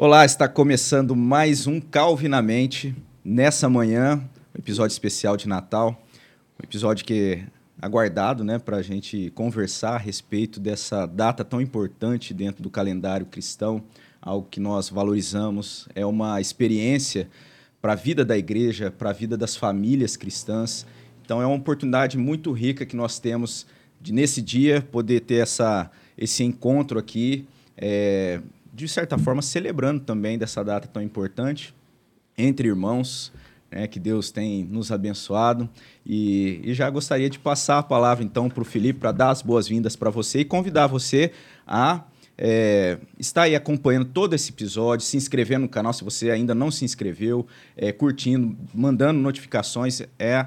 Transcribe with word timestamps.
Olá, 0.00 0.24
está 0.24 0.46
começando 0.46 1.16
mais 1.16 1.66
um 1.66 1.80
Calvinamente 1.80 2.94
nessa 3.24 3.68
manhã, 3.68 4.22
um 4.54 4.58
episódio 4.60 4.92
especial 4.92 5.36
de 5.36 5.48
Natal, 5.48 6.00
um 6.56 6.62
episódio 6.62 7.04
que 7.04 7.32
é 7.32 7.46
aguardado, 7.84 8.44
né, 8.44 8.60
para 8.60 8.76
a 8.76 8.82
gente 8.82 9.32
conversar 9.34 9.96
a 9.96 9.98
respeito 9.98 10.60
dessa 10.60 11.04
data 11.04 11.44
tão 11.44 11.60
importante 11.60 12.32
dentro 12.32 12.62
do 12.62 12.70
calendário 12.70 13.26
cristão, 13.26 13.82
algo 14.22 14.46
que 14.48 14.60
nós 14.60 14.88
valorizamos, 14.88 15.88
é 15.96 16.06
uma 16.06 16.40
experiência 16.40 17.28
para 17.82 17.94
a 17.94 17.96
vida 17.96 18.24
da 18.24 18.38
igreja, 18.38 18.92
para 18.92 19.10
a 19.10 19.12
vida 19.12 19.36
das 19.36 19.56
famílias 19.56 20.16
cristãs. 20.16 20.86
Então 21.24 21.42
é 21.42 21.46
uma 21.46 21.56
oportunidade 21.56 22.16
muito 22.16 22.52
rica 22.52 22.86
que 22.86 22.94
nós 22.94 23.18
temos 23.18 23.66
de 24.00 24.12
nesse 24.12 24.40
dia 24.40 24.80
poder 24.80 25.22
ter 25.22 25.42
essa, 25.42 25.90
esse 26.16 26.44
encontro 26.44 27.00
aqui. 27.00 27.48
É, 27.76 28.40
de 28.78 28.86
certa 28.86 29.18
forma, 29.18 29.42
celebrando 29.42 30.00
também 30.00 30.38
dessa 30.38 30.62
data 30.62 30.86
tão 30.86 31.02
importante 31.02 31.74
entre 32.36 32.68
irmãos, 32.68 33.32
né, 33.68 33.88
que 33.88 33.98
Deus 33.98 34.30
tem 34.30 34.62
nos 34.62 34.92
abençoado. 34.92 35.68
E, 36.06 36.60
e 36.62 36.72
já 36.74 36.88
gostaria 36.88 37.28
de 37.28 37.40
passar 37.40 37.78
a 37.78 37.82
palavra, 37.82 38.24
então, 38.24 38.48
para 38.48 38.62
o 38.62 38.64
Felipe, 38.64 39.00
para 39.00 39.10
dar 39.10 39.30
as 39.30 39.42
boas-vindas 39.42 39.96
para 39.96 40.10
você 40.10 40.40
e 40.40 40.44
convidar 40.44 40.86
você 40.86 41.32
a 41.66 42.04
é, 42.40 42.98
estar 43.18 43.42
aí 43.42 43.56
acompanhando 43.56 44.04
todo 44.06 44.32
esse 44.34 44.52
episódio, 44.52 45.04
se 45.04 45.16
inscrever 45.16 45.58
no 45.58 45.68
canal 45.68 45.92
se 45.92 46.04
você 46.04 46.30
ainda 46.30 46.54
não 46.54 46.70
se 46.70 46.84
inscreveu, 46.84 47.44
é, 47.76 47.90
curtindo, 47.90 48.56
mandando 48.72 49.18
notificações. 49.18 50.02
É 50.20 50.46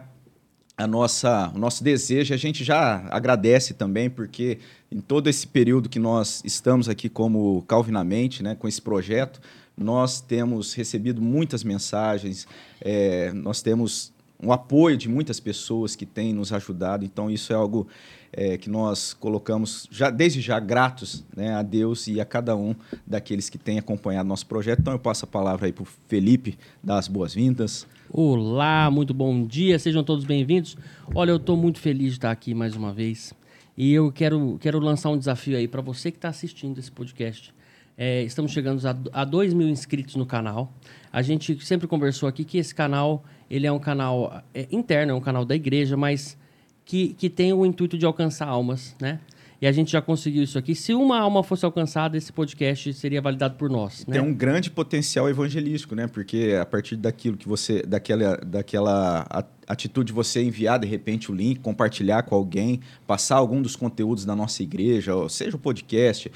a 0.77 0.87
nossa, 0.87 1.51
o 1.53 1.59
nosso 1.59 1.83
desejo. 1.83 2.33
A 2.33 2.37
gente 2.37 2.63
já 2.63 3.05
agradece 3.09 3.73
também, 3.73 4.09
porque 4.09 4.59
em 4.91 4.99
todo 4.99 5.29
esse 5.29 5.47
período 5.47 5.87
que 5.87 5.99
nós 5.99 6.41
estamos 6.43 6.89
aqui 6.89 7.07
como 7.07 7.61
Calvinamente, 7.63 8.43
né, 8.43 8.55
com 8.55 8.67
esse 8.67 8.81
projeto, 8.81 9.39
nós 9.77 10.19
temos 10.19 10.73
recebido 10.73 11.21
muitas 11.21 11.63
mensagens, 11.63 12.45
é, 12.81 13.31
nós 13.31 13.61
temos 13.61 14.11
um 14.43 14.51
apoio 14.51 14.97
de 14.97 15.07
muitas 15.07 15.39
pessoas 15.39 15.95
que 15.95 16.05
têm 16.05 16.33
nos 16.33 16.51
ajudado. 16.51 17.05
Então, 17.05 17.29
isso 17.29 17.53
é 17.53 17.55
algo 17.55 17.87
é, 18.33 18.57
que 18.57 18.69
nós 18.69 19.13
colocamos 19.13 19.87
já 19.91 20.09
desde 20.09 20.41
já 20.41 20.59
gratos 20.59 21.23
né, 21.35 21.53
a 21.53 21.61
Deus 21.61 22.07
e 22.07 22.19
a 22.19 22.25
cada 22.25 22.55
um 22.55 22.75
daqueles 23.05 23.49
que 23.49 23.57
têm 23.57 23.77
acompanhado 23.77 24.27
nosso 24.27 24.47
projeto. 24.47 24.79
Então, 24.79 24.93
eu 24.93 24.99
passo 24.99 25.25
a 25.25 25.27
palavra 25.27 25.67
aí 25.67 25.71
para 25.71 25.83
o 25.83 25.87
Felipe, 26.07 26.57
dar 26.83 26.97
as 26.97 27.07
boas-vindas. 27.07 27.87
Olá, 28.09 28.89
muito 28.91 29.13
bom 29.13 29.45
dia, 29.45 29.77
sejam 29.79 30.03
todos 30.03 30.25
bem-vindos. 30.25 30.75
Olha, 31.13 31.31
eu 31.31 31.37
estou 31.37 31.55
muito 31.55 31.79
feliz 31.79 32.09
de 32.09 32.17
estar 32.17 32.31
aqui 32.31 32.53
mais 32.53 32.75
uma 32.75 32.91
vez 32.91 33.33
e 33.81 33.93
eu 33.93 34.11
quero, 34.11 34.59
quero 34.61 34.77
lançar 34.77 35.09
um 35.09 35.17
desafio 35.17 35.57
aí 35.57 35.67
para 35.67 35.81
você 35.81 36.11
que 36.11 36.17
está 36.19 36.29
assistindo 36.29 36.77
esse 36.77 36.91
podcast. 36.91 37.51
É, 37.97 38.21
estamos 38.21 38.51
chegando 38.51 38.79
a, 38.87 39.21
a 39.21 39.25
2 39.25 39.55
mil 39.55 39.67
inscritos 39.67 40.15
no 40.15 40.23
canal. 40.23 40.71
A 41.11 41.23
gente 41.23 41.59
sempre 41.65 41.87
conversou 41.87 42.29
aqui 42.29 42.45
que 42.45 42.59
esse 42.59 42.75
canal 42.75 43.23
ele 43.49 43.65
é 43.65 43.71
um 43.71 43.79
canal 43.79 44.43
é, 44.53 44.67
interno, 44.71 45.13
é 45.13 45.15
um 45.15 45.19
canal 45.19 45.43
da 45.43 45.55
igreja, 45.55 45.97
mas 45.97 46.37
que, 46.85 47.15
que 47.15 47.27
tem 47.27 47.53
o 47.53 47.65
intuito 47.65 47.97
de 47.97 48.05
alcançar 48.05 48.47
almas, 48.47 48.95
né? 49.01 49.19
E 49.59 49.65
a 49.65 49.71
gente 49.71 49.91
já 49.91 50.01
conseguiu 50.01 50.43
isso 50.43 50.59
aqui. 50.59 50.75
Se 50.75 50.93
uma 50.93 51.19
alma 51.19 51.43
fosse 51.43 51.65
alcançada, 51.65 52.15
esse 52.17 52.31
podcast 52.31 52.93
seria 52.93 53.21
validado 53.21 53.55
por 53.55 53.69
nós. 53.69 54.05
Né? 54.07 54.13
Tem 54.13 54.21
um 54.21 54.33
grande 54.33 54.69
potencial 54.69 55.27
evangelístico, 55.27 55.95
né? 55.95 56.07
Porque 56.07 56.57
a 56.59 56.65
partir 56.65 56.95
daquilo 56.95 57.37
que 57.37 57.47
você. 57.47 57.81
daquela, 57.81 58.37
daquela 58.37 59.27
atitude 59.71 60.07
de 60.07 60.13
você 60.13 60.43
enviar 60.43 60.77
de 60.79 60.87
repente 60.87 61.31
o 61.31 61.35
link, 61.35 61.59
compartilhar 61.59 62.23
com 62.23 62.35
alguém, 62.35 62.81
passar 63.07 63.37
algum 63.37 63.61
dos 63.61 63.75
conteúdos 63.75 64.25
da 64.25 64.35
nossa 64.35 64.61
igreja, 64.61 65.13
seja 65.29 65.55
o 65.55 65.59
podcast, 65.59 66.31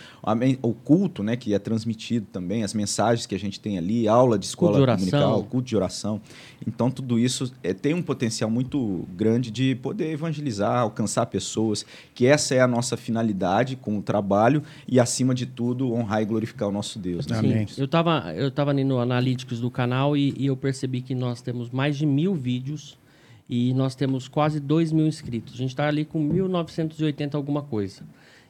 o 0.61 0.73
culto, 0.73 1.21
né, 1.21 1.35
que 1.35 1.53
é 1.53 1.59
transmitido 1.59 2.27
também, 2.31 2.63
as 2.63 2.73
mensagens 2.73 3.25
que 3.25 3.35
a 3.35 3.39
gente 3.39 3.59
tem 3.59 3.77
ali, 3.77 4.07
aula 4.07 4.39
de 4.39 4.45
escola 4.45 4.77
culto 4.77 4.91
de 4.91 4.97
dominical, 4.97 5.43
culto 5.43 5.67
de 5.67 5.75
oração. 5.75 6.21
Então 6.65 6.89
tudo 6.89 7.19
isso 7.19 7.51
é, 7.61 7.73
tem 7.73 7.93
um 7.93 8.01
potencial 8.01 8.49
muito 8.49 9.07
grande 9.15 9.51
de 9.51 9.75
poder 9.75 10.11
evangelizar, 10.11 10.79
alcançar 10.79 11.25
pessoas, 11.25 11.85
que 12.13 12.25
essa 12.25 12.55
é 12.55 12.61
a 12.61 12.67
nossa 12.67 12.95
finalidade 12.95 13.75
com 13.75 13.97
o 13.97 14.01
trabalho 14.01 14.63
e 14.87 14.99
acima 14.99 15.35
de 15.35 15.45
tudo 15.45 15.93
honrar 15.93 16.21
e 16.21 16.25
glorificar 16.25 16.69
o 16.69 16.71
nosso 16.71 16.97
Deus. 16.97 17.27
Né? 17.27 17.39
Sim, 17.39 17.65
eu 17.77 17.85
estava 17.85 18.33
eu 18.33 18.49
tava 18.49 18.71
ali 18.71 18.83
no 18.83 18.99
Analytics 18.99 19.59
do 19.59 19.69
canal 19.69 20.15
e, 20.15 20.33
e 20.37 20.45
eu 20.45 20.55
percebi 20.55 21.01
que 21.01 21.13
nós 21.13 21.41
temos 21.41 21.69
mais 21.69 21.97
de 21.97 22.05
mil 22.05 22.33
vídeos 22.33 22.97
e 23.49 23.73
nós 23.73 23.95
temos 23.95 24.27
quase 24.27 24.59
2 24.59 24.91
mil 24.91 25.05
inscritos. 25.05 25.53
A 25.53 25.57
gente 25.57 25.69
está 25.69 25.87
ali 25.87 26.03
com 26.05 26.19
1.980 26.27 27.35
alguma 27.35 27.61
coisa. 27.61 28.03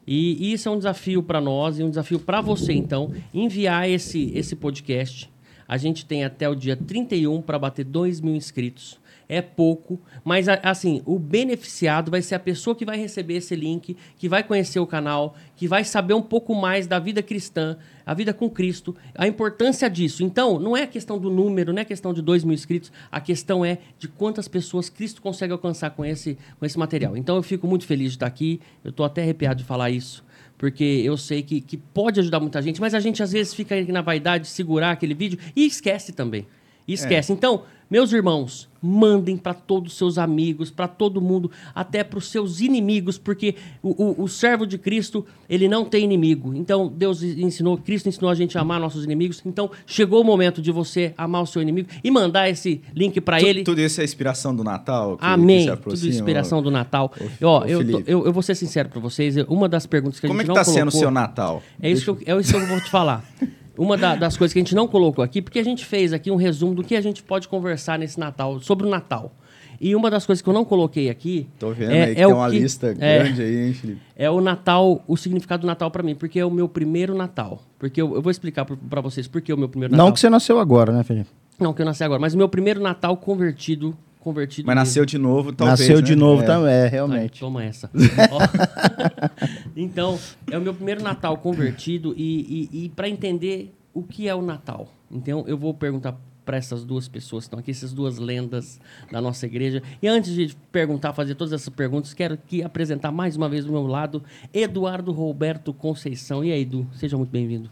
E, 0.07 0.53
isso 0.53 0.69
é 0.69 0.71
um 0.71 0.77
desafio 0.77 1.23
para 1.23 1.41
nós 1.41 1.79
e 1.79 1.83
um 1.83 1.89
desafio 1.89 2.19
para 2.19 2.39
você, 2.39 2.73
então, 2.73 3.11
enviar 3.33 3.89
esse, 3.89 4.31
esse 4.35 4.55
podcast. 4.55 5.31
A 5.67 5.77
gente 5.77 6.05
tem 6.05 6.23
até 6.23 6.47
o 6.47 6.55
dia 6.55 6.75
31 6.75 7.41
para 7.41 7.57
bater 7.57 7.83
2 7.83 8.21
mil 8.21 8.35
inscritos 8.35 8.99
é 9.27 9.41
pouco, 9.41 9.99
mas 10.23 10.47
assim, 10.47 11.01
o 11.05 11.17
beneficiado 11.17 12.11
vai 12.11 12.21
ser 12.21 12.35
a 12.35 12.39
pessoa 12.39 12.75
que 12.75 12.85
vai 12.85 12.97
receber 12.97 13.35
esse 13.35 13.55
link, 13.55 13.97
que 14.17 14.29
vai 14.29 14.43
conhecer 14.43 14.79
o 14.79 14.87
canal, 14.87 15.35
que 15.55 15.67
vai 15.67 15.83
saber 15.83 16.13
um 16.13 16.21
pouco 16.21 16.53
mais 16.53 16.87
da 16.87 16.99
vida 16.99 17.23
cristã, 17.23 17.77
a 18.05 18.13
vida 18.13 18.33
com 18.33 18.49
Cristo, 18.49 18.95
a 19.15 19.27
importância 19.27 19.89
disso. 19.89 20.23
Então, 20.23 20.59
não 20.59 20.77
é 20.77 20.85
questão 20.85 21.17
do 21.17 21.29
número, 21.29 21.73
não 21.73 21.81
é 21.81 21.85
questão 21.85 22.13
de 22.13 22.21
dois 22.21 22.43
mil 22.43 22.53
inscritos, 22.53 22.91
a 23.11 23.19
questão 23.19 23.65
é 23.65 23.79
de 23.97 24.07
quantas 24.07 24.47
pessoas 24.47 24.89
Cristo 24.89 25.21
consegue 25.21 25.53
alcançar 25.53 25.89
com 25.91 26.05
esse, 26.05 26.37
com 26.59 26.65
esse 26.65 26.77
material. 26.77 27.17
Então, 27.17 27.35
eu 27.35 27.43
fico 27.43 27.67
muito 27.67 27.85
feliz 27.85 28.11
de 28.11 28.17
estar 28.17 28.27
aqui, 28.27 28.59
eu 28.83 28.91
estou 28.91 29.05
até 29.05 29.23
arrepiado 29.23 29.59
de 29.59 29.63
falar 29.65 29.89
isso 29.89 30.23
porque 30.57 30.83
eu 30.83 31.17
sei 31.17 31.43
que, 31.43 31.59
que 31.59 31.75
pode 31.75 32.17
ajudar 32.19 32.39
muita 32.39 32.61
gente, 32.61 32.79
mas 32.79 32.93
a 32.93 32.99
gente 33.01 33.21
às 33.21 33.33
vezes 33.33 33.53
fica 33.53 33.75
na 33.91 34.01
vaidade 34.01 34.45
de 34.45 34.49
segurar 34.49 34.91
aquele 34.91 35.13
vídeo 35.13 35.37
e 35.53 35.65
esquece 35.65 36.13
também. 36.13 36.47
E 36.87 36.93
esquece. 36.93 37.31
É. 37.31 37.35
Então, 37.35 37.63
meus 37.89 38.11
irmãos, 38.11 38.67
mandem 38.81 39.35
para 39.35 39.53
todos 39.53 39.93
os 39.93 39.97
seus 39.97 40.17
amigos, 40.17 40.69
para 40.69 40.87
todo 40.87 41.19
mundo, 41.19 41.49
até 41.73 42.03
para 42.03 42.19
os 42.19 42.29
seus 42.29 42.61
inimigos, 42.61 43.17
porque 43.17 43.55
o, 43.81 44.03
o, 44.03 44.23
o, 44.23 44.27
servo 44.27 44.65
de 44.65 44.77
Cristo, 44.77 45.25
ele 45.49 45.67
não 45.67 45.85
tem 45.85 46.03
inimigo. 46.03 46.53
Então, 46.53 46.87
Deus 46.87 47.23
ensinou, 47.23 47.77
Cristo 47.77 48.07
ensinou 48.09 48.29
a 48.29 48.35
gente 48.35 48.57
a 48.57 48.61
amar 48.61 48.79
nossos 48.79 49.03
inimigos. 49.03 49.41
Então, 49.45 49.71
chegou 49.87 50.21
o 50.21 50.23
momento 50.23 50.61
de 50.61 50.71
você 50.71 51.13
amar 51.17 51.41
o 51.41 51.47
seu 51.47 51.61
inimigo 51.61 51.89
e 52.03 52.11
mandar 52.11 52.49
esse 52.49 52.81
link 52.93 53.19
para 53.21 53.41
ele. 53.41 53.63
Tudo 53.63 53.81
isso 53.81 54.01
é 54.01 54.03
inspiração 54.03 54.55
do 54.55 54.63
Natal? 54.63 55.17
Que, 55.17 55.25
Amém. 55.25 55.65
Que 55.65 55.77
tudo 55.77 56.07
inspiração 56.07 56.61
do 56.61 56.69
Natal. 56.69 57.11
Ó, 57.41 57.65
eu, 57.65 57.81
eu, 57.81 58.25
eu, 58.25 58.33
vou 58.33 58.43
ser 58.43 58.55
sincero 58.55 58.89
para 58.89 58.99
vocês, 58.99 59.35
uma 59.47 59.67
das 59.67 59.85
perguntas 59.85 60.19
que 60.19 60.27
a 60.27 60.29
Como 60.29 60.39
gente 60.41 60.51
é 60.51 60.53
que 60.53 60.59
está 60.59 60.71
sendo 60.71 60.89
o 60.89 60.91
seu 60.91 61.09
Natal? 61.09 61.63
É 61.81 61.89
isso, 61.89 62.17
eu, 62.25 62.37
é 62.37 62.39
isso 62.39 62.51
que 62.51 62.57
eu 62.57 62.67
vou 62.67 62.81
te 62.81 62.89
falar. 62.89 63.23
uma 63.77 63.97
da, 63.97 64.15
das 64.15 64.37
coisas 64.37 64.53
que 64.53 64.59
a 64.59 64.63
gente 64.63 64.75
não 64.75 64.87
colocou 64.87 65.23
aqui, 65.23 65.41
porque 65.41 65.59
a 65.59 65.63
gente 65.63 65.85
fez 65.85 66.13
aqui 66.13 66.31
um 66.31 66.35
resumo 66.35 66.75
do 66.75 66.83
que 66.83 66.95
a 66.95 67.01
gente 67.01 67.23
pode 67.23 67.47
conversar 67.47 67.99
nesse 67.99 68.19
Natal, 68.19 68.59
sobre 68.59 68.85
o 68.85 68.89
Natal. 68.89 69.31
E 69.79 69.95
uma 69.95 70.09
das 70.09 70.25
coisas 70.25 70.41
que 70.41 70.47
eu 70.47 70.53
não 70.53 70.63
coloquei 70.63 71.09
aqui. 71.09 71.47
Tô 71.59 71.71
vendo 71.71 71.91
é, 71.91 72.03
aí 72.05 72.15
que 72.15 72.21
é 72.21 72.25
tem 72.25 72.33
uma 72.33 72.49
que, 72.49 72.59
lista 72.59 72.95
é, 72.97 73.19
grande 73.19 73.41
aí, 73.41 73.67
hein, 73.67 73.73
Felipe? 73.73 74.01
É 74.15 74.29
o 74.29 74.39
Natal, 74.39 75.03
o 75.05 75.17
significado 75.17 75.61
do 75.61 75.67
Natal 75.67 75.91
para 75.91 76.01
mim, 76.01 76.15
porque 76.15 76.39
é 76.39 76.45
o 76.45 76.51
meu 76.51 76.69
primeiro 76.69 77.13
Natal. 77.13 77.61
Porque 77.77 78.01
eu, 78.01 78.15
eu 78.15 78.21
vou 78.21 78.31
explicar 78.31 78.65
para 78.65 79.01
vocês 79.01 79.27
por 79.27 79.41
que 79.41 79.51
é 79.51 79.55
o 79.55 79.57
meu 79.57 79.67
primeiro 79.67 79.91
Natal. 79.91 80.05
Não 80.05 80.13
que 80.13 80.19
você 80.19 80.29
nasceu 80.29 80.59
agora, 80.59 80.93
né, 80.93 81.03
Felipe? 81.03 81.29
Não 81.59 81.73
que 81.73 81.81
eu 81.81 81.85
nasci 81.85 82.03
agora, 82.03 82.19
mas 82.19 82.33
o 82.33 82.37
meu 82.37 82.49
primeiro 82.49 82.81
Natal 82.81 83.15
convertido 83.17 83.95
convertido. 84.25 84.65
Mas 84.65 84.75
nasceu 84.75 85.05
de 85.05 85.19
novo, 85.19 85.53
talvez. 85.53 85.79
Nasceu 85.79 85.97
né? 85.97 86.01
de 86.01 86.15
novo 86.15 86.41
é. 86.41 86.45
também, 86.45 86.73
é, 86.73 86.87
realmente. 86.87 87.39
toma 87.39 87.63
essa. 87.63 87.91
então, 89.77 90.19
é 90.49 90.57
o 90.57 90.61
meu 90.61 90.73
primeiro 90.73 91.03
Natal 91.03 91.37
convertido 91.37 92.15
e, 92.17 92.69
e, 92.73 92.85
e 92.85 92.89
para 92.89 93.07
entender 93.07 93.71
o 93.93 94.01
que 94.01 94.27
é 94.27 94.33
o 94.33 94.41
Natal. 94.41 94.89
Então 95.11 95.45
eu 95.47 95.55
vou 95.55 95.73
perguntar 95.73 96.17
para 96.43 96.57
essas 96.57 96.83
duas 96.83 97.07
pessoas 97.07 97.43
que 97.43 97.47
estão 97.47 97.59
aqui, 97.59 97.71
essas 97.71 97.93
duas 97.93 98.17
lendas 98.17 98.79
da 99.11 99.21
nossa 99.21 99.45
igreja. 99.45 99.81
E 100.01 100.07
antes 100.07 100.33
de 100.33 100.55
perguntar, 100.71 101.13
fazer 101.13 101.35
todas 101.35 101.53
essas 101.53 101.69
perguntas, 101.69 102.13
quero 102.13 102.35
aqui 102.35 102.63
apresentar 102.63 103.11
mais 103.11 103.35
uma 103.35 103.49
vez 103.49 103.65
do 103.65 103.71
meu 103.71 103.87
lado 103.87 104.23
Eduardo 104.53 105.11
Roberto 105.11 105.73
Conceição. 105.73 106.43
E 106.43 106.51
aí, 106.51 106.61
Edu, 106.61 106.87
seja 106.93 107.17
muito 107.17 107.31
bem-vindo. 107.31 107.69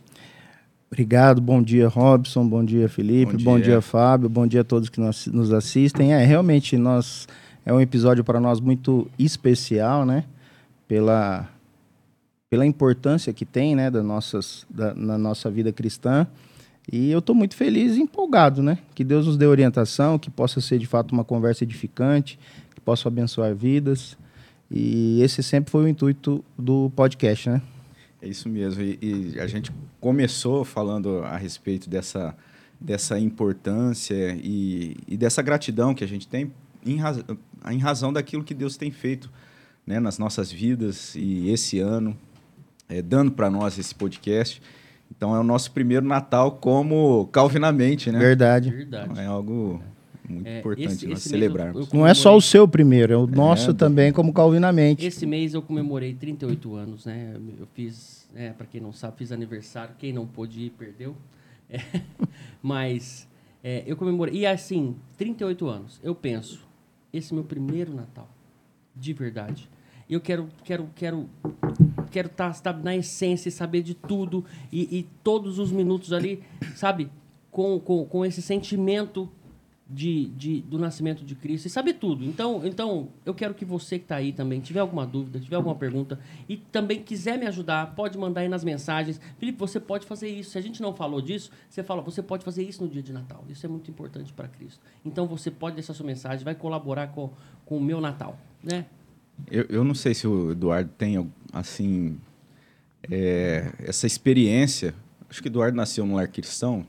Obrigado, 0.93 1.41
bom 1.41 1.59
dia 1.59 1.87
Robson, 1.87 2.47
bom 2.47 2.63
dia 2.63 2.87
Felipe, 2.87 3.31
bom 3.31 3.37
dia, 3.37 3.45
bom 3.45 3.59
dia 3.59 3.81
Fábio, 3.81 4.29
bom 4.29 4.45
dia 4.45 4.61
a 4.61 4.63
todos 4.63 4.89
que 4.89 5.01
nos, 5.01 5.25
nos 5.25 5.51
assistem. 5.51 6.13
É, 6.13 6.23
realmente, 6.23 6.77
nós 6.77 7.27
é 7.65 7.73
um 7.73 7.81
episódio 7.81 8.23
para 8.23 8.39
nós 8.39 8.59
muito 8.59 9.09
especial, 9.17 10.05
né? 10.05 10.23
Pela 10.87 11.49
pela 12.47 12.63
importância 12.63 13.33
que 13.33 13.43
tem, 13.43 13.75
né, 13.75 13.89
da 13.89 14.03
nossas, 14.03 14.67
da, 14.69 14.93
na 14.93 15.17
nossa 15.17 15.49
vida 15.49 15.73
cristã. 15.73 16.27
E 16.91 17.09
eu 17.09 17.17
estou 17.17 17.35
muito 17.35 17.55
feliz 17.55 17.95
e 17.95 18.01
empolgado, 18.01 18.61
né? 18.61 18.77
Que 18.93 19.03
Deus 19.03 19.25
nos 19.25 19.35
dê 19.35 19.47
orientação, 19.47 20.19
que 20.19 20.29
possa 20.29 20.61
ser 20.61 20.77
de 20.77 20.85
fato 20.85 21.11
uma 21.11 21.23
conversa 21.23 21.63
edificante, 21.63 22.37
que 22.75 22.79
possa 22.79 23.07
abençoar 23.07 23.55
vidas. 23.55 24.15
E 24.69 25.19
esse 25.23 25.41
sempre 25.41 25.71
foi 25.71 25.85
o 25.85 25.87
intuito 25.87 26.45
do 26.55 26.91
podcast, 26.95 27.49
né? 27.49 27.63
É 28.23 28.27
isso 28.27 28.47
mesmo. 28.47 28.81
E, 28.81 29.33
e 29.35 29.39
a 29.39 29.47
gente 29.47 29.71
começou 29.99 30.63
falando 30.63 31.19
a 31.23 31.35
respeito 31.37 31.89
dessa, 31.89 32.35
dessa 32.79 33.19
importância 33.19 34.33
e, 34.41 34.95
e 35.07 35.17
dessa 35.17 35.41
gratidão 35.41 35.93
que 35.93 36.03
a 36.03 36.07
gente 36.07 36.27
tem 36.27 36.51
em, 36.85 36.97
raz, 36.97 37.23
em 37.71 37.77
razão 37.77 38.13
daquilo 38.13 38.43
que 38.43 38.53
Deus 38.53 38.77
tem 38.77 38.91
feito 38.91 39.29
né, 39.85 39.99
nas 39.99 40.17
nossas 40.17 40.51
vidas 40.51 41.15
e 41.15 41.49
esse 41.49 41.79
ano 41.79 42.15
é, 42.89 43.01
dando 43.01 43.31
para 43.31 43.49
nós 43.49 43.77
esse 43.77 43.93
podcast. 43.93 44.61
Então 45.15 45.35
é 45.35 45.39
o 45.39 45.43
nosso 45.43 45.71
primeiro 45.71 46.05
Natal 46.05 46.53
como 46.53 47.27
Calvinamente, 47.31 48.11
né? 48.11 48.19
Verdade. 48.19 48.69
Verdade. 48.71 49.19
É 49.19 49.25
algo 49.25 49.81
muito 50.27 50.47
É, 50.47 50.59
importante 50.59 50.87
esse- 50.93 51.07
nós 51.07 51.19
esse 51.19 51.29
celebrarmos. 51.29 51.75
eu- 51.81 51.87
eu 51.93 51.99
Não 51.99 52.07
é 52.07 52.13
só 52.13 52.29
o 52.29 52.31
comemorei- 52.31 52.49
seu 52.49 52.67
primeiro, 52.67 53.13
é 53.13 53.17
o 53.17 53.27
nosso 53.27 53.67
do- 53.73 53.77
também 53.77 54.11
como 54.11 54.33
Calvinamente. 54.33 55.05
Esse 55.05 55.25
mês 55.25 55.53
eu 55.53 55.61
comemorei 55.61 56.13
38 56.13 56.75
anos, 56.75 57.05
né? 57.05 57.35
Eu 57.59 57.67
fiz, 57.73 58.12
é, 58.35 58.51
para 58.51 58.65
quem 58.65 58.81
não 58.81 58.91
sabe, 58.91 59.17
fiz 59.17 59.31
aniversário. 59.31 59.95
Quem 59.97 60.11
não 60.13 60.25
pôde 60.25 60.61
ir, 60.61 60.69
perdeu. 60.71 61.15
É, 61.69 61.77
mas 62.61 63.27
é, 63.63 63.83
eu 63.85 63.95
comemorei. 63.95 64.35
E 64.35 64.45
assim, 64.45 64.95
38 65.17 65.67
anos, 65.67 65.99
eu 66.03 66.13
penso, 66.13 66.67
esse 67.11 67.33
é 67.33 67.35
meu 67.35 67.43
primeiro 67.43 67.93
Natal. 67.93 68.29
De 68.95 69.13
verdade. 69.13 69.69
Eu 70.09 70.21
quero 70.21 70.49
quero 70.63 70.89
quero 70.93 71.29
quero 72.11 72.27
estar 72.27 72.77
na 72.83 72.95
essência 72.95 73.49
e 73.49 73.51
saber 73.51 73.81
de 73.81 73.95
tudo 73.95 74.45
e, 74.71 74.99
e 74.99 75.03
todos 75.23 75.57
os 75.57 75.71
minutos 75.71 76.13
ali, 76.13 76.43
sabe? 76.75 77.09
Com, 77.49 77.79
com, 77.79 78.05
com 78.05 78.25
esse 78.25 78.41
sentimento 78.41 79.31
de, 79.93 80.25
de, 80.29 80.61
do 80.61 80.79
nascimento 80.79 81.23
de 81.23 81.35
Cristo 81.35 81.67
e 81.67 81.69
saber 81.69 81.93
tudo. 81.93 82.25
Então, 82.25 82.65
então 82.65 83.09
eu 83.23 83.33
quero 83.33 83.53
que 83.53 83.63
você 83.63 83.99
que 83.99 84.05
está 84.05 84.15
aí 84.15 84.33
também, 84.33 84.59
tiver 84.59 84.79
alguma 84.79 85.05
dúvida, 85.05 85.39
tiver 85.39 85.55
alguma 85.55 85.75
pergunta 85.75 86.19
e 86.49 86.57
também 86.57 87.01
quiser 87.01 87.37
me 87.37 87.45
ajudar, 87.45 87.93
pode 87.95 88.17
mandar 88.17 88.41
aí 88.41 88.49
nas 88.49 88.63
mensagens. 88.63 89.21
Felipe, 89.37 89.59
você 89.59 89.79
pode 89.79 90.05
fazer 90.05 90.29
isso. 90.29 90.51
Se 90.51 90.57
a 90.57 90.61
gente 90.61 90.81
não 90.81 90.95
falou 90.95 91.21
disso, 91.21 91.51
você 91.69 91.83
fala, 91.83 92.01
você 92.01 92.23
pode 92.23 92.43
fazer 92.43 92.63
isso 92.63 92.83
no 92.83 92.89
dia 92.89 93.03
de 93.03 93.13
Natal. 93.13 93.45
Isso 93.47 93.65
é 93.65 93.69
muito 93.69 93.91
importante 93.91 94.33
para 94.33 94.47
Cristo. 94.47 94.81
Então 95.05 95.27
você 95.27 95.51
pode 95.51 95.75
deixar 95.75 95.93
sua 95.93 96.05
mensagem, 96.05 96.43
vai 96.43 96.55
colaborar 96.55 97.07
com, 97.07 97.29
com 97.65 97.77
o 97.77 97.81
meu 97.81 98.01
Natal, 98.01 98.37
né? 98.63 98.85
Eu, 99.49 99.65
eu 99.69 99.83
não 99.83 99.93
sei 99.93 100.13
se 100.13 100.27
o 100.27 100.51
Eduardo 100.51 100.91
tem, 100.97 101.31
assim, 101.51 102.19
é, 103.09 103.71
essa 103.79 104.07
experiência. 104.07 104.93
Acho 105.29 105.41
que 105.41 105.47
Eduardo 105.47 105.75
nasceu 105.75 106.05
num 106.05 106.15
lar 106.15 106.27
cristão, 106.27 106.85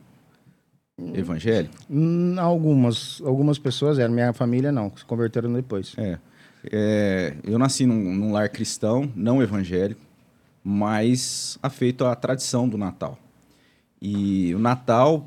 evangélico. 0.99 1.75
Hum, 1.91 2.37
algumas, 2.39 3.21
algumas 3.25 3.59
pessoas 3.59 3.99
eram, 3.99 4.15
minha 4.15 4.33
família 4.33 4.71
não, 4.71 4.93
se 4.97 5.05
converteram 5.05 5.53
depois. 5.53 5.95
É. 5.97 6.19
É, 6.73 7.37
eu 7.45 7.59
nasci 7.59 7.85
num, 7.85 8.15
num 8.15 8.33
lar 8.33 8.49
cristão, 8.49 9.11
não 9.15 9.43
evangélico, 9.43 10.01
mas 10.63 11.59
afeito 11.63 12.07
à 12.07 12.15
tradição 12.15 12.69
do 12.69 12.79
Natal. 12.79 13.19
E 14.01 14.55
o 14.55 14.59
Natal, 14.59 15.27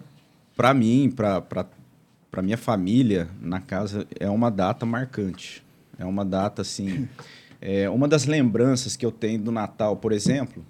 para 0.55 0.73
mim, 0.73 1.11
para 1.11 2.41
minha 2.41 2.57
família, 2.57 3.29
na 3.39 3.59
casa, 3.59 4.07
é 4.19 4.29
uma 4.29 4.49
data 4.49 4.85
marcante. 4.85 5.63
É 5.97 6.05
uma 6.05 6.25
data, 6.25 6.61
assim... 6.61 7.07
É, 7.59 7.89
uma 7.89 8.07
das 8.07 8.25
lembranças 8.25 8.95
que 8.95 9.03
eu 9.03 9.11
tenho 9.11 9.41
do 9.41 9.51
Natal, 9.51 9.97
por 9.97 10.11
exemplo, 10.11 10.63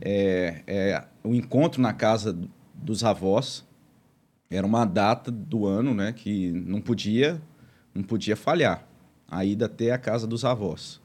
é, 0.00 0.60
é 0.66 1.04
o 1.22 1.32
encontro 1.32 1.80
na 1.80 1.92
casa 1.92 2.36
dos 2.74 3.04
avós. 3.04 3.64
Era 4.50 4.66
uma 4.66 4.84
data 4.84 5.30
do 5.30 5.66
ano 5.66 5.94
né, 5.94 6.12
que 6.12 6.52
não 6.52 6.80
podia, 6.80 7.40
não 7.94 8.02
podia 8.02 8.36
falhar 8.36 8.86
a 9.28 9.44
ida 9.44 9.66
até 9.66 9.90
a 9.90 9.98
casa 9.98 10.26
dos 10.26 10.44
avós 10.44 11.00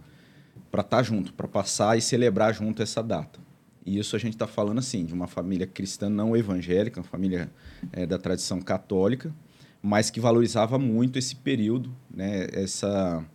para 0.69 0.81
estar 0.81 1.03
junto, 1.03 1.33
para 1.33 1.47
passar 1.47 1.97
e 1.97 2.01
celebrar 2.01 2.53
junto 2.53 2.81
essa 2.81 3.01
data. 3.01 3.39
E 3.85 3.97
isso 3.97 4.15
a 4.15 4.19
gente 4.19 4.33
está 4.33 4.47
falando 4.47 4.77
assim 4.77 5.05
de 5.05 5.13
uma 5.13 5.27
família 5.27 5.65
cristã 5.65 6.09
não 6.09 6.37
evangélica, 6.37 6.99
uma 6.99 7.05
família 7.05 7.51
é, 7.91 8.05
da 8.05 8.17
tradição 8.17 8.61
católica, 8.61 9.33
mas 9.81 10.09
que 10.09 10.19
valorizava 10.19 10.77
muito 10.77 11.17
esse 11.17 11.35
período, 11.35 11.93
né, 12.09 12.47
essa 12.53 13.25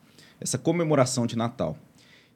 essa 0.41 0.59
comemoração 0.59 1.27
de 1.27 1.37
Natal. 1.37 1.79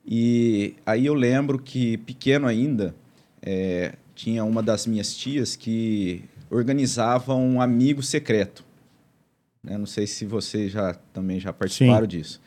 E 0.06 0.75
aí 0.84 1.06
eu 1.06 1.14
lembro 1.14 1.58
que 1.58 1.99
pequeno 1.99 2.46
ainda 2.46 2.94
é, 3.43 3.94
tinha 4.14 4.43
uma 4.44 4.62
das 4.62 4.87
minhas 4.87 5.14
tias 5.14 5.55
que 5.55 6.25
organizava 6.50 7.35
um 7.35 7.61
amigo 7.61 8.02
secreto. 8.02 8.64
Né? 9.62 9.79
Não 9.79 9.87
sei 9.87 10.06
se 10.06 10.26
vocês 10.26 10.73
já 10.73 10.94
também 11.12 11.38
já 11.38 11.52
participaram 11.52 12.02
Sim. 12.02 12.19
disso. 12.19 12.41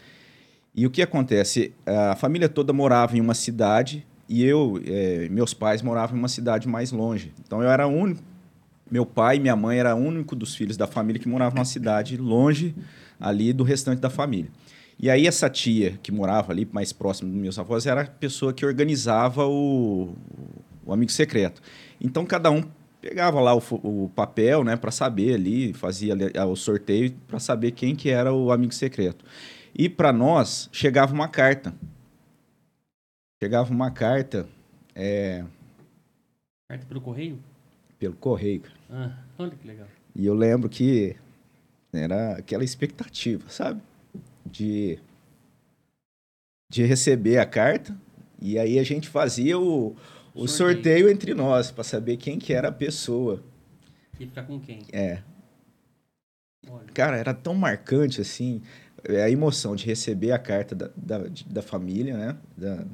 E 0.75 0.85
o 0.85 0.89
que 0.89 1.01
acontece? 1.01 1.73
A 1.85 2.15
família 2.15 2.49
toda 2.49 2.73
morava 2.73 3.15
em 3.15 3.21
uma 3.21 3.35
cidade 3.35 4.05
e 4.27 4.43
eu, 4.43 4.81
eh, 4.85 5.27
meus 5.29 5.53
pais 5.53 5.81
moravam 5.81 6.15
em 6.15 6.19
uma 6.19 6.27
cidade 6.27 6.67
mais 6.67 6.91
longe. 6.91 7.31
Então 7.45 7.61
eu 7.61 7.69
era 7.69 7.87
o 7.87 7.91
único. 7.91 8.23
Meu 8.89 9.05
pai 9.05 9.37
e 9.37 9.39
minha 9.39 9.55
mãe 9.55 9.77
era 9.77 9.95
o 9.95 9.99
único 9.99 10.35
dos 10.35 10.55
filhos 10.55 10.75
da 10.75 10.87
família 10.87 11.21
que 11.21 11.27
morava 11.27 11.55
numa 11.55 11.65
cidade 11.65 12.17
longe 12.17 12.75
ali 13.19 13.53
do 13.53 13.63
restante 13.63 13.99
da 13.99 14.09
família. 14.09 14.51
E 14.99 15.09
aí 15.09 15.27
essa 15.27 15.49
tia 15.49 15.99
que 16.01 16.11
morava 16.11 16.51
ali 16.51 16.67
mais 16.71 16.91
próximo 16.91 17.31
dos 17.31 17.39
meus 17.39 17.59
avós 17.59 17.85
era 17.85 18.01
a 18.01 18.05
pessoa 18.05 18.53
que 18.53 18.65
organizava 18.65 19.45
o, 19.45 20.15
o 20.85 20.91
amigo 20.91 21.11
secreto. 21.11 21.61
Então 22.01 22.25
cada 22.25 22.49
um 22.49 22.63
pegava 23.03 23.41
lá 23.41 23.53
o, 23.53 23.61
o 23.83 24.09
papel, 24.15 24.63
né, 24.63 24.77
para 24.77 24.89
saber 24.89 25.35
ali, 25.35 25.73
fazia 25.73 26.15
ah, 26.39 26.45
o 26.45 26.55
sorteio 26.55 27.13
para 27.27 27.37
saber 27.37 27.71
quem 27.71 27.97
que 27.97 28.09
era 28.09 28.33
o 28.33 28.49
amigo 28.49 28.73
secreto. 28.73 29.25
E 29.75 29.89
para 29.89 30.13
nós 30.13 30.69
chegava 30.71 31.13
uma 31.13 31.27
carta. 31.27 31.75
Chegava 33.43 33.73
uma 33.73 33.91
carta 33.91 34.47
é, 34.95 35.43
Carta 36.69 36.85
pelo 36.85 37.01
correio? 37.01 37.37
pelo 37.99 38.15
correio. 38.15 38.63
Ah, 38.89 39.17
olha 39.37 39.51
que 39.51 39.67
legal. 39.67 39.87
E 40.15 40.25
eu 40.25 40.33
lembro 40.33 40.69
que 40.69 41.17
era 41.91 42.37
aquela 42.37 42.63
expectativa, 42.63 43.43
sabe? 43.49 43.81
De, 44.45 44.97
de 46.71 46.85
receber 46.85 47.37
a 47.37 47.45
carta. 47.45 47.93
E 48.41 48.57
aí 48.57 48.79
a 48.79 48.83
gente 48.83 49.09
fazia 49.09 49.59
o, 49.59 49.93
o 50.33 50.47
Sorteio. 50.47 50.75
sorteio 50.75 51.09
entre 51.09 51.33
nós 51.33 51.71
para 51.71 51.83
saber 51.83 52.17
quem 52.17 52.39
que 52.39 52.53
era 52.53 52.69
a 52.69 52.71
pessoa. 52.71 53.43
E 54.19 54.25
ficar 54.25 54.43
com 54.43 54.59
quem? 54.59 54.79
É, 54.91 55.21
Olha. 56.69 56.85
Cara, 56.93 57.17
era 57.17 57.33
tão 57.33 57.55
marcante 57.55 58.21
assim, 58.21 58.61
é, 59.03 59.23
a 59.23 59.29
emoção 59.29 59.75
de 59.75 59.85
receber 59.85 60.31
a 60.31 60.39
carta 60.39 60.73
da, 60.73 60.89
da, 60.95 61.23
da 61.47 61.61
família, 61.61 62.17
né? 62.17 62.37
Da, 62.57 62.85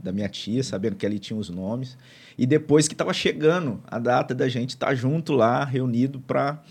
da 0.00 0.12
minha 0.12 0.28
tia, 0.28 0.62
sabendo 0.62 0.96
que 0.96 1.04
ali 1.04 1.18
tinha 1.18 1.38
os 1.38 1.50
nomes. 1.50 1.98
E 2.36 2.46
depois 2.46 2.86
que 2.86 2.94
estava 2.94 3.12
chegando 3.12 3.82
a 3.86 3.98
data 3.98 4.34
da 4.34 4.48
gente 4.48 4.70
estar 4.70 4.94
junto 4.94 5.32
lá, 5.32 5.64
reunido 5.64 6.20
para 6.20 6.62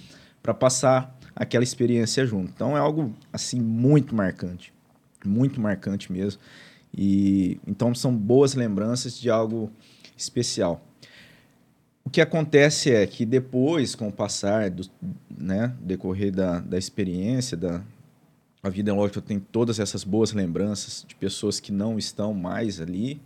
passar 0.57 1.15
aquela 1.35 1.63
experiência 1.63 2.25
junto. 2.25 2.51
Então 2.55 2.75
é 2.75 2.79
algo 2.79 3.13
assim 3.31 3.59
muito 3.59 4.15
marcante, 4.15 4.73
muito 5.25 5.59
marcante 5.59 6.11
mesmo. 6.11 6.41
E 6.97 7.59
então 7.67 7.93
são 7.93 8.15
boas 8.15 8.55
lembranças 8.55 9.19
de 9.19 9.29
algo 9.29 9.69
especial. 10.17 10.83
O 12.03 12.09
que 12.09 12.21
acontece 12.21 12.91
é 12.91 13.05
que 13.05 13.25
depois, 13.25 13.93
com 13.93 14.07
o 14.07 14.11
passar 14.11 14.69
do 14.69 14.89
né, 15.29 15.75
decorrer 15.81 16.31
da, 16.31 16.59
da 16.59 16.77
experiência, 16.77 17.57
da 17.57 17.83
a 18.63 18.69
vida, 18.69 18.93
lógico, 18.93 19.21
tenho 19.21 19.39
todas 19.39 19.79
essas 19.79 20.03
boas 20.03 20.33
lembranças 20.33 21.05
de 21.07 21.15
pessoas 21.15 21.59
que 21.59 21.71
não 21.71 21.97
estão 21.97 22.33
mais 22.33 22.81
ali, 22.81 23.21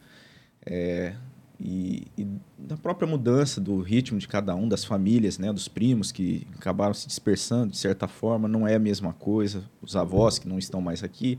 é, 0.66 1.16
e, 1.60 2.08
e 2.18 2.28
da 2.58 2.76
própria 2.76 3.08
mudança 3.08 3.62
do 3.62 3.80
ritmo 3.82 4.18
de 4.18 4.28
cada 4.28 4.56
um, 4.56 4.68
das 4.68 4.84
famílias, 4.84 5.38
né, 5.38 5.54
dos 5.54 5.68
primos 5.68 6.12
que 6.12 6.48
acabaram 6.56 6.94
se 6.94 7.08
dispersando 7.08 7.72
de 7.72 7.78
certa 7.78 8.08
forma, 8.08 8.48
não 8.48 8.68
é 8.68 8.76
a 8.76 8.80
mesma 8.80 9.14
coisa, 9.14 9.64
os 9.82 9.96
avós 9.96 10.40
que 10.40 10.48
não 10.48 10.58
estão 10.58 10.82
mais 10.82 11.04
aqui. 11.04 11.38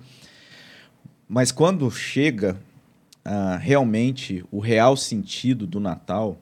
Mas 1.28 1.50
quando 1.50 1.90
chega 1.90 2.56
ah, 3.24 3.56
realmente 3.56 4.44
o 4.50 4.58
real 4.58 4.96
sentido 4.96 5.66
do 5.66 5.78
Natal, 5.78 6.38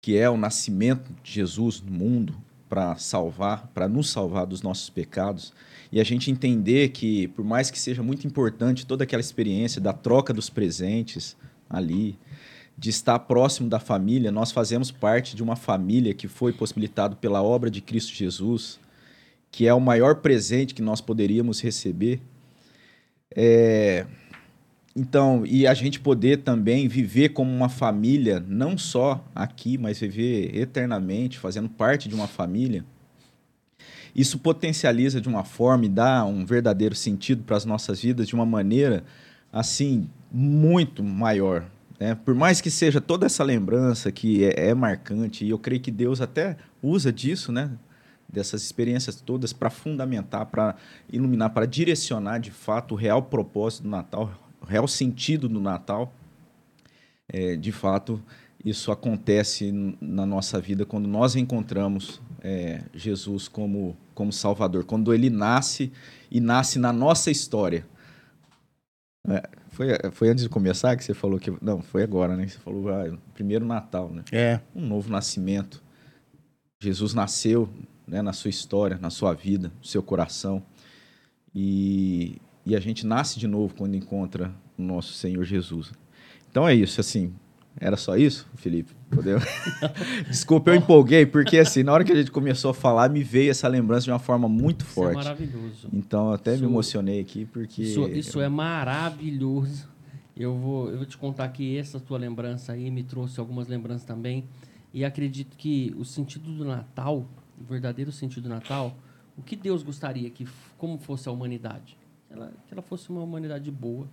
que 0.00 0.16
é 0.16 0.28
o 0.28 0.36
nascimento 0.36 1.12
de 1.22 1.32
Jesus 1.32 1.80
no 1.80 1.92
mundo 1.92 2.34
para 2.68 2.96
salvar, 2.96 3.68
para 3.74 3.86
nos 3.88 4.10
salvar 4.10 4.46
dos 4.46 4.62
nossos 4.62 4.88
pecados, 4.88 5.52
e 5.92 6.00
a 6.00 6.04
gente 6.04 6.30
entender 6.30 6.88
que, 6.88 7.28
por 7.28 7.44
mais 7.44 7.70
que 7.70 7.78
seja 7.78 8.02
muito 8.02 8.26
importante 8.26 8.86
toda 8.86 9.04
aquela 9.04 9.20
experiência 9.20 9.80
da 9.80 9.92
troca 9.92 10.32
dos 10.32 10.48
presentes 10.48 11.36
ali, 11.68 12.18
de 12.76 12.88
estar 12.88 13.18
próximo 13.18 13.68
da 13.68 13.78
família, 13.78 14.32
nós 14.32 14.50
fazemos 14.50 14.90
parte 14.90 15.36
de 15.36 15.42
uma 15.42 15.54
família 15.54 16.14
que 16.14 16.26
foi 16.26 16.52
possibilitado 16.52 17.16
pela 17.16 17.42
obra 17.42 17.70
de 17.70 17.82
Cristo 17.82 18.14
Jesus, 18.14 18.80
que 19.50 19.68
é 19.68 19.74
o 19.74 19.80
maior 19.80 20.16
presente 20.16 20.74
que 20.74 20.80
nós 20.80 21.00
poderíamos 21.00 21.60
receber. 21.60 22.20
É, 23.36 24.06
então, 24.94 25.44
e 25.46 25.66
a 25.66 25.72
gente 25.72 25.98
poder 25.98 26.38
também 26.38 26.86
viver 26.86 27.30
como 27.30 27.50
uma 27.50 27.70
família, 27.70 28.44
não 28.46 28.76
só 28.76 29.24
aqui, 29.34 29.78
mas 29.78 29.98
viver 29.98 30.54
eternamente, 30.54 31.38
fazendo 31.38 31.68
parte 31.68 32.08
de 32.10 32.14
uma 32.14 32.26
família, 32.28 32.84
isso 34.14 34.38
potencializa 34.38 35.18
de 35.18 35.28
uma 35.28 35.44
forma 35.44 35.86
e 35.86 35.88
dá 35.88 36.24
um 36.26 36.44
verdadeiro 36.44 36.94
sentido 36.94 37.42
para 37.42 37.56
as 37.56 37.64
nossas 37.64 38.02
vidas 38.02 38.28
de 38.28 38.34
uma 38.34 38.44
maneira, 38.44 39.02
assim, 39.50 40.10
muito 40.30 41.02
maior. 41.02 41.64
Né? 41.98 42.14
Por 42.14 42.34
mais 42.34 42.60
que 42.60 42.70
seja 42.70 43.00
toda 43.00 43.24
essa 43.24 43.42
lembrança 43.42 44.12
que 44.12 44.44
é, 44.44 44.68
é 44.68 44.74
marcante, 44.74 45.46
e 45.46 45.50
eu 45.50 45.58
creio 45.58 45.80
que 45.80 45.90
Deus 45.90 46.20
até 46.20 46.58
usa 46.82 47.10
disso, 47.10 47.50
né? 47.50 47.70
dessas 48.28 48.62
experiências 48.62 49.20
todas 49.20 49.52
para 49.52 49.70
fundamentar, 49.70 50.46
para 50.46 50.74
iluminar, 51.10 51.50
para 51.50 51.66
direcionar 51.66 52.38
de 52.38 52.50
fato 52.50 52.92
o 52.92 52.96
real 52.96 53.22
propósito 53.22 53.84
do 53.84 53.90
Natal, 53.90 54.32
real 54.66 54.86
sentido 54.88 55.48
do 55.48 55.60
Natal. 55.60 56.12
É, 57.28 57.56
de 57.56 57.72
fato, 57.72 58.22
isso 58.64 58.92
acontece 58.92 59.72
na 60.00 60.26
nossa 60.26 60.60
vida 60.60 60.84
quando 60.84 61.08
nós 61.08 61.34
encontramos 61.34 62.20
é, 62.40 62.82
Jesus 62.94 63.48
como, 63.48 63.96
como 64.14 64.32
Salvador, 64.32 64.84
quando 64.84 65.12
ele 65.12 65.30
nasce 65.30 65.92
e 66.30 66.40
nasce 66.40 66.78
na 66.78 66.92
nossa 66.92 67.30
história. 67.30 67.86
É, 69.28 69.48
foi, 69.68 69.88
foi 70.12 70.28
antes 70.28 70.44
de 70.44 70.50
começar 70.50 70.96
que 70.96 71.04
você 71.04 71.14
falou 71.14 71.38
que. 71.38 71.52
Não, 71.62 71.80
foi 71.80 72.02
agora, 72.02 72.36
né? 72.36 72.46
Você 72.46 72.58
falou, 72.58 72.88
ah, 72.88 73.16
primeiro 73.32 73.64
Natal, 73.64 74.10
né? 74.10 74.24
É. 74.32 74.60
Um 74.74 74.86
novo 74.86 75.10
nascimento. 75.10 75.82
Jesus 76.80 77.14
nasceu 77.14 77.68
né, 78.06 78.20
na 78.20 78.32
sua 78.32 78.50
história, 78.50 78.98
na 79.00 79.10
sua 79.10 79.32
vida, 79.32 79.72
no 79.78 79.84
seu 79.84 80.02
coração. 80.02 80.62
E, 81.54 82.40
e 82.64 82.76
a 82.76 82.80
gente 82.80 83.06
nasce 83.06 83.38
de 83.38 83.46
novo 83.46 83.74
quando 83.74 83.94
encontra 83.94 84.52
o 84.78 84.82
nosso 84.82 85.12
Senhor 85.12 85.44
Jesus. 85.44 85.92
Então 86.50 86.68
é 86.68 86.74
isso, 86.74 87.00
assim, 87.00 87.34
era 87.80 87.96
só 87.96 88.16
isso, 88.16 88.46
Felipe? 88.56 88.92
Podeu? 89.10 89.38
Desculpa, 90.28 90.70
eu 90.70 90.74
empolguei, 90.74 91.24
porque 91.26 91.58
assim, 91.58 91.82
na 91.82 91.92
hora 91.92 92.04
que 92.04 92.12
a 92.12 92.14
gente 92.14 92.30
começou 92.30 92.70
a 92.70 92.74
falar, 92.74 93.08
me 93.08 93.22
veio 93.22 93.50
essa 93.50 93.66
lembrança 93.66 94.04
de 94.04 94.10
uma 94.10 94.18
forma 94.18 94.48
muito 94.48 94.82
isso 94.82 94.90
é 94.90 94.94
forte. 94.94 95.12
é 95.12 95.24
maravilhoso. 95.24 95.88
Então, 95.92 96.30
até 96.30 96.54
isso, 96.54 96.62
me 96.62 96.68
emocionei 96.68 97.20
aqui, 97.20 97.44
porque... 97.46 97.82
Isso, 97.82 98.06
isso 98.08 98.40
é 98.40 98.48
maravilhoso. 98.48 99.88
Eu 100.36 100.56
vou, 100.56 100.90
eu 100.90 100.98
vou 100.98 101.06
te 101.06 101.16
contar 101.16 101.48
que 101.48 101.76
essa 101.76 102.00
tua 102.00 102.18
lembrança 102.18 102.72
aí 102.72 102.90
me 102.90 103.02
trouxe 103.02 103.38
algumas 103.38 103.68
lembranças 103.68 104.04
também. 104.04 104.44
E 104.92 105.04
acredito 105.04 105.56
que 105.56 105.94
o 105.98 106.04
sentido 106.04 106.52
do 106.52 106.64
Natal, 106.64 107.26
o 107.60 107.64
verdadeiro 107.64 108.12
sentido 108.12 108.44
do 108.44 108.48
Natal, 108.48 108.96
o 109.36 109.42
que 109.42 109.56
Deus 109.56 109.82
gostaria 109.82 110.28
que, 110.30 110.46
como 110.76 110.98
fosse 110.98 111.28
a 111.28 111.32
humanidade? 111.32 111.96
Ela, 112.32 112.52
que 112.66 112.74
ela 112.74 112.82
fosse 112.82 113.10
uma 113.10 113.22
humanidade 113.22 113.70
boa, 113.70 114.08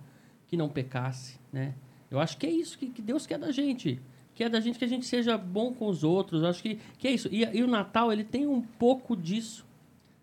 que 0.46 0.56
não 0.56 0.68
pecasse, 0.68 1.38
né? 1.52 1.74
Eu 2.10 2.18
acho 2.18 2.36
que 2.36 2.46
é 2.46 2.50
isso 2.50 2.76
que, 2.76 2.90
que 2.90 3.00
Deus 3.00 3.26
quer 3.26 3.38
da 3.38 3.52
gente. 3.52 4.00
Quer 4.34 4.50
da 4.50 4.60
gente 4.60 4.78
que 4.78 4.84
a 4.84 4.88
gente 4.88 5.06
seja 5.06 5.38
bom 5.38 5.72
com 5.72 5.86
os 5.86 6.02
outros. 6.02 6.42
Eu 6.42 6.48
acho 6.48 6.62
que, 6.62 6.80
que 6.98 7.06
é 7.06 7.12
isso. 7.12 7.28
E, 7.30 7.44
e, 7.44 7.62
o 7.62 7.68
Natal, 7.68 8.12
ele 8.12 8.24
tem 8.24 8.46
um 8.46 8.60
pouco 8.60 9.16
disso. 9.16 9.66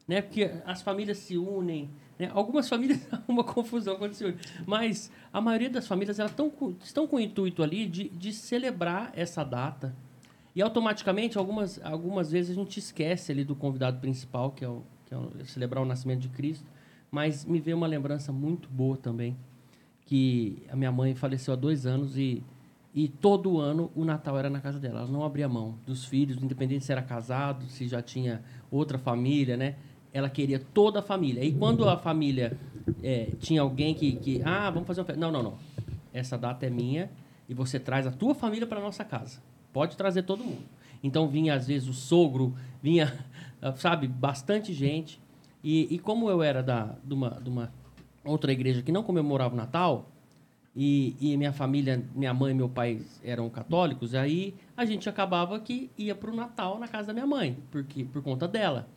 Né? 0.07 0.21
Porque 0.21 0.51
as 0.65 0.81
famílias 0.81 1.17
se 1.19 1.37
unem. 1.37 1.89
Né? 2.19 2.29
Algumas 2.33 2.67
famílias 2.67 2.99
uma 3.27 3.43
confusão 3.43 3.97
unem. 3.97 4.35
Mas 4.65 5.11
a 5.31 5.39
maioria 5.39 5.69
das 5.69 5.87
famílias 5.87 6.19
elas 6.19 6.33
tão, 6.33 6.51
estão 6.83 7.07
com 7.07 7.17
o 7.17 7.19
intuito 7.19 7.63
ali 7.63 7.85
de, 7.85 8.09
de 8.09 8.33
celebrar 8.33 9.11
essa 9.15 9.43
data. 9.43 9.95
E 10.55 10.61
automaticamente, 10.61 11.37
algumas, 11.37 11.79
algumas 11.83 12.31
vezes, 12.31 12.51
a 12.51 12.55
gente 12.55 12.79
esquece 12.79 13.31
ali 13.31 13.43
do 13.43 13.55
convidado 13.55 13.99
principal, 13.99 14.51
que 14.51 14.65
é, 14.65 14.67
o, 14.67 14.81
que 15.05 15.13
é 15.13 15.45
celebrar 15.45 15.83
o 15.83 15.85
nascimento 15.85 16.21
de 16.21 16.29
Cristo. 16.29 16.65
Mas 17.09 17.45
me 17.45 17.59
veio 17.59 17.77
uma 17.77 17.87
lembrança 17.87 18.31
muito 18.31 18.69
boa 18.69 18.97
também 18.97 19.35
que 20.07 20.63
a 20.71 20.75
minha 20.75 20.91
mãe 20.91 21.13
faleceu 21.13 21.53
há 21.53 21.57
dois 21.57 21.85
anos 21.85 22.17
e, 22.17 22.41
e 22.95 23.09
todo 23.09 23.59
ano 23.59 23.91
o 23.93 24.05
Natal 24.05 24.39
era 24.39 24.49
na 24.49 24.61
casa 24.61 24.79
dela. 24.79 25.01
Ela 25.01 25.11
não 25.11 25.23
abria 25.23 25.47
mão 25.49 25.75
dos 25.85 26.05
filhos, 26.05 26.41
independente 26.41 26.85
se 26.85 26.91
era 26.91 27.01
casado, 27.01 27.65
se 27.65 27.87
já 27.87 28.01
tinha 28.01 28.41
outra 28.71 28.97
família, 28.97 29.57
né? 29.57 29.75
Ela 30.13 30.29
queria 30.29 30.59
toda 30.59 30.99
a 30.99 31.01
família. 31.01 31.43
E 31.43 31.51
quando 31.51 31.87
a 31.87 31.97
família 31.97 32.57
é, 33.03 33.31
tinha 33.39 33.61
alguém 33.61 33.93
que, 33.93 34.13
que, 34.13 34.41
ah, 34.45 34.69
vamos 34.69 34.87
fazer 34.87 35.01
uma 35.01 35.05
festa. 35.05 35.19
Não, 35.19 35.29
não, 35.29 35.43
não. 35.43 35.57
Essa 36.13 36.37
data 36.37 36.65
é 36.65 36.69
minha 36.69 37.11
e 37.49 37.53
você 37.53 37.77
traz 37.77 38.07
a 38.07 38.11
tua 38.11 38.33
família 38.33 38.65
para 38.65 38.79
nossa 38.79 39.03
casa. 39.03 39.41
Pode 39.73 39.97
trazer 39.97 40.23
todo 40.23 40.41
mundo. 40.41 40.63
Então 41.03 41.27
vinha 41.27 41.53
às 41.53 41.67
vezes 41.67 41.89
o 41.89 41.93
sogro, 41.93 42.55
vinha, 42.81 43.13
sabe, 43.75 44.07
bastante 44.07 44.73
gente. 44.73 45.19
E, 45.67 45.95
e 45.95 45.99
como 45.99 46.29
eu 46.29 46.41
era 46.41 46.63
da, 46.63 46.95
de, 47.03 47.13
uma, 47.13 47.29
de 47.29 47.49
uma 47.49 47.73
outra 48.23 48.53
igreja 48.53 48.81
que 48.81 48.89
não 48.89 49.03
comemorava 49.03 49.53
o 49.53 49.57
Natal, 49.57 50.09
e, 50.73 51.13
e, 51.19 51.35
minha 51.35 51.51
família, 51.51 52.05
minha 52.15 52.33
mãe 52.33 52.51
e 52.51 52.55
meu 52.55 52.69
pai 52.69 53.01
eram 53.21 53.49
católicos, 53.49 54.15
aí 54.15 54.55
a 54.77 54.85
gente 54.85 55.09
acabava 55.09 55.59
que 55.59 55.91
ia 55.97 56.15
para 56.15 56.31
o 56.31 56.33
Natal 56.33 56.79
na 56.79 56.87
casa 56.87 57.07
da 57.07 57.13
minha 57.13 57.27
mãe, 57.27 57.57
porque 57.69 58.05
por 58.05 58.23
conta 58.23 58.47
dela. 58.47 58.87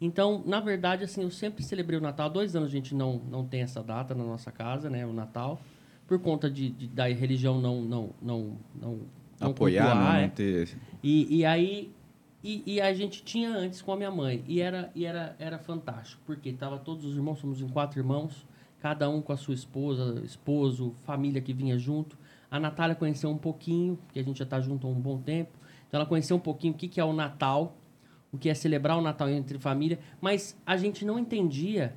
Então, 0.00 0.40
na 0.46 0.60
verdade, 0.60 1.02
assim, 1.02 1.22
eu 1.22 1.32
sempre 1.32 1.64
celebrei 1.64 1.98
o 1.98 2.02
Natal. 2.02 2.26
Há 2.26 2.28
dois 2.28 2.54
anos 2.54 2.68
a 2.68 2.72
gente 2.72 2.94
não, 2.94 3.20
não 3.28 3.44
tem 3.44 3.62
essa 3.62 3.82
data 3.82 4.14
na 4.14 4.22
nossa 4.22 4.52
casa, 4.52 4.88
né, 4.88 5.04
o 5.04 5.12
Natal, 5.12 5.60
por 6.06 6.20
conta 6.20 6.48
de, 6.48 6.70
de 6.70 6.86
da 6.86 7.08
religião 7.08 7.60
não 7.60 7.82
não 7.82 8.10
não 8.22 8.56
não, 8.80 9.00
não 9.40 9.50
apoiar, 9.50 9.86
cultuar, 9.86 10.14
não, 10.14 10.20
é. 10.20 10.28
ter. 10.28 10.78
E, 11.02 11.38
e 11.38 11.44
aí 11.44 11.92
e, 12.42 12.62
e, 12.66 12.80
a 12.80 12.92
gente 12.94 13.22
tinha 13.22 13.50
antes 13.50 13.82
com 13.82 13.92
a 13.92 13.96
minha 13.96 14.10
mãe 14.10 14.42
e 14.46 14.60
era 14.60 14.90
e 14.94 15.04
era 15.04 15.36
era 15.38 15.58
fantástico 15.58 16.22
porque 16.24 16.52
tava 16.52 16.78
todos 16.78 17.04
os 17.04 17.14
irmãos, 17.14 17.38
somos 17.38 17.60
em 17.60 17.68
quatro 17.68 18.00
irmãos 18.00 18.46
cada 18.80 19.08
um 19.08 19.20
com 19.20 19.32
a 19.32 19.36
sua 19.36 19.54
esposa, 19.54 20.20
esposo, 20.24 20.94
família 21.02 21.40
que 21.40 21.52
vinha 21.52 21.78
junto. 21.78 22.18
A 22.50 22.58
Natália 22.58 22.96
conheceu 22.96 23.30
um 23.30 23.38
pouquinho, 23.38 23.96
porque 24.06 24.18
a 24.18 24.22
gente 24.22 24.38
já 24.38 24.44
está 24.44 24.60
junto 24.60 24.86
há 24.86 24.90
um 24.90 25.00
bom 25.00 25.18
tempo. 25.18 25.50
Então 25.86 26.00
ela 26.00 26.08
conheceu 26.08 26.36
um 26.36 26.40
pouquinho 26.40 26.72
o 26.72 26.76
que, 26.76 26.88
que 26.88 27.00
é 27.00 27.04
o 27.04 27.12
Natal, 27.12 27.76
o 28.32 28.38
que 28.38 28.48
é 28.48 28.54
celebrar 28.54 28.96
o 28.96 29.00
Natal 29.00 29.28
entre 29.28 29.58
família, 29.58 29.98
mas 30.20 30.56
a 30.64 30.76
gente 30.76 31.04
não 31.04 31.18
entendia 31.18 31.94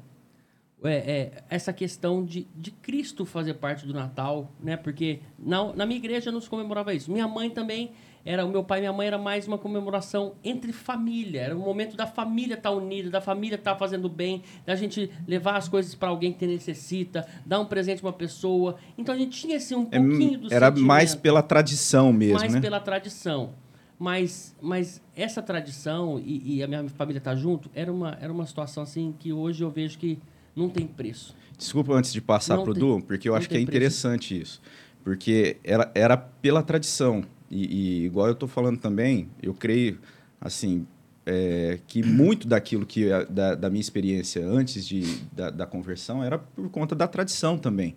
é, 0.83 0.95
é, 0.95 1.43
essa 1.49 1.71
questão 1.71 2.25
de, 2.25 2.47
de 2.55 2.71
Cristo 2.71 3.25
fazer 3.25 3.53
parte 3.55 3.87
do 3.87 3.93
Natal, 3.93 4.51
né? 4.59 4.75
Porque 4.75 5.21
na, 5.39 5.73
na 5.73 5.85
minha 5.85 5.97
igreja 5.97 6.31
não 6.31 6.41
se 6.41 6.49
comemorava 6.49 6.93
isso. 6.93 7.11
Minha 7.11 7.27
mãe 7.27 7.49
também 7.49 7.93
era 8.25 8.45
o 8.45 8.49
meu 8.49 8.63
pai 8.63 8.79
e 8.79 8.81
minha 8.81 8.93
mãe 8.93 9.07
era 9.07 9.17
mais 9.17 9.47
uma 9.47 9.57
comemoração 9.57 10.35
entre 10.43 10.71
família, 10.71 11.41
era 11.41 11.55
o 11.55 11.59
momento 11.59 11.97
da 11.97 12.07
família 12.07 12.55
estar 12.55 12.69
tá 12.69 12.75
unida, 12.75 13.09
da 13.09 13.19
família 13.19 13.55
estar 13.55 13.73
tá 13.73 13.77
fazendo 13.77 14.07
bem, 14.07 14.43
da 14.65 14.75
gente 14.75 15.11
levar 15.27 15.57
as 15.57 15.67
coisas 15.67 15.93
para 15.93 16.09
alguém 16.09 16.31
que 16.31 16.47
necessita, 16.47 17.27
dar 17.45 17.59
um 17.59 17.65
presente 17.65 17.99
para 17.99 18.07
uma 18.07 18.13
pessoa. 18.13 18.77
Então 18.97 19.13
a 19.13 19.17
gente 19.17 19.37
tinha 19.39 19.57
assim 19.57 19.75
um 19.75 19.87
é, 19.91 19.99
pouquinho 19.99 20.39
do 20.39 20.53
Era 20.53 20.71
mais 20.71 21.15
pela 21.15 21.43
tradição 21.43 22.13
mesmo, 22.13 22.39
mais 22.39 22.53
né? 22.53 22.61
pela 22.61 22.79
tradição. 22.79 23.55
Mas, 23.99 24.55
mas 24.61 25.01
essa 25.15 25.41
tradição 25.41 26.19
e, 26.19 26.55
e 26.57 26.63
a 26.63 26.67
minha 26.67 26.87
família 26.89 27.19
estar 27.19 27.31
tá 27.31 27.37
junto 27.37 27.69
era 27.73 27.91
uma, 27.91 28.17
era 28.19 28.31
uma 28.31 28.45
situação 28.45 28.83
assim 28.83 29.13
que 29.17 29.31
hoje 29.31 29.63
eu 29.63 29.69
vejo 29.69 29.97
que 29.97 30.19
não 30.55 30.69
tem 30.69 30.87
preço. 30.87 31.35
Desculpa 31.57 31.93
antes 31.93 32.11
de 32.11 32.21
passar 32.21 32.57
para 32.57 32.71
o 32.71 32.73
Du, 32.73 33.01
porque 33.05 33.29
eu 33.29 33.35
acho 33.35 33.47
que 33.47 33.55
é 33.55 33.59
interessante 33.59 34.35
preço. 34.35 34.43
isso. 34.43 34.61
Porque 35.03 35.57
era, 35.63 35.91
era 35.93 36.17
pela 36.17 36.63
tradição. 36.63 37.23
E, 37.53 38.01
e 38.01 38.05
igual 38.05 38.25
eu 38.27 38.33
estou 38.33 38.49
falando 38.49 38.79
também, 38.79 39.29
eu 39.41 39.53
creio, 39.53 39.99
assim, 40.41 40.87
é, 41.23 41.79
que 41.87 42.01
muito 42.01 42.47
daquilo 42.47 42.83
que 42.83 43.07
da, 43.29 43.53
da 43.53 43.69
minha 43.69 43.79
experiência 43.79 44.45
antes 44.45 44.85
de, 44.85 45.03
da, 45.31 45.51
da, 45.51 45.65
conversão 45.67 46.23
era 46.23 46.39
por 46.39 46.67
conta 46.69 46.95
da 46.95 47.07
tradição 47.07 47.57
também. 47.57 47.95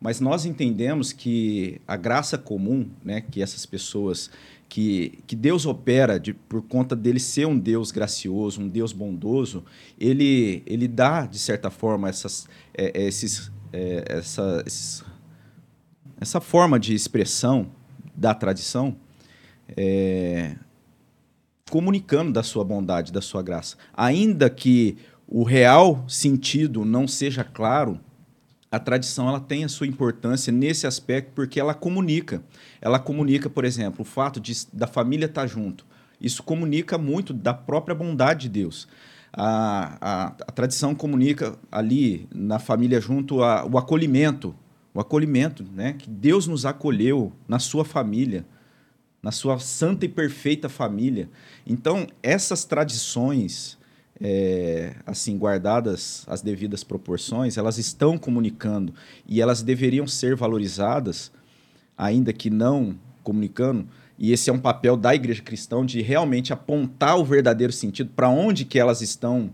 Mas 0.00 0.20
nós 0.20 0.46
entendemos 0.46 1.12
que 1.12 1.80
a 1.86 1.96
graça 1.96 2.38
comum, 2.38 2.88
né, 3.04 3.20
que 3.20 3.42
essas 3.42 3.64
pessoas 3.66 4.30
que, 4.68 5.18
que 5.26 5.36
Deus 5.36 5.66
opera 5.66 6.18
de, 6.18 6.32
por 6.32 6.62
conta 6.62 6.96
dele 6.96 7.20
ser 7.20 7.46
um 7.46 7.58
Deus 7.58 7.92
gracioso, 7.92 8.60
um 8.60 8.68
Deus 8.68 8.92
bondoso, 8.92 9.64
ele, 10.00 10.62
ele 10.66 10.88
dá, 10.88 11.26
de 11.26 11.38
certa 11.38 11.70
forma, 11.70 12.08
essas, 12.08 12.48
é, 12.72 13.02
é 13.02 13.06
esses, 13.06 13.52
é, 13.72 14.04
essa, 14.08 14.62
esses, 14.66 15.04
essa 16.18 16.40
forma 16.40 16.80
de 16.80 16.94
expressão 16.94 17.70
da 18.14 18.34
tradição, 18.34 18.96
é, 19.76 20.56
comunicando 21.70 22.32
da 22.32 22.42
sua 22.42 22.64
bondade, 22.64 23.12
da 23.12 23.20
sua 23.20 23.42
graça. 23.42 23.76
Ainda 23.92 24.48
que 24.48 24.96
o 25.26 25.42
real 25.42 26.04
sentido 26.06 26.84
não 26.84 27.08
seja 27.08 27.42
claro, 27.42 27.98
a 28.70 28.78
tradição 28.78 29.28
ela 29.28 29.40
tem 29.40 29.64
a 29.64 29.68
sua 29.68 29.86
importância 29.86 30.52
nesse 30.52 30.86
aspecto 30.86 31.32
porque 31.34 31.60
ela 31.60 31.74
comunica. 31.74 32.42
Ela 32.80 32.98
comunica, 32.98 33.48
por 33.48 33.64
exemplo, 33.64 34.02
o 34.02 34.04
fato 34.04 34.40
de, 34.40 34.52
da 34.72 34.86
família 34.86 35.26
estar 35.26 35.46
junto. 35.46 35.86
Isso 36.20 36.42
comunica 36.42 36.98
muito 36.98 37.32
da 37.32 37.54
própria 37.54 37.94
bondade 37.94 38.42
de 38.42 38.48
Deus. 38.48 38.88
A, 39.32 39.96
a, 40.00 40.26
a 40.26 40.52
tradição 40.52 40.94
comunica 40.94 41.56
ali 41.70 42.28
na 42.34 42.58
família 42.58 43.00
junto 43.00 43.42
a, 43.42 43.64
o 43.64 43.78
acolhimento, 43.78 44.54
o 44.94 45.00
acolhimento, 45.00 45.64
né? 45.74 45.94
Que 45.94 46.08
Deus 46.08 46.46
nos 46.46 46.64
acolheu 46.64 47.32
na 47.48 47.58
sua 47.58 47.84
família, 47.84 48.46
na 49.20 49.32
sua 49.32 49.58
santa 49.58 50.04
e 50.04 50.08
perfeita 50.08 50.68
família. 50.68 51.28
Então, 51.66 52.06
essas 52.22 52.64
tradições, 52.64 53.76
é, 54.20 54.94
assim, 55.04 55.36
guardadas 55.36 56.24
as 56.28 56.40
devidas 56.40 56.84
proporções, 56.84 57.58
elas 57.58 57.76
estão 57.76 58.16
comunicando 58.16 58.94
e 59.26 59.42
elas 59.42 59.62
deveriam 59.62 60.06
ser 60.06 60.36
valorizadas, 60.36 61.32
ainda 61.98 62.32
que 62.32 62.48
não 62.48 62.96
comunicando, 63.24 63.88
e 64.16 64.32
esse 64.32 64.48
é 64.48 64.52
um 64.52 64.58
papel 64.58 64.96
da 64.96 65.14
igreja 65.14 65.42
cristã 65.42 65.84
de 65.84 66.00
realmente 66.00 66.52
apontar 66.52 67.18
o 67.18 67.24
verdadeiro 67.24 67.72
sentido 67.72 68.10
para 68.14 68.28
onde 68.28 68.64
que 68.64 68.78
elas 68.78 69.00
estão 69.00 69.50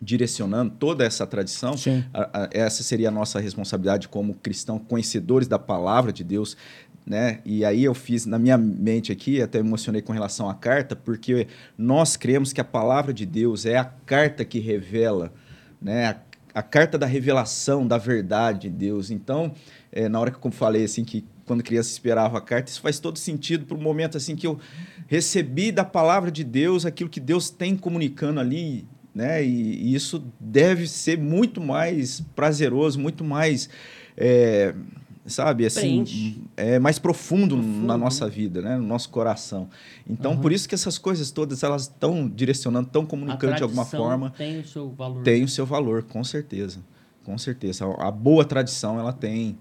direcionando 0.00 0.74
toda 0.78 1.04
essa 1.04 1.26
tradição, 1.26 1.74
a, 2.14 2.44
a, 2.44 2.48
essa 2.52 2.82
seria 2.82 3.08
a 3.08 3.10
nossa 3.10 3.40
responsabilidade 3.40 4.08
como 4.08 4.34
cristãos 4.34 4.80
conhecedores 4.86 5.48
da 5.48 5.58
palavra 5.58 6.12
de 6.12 6.22
Deus, 6.22 6.56
né? 7.04 7.40
E 7.44 7.64
aí 7.64 7.84
eu 7.84 7.94
fiz 7.94 8.26
na 8.26 8.38
minha 8.38 8.58
mente 8.58 9.10
aqui, 9.10 9.40
até 9.40 9.58
emocionei 9.58 10.02
com 10.02 10.12
relação 10.12 10.48
à 10.48 10.54
carta, 10.54 10.94
porque 10.94 11.48
nós 11.76 12.16
cremos 12.16 12.52
que 12.52 12.60
a 12.60 12.64
palavra 12.64 13.12
de 13.12 13.26
Deus 13.26 13.66
é 13.66 13.76
a 13.76 13.84
carta 13.84 14.44
que 14.44 14.58
revela, 14.58 15.32
né? 15.80 16.06
A, 16.06 16.60
a 16.60 16.62
carta 16.62 16.98
da 16.98 17.06
revelação 17.06 17.86
da 17.86 17.98
verdade 17.98 18.68
de 18.68 18.70
Deus. 18.70 19.10
Então, 19.10 19.52
é, 19.90 20.08
na 20.08 20.20
hora 20.20 20.30
que 20.30 20.44
eu 20.44 20.50
falei 20.50 20.84
assim 20.84 21.04
que 21.04 21.24
quando 21.48 21.64
criança 21.64 21.90
esperava 21.90 22.38
a 22.38 22.40
carta. 22.40 22.70
Isso 22.70 22.80
faz 22.80 23.00
todo 23.00 23.18
sentido 23.18 23.64
para 23.64 23.76
o 23.76 23.80
momento 23.80 24.16
assim 24.16 24.36
que 24.36 24.46
eu 24.46 24.60
recebi 25.08 25.72
da 25.72 25.84
palavra 25.84 26.30
de 26.30 26.44
Deus 26.44 26.84
aquilo 26.84 27.08
que 27.08 27.18
Deus 27.18 27.48
tem 27.48 27.74
comunicando 27.74 28.38
ali, 28.38 28.86
né? 29.18 29.44
E, 29.44 29.88
e 29.88 29.94
isso 29.96 30.24
deve 30.38 30.86
ser 30.86 31.18
muito 31.18 31.60
mais 31.60 32.20
prazeroso, 32.36 33.00
muito 33.00 33.24
mais 33.24 33.68
é, 34.16 34.72
sabe, 35.26 35.66
assim, 35.66 36.40
é 36.56 36.78
mais 36.78 37.00
profundo, 37.00 37.56
profundo, 37.56 37.86
na 37.86 37.98
nossa 37.98 38.26
né? 38.26 38.30
vida, 38.30 38.62
né, 38.62 38.76
no 38.76 38.86
nosso 38.86 39.10
coração. 39.10 39.68
Então, 40.08 40.32
uhum. 40.32 40.40
por 40.40 40.52
isso 40.52 40.68
que 40.68 40.74
essas 40.74 40.98
coisas 40.98 41.32
todas 41.32 41.64
elas 41.64 41.82
estão 41.82 42.28
direcionando, 42.28 42.86
estão 42.86 43.04
comunicando 43.04 43.56
de 43.56 43.62
alguma 43.64 43.84
forma. 43.84 44.30
Tem 44.30 44.60
o 44.60 44.64
seu 44.64 44.88
valor. 44.90 45.22
Tem 45.24 45.42
o 45.42 45.48
seu 45.48 45.66
valor, 45.66 46.04
com 46.04 46.22
certeza, 46.22 46.78
com 47.24 47.36
certeza. 47.36 47.86
A, 47.86 48.06
a 48.06 48.10
boa 48.12 48.44
tradição 48.44 49.00
ela 49.00 49.12
tem 49.12 49.58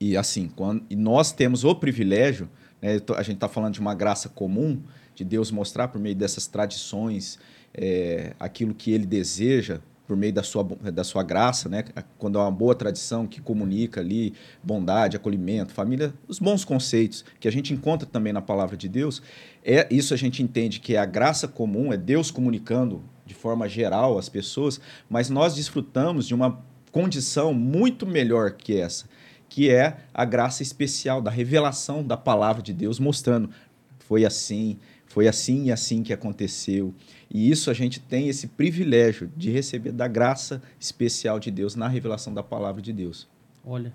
e 0.00 0.16
assim, 0.16 0.48
quando 0.48 0.82
e 0.90 0.96
nós 0.96 1.30
temos 1.30 1.62
o 1.62 1.76
privilégio, 1.76 2.48
né, 2.82 3.00
a 3.16 3.22
gente 3.22 3.36
está 3.36 3.48
falando 3.48 3.74
de 3.74 3.80
uma 3.80 3.94
graça 3.94 4.28
comum 4.28 4.82
de 5.14 5.24
Deus 5.24 5.52
mostrar 5.52 5.88
por 5.88 6.00
meio 6.00 6.16
dessas 6.16 6.48
tradições 6.48 7.38
é, 7.74 8.34
aquilo 8.38 8.74
que 8.74 8.90
Ele 8.92 9.06
deseja 9.06 9.80
por 10.10 10.16
meio 10.16 10.32
da 10.32 10.42
sua, 10.42 10.64
da 10.64 11.04
sua 11.04 11.22
graça, 11.22 11.68
né? 11.68 11.84
quando 12.18 12.36
é 12.36 12.42
uma 12.42 12.50
boa 12.50 12.74
tradição 12.74 13.28
que 13.28 13.40
comunica 13.40 14.00
ali 14.00 14.34
bondade, 14.60 15.16
acolhimento, 15.16 15.72
família, 15.72 16.12
os 16.26 16.40
bons 16.40 16.64
conceitos 16.64 17.24
que 17.38 17.46
a 17.46 17.52
gente 17.52 17.72
encontra 17.72 18.08
também 18.08 18.32
na 18.32 18.42
palavra 18.42 18.76
de 18.76 18.88
Deus, 18.88 19.22
é 19.64 19.86
isso 19.88 20.12
a 20.12 20.16
gente 20.16 20.42
entende 20.42 20.80
que 20.80 20.96
é 20.96 20.98
a 20.98 21.04
graça 21.04 21.46
comum, 21.46 21.92
é 21.92 21.96
Deus 21.96 22.28
comunicando 22.28 23.04
de 23.24 23.34
forma 23.34 23.68
geral 23.68 24.18
às 24.18 24.28
pessoas, 24.28 24.80
mas 25.08 25.30
nós 25.30 25.54
desfrutamos 25.54 26.26
de 26.26 26.34
uma 26.34 26.60
condição 26.90 27.54
muito 27.54 28.04
melhor 28.04 28.50
que 28.50 28.76
essa, 28.76 29.04
que 29.48 29.70
é 29.70 29.98
a 30.12 30.24
graça 30.24 30.60
especial 30.60 31.22
da 31.22 31.30
revelação 31.30 32.04
da 32.04 32.16
palavra 32.16 32.62
de 32.62 32.72
Deus 32.72 32.98
mostrando 32.98 33.48
foi 34.00 34.24
assim, 34.24 34.76
foi 35.06 35.28
assim 35.28 35.66
e 35.66 35.72
assim 35.72 36.02
que 36.02 36.12
aconteceu. 36.12 36.92
E 37.30 37.50
isso 37.50 37.70
a 37.70 37.74
gente 37.74 38.00
tem 38.00 38.28
esse 38.28 38.48
privilégio 38.48 39.30
de 39.36 39.50
receber 39.50 39.92
da 39.92 40.08
graça 40.08 40.60
especial 40.80 41.38
de 41.38 41.50
Deus 41.50 41.76
na 41.76 41.86
revelação 41.86 42.34
da 42.34 42.42
palavra 42.42 42.82
de 42.82 42.92
Deus. 42.92 43.28
Olha. 43.64 43.94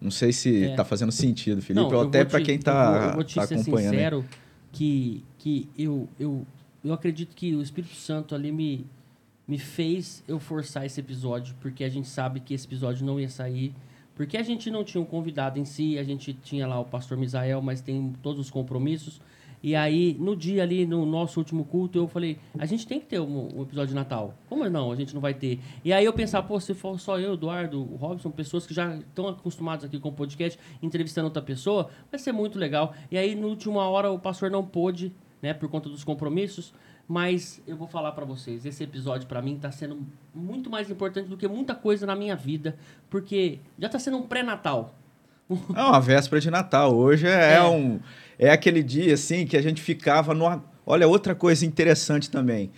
Não 0.00 0.10
sei 0.10 0.32
se 0.32 0.50
está 0.50 0.72
é. 0.72 0.76
Tá 0.76 0.84
fazendo 0.84 1.12
sentido, 1.12 1.60
Felipe, 1.60 1.86
Não, 1.86 1.94
ou 1.94 2.08
até 2.08 2.24
para 2.24 2.40
quem 2.40 2.56
está 2.56 2.72
acompanhando. 2.72 3.08
Eu 3.08 3.14
vou 3.14 3.24
te 3.24 3.34
tá 3.34 3.46
ser 3.46 3.58
sincero 3.58 4.24
que, 4.72 5.24
que 5.38 5.68
eu, 5.78 6.08
eu, 6.18 6.46
eu 6.82 6.92
acredito 6.92 7.34
que 7.34 7.54
o 7.54 7.62
Espírito 7.62 7.94
Santo 7.94 8.34
ali 8.34 8.50
me, 8.50 8.86
me 9.46 9.58
fez 9.58 10.22
eu 10.26 10.38
forçar 10.38 10.84
esse 10.84 11.00
episódio, 11.00 11.54
porque 11.60 11.84
a 11.84 11.88
gente 11.88 12.08
sabe 12.08 12.40
que 12.40 12.54
esse 12.54 12.66
episódio 12.66 13.04
não 13.06 13.20
ia 13.20 13.28
sair. 13.28 13.74
Porque 14.14 14.36
a 14.36 14.42
gente 14.42 14.70
não 14.70 14.84
tinha 14.84 15.00
um 15.00 15.04
convidado 15.04 15.58
em 15.58 15.64
si, 15.64 15.98
a 15.98 16.04
gente 16.04 16.32
tinha 16.32 16.66
lá 16.66 16.78
o 16.78 16.84
pastor 16.84 17.18
Misael, 17.18 17.60
mas 17.60 17.80
tem 17.80 18.12
todos 18.22 18.40
os 18.40 18.50
compromissos. 18.50 19.20
E 19.64 19.74
aí, 19.74 20.14
no 20.20 20.36
dia 20.36 20.62
ali, 20.62 20.84
no 20.84 21.06
nosso 21.06 21.40
último 21.40 21.64
culto, 21.64 21.96
eu 21.96 22.06
falei, 22.06 22.38
a 22.58 22.66
gente 22.66 22.86
tem 22.86 23.00
que 23.00 23.06
ter 23.06 23.18
um, 23.18 23.48
um, 23.60 23.62
episódio 23.62 23.88
de 23.88 23.94
Natal. 23.94 24.34
Como 24.46 24.68
não? 24.68 24.92
A 24.92 24.94
gente 24.94 25.14
não 25.14 25.22
vai 25.22 25.32
ter. 25.32 25.58
E 25.82 25.90
aí 25.90 26.04
eu 26.04 26.12
pensava, 26.12 26.46
pô, 26.46 26.60
se 26.60 26.74
for 26.74 27.00
só 27.00 27.18
eu, 27.18 27.32
Eduardo, 27.32 27.80
o 27.80 27.96
Robson, 27.96 28.30
pessoas 28.30 28.66
que 28.66 28.74
já 28.74 28.94
estão 28.96 29.26
acostumados 29.26 29.82
aqui 29.82 29.98
com 29.98 30.10
o 30.10 30.12
podcast, 30.12 30.60
entrevistando 30.82 31.28
outra 31.28 31.40
pessoa, 31.40 31.88
vai 32.10 32.20
ser 32.20 32.30
muito 32.30 32.58
legal. 32.58 32.94
E 33.10 33.16
aí, 33.16 33.34
na 33.34 33.46
última 33.46 33.88
hora, 33.88 34.10
o 34.10 34.18
pastor 34.18 34.50
não 34.50 34.62
pôde, 34.62 35.14
né, 35.40 35.54
por 35.54 35.66
conta 35.70 35.88
dos 35.88 36.04
compromissos. 36.04 36.74
Mas 37.08 37.62
eu 37.66 37.74
vou 37.74 37.88
falar 37.88 38.12
para 38.12 38.26
vocês, 38.26 38.66
esse 38.66 38.84
episódio 38.84 39.26
para 39.26 39.40
mim 39.40 39.56
está 39.56 39.72
sendo 39.72 40.06
muito 40.34 40.68
mais 40.68 40.90
importante 40.90 41.26
do 41.26 41.38
que 41.38 41.48
muita 41.48 41.74
coisa 41.74 42.04
na 42.04 42.14
minha 42.14 42.36
vida, 42.36 42.76
porque 43.08 43.60
já 43.78 43.86
está 43.86 43.98
sendo 43.98 44.18
um 44.18 44.26
pré-natal. 44.26 44.94
É 45.74 45.82
uma 45.82 46.00
véspera 46.00 46.40
de 46.40 46.50
Natal. 46.50 46.94
Hoje 46.94 47.26
é, 47.26 47.54
é, 47.54 47.62
um 47.62 48.00
é 48.38 48.50
aquele 48.50 48.82
dia 48.82 49.14
assim 49.14 49.46
que 49.46 49.56
a 49.56 49.62
gente 49.62 49.82
ficava 49.82 50.34
no 50.34 50.62
Olha 50.86 51.08
outra 51.08 51.34
coisa 51.34 51.64
interessante 51.64 52.30
também. 52.30 52.70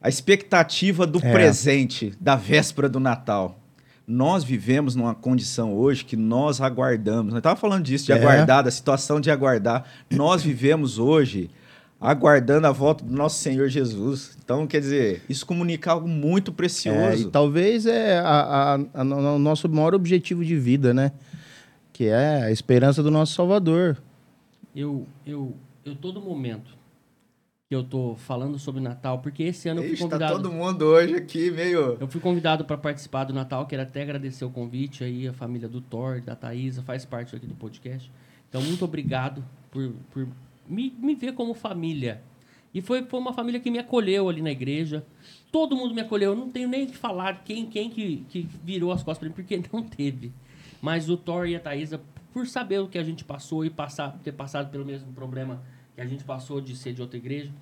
A 0.00 0.08
expectativa 0.08 1.06
do 1.06 1.18
é. 1.18 1.32
presente 1.32 2.12
da 2.20 2.36
véspera 2.36 2.88
do 2.88 3.00
Natal. 3.00 3.58
Nós 4.06 4.42
vivemos 4.42 4.96
numa 4.96 5.14
condição 5.14 5.74
hoje 5.74 6.04
que 6.04 6.16
nós 6.16 6.60
aguardamos. 6.60 7.32
Nós 7.32 7.38
estava 7.38 7.58
falando 7.58 7.84
disso, 7.84 8.06
de 8.06 8.12
é. 8.12 8.16
aguardar, 8.16 8.64
da 8.64 8.70
situação 8.70 9.20
de 9.20 9.30
aguardar. 9.30 9.84
Nós 10.10 10.42
vivemos 10.42 10.98
hoje 10.98 11.50
aguardando 12.00 12.66
a 12.66 12.72
volta 12.72 13.04
do 13.04 13.12
nosso 13.12 13.38
Senhor 13.40 13.68
Jesus. 13.68 14.36
Então, 14.42 14.66
quer 14.66 14.80
dizer, 14.80 15.22
isso 15.28 15.44
comunica 15.44 15.92
algo 15.92 16.08
muito 16.08 16.50
precioso. 16.52 16.98
É, 16.98 17.16
e 17.16 17.24
talvez 17.26 17.84
é 17.84 18.18
a, 18.18 18.24
a, 18.24 18.74
a, 18.94 19.02
o 19.02 19.38
nosso 19.38 19.68
maior 19.68 19.94
objetivo 19.94 20.44
de 20.44 20.56
vida, 20.56 20.94
né? 20.94 21.12
Que 22.00 22.06
é 22.06 22.44
a 22.44 22.50
esperança 22.50 23.02
do 23.02 23.10
nosso 23.10 23.34
Salvador 23.34 23.98
eu, 24.74 25.06
eu, 25.26 25.54
eu 25.84 25.94
todo 25.94 26.18
momento 26.18 26.70
que 27.68 27.76
eu 27.76 27.84
tô 27.84 28.16
falando 28.16 28.58
sobre 28.58 28.80
Natal, 28.80 29.18
porque 29.18 29.42
esse 29.42 29.68
ano 29.68 29.82
eu 29.82 29.88
fui 29.88 29.96
tá 29.98 30.04
convidado. 30.04 30.36
Tá 30.36 30.42
todo 30.42 30.50
mundo 30.50 30.86
hoje 30.86 31.14
aqui 31.16 31.50
meio. 31.50 31.98
Eu 32.00 32.08
fui 32.08 32.18
convidado 32.18 32.64
para 32.64 32.78
participar 32.78 33.24
do 33.24 33.34
Natal, 33.34 33.66
quero 33.66 33.82
até 33.82 34.00
agradecer 34.00 34.46
o 34.46 34.50
convite 34.50 35.04
aí, 35.04 35.28
a 35.28 35.34
família 35.34 35.68
do 35.68 35.82
Thor, 35.82 36.22
da 36.22 36.34
Thaisa, 36.34 36.82
faz 36.82 37.04
parte 37.04 37.36
aqui 37.36 37.46
do 37.46 37.54
podcast. 37.54 38.10
Então, 38.48 38.62
muito 38.62 38.82
obrigado 38.82 39.44
por, 39.70 39.92
por 40.10 40.26
me, 40.66 40.90
me 40.98 41.14
ver 41.14 41.34
como 41.34 41.52
família. 41.52 42.22
E 42.72 42.80
foi, 42.80 43.04
foi 43.04 43.20
uma 43.20 43.34
família 43.34 43.60
que 43.60 43.70
me 43.70 43.78
acolheu 43.78 44.26
ali 44.26 44.40
na 44.40 44.50
igreja. 44.50 45.04
Todo 45.52 45.76
mundo 45.76 45.94
me 45.94 46.00
acolheu. 46.00 46.30
Eu 46.30 46.36
não 46.38 46.48
tenho 46.48 46.66
nem 46.66 46.86
que 46.86 46.96
falar 46.96 47.44
quem, 47.44 47.66
quem 47.66 47.90
que, 47.90 48.24
que 48.30 48.48
virou 48.64 48.90
as 48.90 49.02
costas 49.02 49.18
para 49.18 49.28
mim, 49.28 49.34
porque 49.34 49.60
não 49.70 49.82
teve. 49.82 50.32
Mas 50.80 51.08
o 51.08 51.16
Thor 51.16 51.46
e 51.46 51.56
a 51.56 51.60
Thaisa 51.60 52.00
por 52.32 52.46
saber 52.46 52.78
o 52.78 52.88
que 52.88 52.98
a 52.98 53.02
gente 53.02 53.24
passou 53.24 53.64
e 53.64 53.70
passar, 53.70 54.18
ter 54.22 54.32
passado 54.32 54.70
pelo 54.70 54.84
mesmo 54.84 55.12
problema 55.12 55.62
que 55.94 56.00
a 56.00 56.06
gente 56.06 56.24
passou 56.24 56.60
de 56.60 56.76
ser 56.76 56.92
de 56.92 57.02
outra 57.02 57.16
igreja. 57.16 57.52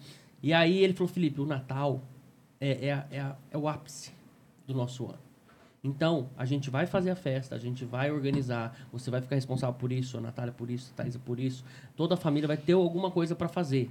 E 0.43 0.53
aí 0.53 0.79
ele 0.79 0.93
falou, 0.93 1.09
Felipe, 1.09 1.41
o 1.41 1.47
Natal 1.47 2.03
é, 2.61 2.89
é, 2.89 3.07
é, 3.11 3.33
é 3.51 3.59
o 3.59 3.69
ápice 3.69 4.13
do 4.67 4.75
nosso 4.75 5.07
ano. 5.07 5.29
Então, 5.83 6.29
a 6.37 6.45
gente 6.45 6.71
vai 6.71 6.87
fazer 6.87 7.11
a 7.11 7.17
festa, 7.17 7.55
a 7.55 7.59
gente 7.59 7.85
vai 7.85 8.11
organizar, 8.11 8.77
você 8.93 9.11
vai 9.11 9.21
ficar 9.21 9.37
responsável 9.37 9.75
por 9.75 9.93
isso, 9.93 10.19
a 10.19 10.21
Natália 10.21 10.53
por 10.53 10.71
isso, 10.71 10.93
a 10.93 11.03
Thaisa 11.03 11.19
por 11.19 11.39
isso. 11.39 11.65
Toda 11.97 12.15
a 12.15 12.17
família 12.17 12.49
vai 12.49 12.57
ter 12.57 12.73
alguma 12.73 13.11
coisa 13.11 13.35
para 13.35 13.49
fazer. 13.49 13.91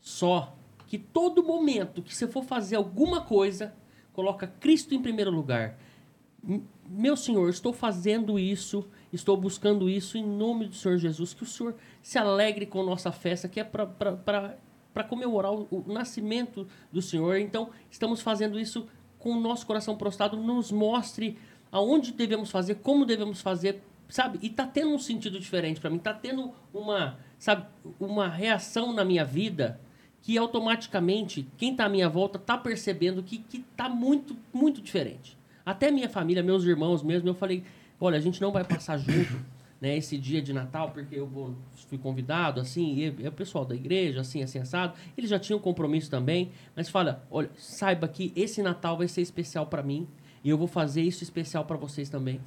Só 0.00 0.54
que 0.86 0.98
todo 0.98 1.42
momento 1.42 2.02
que 2.02 2.14
você 2.14 2.28
for 2.28 2.44
fazer 2.44 2.76
alguma 2.76 3.22
coisa, 3.22 3.74
coloca 4.12 4.46
Cristo 4.46 4.94
em 4.94 5.02
primeiro 5.02 5.30
lugar. 5.30 5.78
Meu 6.88 7.16
Senhor, 7.16 7.48
estou 7.48 7.72
fazendo 7.72 8.38
isso 8.38 8.88
Estou 9.12 9.36
buscando 9.36 9.88
isso 9.88 10.18
em 10.18 10.24
nome 10.24 10.66
do 10.66 10.74
Senhor 10.74 10.98
Jesus. 10.98 11.32
Que 11.32 11.42
o 11.42 11.46
Senhor 11.46 11.74
se 12.02 12.18
alegre 12.18 12.66
com 12.66 12.82
nossa 12.82 13.12
festa, 13.12 13.48
que 13.48 13.60
é 13.60 13.64
para 13.64 15.04
comemorar 15.08 15.52
o, 15.52 15.66
o, 15.70 15.92
nascimento 15.92 16.66
do 16.92 17.00
Senhor. 17.00 17.38
Então, 17.38 17.70
estamos 17.90 18.20
fazendo 18.20 18.58
isso 18.58 18.86
com 19.18 19.30
o 19.30 19.40
nosso 19.40 19.66
coração 19.66 19.96
prostrado. 19.96 20.36
Nos 20.36 20.70
mostre 20.70 21.38
aonde 21.70 22.12
devemos 22.12 22.50
fazer, 22.50 22.76
como 22.76 23.06
devemos 23.06 23.40
fazer, 23.40 23.82
sabe? 24.08 24.38
E 24.42 24.48
está 24.48 24.66
tendo 24.66 24.90
um 24.90 24.98
sentido 24.98 25.38
diferente 25.38 25.80
para 25.80 25.90
mim. 25.90 25.96
Está 25.96 26.12
tendo 26.12 26.52
uma, 26.74 27.18
sabe, 27.38 27.66
uma 27.98 28.28
reação 28.28 28.92
na 28.92 29.04
minha 29.04 29.24
vida 29.24 29.80
que 30.20 30.36
automaticamente 30.36 31.48
quem 31.56 31.70
está 31.70 31.84
à 31.84 31.88
minha 31.88 32.08
volta 32.08 32.36
está 32.36 32.58
percebendo 32.58 33.22
que 33.22 33.44
está 33.52 33.88
muito, 33.88 34.36
muito 34.52 34.82
diferente. 34.82 35.38
Até 35.66 35.90
minha 35.90 36.08
família, 36.08 36.44
meus 36.44 36.62
irmãos 36.62 37.02
mesmo, 37.02 37.28
eu 37.28 37.34
falei, 37.34 37.64
olha, 38.00 38.16
a 38.16 38.20
gente 38.20 38.40
não 38.40 38.52
vai 38.52 38.62
passar 38.62 38.98
junto 38.98 39.34
né, 39.80 39.96
esse 39.96 40.16
dia 40.16 40.40
de 40.40 40.52
Natal, 40.52 40.92
porque 40.92 41.18
eu 41.18 41.26
vou, 41.26 41.56
fui 41.88 41.98
convidado, 41.98 42.60
assim, 42.60 42.94
e 42.94 43.24
é 43.24 43.28
o 43.28 43.32
pessoal 43.32 43.64
da 43.64 43.74
igreja, 43.74 44.20
assim, 44.20 44.44
assim, 44.44 44.60
assado. 44.60 44.94
Eles 45.18 45.28
já 45.28 45.40
tinham 45.40 45.58
compromisso 45.58 46.08
também, 46.08 46.52
mas 46.76 46.88
fala, 46.88 47.26
olha, 47.28 47.50
saiba 47.56 48.06
que 48.06 48.32
esse 48.36 48.62
Natal 48.62 48.96
vai 48.96 49.08
ser 49.08 49.22
especial 49.22 49.66
para 49.66 49.82
mim 49.82 50.06
e 50.44 50.48
eu 50.48 50.56
vou 50.56 50.68
fazer 50.68 51.02
isso 51.02 51.24
especial 51.24 51.64
para 51.64 51.76
vocês 51.76 52.08
também. 52.08 52.40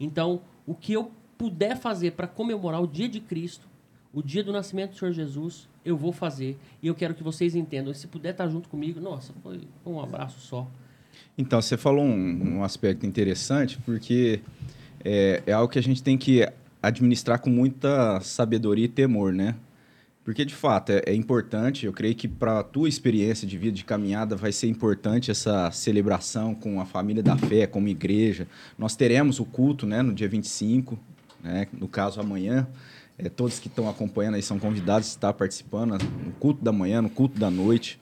Então, 0.00 0.42
o 0.66 0.74
que 0.74 0.92
eu 0.92 1.12
puder 1.38 1.76
fazer 1.76 2.10
para 2.10 2.26
comemorar 2.26 2.82
o 2.82 2.88
dia 2.88 3.08
de 3.08 3.20
Cristo, 3.20 3.68
o 4.12 4.20
dia 4.20 4.42
do 4.42 4.52
nascimento 4.52 4.90
do 4.90 4.98
Senhor 4.98 5.12
Jesus, 5.12 5.68
eu 5.84 5.96
vou 5.96 6.12
fazer. 6.12 6.58
E 6.82 6.88
eu 6.88 6.94
quero 6.94 7.14
que 7.14 7.22
vocês 7.22 7.54
entendam. 7.54 7.92
E 7.92 7.94
se 7.94 8.08
puder 8.08 8.30
estar 8.30 8.48
junto 8.48 8.68
comigo, 8.68 9.00
nossa, 9.00 9.32
foi 9.42 9.60
um 9.86 10.00
abraço 10.00 10.40
só. 10.40 10.68
Então, 11.36 11.60
você 11.60 11.76
falou 11.76 12.04
um, 12.04 12.58
um 12.58 12.64
aspecto 12.64 13.06
interessante, 13.06 13.78
porque 13.84 14.40
é, 15.04 15.42
é 15.46 15.52
algo 15.52 15.72
que 15.72 15.78
a 15.78 15.82
gente 15.82 16.02
tem 16.02 16.16
que 16.16 16.48
administrar 16.82 17.40
com 17.40 17.50
muita 17.50 18.20
sabedoria 18.20 18.84
e 18.84 18.88
temor, 18.88 19.32
né? 19.32 19.54
Porque, 20.24 20.42
de 20.44 20.54
fato, 20.54 20.90
é, 20.90 21.02
é 21.06 21.14
importante, 21.14 21.84
eu 21.84 21.92
creio 21.92 22.14
que 22.14 22.26
para 22.26 22.60
a 22.60 22.62
tua 22.62 22.88
experiência 22.88 23.46
de 23.46 23.58
vida, 23.58 23.76
de 23.76 23.84
caminhada, 23.84 24.34
vai 24.34 24.52
ser 24.52 24.68
importante 24.68 25.30
essa 25.30 25.70
celebração 25.70 26.54
com 26.54 26.80
a 26.80 26.86
família 26.86 27.22
da 27.22 27.36
fé, 27.36 27.66
como 27.66 27.88
igreja. 27.88 28.48
Nós 28.78 28.96
teremos 28.96 29.38
o 29.38 29.44
culto 29.44 29.86
né, 29.86 30.00
no 30.00 30.14
dia 30.14 30.28
25, 30.28 30.98
né, 31.42 31.66
no 31.72 31.86
caso 31.86 32.20
amanhã. 32.20 32.66
É, 33.18 33.28
todos 33.28 33.58
que 33.58 33.68
estão 33.68 33.88
acompanhando 33.88 34.34
aí 34.34 34.42
são 34.42 34.58
convidados 34.58 35.08
a 35.08 35.10
estar 35.10 35.32
participando 35.34 35.92
no 35.92 36.32
culto 36.32 36.64
da 36.64 36.72
manhã, 36.72 37.02
no 37.02 37.10
culto 37.10 37.38
da 37.38 37.50
noite. 37.50 38.00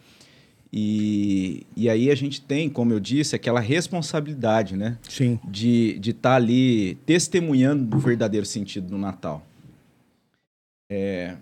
E, 0.72 1.66
e 1.76 1.90
aí 1.90 2.10
a 2.10 2.14
gente 2.14 2.40
tem, 2.40 2.70
como 2.70 2.92
eu 2.92 3.00
disse, 3.00 3.36
aquela 3.36 3.60
responsabilidade, 3.60 4.74
né? 4.74 4.96
Sim. 5.06 5.38
De 5.44 5.88
estar 5.88 6.00
de 6.00 6.12
tá 6.14 6.34
ali 6.34 6.94
testemunhando 7.04 7.94
o 7.94 8.00
verdadeiro 8.00 8.46
sentido 8.46 8.86
do 8.86 8.96
Natal. 8.96 9.46
É, 10.90 11.36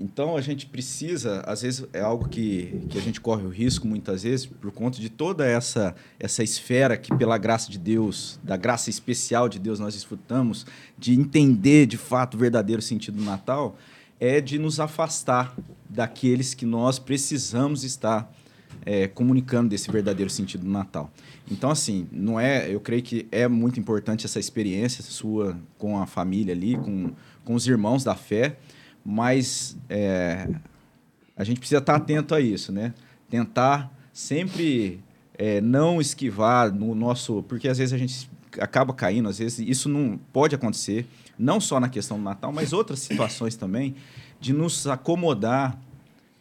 então 0.00 0.36
a 0.36 0.40
gente 0.40 0.66
precisa, 0.66 1.40
às 1.40 1.62
vezes 1.62 1.84
é 1.92 2.00
algo 2.00 2.28
que, 2.28 2.86
que 2.88 2.96
a 2.96 3.00
gente 3.00 3.20
corre 3.20 3.42
o 3.42 3.48
risco 3.48 3.86
muitas 3.86 4.22
vezes 4.22 4.46
por 4.46 4.70
conta 4.70 5.00
de 5.00 5.08
toda 5.08 5.44
essa 5.44 5.94
essa 6.20 6.42
esfera 6.42 6.96
que 6.96 7.14
pela 7.16 7.36
graça 7.36 7.68
de 7.70 7.78
Deus, 7.78 8.38
da 8.42 8.56
graça 8.56 8.90
especial 8.90 9.48
de 9.48 9.58
Deus 9.58 9.80
nós 9.80 9.94
desfrutamos 9.94 10.64
de 10.96 11.18
entender 11.18 11.86
de 11.86 11.96
fato 11.96 12.34
o 12.34 12.38
verdadeiro 12.38 12.80
sentido 12.80 13.16
do 13.16 13.24
Natal, 13.24 13.76
é 14.20 14.40
de 14.40 14.56
nos 14.58 14.78
afastar 14.78 15.56
daqueles 15.88 16.54
que 16.54 16.64
nós 16.64 16.98
precisamos 17.00 17.82
estar 17.82 18.32
é, 18.88 19.06
comunicando 19.06 19.68
desse 19.68 19.92
verdadeiro 19.92 20.30
sentido 20.30 20.64
do 20.64 20.70
Natal. 20.70 21.10
Então, 21.50 21.70
assim, 21.70 22.08
não 22.10 22.40
é. 22.40 22.72
Eu 22.72 22.80
creio 22.80 23.02
que 23.02 23.28
é 23.30 23.46
muito 23.46 23.78
importante 23.78 24.24
essa 24.24 24.40
experiência 24.40 25.04
sua 25.04 25.58
com 25.76 26.00
a 26.00 26.06
família 26.06 26.54
ali, 26.54 26.74
com, 26.74 27.12
com 27.44 27.52
os 27.52 27.66
irmãos 27.66 28.02
da 28.02 28.14
fé, 28.14 28.56
mas 29.04 29.76
é, 29.90 30.48
a 31.36 31.44
gente 31.44 31.58
precisa 31.58 31.80
estar 31.80 31.96
atento 31.96 32.34
a 32.34 32.40
isso, 32.40 32.72
né? 32.72 32.94
Tentar 33.28 33.92
sempre 34.10 35.00
é, 35.34 35.60
não 35.60 36.00
esquivar 36.00 36.72
no 36.72 36.94
nosso. 36.94 37.42
Porque 37.42 37.68
às 37.68 37.76
vezes 37.76 37.92
a 37.92 37.98
gente 37.98 38.30
acaba 38.58 38.94
caindo, 38.94 39.28
às 39.28 39.38
vezes 39.38 39.58
isso 39.58 39.90
não 39.90 40.18
pode 40.32 40.54
acontecer, 40.54 41.06
não 41.38 41.60
só 41.60 41.78
na 41.78 41.90
questão 41.90 42.16
do 42.16 42.24
Natal, 42.24 42.50
mas 42.54 42.72
outras 42.72 43.00
situações 43.00 43.54
também, 43.54 43.94
de 44.40 44.54
nos 44.54 44.86
acomodar, 44.86 45.78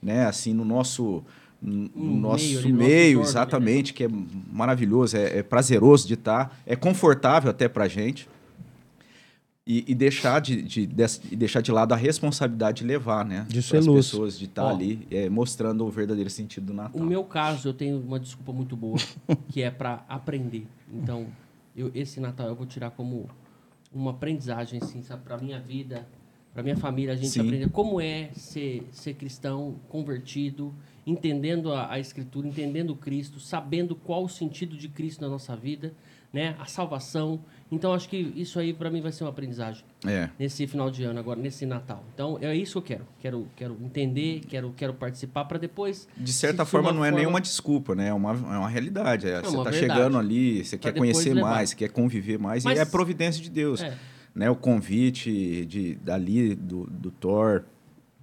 né, 0.01 0.25
assim, 0.25 0.53
no 0.53 0.63
nosso 0.63 1.25
no 1.61 1.89
um 1.95 2.19
nosso 2.19 2.45
meio, 2.45 2.75
meio 2.75 3.19
nosso 3.19 3.31
exatamente, 3.31 3.93
que 3.93 4.03
é 4.03 4.07
maravilhoso, 4.51 5.17
é, 5.17 5.39
é, 5.39 5.43
prazeroso 5.43 6.07
de 6.07 6.13
estar, 6.13 6.59
é 6.65 6.75
confortável 6.75 7.49
até 7.49 7.67
para 7.67 7.85
a 7.85 7.87
gente. 7.87 8.27
E, 9.69 9.83
e, 9.85 9.93
deixar 9.93 10.39
de, 10.39 10.61
de, 10.61 10.85
de, 10.85 11.35
deixar 11.35 11.59
de 11.59 11.73
lado 11.73 11.91
a 11.91 11.97
responsabilidade 11.97 12.83
de 12.83 12.87
levar, 12.87 13.25
né? 13.25 13.45
De 13.49 13.61
ser 13.61 13.81
luz. 13.81 14.09
pessoas, 14.09 14.39
de 14.39 14.45
estar 14.45 14.63
Ó, 14.63 14.69
ali 14.69 15.05
é, 15.11 15.27
mostrando 15.29 15.85
o 15.85 15.89
verdadeiro 15.91 16.29
sentido 16.29 16.67
do 16.67 16.73
Natal. 16.73 17.01
O 17.01 17.03
meu 17.03 17.21
caso, 17.25 17.67
eu 17.67 17.73
tenho 17.73 17.99
uma 17.99 18.17
desculpa 18.17 18.53
muito 18.53 18.77
boa, 18.77 18.97
que 19.49 19.61
é 19.61 19.69
para 19.69 20.05
aprender. 20.07 20.65
Então, 20.89 21.27
eu, 21.75 21.91
esse 21.93 22.21
Natal 22.21 22.47
eu 22.47 22.55
vou 22.55 22.65
tirar 22.65 22.91
como 22.91 23.29
uma 23.91 24.11
aprendizagem, 24.11 24.79
assim, 24.81 25.03
para 25.21 25.37
minha 25.37 25.59
vida, 25.59 26.07
para 26.53 26.63
minha 26.63 26.77
família, 26.77 27.13
a 27.13 27.17
gente 27.17 27.37
aprender 27.37 27.69
como 27.69 27.99
é 27.99 28.29
ser, 28.33 28.87
ser 28.93 29.15
cristão, 29.15 29.75
convertido 29.89 30.73
entendendo 31.07 31.71
a, 31.71 31.93
a 31.93 31.99
Escritura, 31.99 32.45
entendendo 32.45 32.93
Cristo, 32.93 33.39
sabendo 33.39 33.95
qual 33.95 34.25
o 34.25 34.29
sentido 34.29 34.75
de 34.75 34.89
Cristo 34.89 35.21
na 35.21 35.29
nossa 35.29 35.55
vida, 35.55 35.93
né? 36.33 36.53
A 36.59 36.65
salvação. 36.65 37.39
Então, 37.71 37.93
acho 37.93 38.09
que 38.09 38.17
isso 38.35 38.59
aí, 38.59 38.73
para 38.73 38.89
mim, 38.91 39.01
vai 39.01 39.13
ser 39.13 39.23
uma 39.23 39.29
aprendizagem. 39.29 39.85
É. 40.05 40.29
Nesse 40.37 40.67
final 40.67 40.91
de 40.91 41.05
ano, 41.05 41.17
agora, 41.17 41.39
nesse 41.39 41.65
Natal. 41.65 42.03
Então, 42.13 42.37
é 42.41 42.53
isso 42.53 42.81
que 42.81 42.93
eu 42.93 42.97
quero. 42.97 43.07
Quero, 43.21 43.47
quero 43.55 43.77
entender, 43.81 44.41
quero, 44.49 44.73
quero 44.75 44.93
participar 44.93 45.45
para 45.45 45.57
depois... 45.57 46.09
De 46.17 46.33
certa 46.33 46.65
forma, 46.65 46.91
não 46.91 47.05
é 47.05 47.07
forma... 47.07 47.19
nenhuma 47.19 47.39
desculpa, 47.39 47.95
né? 47.95 48.09
É 48.09 48.13
uma, 48.13 48.31
é 48.31 48.57
uma 48.57 48.69
realidade. 48.69 49.27
É, 49.27 49.35
é 49.35 49.41
você 49.41 49.57
está 49.57 49.71
chegando 49.71 50.17
ali, 50.17 50.63
você 50.63 50.77
pra 50.77 50.91
quer 50.91 50.97
conhecer 50.97 51.33
levar. 51.33 51.49
mais, 51.49 51.69
você 51.69 51.75
quer 51.77 51.89
conviver 51.89 52.37
mais, 52.37 52.65
Mas... 52.65 52.77
e 52.77 52.81
é 52.81 52.85
providência 52.85 53.41
de 53.41 53.49
Deus. 53.49 53.81
É. 53.81 53.97
Né? 54.35 54.49
O 54.49 54.55
convite 54.55 55.65
de, 55.65 55.95
dali, 55.95 56.53
do, 56.53 56.85
do 56.85 57.11
Thor 57.11 57.63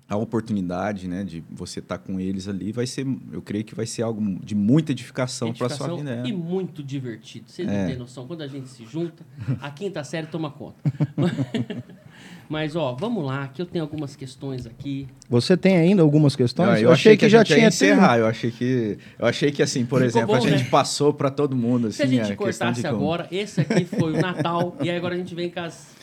a 0.08 0.16
oportunidade 0.16 1.08
né, 1.08 1.24
de 1.24 1.42
você 1.50 1.80
estar 1.80 1.96
tá 1.96 2.04
com 2.04 2.20
eles 2.20 2.46
ali 2.46 2.72
vai 2.72 2.86
ser, 2.86 3.06
eu 3.32 3.40
creio 3.40 3.64
que 3.64 3.74
vai 3.74 3.86
ser 3.86 4.02
algo 4.02 4.38
de 4.44 4.54
muita 4.54 4.92
edificação, 4.92 5.48
edificação 5.48 5.78
para 5.78 5.86
sua 5.86 5.96
vida. 5.96 6.16
Né? 6.16 6.28
E 6.28 6.32
muito 6.32 6.82
divertido. 6.82 7.50
Vocês 7.50 7.66
é. 7.66 7.80
não 7.80 7.86
têm 7.88 7.96
noção, 7.96 8.26
quando 8.26 8.42
a 8.42 8.46
gente 8.46 8.68
se 8.68 8.84
junta, 8.84 9.24
a 9.60 9.70
quinta 9.70 10.04
série 10.04 10.26
toma 10.26 10.50
conta. 10.50 10.76
Mas, 12.48 12.76
ó, 12.76 12.94
vamos 12.94 13.24
lá, 13.24 13.48
que 13.48 13.62
eu 13.62 13.66
tenho 13.66 13.82
algumas 13.82 14.14
questões 14.14 14.66
aqui. 14.66 15.08
Você 15.30 15.56
tem 15.56 15.76
ainda 15.76 16.02
algumas 16.02 16.36
questões? 16.36 16.68
Não, 16.68 16.76
eu, 16.76 16.82
eu, 16.82 16.92
achei, 16.92 17.12
achei 17.12 17.16
que, 17.16 17.24
que 17.24 17.30
já 17.30 17.42
tinha 17.42 17.68
encerrar. 17.68 18.18
Eu 18.18 18.26
achei 18.26 18.50
que, 18.50 18.98
eu 19.18 19.26
achei 19.26 19.50
que 19.50 19.62
assim, 19.62 19.86
por 19.86 20.02
Ficou 20.02 20.06
exemplo, 20.06 20.26
bom, 20.28 20.46
a 20.46 20.50
gente 20.50 20.64
né? 20.64 20.70
passou 20.70 21.14
para 21.14 21.30
todo 21.30 21.56
mundo. 21.56 21.88
Assim, 21.88 21.96
Se 21.96 22.02
a 22.02 22.06
gente 22.06 22.32
a 22.32 22.36
cortasse 22.36 22.86
agora, 22.86 23.26
esse 23.32 23.62
aqui 23.62 23.86
foi 23.86 24.12
o 24.12 24.20
Natal 24.20 24.76
e 24.82 24.90
aí 24.90 24.96
agora 24.96 25.14
a 25.14 25.18
gente 25.18 25.34
vem 25.34 25.50
com 25.50 25.60
as 25.60 25.94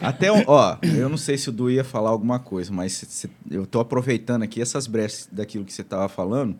até, 0.00 0.30
ó, 0.46 0.76
eu 0.82 1.08
não 1.08 1.16
sei 1.16 1.38
se 1.38 1.48
o 1.48 1.52
Du 1.52 1.70
ia 1.70 1.84
falar 1.84 2.10
alguma 2.10 2.38
coisa, 2.38 2.72
mas 2.72 3.26
eu 3.50 3.66
tô 3.66 3.80
aproveitando 3.80 4.42
aqui 4.42 4.60
essas 4.60 4.86
brechas 4.86 5.28
daquilo 5.30 5.64
que 5.64 5.72
você 5.72 5.82
estava 5.82 6.08
falando, 6.08 6.56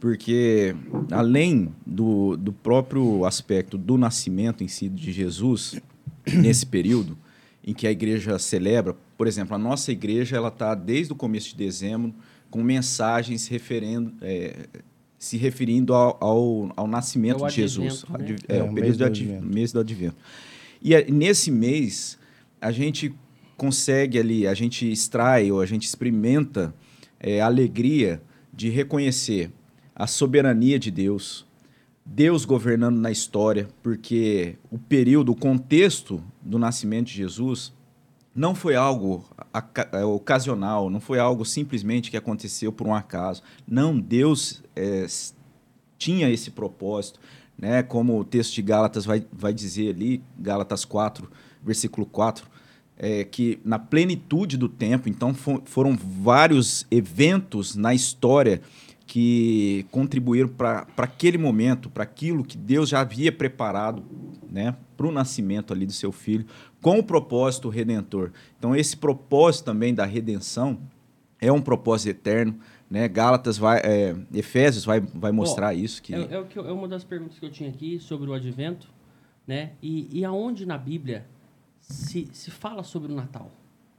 porque 0.00 0.74
além 1.10 1.72
do, 1.86 2.36
do 2.36 2.52
próprio 2.52 3.24
aspecto 3.24 3.78
do 3.78 3.96
nascimento 3.96 4.62
em 4.64 4.68
si 4.68 4.88
de 4.88 5.12
Jesus, 5.12 5.80
nesse 6.26 6.66
período 6.66 7.16
em 7.64 7.72
que 7.72 7.86
a 7.86 7.90
igreja 7.90 8.38
celebra, 8.38 8.96
por 9.16 9.26
exemplo, 9.26 9.54
a 9.54 9.58
nossa 9.58 9.90
igreja 9.90 10.36
ela 10.36 10.48
está 10.48 10.74
desde 10.74 11.12
o 11.12 11.16
começo 11.16 11.50
de 11.50 11.56
dezembro 11.56 12.14
com 12.50 12.62
mensagens 12.62 13.48
referendo, 13.48 14.12
é, 14.20 14.66
se 15.18 15.36
referindo 15.36 15.94
ao, 15.94 16.16
ao, 16.20 16.72
ao 16.76 16.86
nascimento 16.86 17.44
é 17.44 17.48
de 17.48 17.54
Jesus. 17.54 18.04
Né? 18.08 18.36
É, 18.48 18.58
é, 18.58 18.62
o 18.62 18.72
período 18.72 18.98
mês 18.98 18.98
do, 18.98 19.42
mês 19.42 19.72
do 19.72 19.80
advento. 19.80 20.16
E 20.80 20.94
é, 20.94 21.10
nesse 21.10 21.50
mês 21.50 22.18
a 22.66 22.72
gente 22.72 23.14
consegue 23.56 24.18
ali, 24.18 24.44
a 24.44 24.52
gente 24.52 24.90
extrai 24.90 25.52
ou 25.52 25.60
a 25.60 25.66
gente 25.66 25.84
experimenta 25.84 26.74
é, 27.20 27.40
a 27.40 27.46
alegria 27.46 28.20
de 28.52 28.68
reconhecer 28.70 29.52
a 29.94 30.08
soberania 30.08 30.76
de 30.76 30.90
Deus, 30.90 31.46
Deus 32.04 32.44
governando 32.44 32.98
na 32.98 33.12
história, 33.12 33.68
porque 33.84 34.56
o 34.68 34.78
período, 34.78 35.30
o 35.30 35.36
contexto 35.36 36.20
do 36.42 36.58
nascimento 36.58 37.06
de 37.06 37.14
Jesus 37.14 37.72
não 38.34 38.52
foi 38.52 38.74
algo 38.74 39.24
é, 39.92 40.04
ocasional, 40.04 40.90
não 40.90 40.98
foi 40.98 41.20
algo 41.20 41.44
simplesmente 41.44 42.10
que 42.10 42.16
aconteceu 42.16 42.72
por 42.72 42.88
um 42.88 42.94
acaso. 42.94 43.44
Não, 43.66 43.96
Deus 43.96 44.60
é, 44.74 45.06
tinha 45.96 46.28
esse 46.28 46.50
propósito, 46.50 47.20
né? 47.56 47.84
como 47.84 48.18
o 48.18 48.24
texto 48.24 48.54
de 48.54 48.62
Gálatas 48.62 49.04
vai, 49.04 49.24
vai 49.32 49.54
dizer 49.54 49.94
ali, 49.94 50.20
Gálatas 50.36 50.84
4, 50.84 51.30
versículo 51.62 52.06
4, 52.06 52.55
é, 52.98 53.24
que 53.24 53.60
na 53.64 53.78
plenitude 53.78 54.56
do 54.56 54.68
tempo, 54.68 55.08
então 55.08 55.34
for, 55.34 55.62
foram 55.64 55.96
vários 55.96 56.86
eventos 56.90 57.76
na 57.76 57.94
história 57.94 58.60
que 59.06 59.86
contribuíram 59.90 60.48
para 60.48 60.86
aquele 60.96 61.38
momento, 61.38 61.88
para 61.88 62.02
aquilo 62.02 62.42
que 62.42 62.56
Deus 62.56 62.88
já 62.88 63.00
havia 63.00 63.30
preparado 63.30 64.02
né, 64.50 64.76
para 64.96 65.06
o 65.06 65.12
nascimento 65.12 65.72
ali 65.72 65.86
do 65.86 65.92
seu 65.92 66.10
filho, 66.10 66.44
com 66.80 66.98
o 66.98 67.02
propósito 67.02 67.68
redentor. 67.68 68.32
Então, 68.58 68.74
esse 68.74 68.96
propósito 68.96 69.66
também 69.66 69.94
da 69.94 70.04
redenção 70.04 70.80
é 71.40 71.52
um 71.52 71.60
propósito 71.60 72.10
eterno. 72.10 72.58
Né? 72.90 73.06
Gálatas 73.06 73.56
vai, 73.56 73.78
é, 73.78 74.16
Efésios 74.34 74.84
vai, 74.84 75.00
vai 75.00 75.30
mostrar 75.30 75.68
oh, 75.68 75.78
isso. 75.78 76.02
Que... 76.02 76.14
É, 76.14 76.18
é, 76.18 76.44
é, 76.56 76.72
uma 76.72 76.88
das 76.88 77.04
perguntas 77.04 77.38
que 77.38 77.46
eu 77.46 77.50
tinha 77.50 77.68
aqui 77.68 78.00
sobre 78.00 78.28
o 78.28 78.34
advento. 78.34 78.88
Né? 79.46 79.72
E, 79.80 80.08
e 80.18 80.24
aonde 80.24 80.66
na 80.66 80.76
Bíblia 80.76 81.24
se, 81.86 82.28
se 82.32 82.50
fala 82.50 82.82
sobre 82.82 83.12
o 83.12 83.14
Natal? 83.14 83.50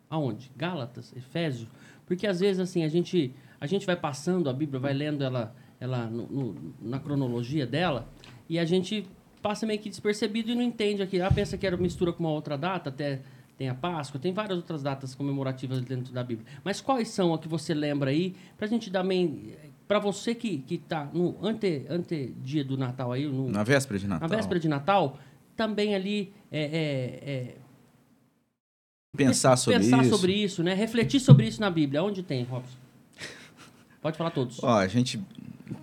Aonde? 0.10 0.52
Gálatas, 0.56 1.14
Efésios? 1.16 1.68
Porque 2.06 2.28
às 2.28 2.40
vezes 2.40 2.60
assim 2.60 2.84
a 2.84 2.90
gente 2.90 3.34
a 3.60 3.66
gente 3.66 3.86
vai 3.86 3.96
passando 3.96 4.50
a 4.50 4.54
Bíblia, 4.54 4.80
vai 4.80 4.94
lendo 4.94 5.24
ela 5.24 5.56
ela 5.80 6.06
no, 6.08 6.28
no, 6.28 6.74
na 6.82 7.00
cronologia 7.00 7.66
dela 7.66 8.08
e 8.50 8.58
a 8.58 8.66
gente 8.66 9.08
passa 9.42 9.66
meio 9.66 9.80
que 9.80 9.90
despercebido 9.90 10.52
e 10.52 10.56
não 10.56 10.62
entende 10.62 11.02
aqui. 11.02 11.22
Ah, 11.22 11.32
pensa 11.32 11.58
que 11.58 11.68
era 11.68 11.78
mistura 11.78 12.12
com 12.12 12.24
uma 12.24 12.32
outra 12.32 12.58
data, 12.58 12.90
até 12.90 13.22
tem 13.58 13.70
a 13.70 13.76
Páscoa, 13.76 14.20
tem 14.20 14.34
várias 14.34 14.58
outras 14.58 14.84
datas 14.84 15.16
comemorativas 15.16 15.82
dentro 15.82 16.14
da 16.14 16.24
Bíblia. 16.24 16.48
Mas 16.64 16.82
quais 16.82 17.10
são 17.10 17.34
a 17.34 17.40
que 17.40 17.48
você 17.48 17.74
lembra 17.74 18.12
aí 18.12 18.36
para 18.58 18.66
a 18.66 18.70
gente 18.70 18.90
dar 18.90 19.04
bem 19.04 19.56
para 19.88 20.00
você 20.00 20.36
que 20.36 20.60
que 20.60 20.76
está 20.76 21.06
no 21.14 21.38
ante, 21.42 21.86
ante 21.90 22.34
dia 22.44 22.64
do 22.64 22.78
Natal 22.78 23.12
aí, 23.12 23.26
no, 23.26 23.50
na 23.50 23.64
véspera 23.64 24.00
de 24.00 24.08
Natal, 24.08 24.30
na 24.30 24.36
véspera 24.36 24.60
de 24.60 24.68
Natal, 24.68 25.20
também 25.56 25.96
ali 25.96 26.34
é, 26.52 26.62
é, 26.62 27.32
é 27.32 27.56
Pensar 29.16 29.56
sobre 29.58 29.80
Pensar 29.80 30.02
isso. 30.02 30.10
sobre 30.10 30.34
isso, 30.34 30.64
né? 30.64 30.74
Refletir 30.74 31.20
sobre 31.20 31.48
isso 31.48 31.62
na 31.62 31.70
Bíblia. 31.70 32.04
Onde 32.04 32.22
tem, 32.24 32.44
Robson? 32.44 32.78
Pode 34.02 34.18
falar 34.18 34.30
todos. 34.32 34.64
Ó, 34.64 34.78
a 34.78 34.88
gente 34.88 35.20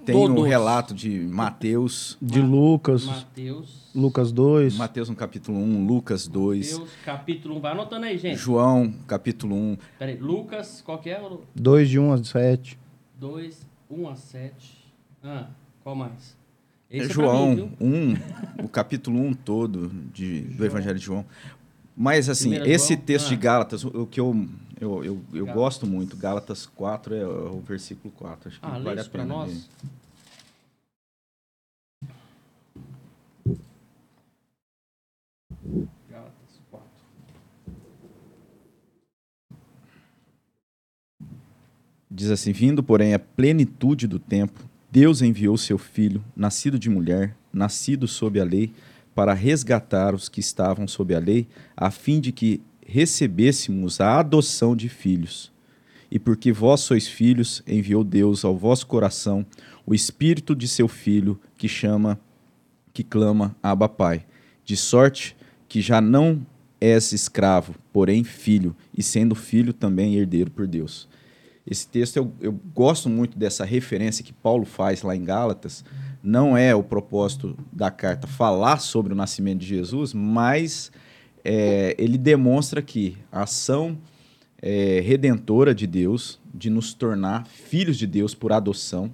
tem 0.05 0.15
todos. 0.15 0.37
um 0.37 0.43
relato 0.43 0.95
de 0.95 1.11
Mateus. 1.21 2.17
De 2.21 2.41
Lucas. 2.41 3.05
Mateus. 3.05 3.91
Lucas 3.95 4.33
2. 4.33 4.77
Mateus 4.77 5.09
no 5.09 5.17
capítulo 5.17 5.59
1, 5.59 5.87
Lucas 5.87 6.29
2. 6.29 6.73
Mateus, 6.73 6.91
capítulo 7.05 7.57
1. 7.57 7.61
Vai 7.61 7.73
anotando 7.73 8.07
aí, 8.07 8.19
gente. 8.19 8.37
João, 8.37 8.93
capítulo 9.07 9.55
1. 9.55 9.79
Peraí, 9.99 10.17
Lucas, 10.17 10.83
qual 10.85 10.99
que 10.99 11.11
é? 11.11 11.21
2 11.55 11.89
de 11.89 11.99
1 11.99 12.13
a 12.13 12.25
7. 12.25 12.79
2, 13.19 13.67
1 13.91 14.09
a 14.09 14.17
7. 14.17 14.85
Ah, 15.23 15.47
qual 15.83 15.95
mais? 15.95 16.37
Esse 16.91 17.09
é, 17.09 17.11
é 17.11 17.13
João 17.13 17.57
mim, 17.57 17.73
1, 17.81 18.65
o 18.65 18.69
capítulo 18.69 19.19
1 19.19 19.35
todo 19.35 19.91
de, 20.13 20.43
do 20.43 20.65
Evangelho 20.65 20.99
de 20.99 21.05
João. 21.05 21.25
Mas, 21.97 22.29
assim, 22.29 22.51
Primeira 22.51 22.69
esse 22.69 22.95
João? 22.95 23.01
texto 23.07 23.27
ah. 23.27 23.29
de 23.31 23.37
Gálatas, 23.37 23.85
o, 23.85 24.07
que 24.07 24.19
eu, 24.19 24.49
eu, 24.81 25.05
eu, 25.05 25.23
eu 25.33 25.47
gosto 25.47 25.87
muito, 25.87 26.17
Gálatas 26.17 26.67
4 26.67 27.15
é 27.15 27.27
o 27.27 27.61
versículo 27.61 28.13
4. 28.17 28.49
Acho 28.49 28.61
que 28.61 28.67
ah, 28.67 28.79
vale 28.79 29.01
a 29.01 29.05
pena. 29.05 29.25
Nós. 29.25 29.69
Gálatas 36.11 36.61
4. 36.71 36.89
diz 42.11 42.31
assim: 42.31 42.53
Vindo, 42.53 42.83
porém, 42.83 43.15
a 43.15 43.19
plenitude 43.19 44.07
do 44.07 44.19
tempo, 44.19 44.61
Deus 44.91 45.23
enviou 45.23 45.57
seu 45.57 45.77
filho, 45.77 46.25
nascido 46.37 46.79
de 46.79 46.89
mulher, 46.89 47.37
nascido 47.53 48.07
sob 48.07 48.41
a 48.41 48.45
lei, 48.45 48.73
para 49.15 49.33
resgatar 49.33 50.15
os 50.15 50.29
que 50.29 50.41
estavam 50.41 50.89
sob 50.89 51.15
a 51.15 51.19
lei, 51.19 51.47
a 51.77 51.91
fim 51.91 52.21
de 52.21 52.33
que 52.33 52.61
recebêssemos 52.87 54.01
a 54.01 54.19
adoção 54.19 54.75
de 54.75 54.89
filhos. 54.89 55.53
E 56.11 56.19
porque 56.19 56.53
vós 56.53 56.81
sois 56.81 57.07
filhos, 57.07 57.63
enviou 57.67 58.05
Deus 58.05 58.45
ao 58.45 58.57
vosso 58.57 58.87
coração 58.87 59.45
o 59.87 59.95
espírito 59.95 60.55
de 60.55 60.67
seu 60.67 60.89
filho, 60.89 61.39
que 61.57 61.69
chama, 61.69 62.19
que 62.93 63.03
clama, 63.03 63.55
Abba 63.63 63.89
Pai. 63.89 64.25
De 64.65 64.77
sorte 64.77 65.37
que 65.69 65.81
já 65.81 66.01
não 66.01 66.45
és 66.81 67.13
escravo, 67.13 67.75
porém 67.93 68.25
filho, 68.25 68.77
e 68.97 69.03
sendo 69.03 69.35
filho 69.35 69.73
também 69.73 70.17
herdeiro 70.17 70.51
por 70.51 70.67
Deus. 70.67 71.09
Esse 71.67 71.89
texto 71.89 72.19
eu, 72.19 72.33
eu 72.41 72.53
gosto 72.75 73.09
muito 73.09 73.39
dessa 73.39 73.65
referência 73.65 74.25
que 74.25 74.33
Paulo 74.33 74.65
faz 74.65 75.03
lá 75.03 75.17
em 75.17 75.25
Gálatas. 75.25 75.85
Não 76.27 76.57
é 76.57 76.75
o 76.75 76.83
propósito 76.83 77.55
da 77.71 77.91
carta 77.91 78.27
falar 78.27 78.79
sobre 78.79 79.13
o 79.13 79.17
nascimento 79.17 79.59
de 79.59 79.67
Jesus, 79.67 80.15
mas 80.15 80.91
é, 81.45 81.95
ele 81.99 82.17
demonstra 82.17 82.81
que 82.81 83.19
a 83.31 83.43
ação 83.43 83.99
é, 84.63 85.01
redentora 85.01 85.75
de 85.75 85.87
Deus, 85.87 86.41
de 86.55 86.71
nos 86.71 86.95
tornar 86.95 87.47
filhos 87.47 87.99
de 87.99 88.07
Deus 88.07 88.35
por 88.35 88.55
adoção. 88.55 89.13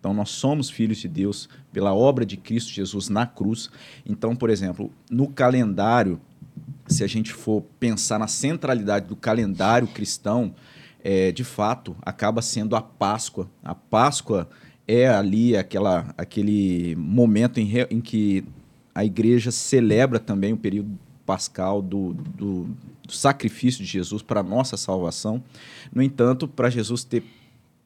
Então, 0.00 0.14
nós 0.14 0.30
somos 0.30 0.70
filhos 0.70 0.96
de 0.96 1.08
Deus 1.08 1.46
pela 1.74 1.92
obra 1.92 2.24
de 2.24 2.38
Cristo 2.38 2.72
Jesus 2.72 3.10
na 3.10 3.26
cruz. 3.26 3.68
Então, 4.06 4.34
por 4.34 4.48
exemplo, 4.48 4.90
no 5.10 5.28
calendário, 5.28 6.18
se 6.86 7.04
a 7.04 7.06
gente 7.06 7.34
for 7.34 7.64
pensar 7.78 8.18
na 8.18 8.28
centralidade 8.28 9.06
do 9.06 9.14
calendário 9.14 9.88
cristão, 9.88 10.54
é, 11.04 11.30
de 11.32 11.44
fato, 11.44 11.94
acaba 12.00 12.40
sendo 12.40 12.74
a 12.74 12.80
Páscoa. 12.80 13.50
A 13.62 13.74
Páscoa 13.74 14.48
é 14.86 15.08
ali 15.08 15.56
aquela, 15.56 16.14
aquele 16.16 16.94
momento 16.96 17.58
em, 17.58 17.70
em 17.90 18.00
que 18.00 18.44
a 18.94 19.04
igreja 19.04 19.50
celebra 19.50 20.18
também 20.18 20.52
o 20.52 20.56
período 20.56 20.98
pascal 21.24 21.82
do, 21.82 22.14
do, 22.14 22.68
do 23.04 23.12
sacrifício 23.12 23.84
de 23.84 23.90
Jesus 23.90 24.22
para 24.22 24.40
a 24.40 24.44
nossa 24.44 24.76
salvação. 24.76 25.42
No 25.92 26.02
entanto, 26.02 26.46
para 26.46 26.70
Jesus 26.70 27.02
ter 27.02 27.24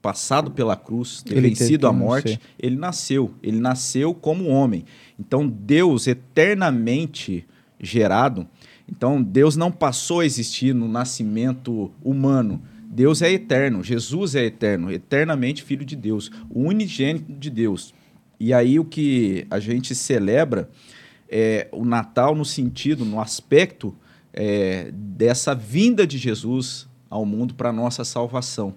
passado 0.02 0.50
pela 0.50 0.76
cruz, 0.76 1.22
ter 1.22 1.36
ele 1.36 1.48
vencido 1.48 1.86
a 1.86 1.92
morte, 1.92 2.32
nascer. 2.32 2.40
ele 2.58 2.76
nasceu. 2.76 3.34
Ele 3.42 3.58
nasceu 3.58 4.14
como 4.14 4.46
homem. 4.46 4.84
Então, 5.18 5.46
Deus 5.48 6.06
eternamente 6.06 7.46
gerado. 7.78 8.46
Então, 8.88 9.22
Deus 9.22 9.56
não 9.56 9.70
passou 9.72 10.20
a 10.20 10.26
existir 10.26 10.74
no 10.74 10.88
nascimento 10.88 11.90
humano. 12.02 12.62
Deus 12.92 13.22
é 13.22 13.30
eterno, 13.30 13.84
Jesus 13.84 14.34
é 14.34 14.44
eterno, 14.46 14.90
eternamente 14.90 15.62
filho 15.62 15.84
de 15.84 15.94
Deus, 15.94 16.28
o 16.50 16.62
unigênito 16.62 17.32
de 17.32 17.48
Deus. 17.48 17.94
E 18.40 18.52
aí 18.52 18.80
o 18.80 18.84
que 18.84 19.46
a 19.48 19.60
gente 19.60 19.94
celebra 19.94 20.68
é 21.28 21.68
o 21.70 21.84
Natal 21.84 22.34
no 22.34 22.44
sentido, 22.44 23.04
no 23.04 23.20
aspecto 23.20 23.94
é, 24.32 24.90
dessa 24.92 25.54
vinda 25.54 26.04
de 26.04 26.18
Jesus 26.18 26.88
ao 27.08 27.24
mundo 27.24 27.54
para 27.54 27.72
nossa 27.72 28.04
salvação. 28.04 28.74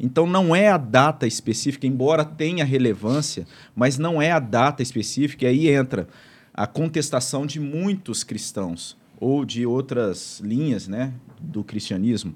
Então 0.00 0.26
não 0.26 0.54
é 0.54 0.68
a 0.68 0.76
data 0.76 1.24
específica, 1.24 1.86
embora 1.86 2.24
tenha 2.24 2.64
relevância, 2.64 3.46
mas 3.72 3.98
não 3.98 4.20
é 4.20 4.32
a 4.32 4.40
data 4.40 4.82
específica, 4.82 5.44
e 5.44 5.48
aí 5.48 5.68
entra 5.68 6.08
a 6.52 6.66
contestação 6.66 7.46
de 7.46 7.60
muitos 7.60 8.24
cristãos 8.24 8.96
ou 9.20 9.44
de 9.44 9.64
outras 9.64 10.40
linhas 10.40 10.88
né, 10.88 11.14
do 11.40 11.62
cristianismo 11.62 12.34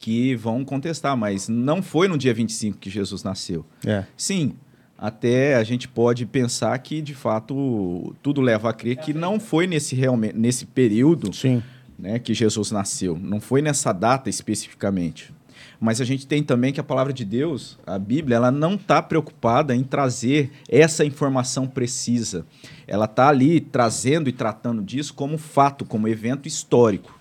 que 0.00 0.34
vão 0.34 0.64
contestar, 0.64 1.14
mas 1.14 1.46
não 1.46 1.82
foi 1.82 2.08
no 2.08 2.16
dia 2.16 2.32
25 2.32 2.78
que 2.78 2.88
Jesus 2.88 3.22
nasceu. 3.22 3.66
É. 3.86 4.04
Sim, 4.16 4.54
até 4.96 5.56
a 5.56 5.62
gente 5.62 5.86
pode 5.86 6.24
pensar 6.24 6.76
que, 6.78 7.02
de 7.02 7.14
fato, 7.14 8.16
tudo 8.22 8.40
leva 8.40 8.70
a 8.70 8.72
crer 8.72 8.96
que 8.96 9.12
não 9.12 9.38
foi 9.38 9.66
nesse, 9.66 9.94
realmente, 9.94 10.34
nesse 10.34 10.64
período 10.64 11.32
Sim. 11.34 11.62
Né, 11.98 12.18
que 12.18 12.32
Jesus 12.32 12.70
nasceu. 12.70 13.18
Não 13.20 13.40
foi 13.40 13.60
nessa 13.60 13.92
data 13.92 14.30
especificamente. 14.30 15.34
Mas 15.78 16.00
a 16.00 16.04
gente 16.04 16.26
tem 16.26 16.42
também 16.42 16.72
que 16.72 16.80
a 16.80 16.84
palavra 16.84 17.12
de 17.12 17.24
Deus, 17.24 17.78
a 17.86 17.98
Bíblia, 17.98 18.36
ela 18.36 18.50
não 18.50 18.76
está 18.76 19.02
preocupada 19.02 19.76
em 19.76 19.84
trazer 19.84 20.50
essa 20.66 21.04
informação 21.04 21.66
precisa. 21.66 22.46
Ela 22.86 23.04
está 23.04 23.28
ali 23.28 23.60
trazendo 23.60 24.30
e 24.30 24.32
tratando 24.32 24.82
disso 24.82 25.12
como 25.12 25.36
fato, 25.36 25.84
como 25.84 26.08
evento 26.08 26.48
histórico. 26.48 27.18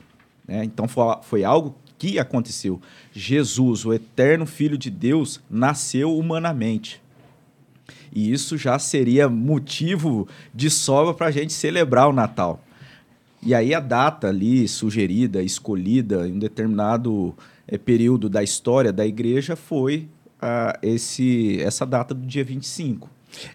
Né? 0.48 0.64
Então 0.64 0.88
foi, 0.88 1.04
foi 1.24 1.44
algo 1.44 1.76
que 2.00 2.18
aconteceu? 2.18 2.82
Jesus, 3.12 3.86
o 3.86 3.94
eterno 3.94 4.46
Filho 4.46 4.78
de 4.78 4.90
Deus, 4.90 5.42
nasceu 5.50 6.18
humanamente. 6.18 7.02
E 8.12 8.32
isso 8.32 8.58
já 8.58 8.80
seria 8.80 9.28
motivo 9.28 10.28
de 10.56 10.70
sobra 10.70 11.14
para 11.14 11.28
a 11.28 11.32
gente 11.32 11.54
celebrar 11.54 12.08
o 12.08 12.14
Natal. 12.14 12.64
E 13.44 13.54
aí 13.54 13.74
a 13.74 13.80
data 13.80 14.28
ali 14.28 14.68
sugerida, 14.68 15.44
escolhida 15.44 16.28
em 16.28 16.34
um 16.34 16.40
determinado 16.40 17.36
é, 17.68 17.78
período 17.78 18.30
da 18.30 18.42
história 18.42 18.92
da 18.92 19.06
igreja 19.06 19.56
foi 19.56 20.08
uh, 20.42 20.78
esse, 20.82 21.62
essa 21.62 21.86
data 21.86 22.14
do 22.14 22.26
dia 22.26 22.44
25. 22.44 23.10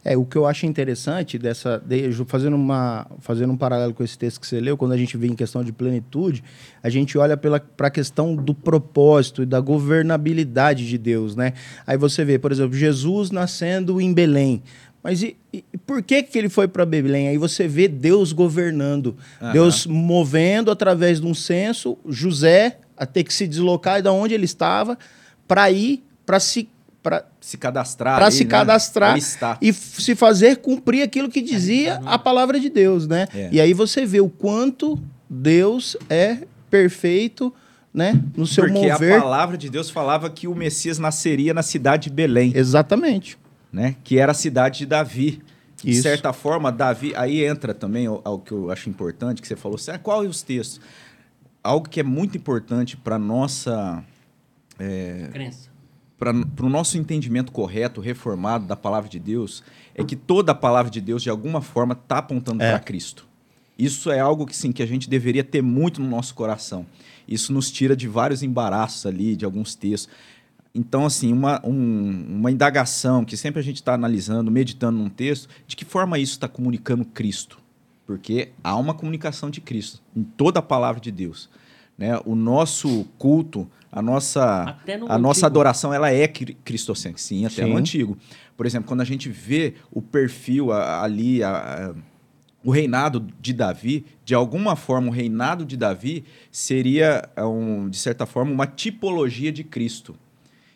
É, 0.04 0.16
o 0.16 0.24
que 0.24 0.36
eu 0.36 0.46
acho 0.46 0.66
interessante 0.66 1.38
dessa. 1.38 1.82
De, 1.84 2.12
fazendo, 2.26 2.56
uma, 2.56 3.06
fazendo 3.20 3.52
um 3.52 3.56
paralelo 3.56 3.92
com 3.92 4.02
esse 4.02 4.16
texto 4.16 4.40
que 4.40 4.46
você 4.46 4.60
leu, 4.60 4.76
quando 4.76 4.92
a 4.92 4.96
gente 4.96 5.16
vê 5.16 5.26
em 5.26 5.34
questão 5.34 5.64
de 5.64 5.72
plenitude, 5.72 6.42
a 6.82 6.88
gente 6.88 7.16
olha 7.18 7.36
para 7.36 7.86
a 7.86 7.90
questão 7.90 8.34
do 8.34 8.54
propósito 8.54 9.42
e 9.42 9.46
da 9.46 9.60
governabilidade 9.60 10.88
de 10.88 10.98
Deus, 10.98 11.34
né? 11.36 11.52
Aí 11.86 11.96
você 11.96 12.24
vê, 12.24 12.38
por 12.38 12.52
exemplo, 12.52 12.76
Jesus 12.76 13.30
nascendo 13.30 14.00
em 14.00 14.12
Belém. 14.12 14.62
Mas 15.02 15.22
e, 15.22 15.36
e 15.52 15.62
por 15.86 16.02
que, 16.02 16.22
que 16.22 16.38
ele 16.38 16.48
foi 16.48 16.66
para 16.66 16.86
Belém? 16.86 17.28
Aí 17.28 17.36
você 17.36 17.68
vê 17.68 17.86
Deus 17.86 18.32
governando, 18.32 19.16
uhum. 19.40 19.52
Deus 19.52 19.86
movendo 19.86 20.70
através 20.70 21.20
de 21.20 21.26
um 21.26 21.34
censo, 21.34 21.98
José 22.08 22.78
a 22.96 23.04
ter 23.04 23.24
que 23.24 23.34
se 23.34 23.46
deslocar 23.46 24.00
de 24.00 24.08
onde 24.08 24.34
ele 24.34 24.44
estava 24.44 24.96
para 25.46 25.70
ir 25.70 26.02
para 26.24 26.40
se 26.40 26.68
para 27.04 27.26
se 27.38 27.58
cadastrar, 27.58 28.16
para 28.16 28.30
se 28.30 28.44
né? 28.44 28.50
cadastrar 28.50 29.18
e 29.60 29.72
se 29.74 30.14
fazer 30.14 30.56
cumprir 30.56 31.02
aquilo 31.02 31.28
que 31.28 31.42
dizia 31.42 32.00
a 32.06 32.18
palavra 32.18 32.58
de 32.58 32.70
Deus, 32.70 33.06
né? 33.06 33.28
É. 33.34 33.50
E 33.52 33.60
aí 33.60 33.74
você 33.74 34.06
vê 34.06 34.22
o 34.22 34.30
quanto 34.30 34.98
Deus 35.28 35.98
é 36.08 36.38
perfeito, 36.70 37.52
né, 37.92 38.18
no 38.34 38.46
seu 38.46 38.64
Porque 38.64 38.78
mover. 38.78 38.96
Porque 38.96 39.12
a 39.12 39.20
palavra 39.20 39.58
de 39.58 39.68
Deus 39.68 39.90
falava 39.90 40.30
que 40.30 40.48
o 40.48 40.54
Messias 40.54 40.98
nasceria 40.98 41.52
na 41.52 41.62
cidade 41.62 42.04
de 42.04 42.14
Belém. 42.14 42.52
Exatamente. 42.56 43.36
Né? 43.70 43.96
Que 44.02 44.18
era 44.18 44.32
a 44.32 44.34
cidade 44.34 44.78
de 44.78 44.86
Davi. 44.86 45.42
De 45.76 45.94
certa 46.00 46.32
forma, 46.32 46.72
Davi. 46.72 47.12
Aí 47.14 47.44
entra 47.44 47.74
também 47.74 48.08
o 48.08 48.38
que 48.38 48.52
eu 48.52 48.70
acho 48.70 48.88
importante, 48.88 49.42
que 49.42 49.46
você 49.46 49.56
falou 49.56 49.76
assim: 49.76 49.90
ah, 49.90 49.98
qual 49.98 50.24
é 50.24 50.26
os 50.26 50.40
textos? 50.40 50.80
Algo 51.62 51.86
que 51.86 52.00
é 52.00 52.02
muito 52.02 52.38
importante 52.38 52.96
para 52.96 53.18
nossa. 53.18 54.02
É, 54.78 55.28
Crença 55.30 55.73
para 56.18 56.32
o 56.32 56.68
nosso 56.68 56.96
entendimento 56.96 57.52
correto, 57.52 58.00
reformado 58.00 58.66
da 58.66 58.76
palavra 58.76 59.08
de 59.08 59.18
Deus, 59.18 59.62
é 59.94 60.04
que 60.04 60.16
toda 60.16 60.52
a 60.52 60.54
palavra 60.54 60.90
de 60.90 61.00
Deus, 61.00 61.22
de 61.22 61.30
alguma 61.30 61.60
forma, 61.60 61.92
está 61.94 62.18
apontando 62.18 62.62
é. 62.62 62.70
para 62.70 62.80
Cristo. 62.80 63.26
Isso 63.78 64.10
é 64.10 64.20
algo 64.20 64.46
que, 64.46 64.56
sim, 64.56 64.70
que 64.70 64.82
a 64.82 64.86
gente 64.86 65.10
deveria 65.10 65.42
ter 65.42 65.62
muito 65.62 66.00
no 66.00 66.08
nosso 66.08 66.34
coração. 66.34 66.86
Isso 67.26 67.52
nos 67.52 67.70
tira 67.70 67.96
de 67.96 68.06
vários 68.06 68.42
embaraços 68.42 69.04
ali, 69.06 69.34
de 69.34 69.44
alguns 69.44 69.74
textos. 69.74 70.08
Então, 70.74 71.04
assim, 71.04 71.32
uma, 71.32 71.60
um, 71.64 72.26
uma 72.36 72.50
indagação 72.50 73.24
que 73.24 73.36
sempre 73.36 73.60
a 73.60 73.62
gente 73.62 73.76
está 73.76 73.94
analisando, 73.94 74.50
meditando 74.50 74.98
num 74.98 75.08
texto, 75.08 75.48
de 75.66 75.76
que 75.76 75.84
forma 75.84 76.18
isso 76.18 76.32
está 76.32 76.48
comunicando 76.48 77.04
Cristo? 77.04 77.58
Porque 78.06 78.50
há 78.62 78.76
uma 78.76 78.94
comunicação 78.94 79.50
de 79.50 79.60
Cristo 79.60 80.00
em 80.14 80.22
toda 80.22 80.58
a 80.58 80.62
palavra 80.62 81.00
de 81.00 81.10
Deus. 81.10 81.48
Né? 81.96 82.18
O 82.24 82.34
nosso 82.34 83.06
culto, 83.18 83.68
a 83.94 84.02
nossa, 84.02 84.76
a 85.08 85.16
nossa 85.16 85.46
adoração 85.46 85.94
ela 85.94 86.10
é 86.10 86.26
cristocêntrica, 86.26 87.20
sim, 87.20 87.46
até 87.46 87.62
sim. 87.62 87.70
no 87.70 87.76
antigo. 87.76 88.18
Por 88.56 88.66
exemplo, 88.66 88.88
quando 88.88 89.02
a 89.02 89.04
gente 89.04 89.28
vê 89.28 89.74
o 89.88 90.02
perfil 90.02 90.72
ali, 90.72 91.44
a, 91.44 91.92
a, 91.92 91.94
o 92.64 92.72
reinado 92.72 93.24
de 93.40 93.52
Davi, 93.52 94.04
de 94.24 94.34
alguma 94.34 94.74
forma, 94.74 95.08
o 95.08 95.12
reinado 95.12 95.64
de 95.64 95.76
Davi 95.76 96.24
seria, 96.50 97.28
é 97.36 97.44
um, 97.44 97.88
de 97.88 97.96
certa 97.96 98.26
forma, 98.26 98.50
uma 98.50 98.66
tipologia 98.66 99.52
de 99.52 99.62
Cristo. 99.62 100.16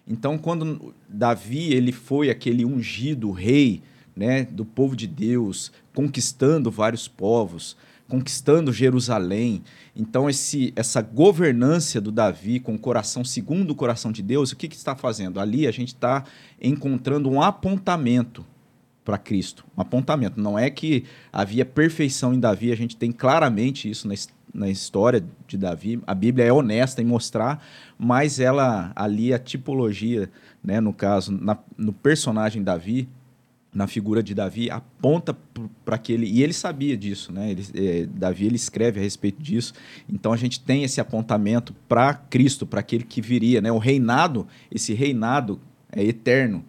Então, 0.07 0.39
quando 0.39 0.95
Davi 1.09 1.73
ele 1.73 1.91
foi 1.91 2.31
aquele 2.31 2.65
ungido 2.65 3.33
rei 3.33 3.83
né, 4.15 4.45
do 4.45 4.65
povo 4.65 4.95
de 4.95 5.09
Deus, 5.09 5.73
conquistando 5.93 6.71
vários 6.71 7.09
povos, 7.09 7.77
conquistando 8.09 8.73
Jerusalém. 8.73 9.63
Então, 9.95 10.29
esse, 10.29 10.73
essa 10.75 11.03
governância 11.03 12.01
do 12.01 12.11
Davi 12.11 12.59
com 12.59 12.75
o 12.75 12.79
coração 12.79 13.23
segundo 13.23 13.71
o 13.71 13.75
coração 13.75 14.11
de 14.11 14.23
Deus, 14.23 14.51
o 14.51 14.57
que, 14.57 14.67
que 14.67 14.77
está 14.77 14.97
fazendo? 14.97 15.39
Ali 15.39 15.67
a 15.67 15.71
gente 15.71 15.89
está 15.89 16.25
encontrando 16.61 17.31
um 17.31 17.43
apontamento 17.43 18.45
para 19.05 19.19
Cristo, 19.19 19.65
um 19.77 19.81
apontamento. 19.81 20.41
Não 20.41 20.59
é 20.59 20.71
que 20.71 21.05
havia 21.33 21.65
perfeição 21.65 22.33
em 22.33 22.41
Davi, 22.41 22.73
a 22.73 22.77
gente 22.77 22.97
tem 22.97 23.13
claramente 23.13 23.89
isso 23.89 24.09
na, 24.09 24.15
na 24.53 24.69
história 24.69 25.25
de 25.47 25.57
Davi. 25.57 26.01
A 26.07 26.15
Bíblia 26.15 26.47
é 26.47 26.53
honesta 26.53 27.03
em 27.03 27.07
mostrar, 27.07 27.65
mas 27.99 28.41
ela 28.41 28.93
ali 28.95 29.33
a 29.33 29.39
tipologia, 29.39 30.31
né, 30.63 30.81
no 30.81 30.93
caso, 30.93 31.33
na, 31.33 31.59
no 31.77 31.93
personagem 31.93 32.63
Davi, 32.63 33.09
na 33.73 33.87
figura 33.87 34.23
de 34.23 34.35
Davi 34.35 34.71
aponta 34.71 35.37
para 35.85 35.97
aquele 35.97 36.27
e 36.27 36.43
ele 36.43 36.53
sabia 36.53 36.97
disso, 36.97 37.33
né? 37.33 37.51
Ele, 37.51 37.65
é, 37.75 38.07
Davi 38.07 38.47
ele 38.47 38.57
escreve 38.57 38.99
a 38.99 39.03
respeito 39.03 39.43
disso. 39.43 39.75
Então 40.09 40.33
a 40.33 40.37
gente 40.37 40.61
tem 40.61 40.85
esse 40.85 41.01
apontamento 41.01 41.75
para 41.89 42.15
Cristo, 42.15 42.67
para 42.67 42.81
aquele 42.81 43.05
que 43.05 43.21
viria, 43.21 43.61
né? 43.61 43.71
O 43.71 43.79
reinado, 43.79 44.47
esse 44.71 44.95
reinado 44.95 45.61
é 45.93 46.03
eterno. 46.03 46.65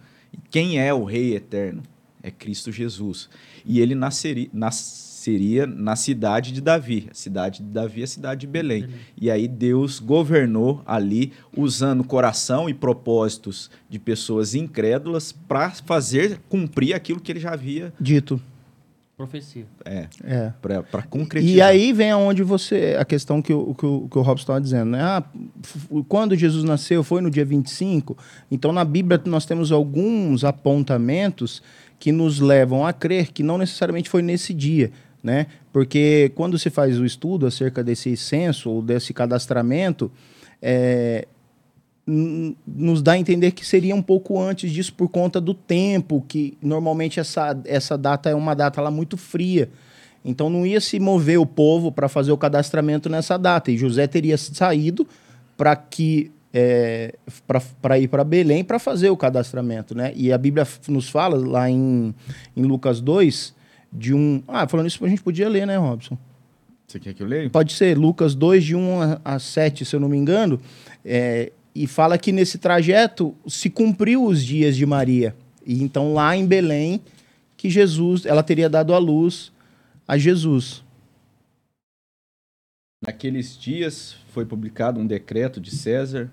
Quem 0.49 0.79
é 0.79 0.93
o 0.93 1.03
Rei 1.03 1.35
eterno? 1.35 1.83
É 2.21 2.29
Cristo 2.29 2.71
Jesus. 2.71 3.29
E 3.65 3.79
ele 3.79 3.95
nasceria, 3.95 4.49
nasceria 5.29 5.67
na 5.67 5.95
cidade 5.95 6.51
de 6.51 6.61
Davi. 6.61 7.07
A 7.11 7.13
cidade 7.13 7.61
de 7.61 7.69
Davi 7.69 8.01
é 8.01 8.03
a 8.03 8.07
cidade 8.07 8.41
de 8.41 8.47
Belém. 8.47 8.81
Belém. 8.81 8.99
E 9.19 9.29
aí 9.29 9.47
Deus 9.47 9.99
governou 9.99 10.81
ali, 10.85 11.33
usando 11.55 12.03
coração 12.03 12.69
e 12.69 12.73
propósitos 12.73 13.69
de 13.89 13.99
pessoas 13.99 14.55
incrédulas 14.55 15.31
para 15.31 15.71
fazer 15.71 16.39
cumprir 16.49 16.93
aquilo 16.93 17.19
que 17.19 17.31
ele 17.31 17.39
já 17.39 17.53
havia 17.53 17.93
dito. 17.99 18.41
Profecia. 19.15 19.65
É. 19.83 20.07
é. 20.23 20.53
Para 20.61 21.03
concretizar. 21.03 21.53
E 21.53 21.61
aí 21.61 21.91
vem 21.91 22.09
aonde 22.09 22.41
você. 22.41 22.95
A 22.97 23.03
questão 23.03 23.41
que 23.41 23.51
o, 23.51 23.75
que 23.75 23.85
o, 23.85 24.07
que 24.09 24.17
o 24.17 24.21
Robson 24.21 24.43
estava 24.43 24.61
dizendo, 24.61 24.91
né? 24.91 25.01
Ah, 25.01 25.23
quando 26.07 26.37
Jesus 26.37 26.63
nasceu, 26.63 27.03
foi 27.03 27.19
no 27.19 27.29
dia 27.29 27.43
25. 27.43 28.17
Então, 28.49 28.71
na 28.71 28.85
Bíblia, 28.85 29.21
nós 29.25 29.45
temos 29.45 29.73
alguns 29.73 30.45
apontamentos 30.45 31.61
que 31.99 32.13
nos 32.13 32.39
levam 32.39 32.87
a 32.87 32.93
crer 32.93 33.33
que 33.33 33.43
não 33.43 33.57
necessariamente 33.57 34.09
foi 34.09 34.21
nesse 34.21 34.53
dia. 34.53 34.89
Né? 35.21 35.47
Porque 35.73 36.31
quando 36.35 36.57
se 36.57 36.69
faz 36.69 36.97
o 36.97 37.05
estudo 37.05 37.45
acerca 37.45 37.83
desse 37.83 38.15
censo 38.15 38.69
ou 38.69 38.81
desse 38.81 39.13
cadastramento, 39.13 40.11
é, 40.61 41.27
nos 42.65 43.01
dá 43.01 43.13
a 43.13 43.17
entender 43.17 43.51
que 43.51 43.65
seria 43.65 43.95
um 43.95 44.01
pouco 44.01 44.39
antes 44.39 44.71
disso 44.71 44.93
por 44.93 45.09
conta 45.09 45.39
do 45.39 45.53
tempo, 45.53 46.23
que 46.27 46.57
normalmente 46.61 47.19
essa, 47.19 47.59
essa 47.65 47.97
data 47.97 48.29
é 48.29 48.35
uma 48.35 48.55
data 48.55 48.81
lá 48.81 48.89
muito 48.89 49.17
fria. 49.17 49.69
Então 50.23 50.49
não 50.49 50.65
ia 50.65 50.81
se 50.81 50.99
mover 50.99 51.39
o 51.39 51.45
povo 51.45 51.91
para 51.91 52.09
fazer 52.09 52.31
o 52.31 52.37
cadastramento 52.37 53.09
nessa 53.09 53.37
data. 53.37 53.71
E 53.71 53.77
José 53.77 54.07
teria 54.07 54.37
saído 54.37 55.07
para 55.55 55.75
que 55.75 56.31
é, 56.51 57.13
para 57.81 57.99
ir 57.99 58.07
para 58.07 58.23
Belém 58.23 58.63
para 58.63 58.79
fazer 58.79 59.09
o 59.09 59.17
cadastramento. 59.17 59.93
Né? 59.95 60.11
E 60.15 60.33
a 60.33 60.37
Bíblia 60.37 60.67
nos 60.87 61.09
fala 61.09 61.37
lá 61.37 61.69
em, 61.69 62.13
em 62.55 62.63
Lucas 62.63 63.01
2 63.01 63.58
de 63.91 64.13
um. 64.13 64.43
Ah, 64.47 64.67
falando 64.67 64.87
isso, 64.87 65.03
a 65.03 65.09
gente 65.09 65.21
podia 65.21 65.49
ler, 65.49 65.65
né, 65.65 65.77
Robson? 65.77 66.17
Você 66.87 66.99
quer 66.99 67.13
que 67.13 67.21
eu 67.21 67.27
leia? 67.27 67.49
Pode 67.49 67.73
ser, 67.73 67.97
Lucas 67.97 68.33
2, 68.33 68.63
de 68.63 68.75
1 68.75 69.19
a 69.23 69.37
7, 69.37 69.85
se 69.85 69.95
eu 69.95 69.99
não 69.99 70.09
me 70.09 70.17
engano. 70.17 70.59
É, 71.05 71.51
e 71.73 71.85
fala 71.85 72.17
que 72.17 72.31
nesse 72.31 72.57
trajeto 72.57 73.35
se 73.47 73.69
cumpriu 73.69 74.25
os 74.25 74.43
dias 74.43 74.75
de 74.75 74.85
Maria. 74.85 75.35
E 75.65 75.83
então 75.83 76.13
lá 76.13 76.35
em 76.35 76.45
Belém 76.45 77.01
que 77.55 77.69
Jesus, 77.69 78.25
ela 78.25 78.41
teria 78.41 78.69
dado 78.69 78.93
a 78.93 78.97
luz 78.97 79.51
a 80.07 80.17
Jesus. 80.17 80.83
Naqueles 83.05 83.57
dias 83.57 84.15
foi 84.29 84.45
publicado 84.45 84.99
um 84.99 85.05
decreto 85.05 85.61
de 85.61 85.71
César 85.71 86.31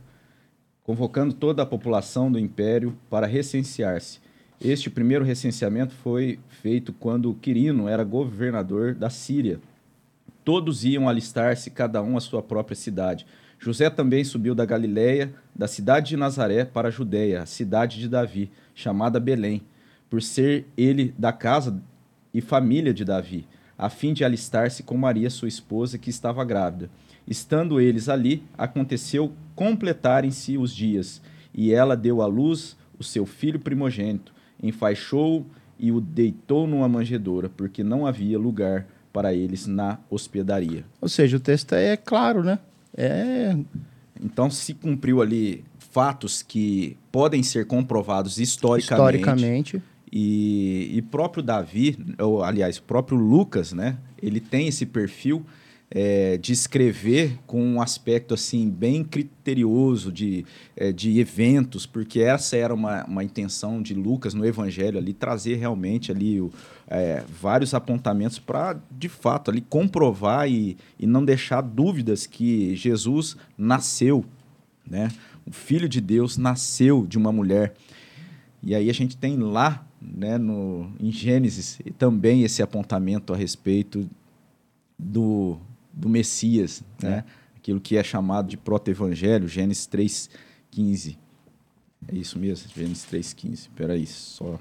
convocando 0.83 1.35
toda 1.35 1.64
a 1.64 1.66
população 1.66 2.31
do 2.31 2.38
império 2.38 2.97
para 3.11 3.27
recensear-se. 3.27 4.21
Este 4.61 4.88
primeiro 4.88 5.25
recenseamento 5.25 5.95
foi 5.95 6.38
feito 6.49 6.92
quando 6.92 7.35
Quirino 7.35 7.88
era 7.88 8.03
governador 8.03 8.95
da 8.95 9.11
Síria. 9.11 9.61
Todos 10.45 10.83
iam 10.85 11.09
alistar-se, 11.09 11.71
cada 11.71 12.03
um 12.03 12.16
à 12.16 12.21
sua 12.21 12.42
própria 12.42 12.75
cidade. 12.75 13.27
José 13.59 13.90
também 13.90 14.25
subiu 14.25 14.55
da 14.55 14.64
Galiléia, 14.64 15.35
da 15.55 15.69
cidade 15.69 16.09
de 16.11 16.16
Nazaré, 16.16 16.64
para 16.64 16.88
a 16.88 16.90
Judéia, 16.90 17.42
a 17.42 17.47
cidade 17.47 17.99
de 17.99 18.09
Davi, 18.09 18.51
chamada 18.75 19.21
Belém, 19.21 19.62
por 20.09 20.23
ser 20.23 20.66
ele 20.77 21.14
da 21.19 21.33
casa 21.33 21.83
e 22.33 22.40
família 22.40 22.95
de 22.95 23.05
Davi, 23.05 23.47
a 23.77 23.90
fim 23.90 24.14
de 24.14 24.25
alistar-se 24.25 24.83
com 24.83 24.97
Maria, 24.97 25.29
sua 25.29 25.49
esposa, 25.49 25.99
que 25.99 26.09
estava 26.09 26.45
grávida. 26.45 26.88
Estando 27.27 27.81
eles 27.81 28.09
ali, 28.09 28.42
aconteceu 28.57 29.33
completarem-se 29.55 30.57
os 30.57 30.75
dias, 30.75 31.21
e 31.53 31.73
ela 31.73 31.97
deu 31.97 32.23
à 32.23 32.27
luz 32.27 32.77
o 32.99 33.05
seu 33.05 33.27
filho 33.27 33.59
primogênito, 33.59 34.36
enfaixou 34.62 35.47
e 35.79 35.92
o 35.92 36.01
deitou 36.01 36.66
numa 36.66 36.88
manjedoura, 36.88 37.49
porque 37.49 37.85
não 37.85 38.07
havia 38.07 38.38
lugar 38.38 38.87
para 39.12 39.33
eles 39.33 39.66
na 39.66 39.99
hospedaria. 40.11 40.85
Ou 41.01 41.09
seja, 41.09 41.37
o 41.37 41.40
texto 41.40 41.75
é 41.75 41.97
claro, 41.97 42.42
né? 42.42 42.59
É... 42.97 43.57
Então 44.23 44.51
se 44.51 44.75
cumpriu 44.75 45.21
ali 45.21 45.64
fatos 45.79 46.42
que 46.42 46.97
podem 47.11 47.42
ser 47.42 47.66
comprovados 47.66 48.38
historicamente. 48.38 49.19
Historicamente. 49.19 49.83
E, 50.12 50.92
e 50.95 51.03
próprio 51.03 51.42
Davi, 51.42 51.99
ou 52.19 52.42
aliás, 52.42 52.79
próprio 52.79 53.19
Lucas, 53.19 53.73
né? 53.73 53.97
Ele 54.23 54.40
tem 54.40 54.69
esse 54.69 54.87
perfil 54.87 55.45
é, 55.90 56.37
de 56.37 56.53
escrever 56.53 57.38
com 57.46 57.62
um 57.62 57.81
aspecto 57.81 58.35
assim 58.35 58.68
bem 58.68 59.05
criterioso 59.05 60.11
de, 60.11 60.44
é, 60.77 60.92
de 60.92 61.20
eventos, 61.20 61.87
porque 61.87 62.20
essa 62.20 62.57
era 62.57 62.75
uma, 62.75 63.05
uma 63.05 63.22
intenção 63.22 63.81
de 63.81 63.94
Lucas 63.94 64.35
no 64.35 64.44
Evangelho 64.44 64.99
ali 64.99 65.12
trazer 65.12 65.57
realmente 65.57 66.11
ali 66.11 66.40
o, 66.40 66.53
é, 66.88 67.25
vários 67.40 67.72
apontamentos 67.72 68.38
para 68.38 68.81
de 68.90 69.09
fato 69.09 69.51
ali 69.51 69.61
comprovar 69.61 70.51
e, 70.51 70.77
e 70.99 71.07
não 71.07 71.25
deixar 71.25 71.61
dúvidas 71.61 72.27
que 72.27 72.75
Jesus 72.75 73.37
nasceu, 73.57 74.25
né? 74.85 75.09
O 75.46 75.53
Filho 75.53 75.88
de 75.88 76.01
Deus 76.01 76.37
nasceu 76.37 77.07
de 77.07 77.16
uma 77.16 77.31
mulher. 77.31 77.75
E 78.61 78.75
aí 78.75 78.90
a 78.90 78.92
gente 78.92 79.16
tem 79.16 79.37
lá, 79.37 79.87
né, 80.03 80.37
no, 80.37 80.90
em 80.99 81.12
Gênesis, 81.12 81.79
também 81.96 82.42
esse 82.42 82.64
apontamento 82.64 83.33
a 83.33 83.37
respeito 83.37 84.11
do 84.99 85.57
do 85.97 86.09
Messias, 86.09 86.85
é. 87.03 87.09
né? 87.09 87.25
Aquilo 87.57 87.81
que 87.81 87.97
é 87.97 88.05
chamado 88.05 88.49
de 88.49 88.57
proto-evangelho, 88.57 89.49
Gênesis 89.49 89.89
3:15. 89.89 91.17
É 92.07 92.15
isso 92.15 92.39
mesmo, 92.39 92.71
Gênesis 92.77 93.07
3:15. 93.11 93.53
Espera 93.55 93.95
aí, 93.95 94.07
só 94.07 94.61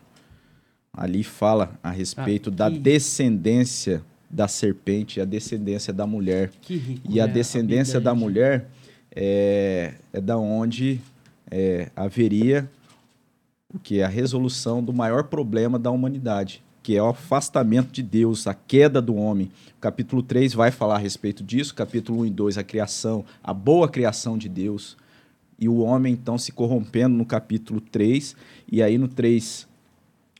ali 0.92 1.24
fala 1.24 1.78
a 1.84 1.92
respeito 1.92 2.50
ah, 2.50 2.54
da 2.54 2.70
descendência 2.70 4.02
da 4.30 4.48
serpente, 4.48 5.22
a 5.22 5.26
descendência 5.26 5.94
da 5.94 6.08
mulher. 6.08 6.52
Rico, 6.68 7.02
e 7.08 7.20
a 7.20 7.28
né? 7.28 7.34
descendência 7.34 7.98
a 7.98 8.02
da 8.02 8.16
mulher 8.16 8.70
é, 9.16 9.96
é 10.12 10.22
da 10.22 10.38
onde 10.38 11.02
é, 11.52 11.92
haveria 11.96 12.70
o 13.74 13.80
que 13.80 14.00
é 14.00 14.04
a 14.04 14.08
resolução 14.08 14.84
do 14.84 14.94
maior 14.94 15.26
problema 15.26 15.78
da 15.78 15.92
humanidade, 15.92 16.64
que 16.86 16.96
é 16.96 17.02
o 17.02 17.08
afastamento 17.08 17.92
de 17.92 18.04
Deus, 18.04 18.46
a 18.46 18.54
queda 18.54 19.02
do 19.02 19.16
homem. 19.16 19.50
O 19.76 19.82
capítulo 19.82 20.22
3 20.22 20.54
vai 20.54 20.70
falar 20.70 20.98
a 20.98 21.00
respeito 21.00 21.44
disso, 21.44 21.74
capítulo 21.74 22.20
1 22.20 22.26
e 22.28 22.30
2, 22.30 22.58
a 22.60 22.64
criação, 22.64 23.26
a 23.44 23.52
boa 23.52 23.90
criação 23.90 24.38
de 24.38 24.48
Deus. 24.48 24.96
E 25.58 25.68
o 25.68 25.80
homem, 25.80 26.14
então, 26.14 26.38
se 26.38 26.52
corrompendo 26.52 27.18
no 27.18 27.26
capítulo 27.26 27.82
3, 27.82 28.36
e 28.72 28.84
aí 28.84 29.00
no 29.00 29.08
3, 29.08 29.68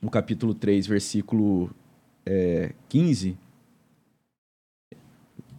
no 0.00 0.08
capítulo 0.08 0.54
3, 0.54 0.86
versículo 0.86 1.68
é, 2.24 2.72
15, 2.90 3.36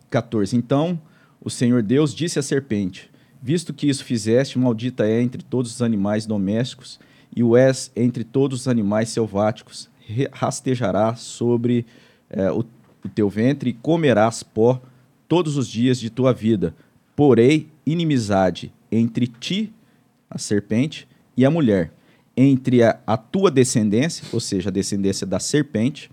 14. 0.10 0.56
Então, 0.56 0.98
o 1.42 1.50
Senhor 1.50 1.84
Deus 1.84 2.16
disse 2.16 2.40
à 2.40 2.42
serpente: 2.42 3.12
Visto 3.44 3.74
que 3.74 3.90
isso 3.90 4.06
fizeste, 4.06 4.58
maldita 4.58 5.06
é 5.06 5.22
entre 5.22 5.44
todos 5.44 5.70
os 5.70 5.82
animais 5.82 6.26
domésticos, 6.26 6.98
e 7.36 7.44
o 7.44 7.58
és 7.58 7.92
entre 7.94 8.24
todos 8.24 8.62
os 8.62 8.68
animais 8.70 9.10
selváticos 9.10 9.90
rastejará 10.32 11.16
sobre 11.16 11.86
é, 12.30 12.52
o, 12.52 12.60
o 13.04 13.10
teu 13.14 13.30
ventre 13.30 13.72
e 13.72 13.74
comerás 13.74 14.44
pó 14.44 14.82
todos 15.28 15.58
os 15.58 15.68
dias 15.68 16.00
de 16.00 16.10
tua 16.10 16.34
vida. 16.34 16.76
Porém, 17.16 17.68
inimizade 17.86 18.74
entre 18.92 19.28
ti, 19.28 19.74
a 20.30 20.38
serpente, 20.38 21.08
e 21.36 21.46
a 21.46 21.52
mulher, 21.52 21.92
entre 22.36 22.84
a, 22.84 23.00
a 23.06 23.18
tua 23.18 23.52
descendência, 23.52 24.26
ou 24.32 24.40
seja, 24.40 24.70
a 24.70 24.72
descendência 24.72 25.26
da 25.26 25.40
serpente, 25.40 26.10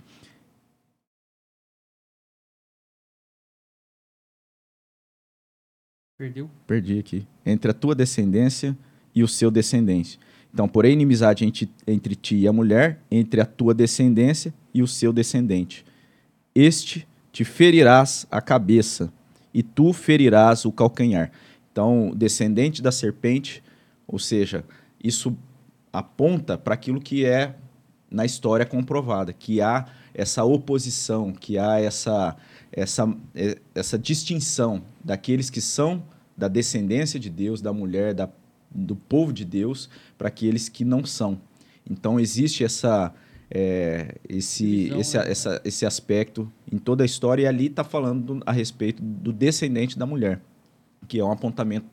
Perdeu? 6.16 6.48
Perdi 6.66 6.98
aqui. 6.98 7.26
Entre 7.44 7.70
a 7.70 7.74
tua 7.74 7.94
descendência 7.94 8.76
e 9.14 9.22
o 9.22 9.28
seu 9.28 9.50
descendente. 9.50 10.18
Então, 10.54 10.68
porém, 10.68 10.92
inimizade 10.92 11.44
entre, 11.44 11.68
entre 11.84 12.14
ti 12.14 12.36
e 12.36 12.46
a 12.46 12.52
mulher, 12.52 13.00
entre 13.10 13.40
a 13.40 13.44
tua 13.44 13.74
descendência 13.74 14.54
e 14.72 14.82
o 14.82 14.86
seu 14.86 15.12
descendente. 15.12 15.84
Este 16.54 17.08
te 17.32 17.44
ferirás 17.44 18.24
a 18.30 18.40
cabeça, 18.40 19.12
e 19.52 19.64
tu 19.64 19.92
ferirás 19.92 20.64
o 20.64 20.70
calcanhar. 20.70 21.32
Então, 21.72 22.12
descendente 22.14 22.80
da 22.80 22.92
serpente, 22.92 23.64
ou 24.06 24.16
seja, 24.16 24.64
isso 25.02 25.36
aponta 25.92 26.56
para 26.56 26.74
aquilo 26.74 27.00
que 27.00 27.24
é 27.24 27.56
na 28.08 28.24
história 28.24 28.64
comprovada, 28.64 29.32
que 29.32 29.60
há 29.60 29.86
essa 30.14 30.44
oposição, 30.44 31.32
que 31.32 31.58
há 31.58 31.80
essa, 31.80 32.36
essa, 32.70 33.12
essa 33.74 33.98
distinção 33.98 34.82
daqueles 35.04 35.50
que 35.50 35.60
são 35.60 36.04
da 36.36 36.46
descendência 36.46 37.18
de 37.18 37.28
Deus, 37.28 37.60
da 37.60 37.72
mulher, 37.72 38.14
da, 38.14 38.28
do 38.74 38.96
povo 38.96 39.32
de 39.32 39.44
Deus, 39.44 39.88
para 40.18 40.28
aqueles 40.28 40.68
que 40.68 40.84
não 40.84 41.04
são. 41.04 41.40
Então 41.88 42.18
existe 42.18 42.64
essa, 42.64 43.14
é, 43.50 44.16
esse, 44.28 44.84
Visão, 44.84 45.00
esse, 45.00 45.18
né? 45.18 45.30
essa, 45.30 45.62
esse 45.64 45.86
aspecto 45.86 46.50
em 46.70 46.78
toda 46.78 47.04
a 47.04 47.06
história, 47.06 47.42
e 47.42 47.46
ali 47.46 47.66
está 47.66 47.84
falando 47.84 48.42
a 48.44 48.52
respeito 48.52 49.02
do 49.02 49.32
descendente 49.32 49.98
da 49.98 50.06
mulher, 50.06 50.40
que 51.06 51.18
é 51.18 51.24
um 51.24 51.30
apontamento 51.30 51.86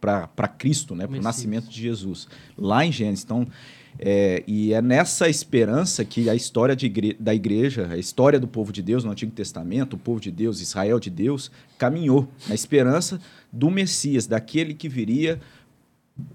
para 0.00 0.48
Cristo, 0.48 0.94
né, 0.94 1.06
para 1.06 1.18
o 1.18 1.22
nascimento 1.22 1.68
de 1.68 1.80
Jesus, 1.80 2.28
lá 2.56 2.84
em 2.84 2.92
Gênesis. 2.92 3.24
Então, 3.24 3.46
é, 3.98 4.44
e 4.46 4.72
é 4.72 4.80
nessa 4.80 5.28
esperança 5.28 6.04
que 6.04 6.30
a 6.30 6.34
história 6.34 6.76
igre 6.80 7.16
da 7.18 7.34
igreja, 7.34 7.88
a 7.90 7.96
história 7.96 8.38
do 8.38 8.46
povo 8.46 8.72
de 8.72 8.80
Deus 8.80 9.02
no 9.02 9.10
Antigo 9.10 9.32
Testamento, 9.32 9.94
o 9.94 9.98
povo 9.98 10.20
de 10.20 10.30
Deus, 10.30 10.60
Israel 10.60 11.00
de 11.00 11.10
Deus, 11.10 11.50
caminhou 11.76 12.28
na 12.48 12.54
esperança 12.54 13.20
do 13.52 13.70
Messias, 13.70 14.26
daquele 14.26 14.74
que 14.74 14.88
viria 14.88 15.40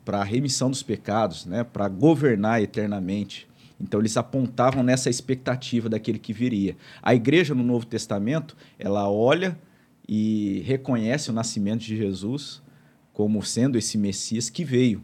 para 0.03 0.19
a 0.19 0.23
remissão 0.23 0.69
dos 0.69 0.83
pecados, 0.83 1.45
né, 1.45 1.63
para 1.63 1.87
governar 1.87 2.61
eternamente. 2.61 3.47
Então 3.79 3.99
eles 3.99 4.15
apontavam 4.15 4.83
nessa 4.83 5.09
expectativa 5.09 5.89
daquele 5.89 6.19
que 6.19 6.31
viria. 6.31 6.77
A 7.01 7.13
igreja 7.13 7.53
no 7.53 7.63
Novo 7.63 7.85
Testamento, 7.85 8.55
ela 8.79 9.09
olha 9.09 9.57
e 10.07 10.63
reconhece 10.65 11.29
o 11.29 11.33
nascimento 11.33 11.81
de 11.81 11.97
Jesus 11.97 12.61
como 13.11 13.43
sendo 13.43 13.77
esse 13.77 13.97
Messias 13.97 14.49
que 14.49 14.63
veio 14.63 15.01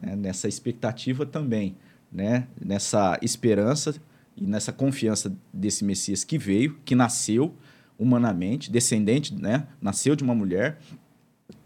né, 0.00 0.14
nessa 0.16 0.48
expectativa 0.48 1.24
também, 1.24 1.76
né, 2.12 2.46
nessa 2.60 3.18
esperança 3.22 3.94
e 4.36 4.44
nessa 4.46 4.72
confiança 4.72 5.34
desse 5.52 5.84
Messias 5.84 6.24
que 6.24 6.36
veio, 6.36 6.78
que 6.84 6.94
nasceu 6.94 7.54
humanamente, 7.98 8.70
descendente, 8.70 9.34
né, 9.34 9.66
nasceu 9.80 10.14
de 10.16 10.24
uma 10.24 10.34
mulher 10.34 10.78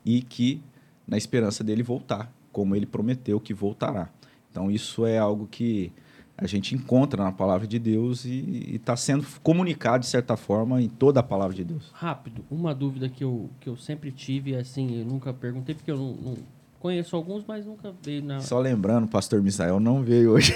e 0.04 0.22
que 0.22 0.62
na 1.08 1.16
esperança 1.16 1.64
dele 1.64 1.82
voltar, 1.82 2.30
como 2.52 2.76
ele 2.76 2.86
prometeu 2.86 3.40
que 3.40 3.54
voltará. 3.54 4.08
Então 4.50 4.70
isso 4.70 5.06
é 5.06 5.18
algo 5.18 5.48
que 5.50 5.90
a 6.36 6.46
gente 6.46 6.74
encontra 6.74 7.24
na 7.24 7.32
palavra 7.32 7.66
de 7.66 7.78
Deus 7.78 8.24
e 8.24 8.74
está 8.74 8.96
sendo 8.96 9.26
comunicado 9.42 10.00
de 10.00 10.06
certa 10.06 10.36
forma 10.36 10.80
em 10.80 10.88
toda 10.88 11.18
a 11.18 11.22
palavra 11.22 11.56
de 11.56 11.64
Deus. 11.64 11.90
Rápido, 11.92 12.44
uma 12.48 12.74
dúvida 12.74 13.08
que 13.08 13.24
eu, 13.24 13.50
que 13.58 13.68
eu 13.68 13.76
sempre 13.76 14.12
tive, 14.12 14.54
assim, 14.54 15.00
eu 15.00 15.04
nunca 15.04 15.32
perguntei 15.32 15.74
porque 15.74 15.90
eu 15.90 15.96
não, 15.96 16.12
não 16.12 16.36
Conheço 16.80 17.16
alguns, 17.16 17.44
mas 17.44 17.66
nunca 17.66 17.92
veio 18.02 18.22
na. 18.22 18.40
Só 18.40 18.58
lembrando, 18.60 19.04
o 19.04 19.08
pastor 19.08 19.42
Misael 19.42 19.80
não 19.80 20.02
veio 20.02 20.30
hoje. 20.30 20.54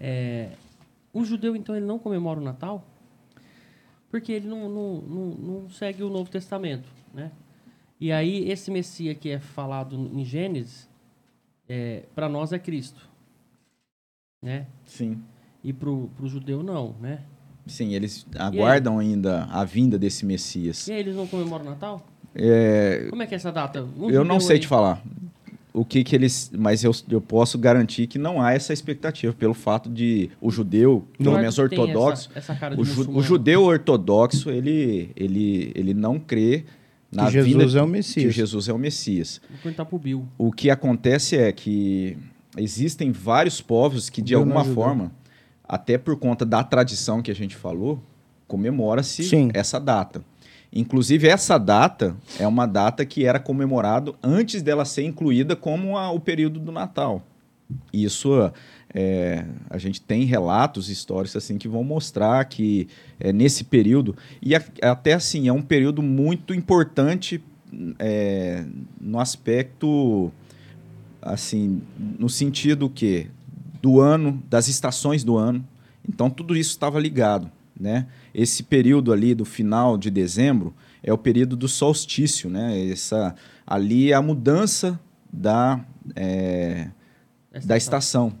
é, 0.00 0.50
o 1.12 1.24
judeu, 1.24 1.54
então, 1.54 1.76
ele 1.76 1.86
não 1.86 1.98
comemora 1.98 2.40
o 2.40 2.42
Natal? 2.42 2.84
Porque 4.10 4.32
ele 4.32 4.48
não, 4.48 4.68
não, 4.68 5.00
não, 5.00 5.26
não 5.30 5.70
segue 5.70 6.02
o 6.02 6.10
Novo 6.10 6.28
Testamento, 6.28 6.88
né? 7.14 7.30
E 8.02 8.10
aí, 8.10 8.50
esse 8.50 8.68
Messias 8.68 9.16
que 9.16 9.30
é 9.30 9.38
falado 9.38 9.94
em 10.12 10.24
Gênesis, 10.24 10.88
é, 11.68 12.02
para 12.16 12.28
nós 12.28 12.52
é 12.52 12.58
Cristo, 12.58 13.08
né? 14.42 14.66
Sim. 14.84 15.22
E 15.62 15.72
para 15.72 15.88
o 15.88 16.10
judeu, 16.24 16.64
não, 16.64 16.96
né? 17.00 17.20
Sim, 17.64 17.94
eles 17.94 18.26
aguardam 18.36 18.98
ainda 18.98 19.44
a 19.44 19.64
vinda 19.64 19.96
desse 20.00 20.26
Messias. 20.26 20.88
E 20.88 20.92
aí, 20.92 20.98
eles 20.98 21.14
não 21.14 21.28
comemoram 21.28 21.64
o 21.64 21.70
Natal? 21.70 22.04
É... 22.34 23.06
Como 23.08 23.22
é 23.22 23.26
que 23.28 23.34
é 23.34 23.36
essa 23.36 23.52
data? 23.52 23.84
Um 23.96 24.10
eu 24.10 24.24
não 24.24 24.40
sei 24.40 24.56
aí. 24.56 24.60
te 24.60 24.66
falar 24.66 25.00
o 25.72 25.84
que 25.84 26.02
que 26.02 26.16
eles, 26.16 26.50
mas 26.52 26.82
eu, 26.82 26.90
eu 27.08 27.20
posso 27.20 27.56
garantir 27.56 28.08
que 28.08 28.18
não 28.18 28.42
há 28.42 28.52
essa 28.52 28.72
expectativa 28.72 29.32
pelo 29.32 29.54
fato 29.54 29.88
de 29.88 30.28
o 30.40 30.50
judeu, 30.50 31.06
pelo 31.16 31.38
menos 31.38 31.56
ortodoxo, 31.56 32.30
essa, 32.34 32.52
essa 32.52 32.74
o, 32.76 32.84
ju, 32.84 33.10
o, 33.10 33.22
judeu 33.22 33.62
ortodoxo 33.62 34.50
ele 34.50 35.10
ele 35.16 35.72
ele 35.74 35.94
não 35.94 36.18
crê 36.18 36.66
na 37.12 37.26
que 37.26 37.32
Jesus 37.32 37.52
vida, 37.52 37.78
é 37.78 37.82
o 37.82 37.86
Messias. 37.86 38.26
Que 38.26 38.30
Jesus 38.32 38.68
é 38.68 38.72
o 38.72 38.78
Messias. 38.78 39.40
Vou 39.48 39.58
pro 39.84 39.98
Bill. 39.98 40.26
O 40.38 40.50
que 40.50 40.70
acontece 40.70 41.36
é 41.36 41.52
que 41.52 42.16
existem 42.56 43.12
vários 43.12 43.60
povos 43.60 44.08
que 44.08 44.22
de 44.22 44.34
alguma 44.34 44.64
forma, 44.64 45.12
até 45.68 45.98
por 45.98 46.16
conta 46.16 46.44
da 46.44 46.64
tradição 46.64 47.20
que 47.20 47.30
a 47.30 47.34
gente 47.34 47.54
falou, 47.54 48.02
comemora-se 48.48 49.22
essa 49.54 49.78
data. 49.78 50.24
Inclusive, 50.72 51.28
essa 51.28 51.58
data 51.58 52.16
é 52.40 52.46
uma 52.46 52.66
data 52.66 53.04
que 53.04 53.26
era 53.26 53.38
comemorado 53.38 54.16
antes 54.22 54.62
dela 54.62 54.86
ser 54.86 55.04
incluída 55.04 55.54
como 55.54 55.98
a, 55.98 56.10
o 56.10 56.18
período 56.18 56.58
do 56.58 56.72
Natal. 56.72 57.22
Isso 57.92 58.50
é, 58.94 59.44
a 59.70 59.78
gente 59.78 60.00
tem 60.00 60.24
relatos 60.24 60.88
históricos 60.88 61.36
assim 61.36 61.58
que 61.58 61.68
vão 61.68 61.82
mostrar 61.82 62.44
que 62.44 62.88
é, 63.18 63.32
nesse 63.32 63.64
período 63.64 64.16
e 64.40 64.54
a, 64.54 64.62
até 64.82 65.14
assim 65.14 65.48
é 65.48 65.52
um 65.52 65.62
período 65.62 66.02
muito 66.02 66.52
importante 66.54 67.42
é, 67.98 68.64
no 69.00 69.18
aspecto 69.18 70.30
assim 71.20 71.82
no 72.18 72.28
sentido 72.28 72.90
que 72.90 73.28
do 73.80 74.00
ano 74.00 74.42
das 74.48 74.68
estações 74.68 75.24
do 75.24 75.36
ano 75.36 75.66
então 76.06 76.28
tudo 76.28 76.56
isso 76.56 76.70
estava 76.70 77.00
ligado 77.00 77.50
né 77.78 78.06
esse 78.34 78.62
período 78.62 79.12
ali 79.12 79.34
do 79.34 79.44
final 79.44 79.96
de 79.96 80.10
dezembro 80.10 80.74
é 81.02 81.12
o 81.12 81.18
período 81.18 81.56
do 81.56 81.66
solstício, 81.66 82.48
né? 82.48 82.88
Essa, 82.88 83.34
ali 83.66 84.12
é 84.12 84.14
a 84.14 84.22
mudança 84.22 84.98
da, 85.32 85.84
é, 86.14 86.88
estação. 87.76 88.32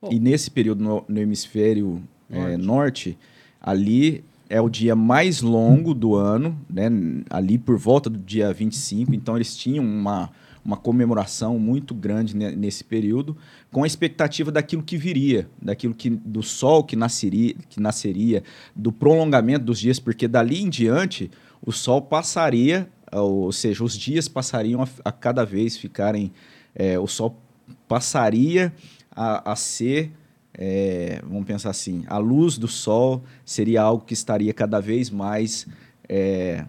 Estação. 0.00 0.10
E 0.10 0.18
nesse 0.18 0.50
período 0.50 0.82
no, 0.82 1.04
no 1.06 1.20
hemisfério 1.20 2.02
é, 2.30 2.38
norte. 2.38 2.52
É, 2.52 2.56
norte, 2.56 3.18
ali 3.60 4.24
é 4.48 4.60
o 4.60 4.68
dia 4.68 4.96
mais 4.96 5.42
longo 5.42 5.94
do 5.94 6.14
ano, 6.14 6.58
né? 6.68 6.88
ali 7.28 7.56
por 7.58 7.78
volta 7.78 8.10
do 8.10 8.18
dia 8.18 8.52
25, 8.52 9.14
então 9.14 9.36
eles 9.36 9.56
tinham 9.56 9.84
uma, 9.84 10.30
uma 10.64 10.76
comemoração 10.76 11.56
muito 11.56 11.94
grande 11.94 12.34
nesse 12.34 12.82
período, 12.82 13.36
com 13.70 13.84
a 13.84 13.86
expectativa 13.86 14.50
daquilo 14.50 14.82
que 14.82 14.96
viria, 14.96 15.48
daquilo 15.62 15.94
que 15.94 16.10
do 16.10 16.42
sol 16.42 16.82
que 16.82 16.96
nasceria, 16.96 17.54
que 17.68 17.78
nasceria, 17.78 18.42
do 18.74 18.90
prolongamento 18.90 19.64
dos 19.64 19.78
dias, 19.78 20.00
porque 20.00 20.26
dali 20.26 20.60
em 20.60 20.68
diante 20.68 21.30
o 21.64 21.70
sol 21.70 22.02
passaria, 22.02 22.88
ou 23.12 23.52
seja, 23.52 23.84
os 23.84 23.96
dias 23.96 24.26
passariam 24.26 24.82
a, 24.82 24.88
a 25.04 25.12
cada 25.12 25.44
vez 25.44 25.76
ficarem, 25.76 26.32
é, 26.74 26.98
o 26.98 27.06
sol 27.06 27.40
passaria 27.86 28.72
a, 29.10 29.52
a 29.52 29.56
ser, 29.56 30.12
é, 30.54 31.20
vamos 31.22 31.44
pensar 31.44 31.70
assim, 31.70 32.04
a 32.06 32.18
luz 32.18 32.58
do 32.58 32.68
sol 32.68 33.22
seria 33.44 33.82
algo 33.82 34.04
que 34.04 34.14
estaria 34.14 34.52
cada 34.52 34.80
vez 34.80 35.10
mais 35.10 35.66
é, 36.08 36.64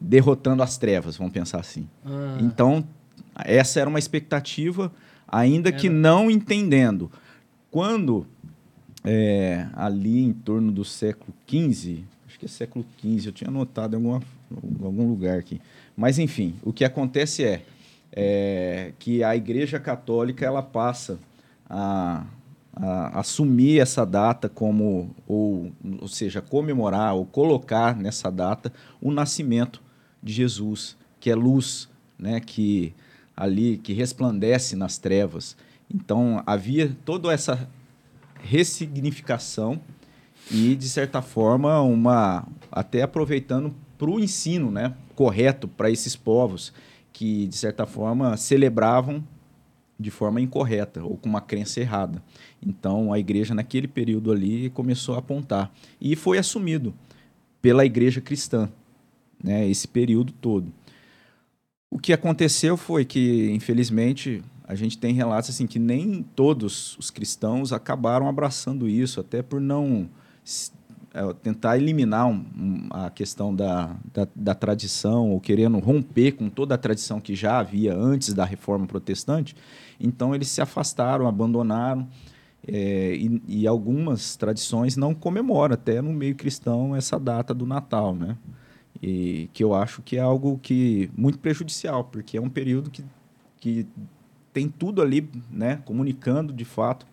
derrotando 0.00 0.62
as 0.62 0.76
trevas, 0.78 1.16
vamos 1.16 1.32
pensar 1.32 1.60
assim. 1.60 1.88
Ah. 2.04 2.38
Então, 2.40 2.84
essa 3.44 3.80
era 3.80 3.88
uma 3.88 3.98
expectativa, 3.98 4.92
ainda 5.26 5.70
era. 5.70 5.78
que 5.78 5.88
não 5.88 6.30
entendendo. 6.30 7.10
Quando, 7.70 8.26
é, 9.04 9.66
ali 9.74 10.22
em 10.22 10.32
torno 10.32 10.72
do 10.72 10.84
século 10.84 11.32
XV, 11.48 12.04
acho 12.26 12.38
que 12.38 12.46
é 12.46 12.48
século 12.48 12.84
XV, 13.00 13.28
eu 13.28 13.32
tinha 13.32 13.48
anotado 13.48 13.94
em 13.94 13.96
alguma, 13.96 14.22
algum 14.82 15.08
lugar 15.08 15.38
aqui. 15.38 15.60
Mas, 15.96 16.18
enfim, 16.18 16.54
o 16.62 16.72
que 16.72 16.84
acontece 16.84 17.44
é, 17.44 17.62
é 18.16 18.94
que 18.98 19.22
a 19.22 19.36
Igreja 19.36 19.78
Católica 19.78 20.46
ela 20.46 20.62
passa 20.62 21.18
a, 21.68 22.24
a, 22.74 23.20
assumir 23.20 23.78
essa 23.78 24.06
data 24.06 24.48
como, 24.48 25.14
ou, 25.28 25.70
ou 26.00 26.08
seja, 26.08 26.40
comemorar 26.40 27.14
ou 27.14 27.26
colocar 27.26 27.94
nessa 27.94 28.30
data 28.30 28.72
o 29.02 29.12
nascimento 29.12 29.82
de 30.22 30.32
Jesus, 30.32 30.96
que 31.20 31.30
é 31.30 31.34
luz, 31.34 31.90
né, 32.18 32.40
que 32.40 32.94
ali 33.36 33.76
que 33.76 33.92
resplandece 33.92 34.74
nas 34.74 34.96
trevas. 34.96 35.54
Então 35.94 36.42
havia 36.46 36.96
toda 37.04 37.30
essa 37.30 37.68
ressignificação 38.40 39.78
e 40.50 40.74
de 40.74 40.88
certa 40.88 41.20
forma 41.20 41.82
uma 41.82 42.46
até 42.72 43.02
aproveitando 43.02 43.74
para 43.98 44.08
o 44.08 44.18
ensino, 44.18 44.70
né, 44.70 44.94
correto 45.14 45.68
para 45.68 45.90
esses 45.90 46.16
povos 46.16 46.72
que 47.16 47.46
de 47.46 47.56
certa 47.56 47.86
forma 47.86 48.36
celebravam 48.36 49.24
de 49.98 50.10
forma 50.10 50.38
incorreta 50.38 51.02
ou 51.02 51.16
com 51.16 51.30
uma 51.30 51.40
crença 51.40 51.80
errada. 51.80 52.22
Então 52.62 53.10
a 53.10 53.18
igreja 53.18 53.54
naquele 53.54 53.88
período 53.88 54.30
ali 54.30 54.68
começou 54.68 55.14
a 55.14 55.18
apontar 55.20 55.72
e 55.98 56.14
foi 56.14 56.36
assumido 56.36 56.92
pela 57.62 57.86
igreja 57.86 58.20
cristã 58.20 58.68
né, 59.42 59.66
esse 59.66 59.88
período 59.88 60.30
todo. 60.30 60.70
O 61.90 61.98
que 61.98 62.12
aconteceu 62.12 62.76
foi 62.76 63.02
que, 63.06 63.50
infelizmente, 63.50 64.42
a 64.64 64.74
gente 64.74 64.98
tem 64.98 65.14
relatos 65.14 65.48
assim 65.48 65.66
que 65.66 65.78
nem 65.78 66.22
todos 66.22 66.98
os 66.98 67.10
cristãos 67.10 67.72
acabaram 67.72 68.28
abraçando 68.28 68.86
isso, 68.86 69.20
até 69.20 69.40
por 69.40 69.58
não 69.58 70.10
é, 71.16 71.32
tentar 71.42 71.78
eliminar 71.78 72.26
um, 72.26 72.44
um, 72.54 72.88
a 72.90 73.08
questão 73.08 73.54
da, 73.54 73.96
da, 74.12 74.28
da, 74.36 74.54
tradição, 74.54 75.30
ou 75.30 75.40
querendo 75.40 75.78
romper 75.78 76.32
com 76.32 76.50
toda 76.50 76.74
a 76.74 76.78
tradição 76.78 77.18
que 77.20 77.34
já 77.34 77.58
havia 77.58 77.96
antes 77.96 78.34
da 78.34 78.44
reforma 78.44 78.86
protestante. 78.86 79.56
Então, 79.98 80.34
eles 80.34 80.48
se 80.48 80.60
afastaram, 80.60 81.26
abandonaram 81.26 82.06
É, 82.68 83.14
e, 83.14 83.42
e, 83.46 83.66
algumas 83.66 84.36
tradições 84.36 84.96
não 84.96 85.14
comemoram 85.14 85.74
até 85.74 86.02
no 86.02 86.12
meio 86.12 86.34
cristão 86.34 86.96
essa 86.96 87.16
data 87.18 87.54
do 87.54 87.64
Natal, 87.64 88.12
né? 88.12 88.36
E 89.00 89.48
que 89.52 89.62
eu 89.62 89.72
acho 89.72 90.02
que 90.02 90.16
é 90.16 90.20
algo 90.20 90.58
que 90.58 91.08
muito 91.16 91.38
prejudicial, 91.38 92.04
porque 92.04 92.36
é 92.36 92.40
um 92.40 92.50
período 92.50 92.90
que, 92.90 93.04
que 93.60 93.86
tem 94.52 94.68
tudo 94.68 95.00
ali, 95.00 95.28
né, 95.50 95.80
comunicando 95.84 96.52
de 96.52 96.64
fato, 96.64 97.06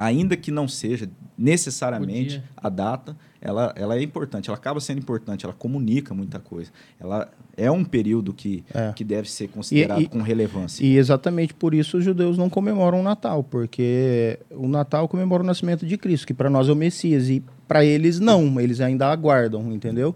ainda 0.00 0.34
que 0.34 0.50
não 0.50 0.66
seja 0.66 1.10
necessariamente 1.36 2.42
a 2.56 2.70
data, 2.70 3.14
ela, 3.38 3.74
ela 3.76 3.96
é 3.96 4.02
importante, 4.02 4.48
ela 4.48 4.56
acaba 4.56 4.80
sendo 4.80 4.98
importante, 4.98 5.44
ela 5.44 5.52
comunica 5.52 6.14
muita 6.14 6.38
coisa. 6.38 6.70
Ela 6.98 7.30
é 7.54 7.70
um 7.70 7.84
período 7.84 8.32
que, 8.32 8.64
é. 8.72 8.94
que 8.94 9.04
deve 9.04 9.30
ser 9.30 9.48
considerado 9.48 10.00
e, 10.00 10.04
e, 10.04 10.08
com 10.08 10.22
relevância. 10.22 10.82
E 10.82 10.96
exatamente 10.96 11.52
por 11.52 11.74
isso 11.74 11.98
os 11.98 12.04
judeus 12.04 12.38
não 12.38 12.48
comemoram 12.48 13.00
o 13.00 13.02
Natal, 13.02 13.44
porque 13.44 14.38
o 14.50 14.66
Natal 14.66 15.06
comemora 15.06 15.42
o 15.42 15.46
nascimento 15.46 15.84
de 15.84 15.98
Cristo, 15.98 16.26
que 16.26 16.34
para 16.34 16.48
nós 16.48 16.66
é 16.66 16.72
o 16.72 16.76
Messias, 16.76 17.28
e 17.28 17.44
para 17.68 17.84
eles 17.84 18.18
não, 18.18 18.58
eles 18.58 18.80
ainda 18.80 19.06
aguardam, 19.06 19.70
entendeu? 19.70 20.14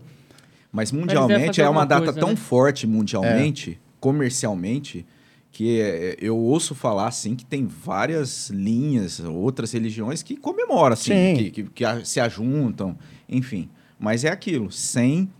Mas 0.72 0.90
mundialmente 0.90 1.60
é 1.60 1.68
uma 1.68 1.84
data 1.84 2.06
coisa, 2.06 2.20
tão 2.20 2.30
né? 2.30 2.36
forte 2.36 2.86
mundialmente, 2.86 3.72
é. 3.72 3.76
comercialmente, 4.00 5.06
que 5.54 5.80
é, 5.80 6.16
eu 6.20 6.36
ouço 6.36 6.74
falar 6.74 7.06
assim 7.06 7.36
que 7.36 7.44
tem 7.44 7.64
várias 7.64 8.50
linhas, 8.50 9.20
outras 9.20 9.70
religiões 9.70 10.20
que 10.20 10.36
comemoram 10.36 10.94
assim, 10.94 11.36
que, 11.36 11.50
que, 11.50 11.62
que, 11.62 11.84
se 12.04 12.18
ajuntam, 12.18 12.98
enfim. 13.28 13.70
Mas 13.96 14.24
é 14.24 14.30
aquilo, 14.30 14.72
sem 14.72 15.30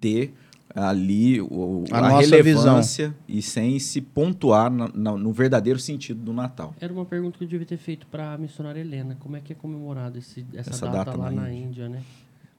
ter 0.00 0.32
ali 0.72 1.40
o, 1.40 1.82
a, 1.90 1.98
a 1.98 2.20
relevância 2.20 3.08
visão. 3.08 3.24
e 3.28 3.42
sem 3.42 3.76
se 3.80 4.00
pontuar 4.00 4.70
no, 4.70 4.86
no, 4.86 5.18
no, 5.18 5.32
verdadeiro 5.32 5.80
sentido 5.80 6.20
do 6.20 6.32
Natal. 6.32 6.72
Era 6.80 6.92
uma 6.92 7.04
pergunta 7.04 7.36
que 7.36 7.42
eu 7.42 7.48
devia 7.48 7.66
ter 7.66 7.76
feito 7.76 8.06
para 8.06 8.34
a 8.34 8.38
missionária 8.38 8.80
Helena. 8.80 9.16
Como 9.18 9.36
é 9.36 9.40
que 9.40 9.52
é 9.52 9.56
comemorado 9.56 10.16
esse, 10.16 10.46
essa, 10.54 10.70
essa 10.70 10.86
data, 10.86 11.10
data, 11.10 11.18
lá 11.18 11.30
na, 11.32 11.42
na 11.42 11.52
Índia. 11.52 11.64
Índia, 11.64 11.88
né? 11.88 12.02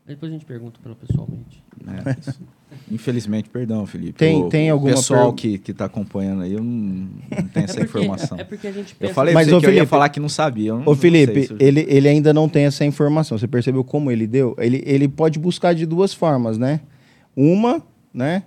Depois 0.07 0.31
a 0.31 0.33
gente 0.33 0.45
pergunta 0.45 0.79
para 0.79 0.91
ela 0.91 0.99
pessoalmente. 0.99 1.63
É, 1.87 2.33
Infelizmente, 2.93 3.49
perdão, 3.49 3.87
Felipe. 3.87 4.13
Tem, 4.13 4.43
o, 4.43 4.49
tem 4.49 4.69
alguma 4.69 4.93
pessoal 4.93 5.33
per... 5.33 5.59
que 5.59 5.71
está 5.71 5.85
acompanhando 5.85 6.43
aí, 6.43 6.53
eu 6.53 6.63
não, 6.63 6.65
não 6.71 7.47
tenho 7.47 7.49
é 7.55 7.63
essa 7.63 7.73
porque, 7.79 7.99
informação. 7.99 8.37
É, 8.37 8.41
é, 8.41 8.43
porque 8.43 8.67
a 8.67 8.71
gente 8.71 8.93
pensa... 8.93 9.11
Eu 9.11 9.15
falei 9.15 9.33
Mas, 9.33 9.47
que 9.47 9.51
Felipe, 9.51 9.67
eu 9.67 9.73
ia 9.73 9.87
falar 9.87 10.09
que 10.09 10.19
não 10.19 10.29
sabia. 10.29 10.73
Não, 10.73 10.83
ô, 10.85 10.95
Felipe, 10.95 11.49
ele, 11.59 11.85
ele 11.89 12.07
ainda 12.07 12.31
não 12.33 12.47
tem 12.47 12.65
essa 12.65 12.85
informação. 12.85 13.37
Você 13.37 13.47
percebeu 13.47 13.83
como 13.83 14.11
ele 14.11 14.27
deu? 14.27 14.55
Ele, 14.59 14.83
ele 14.85 15.07
pode 15.07 15.39
buscar 15.39 15.73
de 15.73 15.87
duas 15.87 16.13
formas, 16.13 16.59
né? 16.59 16.81
Uma, 17.35 17.81
né? 18.13 18.43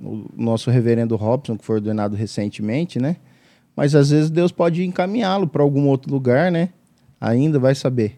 O 0.00 0.26
nosso 0.36 0.70
reverendo 0.70 1.16
Robson, 1.16 1.56
que 1.56 1.64
foi 1.64 1.76
ordenado 1.76 2.14
recentemente, 2.14 3.00
né? 3.00 3.16
Mas 3.74 3.96
às 3.96 4.10
vezes 4.10 4.30
Deus 4.30 4.52
pode 4.52 4.84
encaminhá-lo 4.84 5.48
para 5.48 5.62
algum 5.62 5.88
outro 5.88 6.12
lugar, 6.12 6.52
né? 6.52 6.68
Ainda 7.20 7.58
vai 7.58 7.74
saber. 7.74 8.16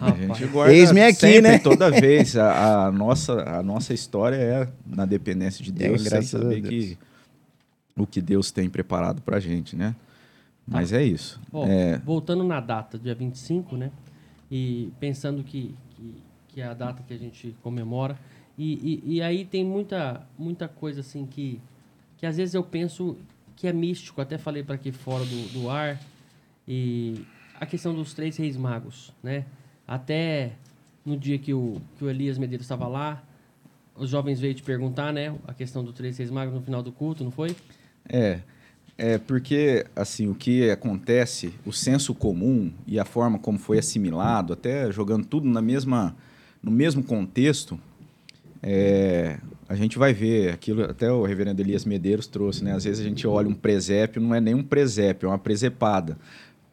A 0.00 0.10
gente 0.12 0.46
guarda 0.46 0.72
Eis-me 0.72 1.02
aqui, 1.02 1.20
sempre, 1.20 1.40
né? 1.42 1.58
toda 1.58 1.90
vez. 1.90 2.36
A, 2.36 2.86
a, 2.86 2.92
nossa, 2.92 3.58
a 3.58 3.62
nossa 3.62 3.92
história 3.92 4.36
é 4.36 4.68
na 4.86 5.04
dependência 5.04 5.64
de 5.64 5.70
Deus, 5.70 6.06
é, 6.06 6.10
sem 6.10 6.22
saber 6.22 6.62
que 6.62 6.98
o 7.96 8.06
que 8.06 8.20
Deus 8.20 8.50
tem 8.50 8.68
preparado 8.68 9.20
para 9.22 9.36
a 9.36 9.40
gente, 9.40 9.76
né? 9.76 9.94
Mas 10.66 10.92
ah. 10.92 11.00
é 11.00 11.04
isso. 11.04 11.40
Oh, 11.52 11.64
é... 11.66 11.98
Voltando 11.98 12.42
na 12.42 12.60
data, 12.60 12.98
dia 12.98 13.14
25, 13.14 13.76
né? 13.76 13.90
E 14.50 14.90
pensando 14.98 15.44
que, 15.44 15.74
que, 15.90 16.14
que 16.48 16.60
é 16.60 16.66
a 16.66 16.74
data 16.74 17.02
que 17.06 17.12
a 17.12 17.18
gente 17.18 17.54
comemora. 17.62 18.18
E, 18.56 19.02
e, 19.04 19.16
e, 19.16 19.22
aí 19.22 19.44
tem 19.44 19.64
muita, 19.64 20.26
muita 20.38 20.68
coisa 20.68 21.00
assim 21.00 21.26
que, 21.26 21.60
que 22.16 22.24
às 22.24 22.36
vezes 22.36 22.54
eu 22.54 22.62
penso 22.62 23.16
que 23.56 23.66
é 23.66 23.72
místico. 23.72 24.20
Até 24.20 24.38
falei 24.38 24.62
para 24.62 24.76
aqui 24.76 24.92
fora 24.92 25.24
do, 25.24 25.52
do 25.52 25.70
ar. 25.70 26.00
E 26.66 27.24
a 27.60 27.66
questão 27.66 27.94
dos 27.94 28.14
três 28.14 28.36
reis 28.36 28.56
magos, 28.56 29.12
né? 29.22 29.44
Até 29.86 30.52
no 31.04 31.16
dia 31.16 31.38
que 31.38 31.52
o, 31.52 31.80
que 31.98 32.04
o 32.04 32.10
Elias 32.10 32.38
Medeiros 32.38 32.64
estava 32.64 32.86
lá, 32.86 33.22
os 33.96 34.10
jovens 34.10 34.40
veio 34.40 34.54
te 34.54 34.62
perguntar, 34.62 35.12
né? 35.12 35.34
A 35.46 35.52
questão 35.52 35.84
três 35.92 36.18
reis 36.18 36.30
magos 36.30 36.54
no 36.54 36.62
final 36.62 36.82
do 36.82 36.90
culto, 36.90 37.22
não 37.22 37.30
foi? 37.30 37.54
É. 38.08 38.40
É 38.96 39.18
porque, 39.18 39.84
assim, 39.96 40.28
o 40.28 40.34
que 40.36 40.70
acontece, 40.70 41.52
o 41.66 41.72
senso 41.72 42.14
comum 42.14 42.72
e 42.86 42.98
a 42.98 43.04
forma 43.04 43.40
como 43.40 43.58
foi 43.58 43.78
assimilado, 43.78 44.52
até 44.52 44.90
jogando 44.92 45.26
tudo 45.26 45.48
na 45.48 45.60
mesma, 45.60 46.14
no 46.62 46.70
mesmo 46.70 47.02
contexto, 47.02 47.78
é, 48.62 49.38
a 49.68 49.74
gente 49.74 49.98
vai 49.98 50.14
ver 50.14 50.52
aquilo, 50.52 50.84
até 50.84 51.10
o 51.10 51.24
reverendo 51.24 51.60
Elias 51.60 51.84
Medeiros 51.84 52.28
trouxe, 52.28 52.62
né? 52.62 52.72
Às 52.72 52.84
vezes 52.84 53.04
a 53.04 53.08
gente 53.08 53.26
olha 53.26 53.48
um 53.48 53.54
presépio, 53.54 54.22
não 54.22 54.32
é 54.32 54.40
nem 54.40 54.54
um 54.54 54.62
presépio, 54.62 55.26
é 55.26 55.30
uma 55.30 55.38
presepada 55.38 56.16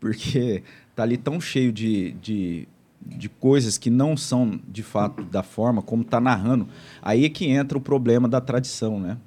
porque 0.01 0.64
tá 0.95 1.03
ali 1.03 1.16
tão 1.16 1.39
cheio 1.39 1.72
de, 1.72 2.12
de, 2.14 2.68
de 3.06 3.28
coisas 3.28 3.78
que 3.78 3.89
não 3.89 4.16
são 4.16 4.60
de 4.68 4.84
fato 4.84 5.24
da 5.24 5.43
forma 5.43 5.82
como 5.82 6.04
está 6.04 6.20
narrando. 6.20 6.68
Aí 7.02 7.26
é 7.26 7.30
que 7.30 7.45
entra 7.45 7.78
o 7.78 7.82
problema 7.82 8.28
da 8.28 8.39
tradição, 8.39 8.99
né? 8.99 9.18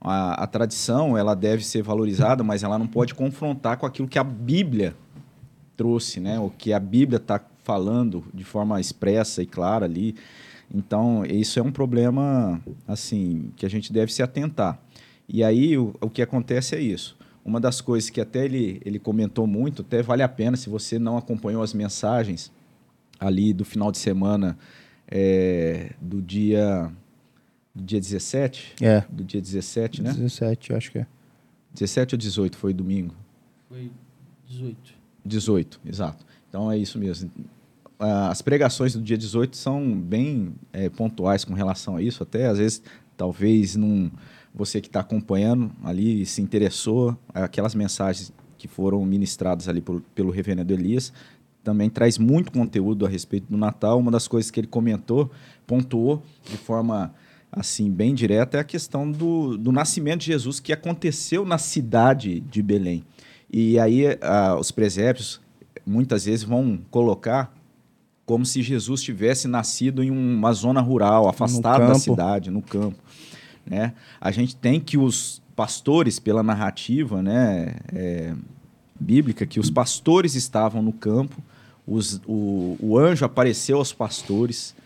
A, 0.00 0.44
a, 0.44 0.46
tradição 0.46 1.16
ela 1.16 1.34
deve 1.34 1.64
ser 1.64 1.82
valorizada, 1.82 2.42
mas 2.42 2.62
ela 2.62 2.78
não 2.78 2.86
pode 2.86 3.14
confrontar 3.14 3.76
com 3.76 3.84
aquilo 3.84 4.08
que 4.08 4.18
a 4.18 4.24
Bíblia 4.24 4.96
trouxe, 5.76 6.20
né? 6.20 6.38
O 6.38 6.50
que 6.50 6.72
a 6.72 6.80
Bíblia 6.80 7.18
está 7.18 7.40
falando 7.62 8.24
de 8.32 8.42
forma 8.42 8.80
expressa 8.80 9.42
e 9.42 9.46
clara 9.46 9.84
ali. 9.84 10.14
Então 10.72 11.24
isso 11.26 11.58
é 11.58 11.62
um 11.62 11.72
problema 11.72 12.60
assim 12.88 13.52
que 13.56 13.66
a 13.66 13.68
gente 13.68 13.92
deve 13.92 14.12
se 14.12 14.22
atentar. 14.22 14.80
E 15.28 15.44
aí 15.44 15.76
o, 15.76 15.94
o 16.00 16.08
que 16.08 16.22
acontece 16.22 16.74
é 16.74 16.80
isso. 16.80 17.16
Uma 17.44 17.60
das 17.60 17.80
coisas 17.80 18.10
que 18.10 18.20
até 18.20 18.44
ele, 18.44 18.80
ele 18.84 18.98
comentou 18.98 19.46
muito, 19.46 19.82
até 19.82 20.02
vale 20.02 20.22
a 20.22 20.28
pena, 20.28 20.56
se 20.56 20.68
você 20.68 20.98
não 20.98 21.16
acompanhou 21.16 21.62
as 21.62 21.74
mensagens 21.74 22.50
ali 23.20 23.52
do 23.52 23.64
final 23.64 23.92
de 23.92 23.98
semana 23.98 24.58
é, 25.06 25.92
do 26.00 26.22
dia 26.22 26.90
do 27.74 27.84
dia 27.84 28.00
17? 28.00 28.76
É. 28.80 29.04
Do 29.08 29.22
dia 29.22 29.40
17, 29.40 30.02
né? 30.02 30.12
17, 30.12 30.70
eu 30.70 30.76
acho 30.76 30.90
que 30.90 30.98
é. 30.98 31.06
17 31.74 32.14
ou 32.14 32.18
18 32.18 32.56
foi 32.56 32.72
domingo? 32.72 33.14
Foi 33.68 33.90
18. 34.48 34.94
18, 35.24 35.80
exato. 35.86 36.24
Então 36.48 36.70
é 36.70 36.76
isso 36.76 36.98
mesmo. 36.98 37.30
As 37.98 38.40
pregações 38.40 38.94
do 38.94 39.02
dia 39.02 39.16
18 39.16 39.56
são 39.56 39.94
bem 39.94 40.54
é, 40.72 40.88
pontuais 40.88 41.44
com 41.44 41.52
relação 41.52 41.96
a 41.96 42.02
isso, 42.02 42.22
até 42.22 42.46
às 42.46 42.58
vezes 42.58 42.82
talvez 43.16 43.76
não 43.76 44.10
você 44.54 44.80
que 44.80 44.88
está 44.88 45.00
acompanhando 45.00 45.70
ali 45.84 46.26
se 46.26 46.42
interessou, 46.42 47.16
aquelas 47.32 47.74
mensagens 47.74 48.32
que 48.58 48.66
foram 48.66 49.04
ministradas 49.04 49.68
ali 49.68 49.80
por, 49.80 50.00
pelo 50.14 50.30
reverendo 50.30 50.72
Elias, 50.72 51.12
também 51.62 51.90
traz 51.90 52.18
muito 52.18 52.52
conteúdo 52.52 53.06
a 53.06 53.08
respeito 53.08 53.46
do 53.50 53.56
Natal. 53.56 53.98
Uma 53.98 54.10
das 54.10 54.26
coisas 54.26 54.50
que 54.50 54.60
ele 54.60 54.66
comentou, 54.66 55.30
pontuou 55.66 56.22
de 56.44 56.56
forma 56.56 57.14
assim 57.52 57.90
bem 57.90 58.14
direta 58.14 58.58
é 58.58 58.60
a 58.60 58.64
questão 58.64 59.10
do, 59.10 59.56
do 59.56 59.72
nascimento 59.72 60.20
de 60.20 60.26
Jesus 60.26 60.60
que 60.60 60.72
aconteceu 60.72 61.44
na 61.44 61.58
cidade 61.58 62.40
de 62.40 62.62
Belém. 62.62 63.04
E 63.52 63.78
aí 63.78 64.04
os 64.58 64.70
presépios 64.70 65.40
muitas 65.84 66.24
vezes 66.24 66.44
vão 66.44 66.78
colocar 66.90 67.52
como 68.24 68.46
se 68.46 68.62
Jesus 68.62 69.02
tivesse 69.02 69.48
nascido 69.48 70.04
em 70.04 70.10
uma 70.10 70.52
zona 70.52 70.80
rural, 70.80 71.28
afastado 71.28 71.88
da 71.88 71.96
cidade, 71.96 72.48
no 72.48 72.62
campo. 72.62 72.96
Né? 73.66 73.92
A 74.20 74.30
gente 74.30 74.54
tem 74.54 74.78
que 74.78 74.96
os 74.96 75.42
pastores, 75.56 76.20
pela 76.20 76.40
narrativa 76.40 77.20
né, 77.20 77.74
é, 77.92 78.32
bíblica, 78.98 79.44
que 79.44 79.58
os 79.58 79.68
pastores 79.68 80.36
estavam 80.36 80.80
no 80.80 80.92
campo, 80.92 81.42
os, 81.90 82.20
o, 82.24 82.76
o 82.80 82.96
anjo 82.96 83.24
apareceu 83.24 83.78
aos 83.78 83.92
pastores, 83.92 84.76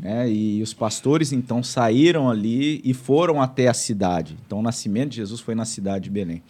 né, 0.00 0.30
e 0.30 0.62
os 0.62 0.72
pastores 0.72 1.32
então 1.32 1.62
saíram 1.62 2.30
ali 2.30 2.80
e 2.84 2.94
foram 2.94 3.42
até 3.42 3.66
a 3.66 3.74
cidade. 3.74 4.36
Então 4.46 4.60
o 4.60 4.62
nascimento 4.62 5.10
de 5.10 5.16
Jesus 5.16 5.40
foi 5.40 5.54
na 5.54 5.64
cidade 5.64 6.04
de 6.04 6.10
Belém. 6.10 6.42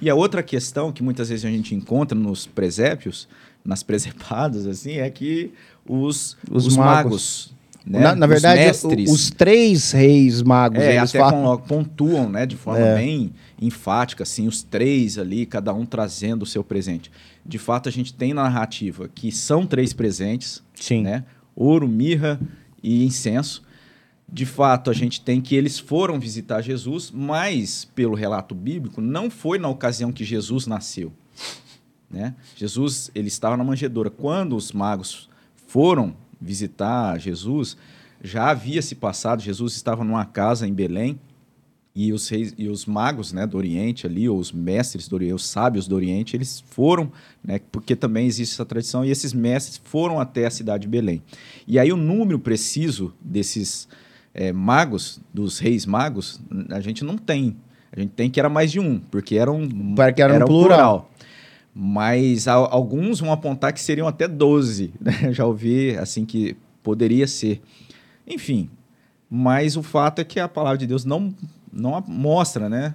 E 0.00 0.08
a 0.08 0.14
outra 0.14 0.44
questão 0.44 0.92
que 0.92 1.02
muitas 1.02 1.28
vezes 1.28 1.44
a 1.44 1.50
gente 1.50 1.74
encontra 1.74 2.16
nos 2.16 2.46
presépios, 2.46 3.26
nas 3.64 3.82
presepadas, 3.82 4.66
assim, 4.66 4.98
é 4.98 5.10
que 5.10 5.50
os, 5.84 6.36
os, 6.48 6.66
os 6.66 6.76
magos, 6.76 7.50
magos 7.50 7.58
né? 7.88 8.00
Na, 8.00 8.14
na 8.14 8.26
verdade, 8.26 8.60
mestres, 8.60 9.10
os 9.10 9.30
três 9.30 9.92
reis 9.92 10.42
magos. 10.42 10.78
É, 10.78 10.96
eles 10.96 11.10
até 11.10 11.18
falam... 11.18 11.56
pontuam 11.56 12.28
né, 12.28 12.44
de 12.44 12.54
forma 12.54 12.86
é. 12.86 12.96
bem 12.96 13.32
enfática, 13.60 14.22
assim, 14.22 14.46
os 14.46 14.62
três 14.62 15.18
ali, 15.18 15.46
cada 15.46 15.72
um 15.72 15.86
trazendo 15.86 16.42
o 16.42 16.46
seu 16.46 16.62
presente. 16.62 17.10
De 17.44 17.58
fato, 17.58 17.88
a 17.88 17.92
gente 17.92 18.12
tem 18.12 18.34
na 18.34 18.42
narrativa 18.42 19.08
que 19.08 19.32
são 19.32 19.66
três 19.66 19.92
presentes: 19.92 20.62
Sim. 20.74 21.02
Né? 21.02 21.24
ouro, 21.58 21.88
mirra 21.88 22.40
e 22.80 23.04
incenso. 23.04 23.64
De 24.30 24.46
fato, 24.46 24.90
a 24.90 24.94
gente 24.94 25.20
tem 25.20 25.40
que 25.40 25.56
eles 25.56 25.78
foram 25.78 26.20
visitar 26.20 26.60
Jesus, 26.60 27.10
mas, 27.10 27.84
pelo 27.84 28.14
relato 28.14 28.54
bíblico, 28.54 29.00
não 29.00 29.28
foi 29.28 29.58
na 29.58 29.68
ocasião 29.68 30.12
que 30.12 30.22
Jesus 30.22 30.66
nasceu. 30.66 31.12
Né? 32.10 32.34
Jesus 32.54 33.10
ele 33.14 33.28
estava 33.28 33.56
na 33.56 33.64
manjedoura. 33.64 34.10
Quando 34.10 34.54
os 34.54 34.70
magos 34.70 35.28
foram 35.66 36.14
visitar 36.40 37.18
Jesus, 37.18 37.76
já 38.22 38.50
havia 38.50 38.82
se 38.82 38.94
passado, 38.94 39.42
Jesus 39.42 39.74
estava 39.74 40.04
numa 40.04 40.24
casa 40.24 40.66
em 40.66 40.72
Belém, 40.72 41.18
E 42.00 42.12
os, 42.12 42.28
reis, 42.28 42.54
e 42.56 42.68
os 42.68 42.86
magos 42.86 43.32
né, 43.32 43.44
do 43.44 43.56
Oriente 43.56 44.06
ali, 44.06 44.28
ou 44.28 44.38
os 44.38 44.52
mestres 44.52 45.08
do 45.08 45.16
Oriente, 45.16 45.34
os 45.34 45.44
sábios 45.44 45.88
do 45.88 45.96
Oriente, 45.96 46.36
eles 46.36 46.62
foram, 46.68 47.10
né, 47.42 47.60
porque 47.72 47.96
também 47.96 48.24
existe 48.24 48.52
essa 48.52 48.64
tradição, 48.64 49.04
e 49.04 49.10
esses 49.10 49.32
mestres 49.32 49.80
foram 49.82 50.20
até 50.20 50.46
a 50.46 50.50
cidade 50.50 50.82
de 50.82 50.88
Belém. 50.88 51.20
E 51.66 51.76
aí 51.76 51.90
o 51.92 51.96
número 51.96 52.38
preciso 52.38 53.12
desses 53.20 53.88
é, 54.32 54.52
magos, 54.52 55.20
dos 55.34 55.58
reis 55.58 55.86
magos, 55.86 56.40
a 56.70 56.80
gente 56.80 57.02
não 57.02 57.18
tem. 57.18 57.56
A 57.90 57.98
gente 57.98 58.10
tem 58.10 58.30
que 58.30 58.38
era 58.38 58.48
mais 58.48 58.70
de 58.70 58.78
um, 58.78 59.00
porque 59.00 59.34
era 59.34 59.50
um, 59.50 59.68
que 60.14 60.22
era, 60.22 60.36
era 60.36 60.44
um 60.44 60.46
plural. 60.46 60.68
plural. 60.68 61.10
Mas 61.74 62.46
a, 62.46 62.52
alguns 62.52 63.18
vão 63.18 63.32
apontar 63.32 63.72
que 63.72 63.80
seriam 63.80 64.06
até 64.06 64.28
12. 64.28 64.92
Né? 65.02 65.32
Já 65.32 65.44
ouvi 65.44 65.96
assim 65.96 66.24
que 66.24 66.56
poderia 66.80 67.26
ser. 67.26 67.60
Enfim, 68.24 68.70
mas 69.28 69.76
o 69.76 69.82
fato 69.82 70.20
é 70.20 70.24
que 70.24 70.38
a 70.38 70.46
palavra 70.46 70.78
de 70.78 70.86
Deus 70.86 71.04
não 71.04 71.34
não 71.72 72.02
mostra, 72.06 72.68
né? 72.68 72.94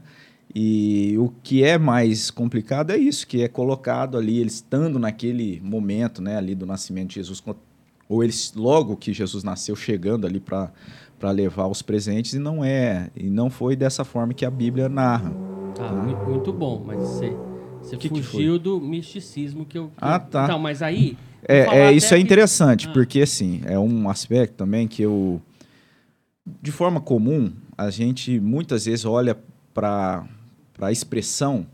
E 0.55 1.15
o 1.17 1.33
que 1.41 1.63
é 1.63 1.77
mais 1.79 2.29
complicado 2.29 2.91
é 2.91 2.97
isso, 2.97 3.25
que 3.25 3.41
é 3.41 3.47
colocado 3.47 4.17
ali, 4.17 4.37
eles 4.37 4.55
estando 4.55 4.99
naquele 4.99 5.59
momento, 5.63 6.21
né, 6.21 6.37
ali 6.37 6.53
do 6.53 6.65
nascimento 6.65 7.09
de 7.09 7.15
Jesus, 7.15 7.43
ou 8.07 8.23
eles 8.23 8.53
logo 8.55 8.95
que 8.95 9.11
Jesus 9.11 9.43
nasceu 9.43 9.75
chegando 9.75 10.27
ali 10.27 10.39
para 10.39 10.71
para 11.19 11.31
levar 11.31 11.67
os 11.67 11.81
presentes 11.81 12.33
e 12.33 12.39
não 12.39 12.65
é 12.65 13.09
e 13.15 13.29
não 13.29 13.49
foi 13.49 13.77
dessa 13.77 14.03
forma 14.03 14.33
que 14.33 14.45
a 14.45 14.51
Bíblia 14.51 14.89
narra. 14.89 15.31
Ah, 15.33 15.73
tá? 15.73 15.91
muito, 15.91 16.29
muito, 16.29 16.51
bom, 16.51 16.83
mas 16.85 16.99
você 16.99 17.33
você 17.81 17.95
que 17.95 18.09
fugiu 18.09 18.57
que 18.57 18.59
do 18.59 18.79
misticismo 18.79 19.65
que 19.65 19.77
eu 19.77 19.87
que 19.87 19.93
Ah, 20.01 20.19
tá. 20.19 20.43
Então, 20.43 20.59
mas 20.59 20.81
aí 20.81 21.17
é, 21.47 21.59
é 21.59 21.91
isso 21.93 22.13
é 22.13 22.19
interessante, 22.19 22.87
que... 22.87 22.93
porque 22.93 23.21
assim, 23.21 23.61
é 23.65 23.79
um 23.79 24.09
aspecto 24.09 24.55
também 24.55 24.85
que 24.85 25.01
eu 25.01 25.41
de 26.61 26.71
forma 26.73 26.99
comum 26.99 27.53
a 27.77 27.89
gente 27.89 28.39
muitas 28.39 28.85
vezes 28.85 29.05
olha 29.05 29.37
para 29.73 30.25
a 30.79 30.91
expressão 30.91 31.65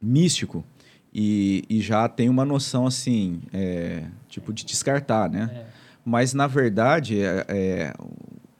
místico 0.00 0.64
e, 1.12 1.64
e, 1.68 1.80
já 1.80 2.08
tem 2.08 2.28
uma 2.28 2.44
noção 2.44 2.86
assim, 2.86 3.40
é, 3.52 4.04
tipo 4.28 4.52
de 4.52 4.64
descartar, 4.64 5.28
né? 5.28 5.50
É. 5.52 5.66
Mas 6.04 6.32
na 6.32 6.46
verdade, 6.46 7.20
é, 7.20 7.44
é, 7.48 7.94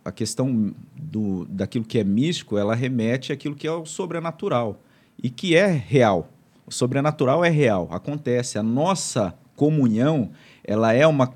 a 0.05 0.11
questão 0.11 0.75
do, 0.97 1.45
daquilo 1.47 1.85
que 1.85 1.99
é 1.99 2.05
místico, 2.05 2.59
ela 2.59 2.75
remete 2.75 3.33
àquilo 3.33 3.55
que 3.55 3.67
é 3.67 3.73
o 3.73 3.85
sobrenatural 3.85 4.81
e 5.23 5.31
que 5.31 5.55
é 5.55 5.67
real. 5.67 6.31
O 6.67 6.73
sobrenatural 6.73 7.45
é 7.45 7.51
real, 7.51 7.89
acontece. 7.91 8.59
A 8.59 8.63
nossa 8.63 9.35
comunhão, 9.57 10.31
ela 10.65 10.93
é 10.93 11.07
uma 11.07 11.33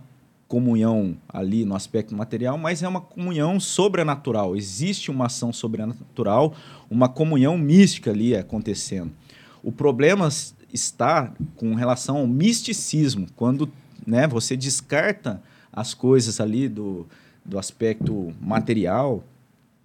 comunhão 0.52 1.16
ali 1.26 1.64
no 1.64 1.74
aspecto 1.74 2.14
material, 2.14 2.58
mas 2.58 2.82
é 2.82 2.88
uma 2.88 3.00
comunhão 3.00 3.58
sobrenatural. 3.58 4.54
Existe 4.54 5.10
uma 5.10 5.24
ação 5.24 5.50
sobrenatural, 5.50 6.54
uma 6.90 7.08
comunhão 7.08 7.56
mística 7.56 8.10
ali 8.10 8.36
acontecendo. 8.36 9.10
O 9.62 9.72
problema 9.72 10.28
está 10.70 11.32
com 11.56 11.74
relação 11.74 12.18
ao 12.18 12.26
misticismo, 12.26 13.26
quando 13.34 13.66
né, 14.06 14.26
você 14.26 14.54
descarta 14.54 15.42
as 15.72 15.94
coisas 15.94 16.38
ali 16.38 16.68
do, 16.68 17.06
do 17.42 17.58
aspecto 17.58 18.34
material 18.38 19.24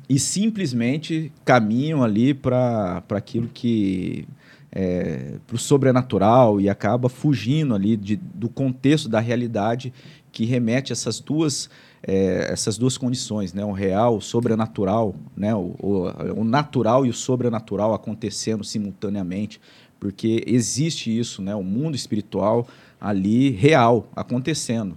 e 0.10 0.20
simplesmente 0.20 1.32
caminham 1.46 2.04
ali 2.04 2.34
para 2.34 3.02
aquilo 3.12 3.48
que 3.48 4.28
é, 4.70 5.36
para 5.48 5.56
o 5.56 5.58
sobrenatural 5.58 6.60
e 6.60 6.70
acaba 6.70 7.08
fugindo 7.08 7.74
ali 7.74 7.96
de, 7.96 8.18
do 8.18 8.50
contexto 8.50 9.08
da 9.08 9.22
realidade 9.22 9.94
que 10.38 10.46
remete 10.46 10.92
a 10.92 10.94
essas 10.94 11.20
duas, 11.20 11.68
é, 12.04 12.52
essas 12.52 12.78
duas 12.78 12.96
condições, 12.96 13.56
né? 13.56 13.66
o 13.66 13.72
real, 13.72 14.18
o 14.18 14.22
sobrenatural, 14.22 15.16
né? 15.36 15.56
o, 15.56 15.76
o, 15.80 16.42
o 16.42 16.44
natural 16.44 17.08
e 17.08 17.10
o 17.10 17.14
sobrenatural 17.14 17.92
acontecendo 17.92 18.64
simultaneamente, 18.64 19.60
porque 20.00 20.44
existe 20.46 21.10
isso, 21.10 21.42
né? 21.42 21.56
o 21.56 21.64
mundo 21.64 21.96
espiritual 21.96 22.68
ali 23.02 23.50
real 23.50 24.12
acontecendo. 24.16 24.96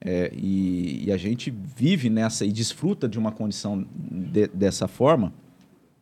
É, 0.00 0.32
e, 0.34 1.04
e, 1.06 1.12
a 1.12 1.16
gente 1.16 1.48
vive 1.48 2.10
nessa 2.10 2.44
e 2.44 2.50
desfruta 2.50 3.08
de 3.08 3.20
uma 3.20 3.30
condição 3.30 3.86
de, 3.94 4.48
dessa 4.48 4.88
forma, 4.88 5.32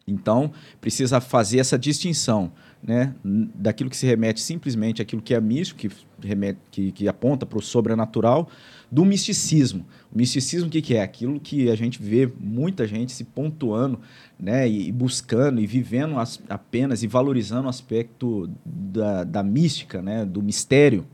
então 0.09 0.51
precisa 0.81 1.21
fazer 1.21 1.59
essa 1.59 1.79
distinção 1.79 2.51
né, 2.87 3.15
daquilo 3.25 3.89
que 3.89 3.97
se 3.97 4.07
remete 4.07 4.43
simplesmente 4.43 5.01
àquilo 5.01 5.23
que 5.23 5.33
é 5.33 5.41
místico, 5.41 5.81
que, 5.81 5.91
remete, 6.23 6.59
que, 6.71 6.93
que 6.93 7.09
aponta 7.09 7.47
para 7.47 7.59
o 7.59 7.63
sobrenatural, 7.63 8.47
do 8.93 9.07
misticismo. 9.07 9.87
O 10.13 10.19
misticismo, 10.19 10.69
o 10.69 10.71
que, 10.71 10.83
que 10.83 10.95
é? 10.95 11.03
Aquilo 11.03 11.41
que 11.41 11.71
a 11.71 11.75
gente 11.75 12.01
vê 12.01 12.31
muita 12.39 12.87
gente 12.87 13.11
se 13.13 13.25
pontuando 13.25 13.99
né, 14.39 14.69
e, 14.69 14.93
buscando 14.93 15.61
e 15.61 15.67
vivendo 15.67 16.19
as, 16.19 16.39
apenas 16.47 17.03
e 17.03 17.07
valorizando 17.07 17.67
o 17.67 17.71
aspecto 17.71 18.51
da, 18.65 19.25
da 19.25 19.43
mística, 19.43 20.03
né, 20.03 20.27
do 20.27 20.43
mistério. 20.43 21.07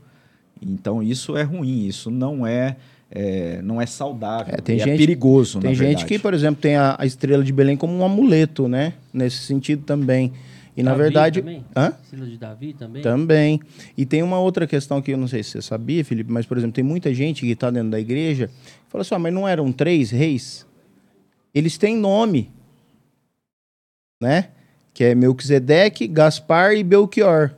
Então, 0.61 1.01
isso 1.01 1.37
é 1.37 1.43
ruim, 1.43 1.87
isso 1.87 2.11
não 2.11 2.45
é 2.45 2.75
é, 3.13 3.61
não 3.61 3.81
é 3.81 3.85
saudável, 3.85 4.53
é, 4.57 4.61
tem 4.61 4.79
é 4.79 4.85
gente, 4.85 4.97
perigoso. 4.97 5.59
Tem 5.59 5.75
gente 5.75 6.05
que, 6.05 6.17
por 6.17 6.33
exemplo, 6.33 6.61
tem 6.61 6.77
a, 6.77 6.95
a, 6.97 7.05
estrela 7.05 7.43
de 7.43 7.51
Belém 7.51 7.75
como 7.75 7.93
um 7.93 8.05
amuleto, 8.05 8.69
né? 8.69 8.93
Nesse 9.13 9.39
sentido 9.39 9.83
também. 9.83 10.31
E 10.75 10.83
Davi 10.83 10.97
na 10.97 11.03
verdade. 11.03 11.41
Também? 11.41 11.65
Hã? 11.75 11.93
Estrela 12.03 12.25
de 12.25 12.37
Davi 12.37 12.73
também? 12.73 13.01
Também. 13.01 13.59
E 13.97 14.05
tem 14.05 14.23
uma 14.23 14.39
outra 14.39 14.65
questão 14.65 15.01
que 15.01 15.11
eu 15.11 15.17
não 15.17 15.27
sei 15.27 15.43
se 15.43 15.51
você 15.51 15.61
sabia, 15.61 16.03
Felipe, 16.03 16.31
mas, 16.31 16.45
por 16.45 16.57
exemplo, 16.57 16.73
tem 16.73 16.83
muita 16.83 17.13
gente 17.13 17.41
que 17.41 17.51
está 17.51 17.69
dentro 17.69 17.89
da 17.89 17.99
igreja 17.99 18.47
que 18.47 18.89
fala 18.89 19.01
assim: 19.01 19.15
ah, 19.15 19.19
mas 19.19 19.33
não 19.33 19.47
eram 19.47 19.71
três 19.71 20.11
reis? 20.11 20.65
Eles 21.53 21.77
têm 21.77 21.97
nome. 21.97 22.49
Né? 24.21 24.49
Que 24.93 25.05
é 25.05 25.15
Melquisedeque, 25.15 26.07
Gaspar 26.07 26.73
e 26.73 26.83
Belchior. 26.83 27.51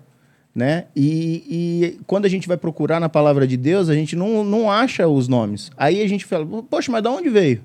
Né? 0.56 0.86
E, 0.96 1.44
e, 1.50 2.00
quando 2.06 2.26
a 2.26 2.30
gente 2.30 2.48
vai 2.48 2.58
procurar 2.58 3.00
na 3.00 3.10
palavra 3.10 3.48
de 3.48 3.58
Deus, 3.58 3.90
a 3.90 3.96
gente 3.96 4.16
não, 4.16 4.44
não 4.44 4.72
acha 4.72 5.08
os 5.08 5.28
nomes. 5.28 5.72
Aí 5.76 6.02
a 6.02 6.08
gente 6.08 6.26
fala, 6.26 6.46
poxa, 6.64 6.92
mas 6.92 7.02
de 7.02 7.10
onde 7.10 7.30
veio? 7.30 7.62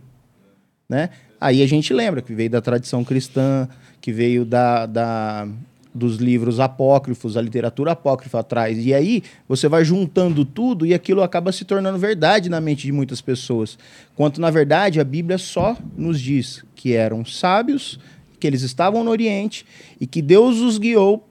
Né? 0.89 1.11
Aí 1.41 1.63
a 1.63 1.67
gente 1.67 1.93
lembra 1.93 2.23
que 2.23 2.35
veio 2.35 2.49
da 2.49 2.61
tradição 2.61 3.05
cristã, 3.05 3.69
que 4.01 4.13
veio 4.13 4.45
da, 4.45 4.87
da, 4.87 5.49
dos 5.95 6.17
livros 6.17 6.61
apócrifos, 6.61 7.37
a 7.37 7.43
literatura 7.43 7.93
apócrifa 7.93 8.41
atrás. 8.41 8.85
E 8.85 8.95
aí 8.95 9.23
você 9.49 9.69
vai 9.69 9.85
juntando 9.85 10.45
tudo 10.45 10.87
e 10.87 10.95
aquilo 10.95 11.23
acaba 11.23 11.53
se 11.53 11.65
tornando 11.65 11.99
verdade 11.99 12.49
na 12.49 12.61
mente 12.61 12.87
de 12.87 12.93
muitas 12.93 13.21
pessoas. 13.21 13.79
Quanto, 14.15 14.41
na 14.41 14.51
verdade, 14.51 15.01
a 15.01 15.05
Bíblia 15.05 15.39
só 15.39 15.77
nos 15.97 16.21
diz 16.21 16.65
que 16.75 16.95
eram 16.95 17.25
sábios, 17.25 17.99
que 18.39 18.47
eles 18.47 18.63
estavam 18.63 19.03
no 19.03 19.11
Oriente 19.11 19.67
e 20.01 20.07
que 20.07 20.23
Deus 20.23 20.59
os 20.61 20.79
guiou 20.79 21.28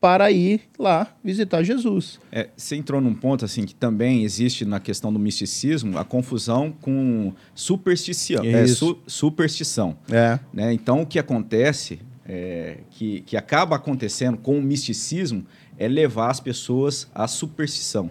para 0.00 0.30
ir 0.30 0.62
lá 0.78 1.16
visitar 1.24 1.62
Jesus. 1.62 2.20
É, 2.30 2.48
você 2.56 2.76
entrou 2.76 3.00
num 3.00 3.14
ponto 3.14 3.44
assim 3.44 3.64
que 3.64 3.74
também 3.74 4.22
existe 4.22 4.64
na 4.64 4.78
questão 4.78 5.12
do 5.12 5.18
misticismo 5.18 5.98
a 5.98 6.04
confusão 6.04 6.72
com 6.80 7.32
superstição. 7.54 8.44
É, 8.44 8.66
su, 8.66 8.98
superstição. 9.06 9.96
É. 10.10 10.38
Né? 10.52 10.72
Então 10.72 11.02
o 11.02 11.06
que 11.06 11.18
acontece, 11.18 12.00
é, 12.24 12.78
que, 12.90 13.22
que 13.22 13.36
acaba 13.36 13.76
acontecendo 13.76 14.38
com 14.38 14.58
o 14.58 14.62
misticismo, 14.62 15.44
é 15.76 15.88
levar 15.88 16.30
as 16.30 16.38
pessoas 16.38 17.08
à 17.14 17.26
superstição. 17.26 18.10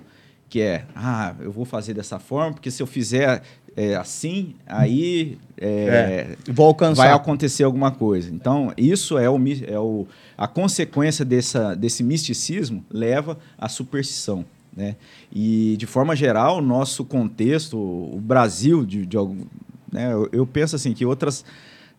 Que 0.49 0.61
é, 0.61 0.85
ah, 0.95 1.35
eu 1.39 1.51
vou 1.51 1.65
fazer 1.65 1.93
dessa 1.93 2.19
forma, 2.19 2.53
porque 2.53 2.71
se 2.71 2.81
eu 2.81 2.87
fizer 2.87 3.43
é, 3.77 3.95
assim, 3.95 4.55
aí 4.65 5.37
é, 5.55 6.35
é, 6.47 6.51
vou 6.51 6.65
alcançar. 6.65 7.03
vai 7.03 7.13
acontecer 7.13 7.63
alguma 7.63 7.91
coisa. 7.91 8.33
Então, 8.33 8.73
isso 8.75 9.19
é, 9.19 9.29
o, 9.29 9.37
é 9.67 9.79
o, 9.79 10.07
a 10.35 10.47
consequência 10.47 11.23
dessa, 11.23 11.75
desse 11.75 12.03
misticismo 12.03 12.83
leva 12.89 13.37
à 13.55 13.69
superstição. 13.69 14.43
Né? 14.75 14.95
E, 15.31 15.75
de 15.77 15.85
forma 15.85 16.15
geral, 16.15 16.57
o 16.57 16.61
nosso 16.61 17.05
contexto, 17.05 17.77
o 17.77 18.19
Brasil, 18.19 18.83
de, 18.83 19.05
de 19.05 19.15
algum, 19.15 19.45
né, 19.91 20.11
eu, 20.11 20.27
eu, 20.31 20.47
penso 20.47 20.75
assim 20.75 20.91
que 20.91 21.05
outras, 21.05 21.45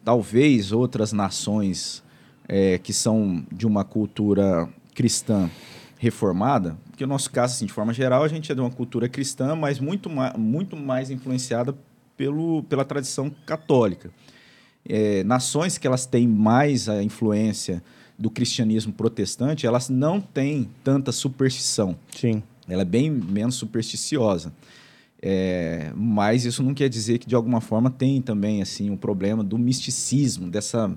talvez 0.05 0.73
outras 0.73 1.13
nações 1.13 2.03
é, 2.49 2.79
que 2.79 2.93
são 2.93 3.45
de 3.53 3.69
uma 3.69 3.85
cultura 3.85 4.69
cristã 4.97 5.49
reformada, 5.99 6.79
porque 6.89 7.03
o 7.03 7.07
nosso 7.07 7.31
caso, 7.31 7.55
assim, 7.55 7.67
de 7.67 7.73
forma 7.73 7.93
geral, 7.93 8.23
a 8.23 8.29
gente 8.29 8.51
é 8.51 8.55
de 8.55 8.61
uma 8.61 8.71
cultura 8.71 9.09
cristã, 9.09 9.55
mas 9.57 9.81
muito, 9.81 10.09
ma 10.09 10.33
muito 10.39 10.77
mais 10.77 11.11
influenciada 11.11 11.75
pelo, 12.17 12.63
pela 12.65 12.85
tradição 12.85 13.31
católica. 13.45 14.11
É, 14.89 15.25
nações 15.25 15.77
que 15.77 15.87
elas 15.87 16.07
têm 16.07 16.27
mais 16.27 16.89
a 16.89 17.03
influência 17.03 17.83
do 18.17 18.31
cristianismo 18.31 18.93
protestante, 18.93 19.67
elas 19.67 19.89
não 19.89 20.21
têm 20.21 20.71
tanta 20.83 21.13
superstição. 21.13 21.97
Sim. 22.15 22.43
Ela 22.69 22.83
é 22.83 22.85
bem 22.85 23.11
menos 23.11 23.57
supersticiosa. 23.57 24.53
É, 25.21 25.93
mas 25.97 26.45
isso 26.45 26.63
não 26.63 26.73
quer 26.73 26.89
dizer 26.89 27.19
que 27.19 27.27
de 27.27 27.35
alguma 27.35 27.61
forma 27.61 27.91
tem 27.91 28.23
também 28.23 28.63
assim 28.63 28.89
um 28.89 28.97
problema 28.97 29.43
do 29.43 29.59
misticismo 29.59 30.49
dessa 30.49 30.97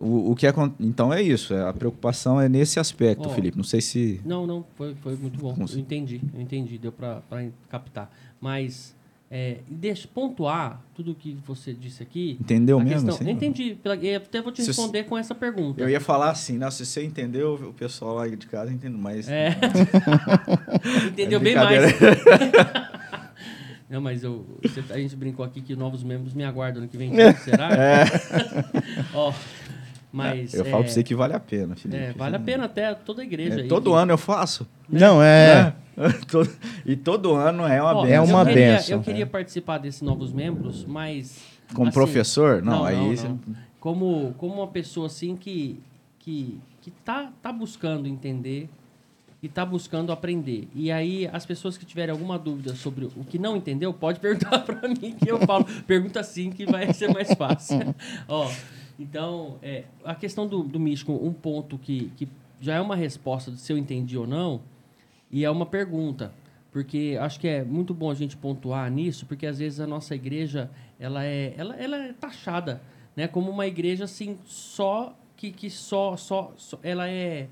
o, 0.00 0.30
o 0.30 0.34
que 0.34 0.46
é, 0.46 0.52
então 0.80 1.12
é 1.12 1.22
isso, 1.22 1.52
é, 1.52 1.68
a 1.68 1.72
preocupação 1.74 2.40
é 2.40 2.48
nesse 2.48 2.80
aspecto, 2.80 3.28
oh, 3.28 3.30
Felipe. 3.30 3.56
Não 3.56 3.64
sei 3.64 3.82
se. 3.82 4.18
Não, 4.24 4.46
não, 4.46 4.64
foi, 4.74 4.94
foi 4.94 5.14
muito 5.14 5.38
bom. 5.38 5.54
Eu 5.58 5.78
entendi, 5.78 6.20
eu 6.34 6.40
entendi, 6.40 6.78
deu 6.78 6.90
para 6.90 7.22
captar. 7.68 8.10
Mas 8.40 8.96
é, 9.30 9.58
deixa 9.68 10.08
pontuar 10.08 10.82
tudo 10.94 11.14
que 11.14 11.36
você 11.46 11.74
disse 11.74 12.02
aqui. 12.02 12.38
Entendeu 12.40 12.80
mesmo? 12.80 13.08
Questão, 13.08 13.26
assim? 13.26 13.30
Entendi. 13.30 13.76
Eu 13.84 14.16
até 14.16 14.40
vou 14.40 14.50
te 14.50 14.62
responder 14.62 15.02
se, 15.02 15.08
com 15.08 15.18
essa 15.18 15.34
pergunta. 15.34 15.82
Eu 15.82 15.88
ia 15.90 16.00
falar 16.00 16.30
assim, 16.30 16.56
não, 16.56 16.70
se 16.70 16.86
você 16.86 17.04
entendeu, 17.04 17.54
o 17.54 17.72
pessoal 17.74 18.14
lá 18.16 18.26
de 18.26 18.46
casa 18.46 18.72
entende 18.72 18.96
mais. 18.96 19.28
É. 19.28 19.50
Entendeu 21.12 21.38
é 21.38 21.42
bem 21.42 21.54
mais. 21.54 21.92
Não, 23.90 24.00
mas 24.00 24.22
eu, 24.22 24.46
a 24.88 24.98
gente 24.98 25.16
brincou 25.16 25.44
aqui 25.44 25.60
que 25.60 25.74
novos 25.74 26.04
membros 26.04 26.32
me 26.32 26.44
aguardam 26.44 26.80
no 26.80 26.86
que 26.88 26.96
vem. 26.96 27.10
Será? 27.42 27.70
É. 27.74 28.04
Ó, 29.12 29.32
mas, 30.12 30.54
eu 30.54 30.62
é, 30.62 30.70
falo 30.70 30.82
pra 30.84 30.92
você 30.92 31.02
que 31.02 31.14
vale 31.14 31.34
a 31.34 31.40
pena, 31.40 31.76
Felipe. 31.76 32.02
É, 32.02 32.12
vale 32.12 32.36
a 32.36 32.40
pena 32.40 32.64
até 32.64 32.94
toda 32.94 33.22
a 33.22 33.24
igreja. 33.24 33.60
É, 33.60 33.62
aí, 33.62 33.68
todo 33.68 33.90
que... 33.90 33.96
ano 33.96 34.12
eu 34.12 34.18
faço. 34.18 34.66
Não, 34.88 35.22
é. 35.22 35.72
e 36.84 36.96
todo 36.96 37.34
ano 37.34 37.64
é 37.64 37.80
uma 37.80 38.02
benção. 38.02 38.14
É 38.14 38.20
uma 38.20 38.44
benção. 38.44 38.98
Eu 38.98 39.02
queria 39.02 39.26
participar 39.26 39.78
desses 39.78 40.02
novos 40.02 40.32
membros, 40.32 40.84
mas. 40.84 41.38
Como 41.74 41.88
assim, 41.88 41.94
professor? 41.94 42.62
Não, 42.62 42.78
não 42.78 42.84
aí. 42.84 42.96
Não, 42.96 43.28
não. 43.28 43.40
Como, 43.78 44.34
como 44.36 44.54
uma 44.54 44.66
pessoa 44.66 45.06
assim 45.06 45.36
que, 45.36 45.80
que, 46.18 46.58
que 46.82 46.90
tá, 46.90 47.32
tá 47.40 47.52
buscando 47.52 48.06
entender 48.06 48.68
e 49.42 49.46
está 49.46 49.64
buscando 49.64 50.12
aprender. 50.12 50.68
E 50.74 50.92
aí, 50.92 51.28
as 51.32 51.46
pessoas 51.46 51.78
que 51.78 51.86
tiverem 51.86 52.12
alguma 52.12 52.38
dúvida 52.38 52.74
sobre 52.74 53.06
o 53.06 53.24
que 53.24 53.38
não 53.38 53.56
entendeu, 53.56 53.92
pode 53.92 54.20
perguntar 54.20 54.58
para 54.60 54.88
mim, 54.88 55.14
que 55.18 55.30
eu 55.30 55.38
falo. 55.40 55.64
Pergunta 55.86 56.22
sim, 56.22 56.50
que 56.50 56.66
vai 56.66 56.92
ser 56.92 57.12
mais 57.12 57.32
fácil. 57.32 57.94
Ó, 58.28 58.50
então, 59.00 59.56
é, 59.62 59.84
a 60.04 60.14
questão 60.14 60.46
do, 60.46 60.62
do 60.62 60.78
místico, 60.78 61.12
um 61.12 61.32
ponto 61.32 61.78
que, 61.78 62.12
que 62.16 62.28
já 62.60 62.74
é 62.74 62.80
uma 62.80 62.94
resposta 62.94 63.56
se 63.56 63.72
eu 63.72 63.78
entendi 63.78 64.18
ou 64.18 64.26
não, 64.26 64.60
e 65.30 65.44
é 65.44 65.50
uma 65.50 65.64
pergunta. 65.64 66.32
Porque 66.70 67.18
acho 67.20 67.40
que 67.40 67.48
é 67.48 67.64
muito 67.64 67.92
bom 67.94 68.10
a 68.10 68.14
gente 68.14 68.36
pontuar 68.36 68.88
nisso, 68.90 69.26
porque 69.26 69.46
às 69.46 69.58
vezes 69.58 69.80
a 69.80 69.86
nossa 69.86 70.14
igreja 70.14 70.70
ela 70.98 71.24
é, 71.24 71.54
ela, 71.56 71.74
ela 71.76 71.96
é 71.96 72.12
taxada 72.12 72.80
né, 73.16 73.26
como 73.26 73.50
uma 73.50 73.66
igreja 73.66 74.04
assim, 74.04 74.38
só 74.44 75.16
que, 75.36 75.50
que 75.50 75.68
só, 75.68 76.16
só, 76.16 76.52
só 76.56 76.78
ela 76.82 77.08
é 77.08 77.48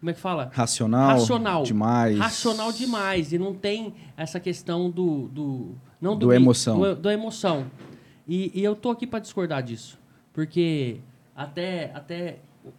como 0.00 0.10
é 0.10 0.14
que 0.14 0.20
fala? 0.20 0.50
Racional. 0.52 1.18
Racional. 1.18 1.62
Demais. 1.64 2.18
Racional 2.18 2.72
demais. 2.72 3.32
E 3.32 3.38
não 3.38 3.52
tem 3.52 3.92
essa 4.16 4.38
questão 4.38 4.88
do. 4.88 5.28
do 5.28 5.74
não 6.00 6.16
do, 6.16 6.26
do 6.26 6.32
emoção. 6.32 6.78
Do, 6.78 6.94
do 6.94 7.10
emoção. 7.10 7.66
E, 8.26 8.52
e, 8.54 8.62
eu 8.62 8.76
tô 8.76 8.90
aqui 8.90 9.06
para 9.06 9.18
discordar 9.18 9.60
disso. 9.62 9.98
Porque 10.38 11.00
até, 11.34 11.90
até 11.92 12.36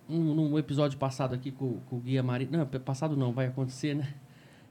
um, 0.09 0.33
num 0.33 0.57
episódio 0.57 0.97
passado 0.97 1.35
aqui 1.35 1.51
com, 1.51 1.73
com 1.89 1.97
o 1.97 1.99
Guia 1.99 2.23
Marino. 2.23 2.57
Não, 2.57 2.65
passado 2.65 3.17
não, 3.17 3.33
vai 3.33 3.47
acontecer, 3.47 3.93
né? 3.93 4.07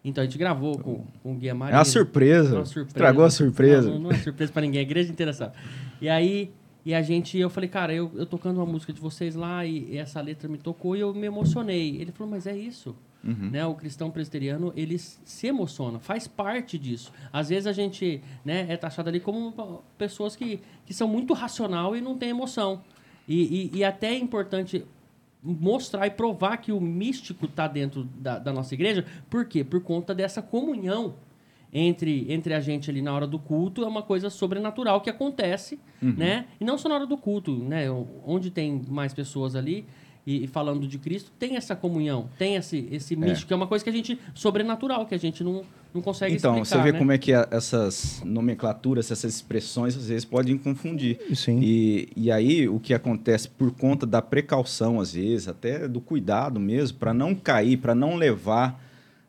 Então 0.02 0.22
a 0.22 0.24
gente 0.24 0.38
gravou 0.38 0.78
com, 0.78 1.04
com 1.22 1.32
o 1.32 1.34
Guia 1.34 1.54
Marino. 1.54 1.76
É 1.76 1.78
uma 1.80 1.84
surpresa. 1.84 2.54
Uma 2.56 2.64
surpresa. 2.64 2.88
Estragou 2.88 3.26
a 3.26 3.30
surpresa. 3.30 3.90
Não, 3.90 3.98
não, 3.98 4.10
é 4.10 4.16
surpresa 4.16 4.50
para 4.50 4.62
ninguém, 4.62 4.78
a 4.78 4.82
igreja 4.84 5.12
inteira 5.12 5.34
sabe. 5.34 5.52
E 6.00 6.08
aí 6.08 6.50
e 6.82 6.94
a 6.94 7.02
gente, 7.02 7.36
eu 7.36 7.50
falei, 7.50 7.68
cara, 7.68 7.92
eu, 7.92 8.10
eu 8.14 8.24
tocando 8.24 8.56
uma 8.56 8.64
música 8.64 8.90
de 8.90 9.02
vocês 9.02 9.34
lá 9.34 9.66
e, 9.66 9.84
e 9.90 9.98
essa 9.98 10.22
letra 10.22 10.48
me 10.48 10.56
tocou 10.56 10.96
e 10.96 11.00
eu 11.00 11.12
me 11.12 11.26
emocionei. 11.26 12.00
Ele 12.00 12.10
falou, 12.10 12.30
mas 12.30 12.46
é 12.46 12.56
isso. 12.56 12.96
Uhum. 13.22 13.50
Né? 13.50 13.66
O 13.66 13.74
cristão 13.74 14.10
presbiteriano, 14.10 14.72
ele 14.76 14.98
se 14.98 15.46
emociona, 15.46 15.98
faz 15.98 16.28
parte 16.28 16.78
disso. 16.78 17.12
Às 17.32 17.48
vezes 17.48 17.66
a 17.66 17.72
gente 17.72 18.22
né, 18.44 18.66
é 18.68 18.76
taxado 18.76 19.08
ali 19.08 19.20
como 19.20 19.82
pessoas 19.96 20.36
que, 20.36 20.60
que 20.86 20.94
são 20.94 21.08
muito 21.08 21.34
racional 21.34 21.96
e 21.96 22.00
não 22.00 22.16
tem 22.16 22.30
emoção. 22.30 22.82
E, 23.26 23.70
e, 23.74 23.78
e 23.78 23.84
até 23.84 24.08
é 24.08 24.18
importante 24.18 24.86
mostrar 25.42 26.06
e 26.06 26.10
provar 26.10 26.56
que 26.58 26.72
o 26.72 26.80
místico 26.80 27.46
está 27.46 27.66
dentro 27.68 28.04
da, 28.04 28.38
da 28.38 28.52
nossa 28.52 28.74
igreja. 28.74 29.04
Por 29.28 29.44
quê? 29.44 29.62
Por 29.62 29.82
conta 29.82 30.14
dessa 30.14 30.40
comunhão 30.40 31.14
entre, 31.72 32.32
entre 32.32 32.54
a 32.54 32.60
gente 32.60 32.90
ali 32.90 33.02
na 33.02 33.12
hora 33.12 33.26
do 33.26 33.38
culto 33.38 33.84
é 33.84 33.86
uma 33.86 34.02
coisa 34.02 34.30
sobrenatural 34.30 35.00
que 35.00 35.10
acontece, 35.10 35.78
uhum. 36.02 36.14
né? 36.16 36.46
E 36.58 36.64
não 36.64 36.78
só 36.78 36.88
na 36.88 36.94
hora 36.94 37.06
do 37.06 37.16
culto, 37.16 37.52
né? 37.52 37.84
Onde 38.24 38.50
tem 38.50 38.82
mais 38.88 39.12
pessoas 39.12 39.54
ali 39.54 39.86
e, 40.28 40.44
e 40.44 40.46
falando 40.46 40.86
de 40.86 40.98
Cristo, 40.98 41.32
tem 41.38 41.56
essa 41.56 41.74
comunhão, 41.74 42.28
tem 42.38 42.56
esse, 42.56 42.86
esse 42.92 43.14
é. 43.14 43.16
místico, 43.16 43.48
que 43.48 43.52
é 43.54 43.56
uma 43.56 43.66
coisa 43.66 43.82
que 43.82 43.88
a 43.88 43.92
gente, 43.92 44.20
sobrenatural, 44.34 45.06
que 45.06 45.14
a 45.14 45.18
gente 45.18 45.42
não, 45.42 45.62
não 45.94 46.02
consegue 46.02 46.34
então, 46.34 46.52
explicar. 46.52 46.68
Então, 46.68 46.82
você 46.82 46.84
vê 46.84 46.92
né? 46.92 46.98
como 46.98 47.12
é 47.12 47.16
que 47.16 47.32
essas 47.32 48.20
nomenclaturas, 48.22 49.10
essas 49.10 49.36
expressões, 49.36 49.96
às 49.96 50.08
vezes 50.08 50.26
podem 50.26 50.58
confundir. 50.58 51.18
Sim. 51.34 51.60
E, 51.62 52.10
e 52.14 52.30
aí, 52.30 52.68
o 52.68 52.78
que 52.78 52.92
acontece 52.92 53.48
por 53.48 53.70
conta 53.72 54.04
da 54.04 54.20
precaução, 54.20 55.00
às 55.00 55.14
vezes, 55.14 55.48
até 55.48 55.88
do 55.88 55.98
cuidado 55.98 56.60
mesmo, 56.60 56.98
para 56.98 57.14
não 57.14 57.34
cair, 57.34 57.78
para 57.78 57.94
não 57.94 58.14
levar 58.14 58.78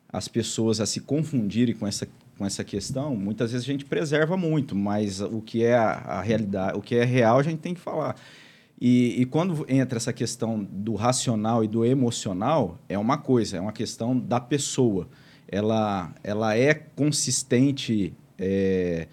as 0.06 0.28
pessoas 0.28 0.82
a 0.82 0.86
se 0.86 1.00
confundirem 1.00 1.74
com 1.74 1.86
essa 1.86 2.06
com 2.36 2.46
essa 2.46 2.64
questão, 2.64 3.14
muitas 3.14 3.52
vezes 3.52 3.68
a 3.68 3.70
gente 3.70 3.84
preserva 3.84 4.34
muito, 4.34 4.74
mas 4.74 5.20
o 5.20 5.42
que 5.42 5.62
é 5.62 5.74
a, 5.74 5.90
a 5.90 6.20
realidade, 6.22 6.78
o 6.78 6.80
que 6.80 6.94
é 6.94 7.04
real, 7.04 7.38
a 7.38 7.42
gente 7.42 7.58
tem 7.58 7.74
que 7.74 7.80
falar. 7.80 8.16
E, 8.80 9.20
e, 9.20 9.26
quando 9.26 9.66
entra 9.68 9.98
essa 9.98 10.12
questão 10.12 10.64
do 10.64 10.94
racional 10.94 11.62
e 11.62 11.68
do 11.68 11.84
emocional, 11.84 12.78
é 12.88 12.98
uma 12.98 13.18
coisa, 13.18 13.58
é 13.58 13.60
uma 13.60 13.72
questão 13.72 14.18
da 14.18 14.40
pessoa. 14.40 15.06
Ela, 15.46 16.14
ela 16.24 16.56
é 16.56 16.72
consistente 16.72 18.14
é, 18.38 19.06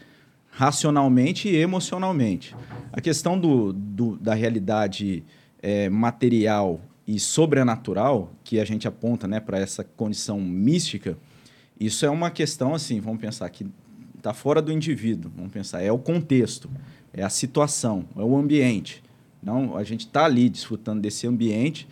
racionalmente 0.50 1.50
e 1.50 1.56
emocionalmente. 1.58 2.56
A 2.94 3.02
questão 3.02 3.38
do, 3.38 3.74
do 3.74 4.16
da 4.18 4.34
realidade 4.34 5.24
é, 5.62 5.90
material 5.90 6.80
e 7.06 7.20
sobrenatural, 7.20 8.32
que 8.44 8.60
a 8.60 8.66
gente 8.66 8.88
aponta 8.88 9.28
né, 9.28 9.40
para 9.40 9.60
essa 9.60 9.84
condição 9.84 10.40
mística, 10.40 11.18
isso 11.80 12.06
é 12.06 12.10
uma 12.10 12.32
questão 12.32 12.74
assim, 12.74 13.00
vamos 13.00 13.20
pensar 13.22 13.50
que 13.50 13.68
está 14.18 14.34
fora 14.34 14.62
do 14.62 14.72
indivíduo, 14.72 15.32
vamos 15.36 15.52
pensar, 15.52 15.82
é 15.82 15.92
o 15.92 16.00
contexto, 16.00 16.70
é 17.14 17.24
a 17.24 17.30
situação, 17.30 18.06
é 18.16 18.22
o 18.22 18.36
ambiente. 18.36 19.04
Não, 19.42 19.78
a 19.78 19.84
gente 19.84 20.02
está 20.02 20.26
ali 20.26 20.50
desfrutando 20.50 21.02
desse 21.02 21.28
ambiente 21.28 21.88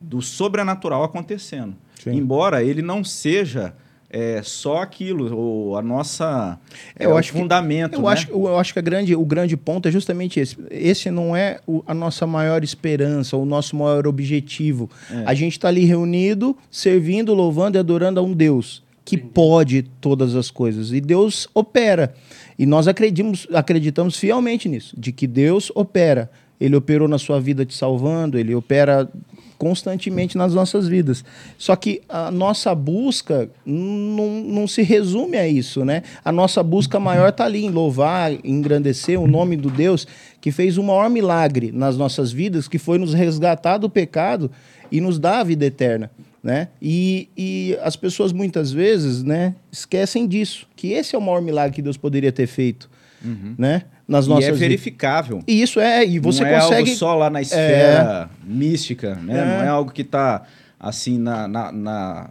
do 0.00 0.20
sobrenatural 0.20 1.02
acontecendo. 1.02 1.76
Sim. 2.02 2.12
Embora 2.12 2.62
ele 2.62 2.82
não 2.82 3.02
seja 3.02 3.74
é, 4.10 4.40
só 4.42 4.78
aquilo, 4.78 5.34
ou 5.36 5.76
a 5.76 5.82
nossa 5.82 6.58
é, 6.98 7.04
eu 7.04 7.16
acho 7.16 7.32
fundamento. 7.32 7.92
Que, 7.92 7.96
eu, 7.96 8.02
né? 8.02 8.08
acho, 8.08 8.30
eu 8.30 8.58
acho 8.58 8.72
que 8.72 8.78
a 8.78 8.82
grande, 8.82 9.14
o 9.14 9.24
grande 9.24 9.56
ponto 9.56 9.88
é 9.88 9.90
justamente 9.90 10.40
esse. 10.40 10.56
Esse 10.70 11.10
não 11.10 11.36
é 11.36 11.60
o, 11.66 11.82
a 11.86 11.92
nossa 11.92 12.26
maior 12.26 12.64
esperança, 12.64 13.36
o 13.36 13.44
nosso 13.44 13.76
maior 13.76 14.06
objetivo. 14.06 14.88
É. 15.10 15.24
A 15.26 15.34
gente 15.34 15.52
está 15.52 15.68
ali 15.68 15.84
reunido, 15.84 16.56
servindo, 16.70 17.34
louvando 17.34 17.76
e 17.76 17.80
adorando 17.80 18.18
a 18.20 18.22
um 18.22 18.32
Deus 18.32 18.82
que 19.04 19.16
pode 19.16 19.82
todas 20.02 20.34
as 20.34 20.50
coisas. 20.50 20.92
E 20.92 21.00
Deus 21.00 21.48
opera. 21.54 22.14
E 22.58 22.66
nós 22.66 22.86
acreditamos, 22.86 23.46
acreditamos 23.54 24.16
fielmente 24.18 24.68
nisso, 24.68 24.94
de 24.98 25.12
que 25.12 25.26
Deus 25.26 25.72
opera. 25.74 26.30
Ele 26.60 26.76
operou 26.76 27.08
na 27.08 27.18
sua 27.18 27.40
vida 27.40 27.64
te 27.64 27.74
salvando, 27.74 28.38
ele 28.38 28.54
opera 28.54 29.08
constantemente 29.56 30.38
nas 30.38 30.54
nossas 30.54 30.86
vidas. 30.86 31.24
Só 31.56 31.74
que 31.74 32.00
a 32.08 32.30
nossa 32.30 32.74
busca 32.74 33.50
não, 33.66 34.42
não 34.42 34.68
se 34.68 34.82
resume 34.82 35.36
a 35.36 35.48
isso, 35.48 35.84
né? 35.84 36.02
A 36.24 36.30
nossa 36.30 36.62
busca 36.62 37.00
maior 37.00 37.30
está 37.30 37.44
ali 37.44 37.64
em 37.64 37.70
louvar, 37.70 38.32
engrandecer 38.44 39.20
o 39.20 39.26
nome 39.26 39.56
do 39.56 39.70
Deus 39.70 40.06
que 40.40 40.52
fez 40.52 40.78
o 40.78 40.82
maior 40.82 41.10
milagre 41.10 41.72
nas 41.72 41.96
nossas 41.96 42.30
vidas, 42.30 42.68
que 42.68 42.78
foi 42.78 42.98
nos 42.98 43.12
resgatar 43.12 43.78
do 43.78 43.90
pecado 43.90 44.50
e 44.92 45.00
nos 45.00 45.18
dar 45.18 45.40
a 45.40 45.44
vida 45.44 45.66
eterna 45.66 46.10
né? 46.42 46.68
E, 46.80 47.28
e 47.36 47.78
as 47.82 47.96
pessoas 47.96 48.32
muitas 48.32 48.72
vezes, 48.72 49.22
né, 49.22 49.54
esquecem 49.70 50.26
disso, 50.26 50.66
que 50.76 50.92
esse 50.92 51.14
é 51.14 51.18
o 51.18 51.20
maior 51.20 51.42
milagre 51.42 51.74
que 51.74 51.82
Deus 51.82 51.96
poderia 51.96 52.32
ter 52.32 52.46
feito, 52.46 52.88
uhum. 53.24 53.54
né? 53.58 53.82
Nas 54.08 54.24
e 54.24 54.28
nossas 54.30 54.48
é 54.48 54.52
verificável. 54.52 55.42
E 55.46 55.60
isso 55.60 55.78
é, 55.78 56.04
e 56.04 56.18
você 56.18 56.42
não 56.42 56.50
consegue. 56.50 56.70
Não 56.70 56.72
é 56.72 56.78
algo 56.78 56.96
só 56.96 57.14
lá 57.14 57.28
na 57.28 57.42
esfera 57.42 58.30
é... 58.32 58.50
mística, 58.50 59.14
né? 59.16 59.38
É. 59.38 59.44
Não 59.44 59.64
é 59.64 59.68
algo 59.68 59.92
que 59.92 60.00
está 60.00 60.44
assim 60.80 61.18
na, 61.18 61.48
na, 61.48 61.72
na, 61.72 62.30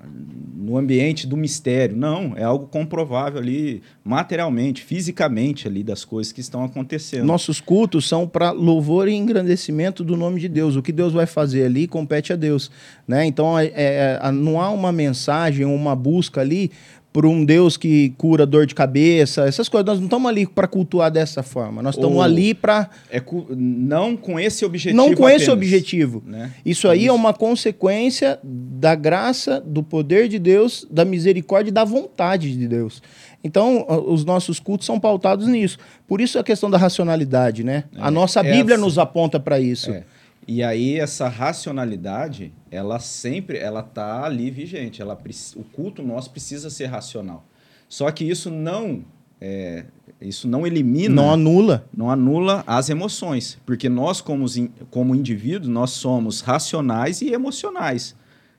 no 0.56 0.78
ambiente 0.78 1.28
do 1.28 1.36
mistério. 1.36 1.98
Não, 1.98 2.34
é 2.36 2.44
algo 2.44 2.66
comprovável 2.68 3.40
ali 3.40 3.82
materialmente, 4.04 4.84
fisicamente 4.84 5.68
ali 5.68 5.84
das 5.84 6.06
coisas 6.06 6.32
que 6.32 6.40
estão 6.40 6.64
acontecendo. 6.64 7.26
Nossos 7.26 7.60
cultos 7.60 8.08
são 8.08 8.26
para 8.28 8.52
louvor 8.52 9.10
e 9.10 9.14
engrandecimento 9.14 10.04
do 10.04 10.16
nome 10.16 10.40
de 10.40 10.48
Deus. 10.48 10.76
O 10.78 10.82
que 10.82 10.94
Deus 10.94 11.14
vai 11.14 11.26
fazer 11.26 11.66
ali 11.66 11.88
compete 11.88 12.32
a 12.32 12.38
Deus, 12.38 12.72
né? 13.06 13.26
Então 13.26 13.60
é, 13.60 13.72
é, 13.76 14.32
não 14.32 14.62
há 14.62 14.70
uma 14.70 14.92
mensagem, 14.92 15.66
uma 15.66 15.96
busca 15.96 16.40
ali 16.40 16.72
por 17.18 17.26
um 17.26 17.44
Deus 17.44 17.78
que 17.78 18.14
cura 18.16 18.46
dor 18.46 18.68
de 18.68 18.76
cabeça, 18.76 19.48
essas 19.48 19.68
coisas. 19.68 19.88
Nós 19.88 19.98
não 19.98 20.06
estamos 20.06 20.30
ali 20.30 20.46
para 20.46 20.68
cultuar 20.68 21.10
dessa 21.10 21.42
forma. 21.42 21.82
Nós 21.82 21.96
estamos 21.96 22.24
ali 22.24 22.54
para. 22.54 22.92
É 23.10 23.20
não 23.50 24.16
com 24.16 24.40
esse 24.40 24.64
objetivo. 24.64 24.96
Não 24.96 25.16
com 25.16 25.24
apenas, 25.26 25.42
esse 25.42 25.50
objetivo. 25.50 26.22
Né? 26.28 26.52
Isso 26.64 26.88
aí 26.88 27.00
é 27.00 27.02
Isso. 27.06 27.10
é 27.10 27.14
uma 27.14 27.34
consequência 27.34 28.38
da 28.44 28.94
graça, 28.94 29.60
do 29.60 29.82
poder 29.82 30.28
de 30.28 30.38
Deus, 30.38 30.86
da 30.92 31.04
misericórdia 31.04 31.72
e 31.72 31.74
da 31.74 31.84
vontade 31.84 32.56
de 32.56 32.68
Deus. 32.68 33.02
Então, 33.44 33.84
os 34.06 34.24
nossos 34.24 34.60
cultos 34.60 34.86
são 34.86 35.00
pautados 35.00 35.48
nisso. 35.48 35.80
Por 36.08 36.22
isso 36.22 36.38
a 36.38 36.44
questão 36.44 36.70
da 36.70 36.78
racionalidade, 36.78 37.64
né? 37.64 37.86
É, 37.96 38.00
a 38.00 38.12
nossa 38.12 38.44
Bíblia 38.44 38.76
essa... 38.76 38.86
nos 38.86 39.00
aponta 39.00 39.40
para 39.40 39.60
isso. 39.60 39.90
É. 39.90 40.04
E 40.48 40.64
aí 40.64 40.98
essa 40.98 41.28
racionalidade, 41.28 42.54
ela 42.72 43.00
sempre, 43.00 43.58
ela 43.58 43.84
tá 43.84 44.24
ali 44.24 44.50
vigente. 44.50 45.02
Ela, 45.02 45.20
o 45.56 45.64
culto 45.64 46.02
nosso 46.02 46.32
precisa 46.32 46.70
ser 46.70 46.86
racional. 46.86 47.46
Só 47.90 48.10
que 48.12 48.24
isso 48.24 48.50
não 48.50 49.04
é, 49.40 49.86
isso 50.20 50.48
não 50.48 50.66
elimina. 50.66 51.14
Não 51.14 51.32
anula. 51.32 51.88
Não 51.96 52.10
anula 52.10 52.64
as 52.66 52.90
emoções. 52.90 53.60
Porque 53.66 53.88
nós, 53.88 54.22
como, 54.22 54.46
como 54.90 55.16
indivíduos, 55.16 55.68
nós 55.68 55.92
somos 55.92 56.42
racionais 56.42 57.22
e 57.22 57.32
emocionais. 57.32 58.16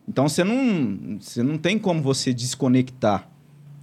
Então 0.07 0.29
você 0.29 0.45
não, 0.45 1.19
você 1.21 1.43
não 1.43 1.59
tem 1.59 1.79
como 1.79 2.01
você 2.01 2.33
desconectar. 2.33 3.29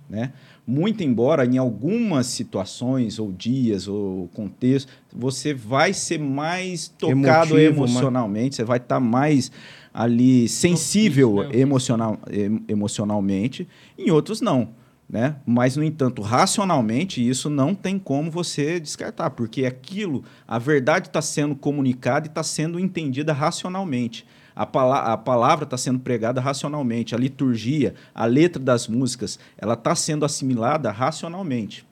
Né? 0.09 0.33
Muito 0.67 1.03
embora 1.03 1.45
em 1.45 1.57
algumas 1.57 2.25
situações, 2.25 3.19
ou 3.19 3.31
dias, 3.31 3.87
ou 3.87 4.27
contexto, 4.29 4.91
você 5.13 5.53
vai 5.53 5.93
ser 5.93 6.19
mais 6.19 6.87
tocado 6.87 7.57
Emotivo, 7.57 7.83
emocionalmente, 7.83 8.47
mas... 8.47 8.55
você 8.55 8.63
vai 8.63 8.77
estar 8.77 8.95
tá 8.95 8.99
mais 8.99 9.51
ali 9.93 10.49
sensível 10.49 11.43
né? 11.43 11.49
emocional, 11.53 12.19
emocionalmente, 12.67 13.67
em 13.97 14.11
outros 14.11 14.41
não. 14.41 14.69
Né? 15.07 15.35
Mas, 15.45 15.77
no 15.77 15.83
entanto, 15.83 16.21
racionalmente, 16.21 17.25
isso 17.25 17.47
não 17.47 17.75
tem 17.75 17.99
como 17.99 18.31
você 18.31 18.79
descartar, 18.79 19.29
porque 19.29 19.65
aquilo, 19.65 20.23
a 20.47 20.57
verdade 20.57 21.07
está 21.07 21.21
sendo 21.21 21.55
comunicada 21.55 22.25
e 22.25 22.29
está 22.29 22.41
sendo 22.41 22.79
entendida 22.79 23.31
racionalmente. 23.31 24.25
A, 24.55 24.65
pala 24.65 25.13
a 25.13 25.17
palavra 25.17 25.65
está 25.65 25.77
sendo 25.77 25.99
pregada 25.99 26.39
racionalmente, 26.39 27.13
a 27.13 27.17
liturgia, 27.17 27.93
a 28.13 28.25
letra 28.25 28.61
das 28.61 28.87
músicas, 28.87 29.37
ela 29.57 29.73
está 29.73 29.93
sendo 29.95 30.23
assimilada 30.23 30.91
racionalmente. 30.91 31.85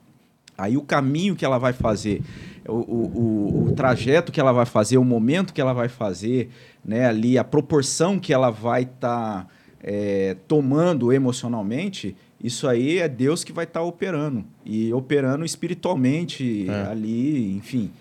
Aí 0.57 0.77
o 0.77 0.81
caminho 0.81 1.35
que 1.35 1.43
ela 1.43 1.57
vai 1.57 1.73
fazer, 1.73 2.21
o, 2.67 2.73
o, 2.73 3.63
o, 3.65 3.71
trajeto 3.73 4.31
que 4.31 4.39
ela 4.39 4.51
vai 4.51 4.65
fazer, 4.65 4.97
o 4.97 5.03
momento 5.03 5.53
que 5.53 5.59
ela 5.59 5.73
vai 5.73 5.89
fazer, 5.89 6.49
né, 6.85 7.07
ali 7.07 7.37
a 7.37 7.43
proporção 7.43 8.19
que 8.19 8.31
ela 8.31 8.51
vai 8.51 8.83
estar 8.83 9.45
tá, 9.45 9.47
é, 9.81 10.37
tomando 10.47 11.11
emocionalmente, 11.11 12.15
isso 12.41 12.67
aí 12.67 12.99
é 12.99 13.07
Deus 13.07 13.43
que 13.43 13.51
vai 13.51 13.63
estar 13.63 13.79
tá 13.79 13.85
operando. 13.85 14.45
E 14.65 14.93
operando 14.93 15.43
espiritualmente 15.43 16.69
é. 16.69 16.91
ali, 16.91 17.55
enfim. 17.55 17.91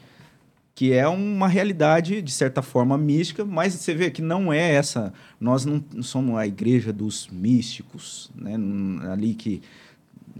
Que 0.74 0.92
é 0.92 1.06
uma 1.06 1.48
realidade, 1.48 2.22
de 2.22 2.30
certa 2.32 2.62
forma, 2.62 2.96
mística, 2.96 3.44
mas 3.44 3.74
você 3.74 3.94
vê 3.94 4.10
que 4.10 4.22
não 4.22 4.52
é 4.52 4.74
essa. 4.74 5.12
Nós 5.38 5.64
não 5.66 5.84
somos 6.00 6.36
a 6.36 6.46
igreja 6.46 6.92
dos 6.92 7.28
místicos, 7.28 8.30
né? 8.34 8.56
ali 9.10 9.34
que, 9.34 9.60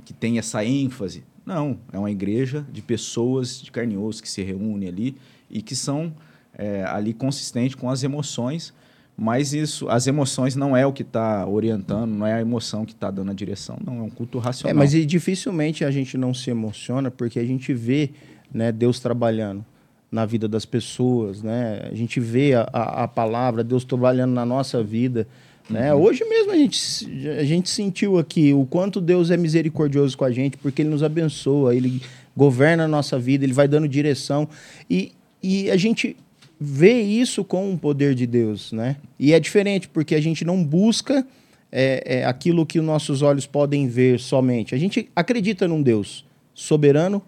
que 0.05 0.13
tem 0.13 0.39
essa 0.39 0.65
ênfase. 0.65 1.23
Não, 1.45 1.79
é 1.93 1.99
uma 1.99 2.11
igreja 2.11 2.67
de 2.73 2.81
pessoas 2.81 3.61
de 3.61 3.71
carne 3.71 3.95
e 3.95 3.99
osso 3.99 4.23
que 4.23 4.31
se 4.31 4.43
reúnem 4.43 4.89
ali 4.89 5.17
e 5.51 5.61
que 5.61 5.77
são 5.77 6.15
é, 6.57 6.85
ali 6.85 7.13
consistentes 7.13 7.75
com 7.75 7.91
as 7.91 8.03
emoções 8.03 8.73
mas 9.17 9.53
isso, 9.53 9.89
as 9.89 10.07
emoções 10.07 10.57
não 10.57 10.77
é 10.77 10.87
o 10.87 10.93
que 10.93 11.03
está 11.03 11.47
orientando, 11.47 12.11
não 12.11 12.27
é 12.27 12.35
a 12.35 12.41
emoção 12.41 12.85
que 12.85 12.93
está 12.93 13.11
dando 13.11 13.31
a 13.31 13.35
direção, 13.35 13.79
não, 13.85 13.99
é 13.99 14.03
um 14.03 14.11
culto 14.11 14.39
racional. 14.39 14.71
É, 14.71 14.75
mas 14.75 14.93
dificilmente 15.07 15.85
a 15.85 15.91
gente 15.91 16.17
não 16.17 16.33
se 16.33 16.51
emociona 16.51 17.11
porque 17.11 17.39
a 17.39 17.45
gente 17.45 17.75
vê 17.75 18.11
né, 18.53 18.73
Deus 18.73 19.01
trabalhando 19.01 19.65
na 20.13 20.27
vida 20.27 20.47
das 20.47 20.67
pessoas, 20.67 21.43
né? 21.43 21.89
A 21.91 21.95
gente 21.95 22.21
vê 22.21 22.53
a, 22.55 22.69
a, 22.71 23.05
a 23.05 23.09
palavra, 23.09 23.65
Deus 23.65 23.83
trabalhando 23.83 24.33
na 24.33 24.45
nossa 24.45 24.83
vida. 24.83 25.27
Né? 25.71 25.93
Uhum. 25.95 26.03
Hoje 26.03 26.23
mesmo 26.29 26.53
a 26.53 26.57
gente, 26.57 27.29
a 27.31 27.45
gente 27.45 27.71
sentiu 27.71 28.19
aqui 28.19 28.53
o 28.53 28.67
quanto 28.67 29.01
Deus 29.01 29.31
é 29.31 29.39
misericordioso 29.39 30.19
com 30.19 30.27
a 30.27 30.31
gente, 30.31 30.59
porque 30.59 30.83
Ele 30.83 30.91
nos 30.91 31.03
abençoa, 31.03 31.75
Ele 31.75 32.03
governa 32.37 32.85
a 32.85 32.89
nossa 32.89 33.19
vida, 33.19 33.45
Ele 33.45 33.55
vai 33.55 33.67
dando 33.67 33.89
direção. 33.89 34.47
E, 34.91 35.13
e 35.43 35.71
a 35.71 35.77
gente 35.79 36.15
vê 36.61 37.01
isso 37.01 37.43
com 37.43 37.73
o 37.73 37.79
poder 37.79 38.15
de 38.15 38.27
Deus, 38.27 38.71
né? 38.71 38.97
E 39.19 39.33
é 39.33 39.41
diferente 39.41 39.89
porque 39.89 40.15
a 40.15 40.21
gente 40.21 40.45
não 40.45 40.63
busca 40.63 41.27
é, 41.73 42.19
é, 42.19 42.25
aquilo 42.27 42.67
que 42.67 42.79
os 42.79 42.85
nossos 42.85 43.23
olhos 43.23 43.47
podem 43.47 43.89
ver 43.89 44.21
somente. 44.21 44.75
A 44.75 44.79
gente 44.79 45.09
acredita 45.17 45.67
num 45.67 45.83
Deus 45.83 46.25
soberano 46.55 47.23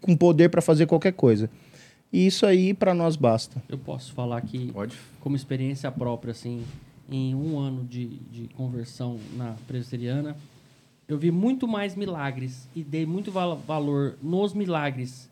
com 0.00 0.16
poder 0.16 0.48
para 0.48 0.62
fazer 0.62 0.86
qualquer 0.86 1.12
coisa. 1.12 1.50
E 2.16 2.26
isso 2.26 2.46
aí 2.46 2.72
para 2.72 2.94
nós 2.94 3.14
basta. 3.14 3.62
Eu 3.68 3.76
posso 3.76 4.14
falar 4.14 4.40
que, 4.40 4.72
Pode. 4.72 4.96
como 5.20 5.36
experiência 5.36 5.92
própria, 5.92 6.30
assim, 6.30 6.64
em 7.10 7.34
um 7.34 7.58
ano 7.58 7.84
de, 7.84 8.06
de 8.06 8.48
conversão 8.54 9.20
na 9.34 9.54
presbiteriana, 9.66 10.34
eu 11.06 11.18
vi 11.18 11.30
muito 11.30 11.68
mais 11.68 11.94
milagres 11.94 12.70
e 12.74 12.82
dei 12.82 13.04
muito 13.04 13.30
val 13.30 13.58
valor 13.58 14.16
nos 14.22 14.54
milagres. 14.54 15.28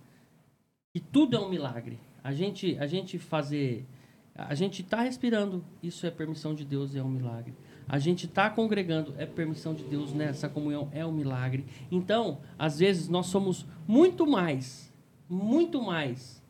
E 0.95 1.01
tudo 1.01 1.35
é 1.35 1.41
um 1.41 1.49
milagre. 1.49 1.99
A 2.23 2.35
gente, 2.35 2.77
a 2.79 2.87
gente 2.87 3.19
fazer. 3.19 3.87
A 4.35 4.55
gente 4.55 4.83
está 4.83 5.01
respirando, 5.01 5.65
isso 5.83 6.07
é 6.07 6.11
permissão 6.11 6.55
de 6.55 6.67
Deus, 6.67 6.95
é 6.95 7.03
um 7.03 7.09
milagre. 7.09 7.55
A 7.89 7.99
gente 7.99 8.27
está 8.27 8.51
congregando, 8.51 9.15
é 9.17 9.25
permissão 9.25 9.73
de 9.73 9.85
Deus 9.85 10.13
nessa 10.13 10.51
comunhão, 10.51 10.91
é 10.93 11.07
um 11.07 11.13
milagre. 11.13 11.65
Então, 11.91 12.41
às 12.59 12.79
vezes, 12.79 13.09
nós 13.09 13.29
somos 13.29 13.65
muito 13.89 14.27
mais, 14.27 14.93
muito 15.31 15.81
mais 15.81 16.44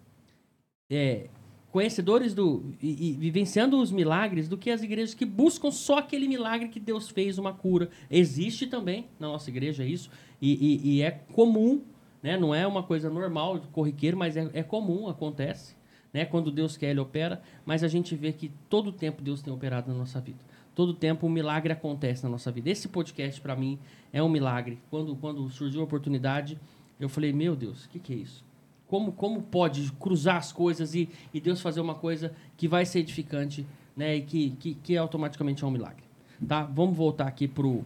é, 0.91 1.29
conhecedores 1.73 2.35
do 2.35 2.73
e, 2.83 3.11
e, 3.11 3.13
vivenciando 3.13 3.81
os 3.81 3.91
milagres 3.91 4.49
do 4.49 4.57
que 4.57 4.71
as 4.71 4.83
igrejas 4.83 5.15
que 5.15 5.25
buscam 5.25 5.71
só 5.71 5.99
aquele 5.99 6.29
milagre 6.29 6.69
que 6.69 6.81
Deus 6.81 7.09
fez, 7.09 7.39
uma 7.39 7.53
cura. 7.53 7.91
Existe 8.11 8.67
também 8.67 9.07
na 9.19 9.29
nossa 9.29 9.51
igreja 9.51 9.85
isso, 9.85 10.11
e, 10.41 10.53
e, 10.53 10.97
e 10.97 11.03
é 11.03 11.11
comum 11.11 11.83
né? 12.25 12.39
Não 12.39 12.55
é 12.55 12.67
uma 12.67 12.83
coisa 12.83 13.11
normal, 13.11 13.61
corriqueiro, 13.71 14.17
mas 14.17 14.35
é, 14.35 14.49
é 14.55 14.63
comum, 14.63 15.09
acontece. 15.09 15.77
Né? 16.11 16.25
Quando 16.25 16.51
Deus 16.51 16.75
quer, 16.75 16.89
Ele 16.89 17.01
opera. 17.01 17.43
Mas 17.67 17.85
a 17.85 17.89
gente 17.89 18.17
vê 18.17 18.33
que 18.33 18.51
todo 18.71 18.91
tempo 18.91 19.21
Deus 19.21 19.43
tem 19.43 19.53
operado 19.53 19.93
na 19.93 19.99
nossa 19.99 20.23
vida. 20.23 20.39
Todo 20.75 20.95
tempo 20.95 21.27
um 21.27 21.31
milagre 21.31 21.71
acontece 21.71 22.25
na 22.25 22.31
nossa 22.31 22.51
vida. 22.51 22.71
Esse 22.71 22.89
podcast, 22.89 23.39
para 23.43 23.55
mim, 23.55 23.79
é 24.11 24.23
um 24.23 24.29
milagre. 24.31 24.79
Quando, 24.91 25.15
quando 25.17 25.47
surgiu 25.51 25.83
a 25.83 25.85
oportunidade, 25.85 26.59
eu 26.99 27.11
falei, 27.11 27.31
meu 27.31 27.55
Deus, 27.55 27.85
o 27.85 27.91
que, 27.91 27.99
que 27.99 28.15
é 28.15 28.17
isso? 28.17 28.43
Como, 28.87 29.13
como 29.13 29.43
pode 29.43 29.91
cruzar 29.93 30.37
as 30.37 30.53
coisas 30.53 30.95
e, 30.95 31.09
e 31.33 31.41
Deus 31.41 31.61
fazer 31.61 31.81
uma 31.81 31.95
coisa 31.95 32.33
que 32.57 32.69
vai 32.69 32.85
ser 32.85 33.01
edificante 33.01 33.67
né? 33.97 34.17
e 34.17 34.23
que, 34.23 34.51
que, 34.51 34.75
que 34.75 34.97
automaticamente 34.97 35.65
é 35.65 35.67
um 35.67 35.71
milagre? 35.71 36.05
Tá? 36.47 36.65
Vamos 36.65 36.97
voltar 36.97 37.27
aqui 37.27 37.49
para 37.49 37.67
o 37.67 37.85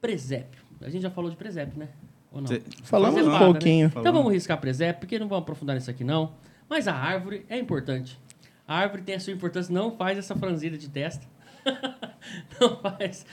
presépio. 0.00 0.62
A 0.80 0.90
gente 0.90 1.02
já 1.02 1.10
falou 1.10 1.30
de 1.30 1.36
presépio, 1.36 1.78
né? 1.78 1.88
Ou 2.32 2.40
não? 2.40 2.48
Falamos 2.82 3.26
um 3.26 3.30
né? 3.30 3.38
pouquinho. 3.38 3.86
Né? 3.88 3.94
Então 3.96 4.12
vamos 4.12 4.32
riscar 4.32 4.60
presépio, 4.60 5.00
porque 5.00 5.18
não 5.18 5.28
vamos 5.28 5.42
aprofundar 5.42 5.76
nisso 5.76 5.90
aqui 5.90 6.04
não. 6.04 6.32
Mas 6.68 6.88
a 6.88 6.94
árvore 6.94 7.44
é 7.48 7.58
importante. 7.58 8.18
A 8.66 8.78
árvore 8.78 9.02
tem 9.02 9.14
a 9.14 9.20
sua 9.20 9.32
importância, 9.32 9.72
não 9.72 9.96
faz 9.96 10.18
essa 10.18 10.34
franzida 10.34 10.76
de 10.76 10.88
testa. 10.88 11.26
não 12.60 12.76
faz. 12.76 13.24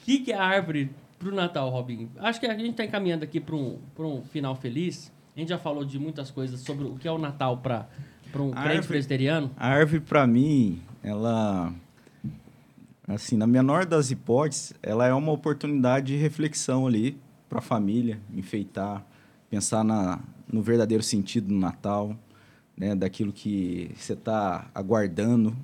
O 0.00 0.04
que, 0.04 0.20
que 0.20 0.32
é 0.32 0.36
a 0.36 0.42
árvore 0.42 0.90
para 1.18 1.28
o 1.28 1.34
Natal, 1.34 1.68
Robinho? 1.68 2.10
Acho 2.18 2.40
que 2.40 2.46
a 2.46 2.56
gente 2.56 2.70
está 2.70 2.84
encaminhando 2.84 3.24
aqui 3.24 3.40
para 3.40 3.56
um, 3.56 3.78
um 3.98 4.22
final 4.22 4.54
feliz. 4.54 5.12
A 5.38 5.40
gente 5.40 5.50
já 5.50 5.58
falou 5.58 5.84
de 5.84 6.00
muitas 6.00 6.32
coisas 6.32 6.58
sobre 6.62 6.84
o 6.84 6.96
que 6.96 7.06
é 7.06 7.12
o 7.12 7.16
Natal 7.16 7.58
para 7.58 7.86
um 8.34 8.48
a 8.48 8.54
crente 8.54 8.58
árvore, 8.58 8.88
presbiteriano. 8.88 9.50
A 9.56 9.68
árvore, 9.68 10.00
para 10.00 10.26
mim, 10.26 10.82
ela 11.00 11.72
assim, 13.06 13.36
na 13.36 13.46
menor 13.46 13.86
das 13.86 14.10
hipóteses, 14.10 14.74
ela 14.82 15.06
é 15.06 15.14
uma 15.14 15.30
oportunidade 15.30 16.08
de 16.08 16.16
reflexão 16.16 16.88
ali 16.88 17.16
para 17.48 17.60
a 17.60 17.62
família, 17.62 18.18
enfeitar, 18.34 19.06
pensar 19.48 19.84
na, 19.84 20.18
no 20.52 20.60
verdadeiro 20.60 21.04
sentido 21.04 21.46
do 21.46 21.54
Natal, 21.54 22.16
né, 22.76 22.96
daquilo 22.96 23.32
que 23.32 23.92
você 23.96 24.14
está 24.14 24.68
aguardando. 24.74 25.56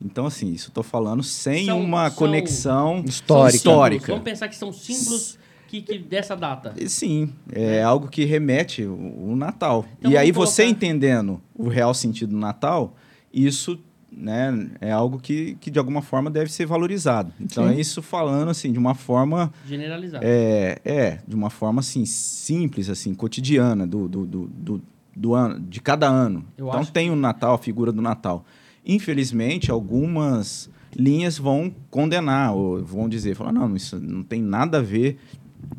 Então, 0.00 0.24
assim, 0.24 0.52
isso 0.52 0.68
estou 0.68 0.82
falando 0.82 1.22
sem 1.22 1.66
são, 1.66 1.82
uma 1.82 2.08
são, 2.08 2.16
conexão 2.16 3.04
histórica. 3.04 3.56
histórica. 3.56 4.06
Vamos 4.06 4.24
pensar 4.24 4.48
que 4.48 4.56
são 4.56 4.72
símbolos 4.72 5.38
que, 5.66 5.82
que 5.82 5.98
dessa 5.98 6.36
data. 6.36 6.74
Sim, 6.88 7.32
é, 7.52 7.76
é. 7.76 7.82
algo 7.82 8.08
que 8.08 8.24
remete 8.24 8.84
o, 8.84 9.30
o 9.30 9.36
Natal. 9.36 9.84
Então, 9.98 10.10
e 10.10 10.16
aí, 10.16 10.32
colocar... 10.32 10.50
você 10.50 10.64
entendendo 10.64 11.40
o 11.54 11.68
real 11.68 11.92
sentido 11.92 12.30
do 12.30 12.38
Natal, 12.38 12.94
isso 13.32 13.78
né, 14.10 14.70
é 14.80 14.90
algo 14.90 15.18
que, 15.18 15.56
que 15.60 15.70
de 15.70 15.78
alguma 15.78 16.00
forma 16.00 16.30
deve 16.30 16.50
ser 16.50 16.64
valorizado. 16.64 17.32
Então 17.38 17.68
Sim. 17.68 17.74
é 17.74 17.80
isso 17.80 18.00
falando 18.00 18.48
assim 18.48 18.72
de 18.72 18.78
uma 18.78 18.94
forma 18.94 19.52
generalizada. 19.66 20.24
É, 20.26 20.80
é 20.84 21.18
de 21.26 21.34
uma 21.34 21.50
forma 21.50 21.80
assim 21.80 22.06
simples 22.06 22.88
assim, 22.88 23.14
cotidiana 23.14 23.86
do, 23.86 24.08
do, 24.08 24.26
do, 24.26 24.46
do, 24.46 24.82
do 25.14 25.34
ano, 25.34 25.60
de 25.60 25.80
cada 25.80 26.08
ano. 26.08 26.46
Eu 26.56 26.68
então 26.68 26.84
tem 26.84 27.10
o 27.10 27.16
Natal, 27.16 27.54
a 27.54 27.58
figura 27.58 27.92
do 27.92 28.00
Natal. 28.00 28.44
Infelizmente, 28.84 29.70
algumas 29.70 30.70
linhas 30.94 31.36
vão 31.36 31.74
condenar 31.90 32.54
ou 32.54 32.82
vão 32.82 33.08
dizer, 33.08 33.34
falar 33.34 33.52
não, 33.52 33.76
isso 33.76 34.00
não 34.00 34.22
tem 34.22 34.40
nada 34.40 34.78
a 34.78 34.82
ver 34.82 35.18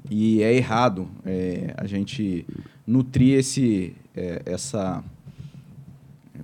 e 0.09 0.41
é 0.41 0.53
errado 0.53 1.09
é, 1.25 1.73
a 1.77 1.85
gente 1.85 2.45
nutrir 2.85 3.37
esse 3.37 3.95
é, 4.15 4.41
essa 4.45 5.03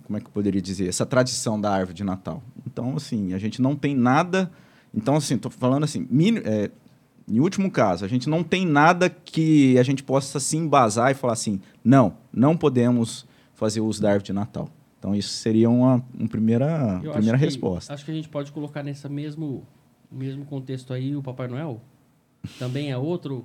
como 0.03 0.17
é 0.17 0.21
que 0.21 0.27
eu 0.27 0.31
poderia 0.31 0.61
dizer, 0.61 0.87
essa 0.87 1.05
tradição 1.05 1.59
da 1.59 1.71
árvore 1.71 1.95
de 1.95 2.03
Natal. 2.03 2.43
Então, 2.67 2.95
assim, 2.95 3.33
a 3.33 3.37
gente 3.37 3.61
não 3.61 3.75
tem 3.75 3.95
nada. 3.95 4.51
Então, 4.93 5.15
assim, 5.15 5.35
estou 5.35 5.51
falando 5.51 5.83
assim, 5.83 6.07
min, 6.09 6.37
é, 6.37 6.69
em 7.27 7.39
último 7.39 7.71
caso, 7.71 8.03
a 8.03 8.07
gente 8.07 8.29
não 8.29 8.43
tem 8.43 8.65
nada 8.65 9.09
que 9.09 9.77
a 9.77 9.83
gente 9.83 10.03
possa 10.03 10.39
se 10.39 10.57
embasar 10.57 11.11
e 11.11 11.13
falar 11.13 11.33
assim, 11.33 11.59
não, 11.83 12.15
não 12.31 12.55
podemos 12.57 13.25
fazer 13.53 13.81
uso 13.81 14.01
da 14.01 14.09
árvore 14.09 14.25
de 14.25 14.33
Natal. 14.33 14.69
Então, 14.99 15.15
isso 15.15 15.29
seria 15.29 15.69
uma, 15.69 16.03
uma 16.17 16.29
primeira, 16.29 16.99
primeira 16.99 17.35
acho 17.35 17.45
resposta. 17.45 17.87
Que, 17.87 17.93
acho 17.93 18.05
que 18.05 18.11
a 18.11 18.13
gente 18.13 18.29
pode 18.29 18.51
colocar 18.51 18.83
nesse 18.83 19.07
mesmo, 19.09 19.65
mesmo 20.11 20.45
contexto 20.45 20.93
aí 20.93 21.15
o 21.15 21.21
Papai 21.21 21.47
Noel. 21.47 21.81
Também 22.59 22.91
é 22.91 22.97
outro, 22.97 23.43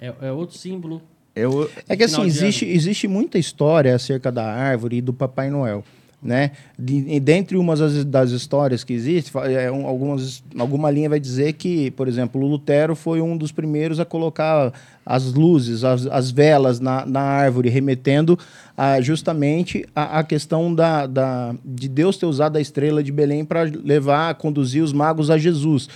é, 0.00 0.12
é 0.22 0.32
outro 0.32 0.56
símbolo 0.56 1.02
Eu, 1.34 1.70
é 1.88 1.96
que 1.96 2.04
assim, 2.04 2.22
existe, 2.22 2.64
existe 2.64 3.08
muita 3.08 3.38
história 3.38 3.94
acerca 3.94 4.30
da 4.30 4.44
árvore 4.44 4.96
e 4.98 5.00
do 5.00 5.12
Papai 5.12 5.50
Noel. 5.50 5.84
Né? 6.20 6.50
De, 6.76 7.20
dentre 7.20 7.56
umas 7.56 7.78
das, 7.78 8.04
das 8.04 8.30
histórias 8.32 8.82
que 8.82 8.92
existe, 8.92 9.30
é, 9.38 9.70
um, 9.70 9.86
algumas, 9.86 10.42
alguma 10.58 10.90
linha 10.90 11.08
vai 11.08 11.20
dizer 11.20 11.52
que, 11.52 11.92
por 11.92 12.08
exemplo, 12.08 12.42
o 12.42 12.46
Lutero 12.46 12.96
foi 12.96 13.20
um 13.20 13.36
dos 13.36 13.52
primeiros 13.52 14.00
a 14.00 14.04
colocar 14.04 14.72
as 15.06 15.32
luzes, 15.32 15.84
as, 15.84 16.06
as 16.08 16.32
velas 16.32 16.80
na, 16.80 17.06
na 17.06 17.20
árvore, 17.20 17.68
remetendo 17.68 18.36
a, 18.76 19.00
justamente 19.00 19.86
a, 19.94 20.18
a 20.18 20.24
questão 20.24 20.74
da, 20.74 21.06
da, 21.06 21.54
de 21.64 21.88
Deus 21.88 22.16
ter 22.16 22.26
usado 22.26 22.56
a 22.56 22.60
estrela 22.60 23.00
de 23.00 23.12
Belém 23.12 23.44
para 23.44 23.62
levar, 23.62 24.34
conduzir 24.34 24.82
os 24.82 24.92
magos 24.92 25.30
a 25.30 25.38
Jesus. 25.38 25.88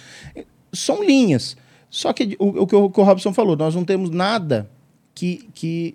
São 0.73 1.03
linhas. 1.03 1.57
Só 1.93 2.11
que 2.15 2.35
o, 2.39 2.63
o 2.63 2.67
que 2.67 2.75
o, 2.75 2.85
o 2.85 3.03
Robson 3.03 3.35
falou, 3.35 3.55
nós 3.55 3.75
não 3.75 3.85
temos 3.85 4.09
nada 4.09 4.69
que, 5.15 5.47
que 5.53 5.95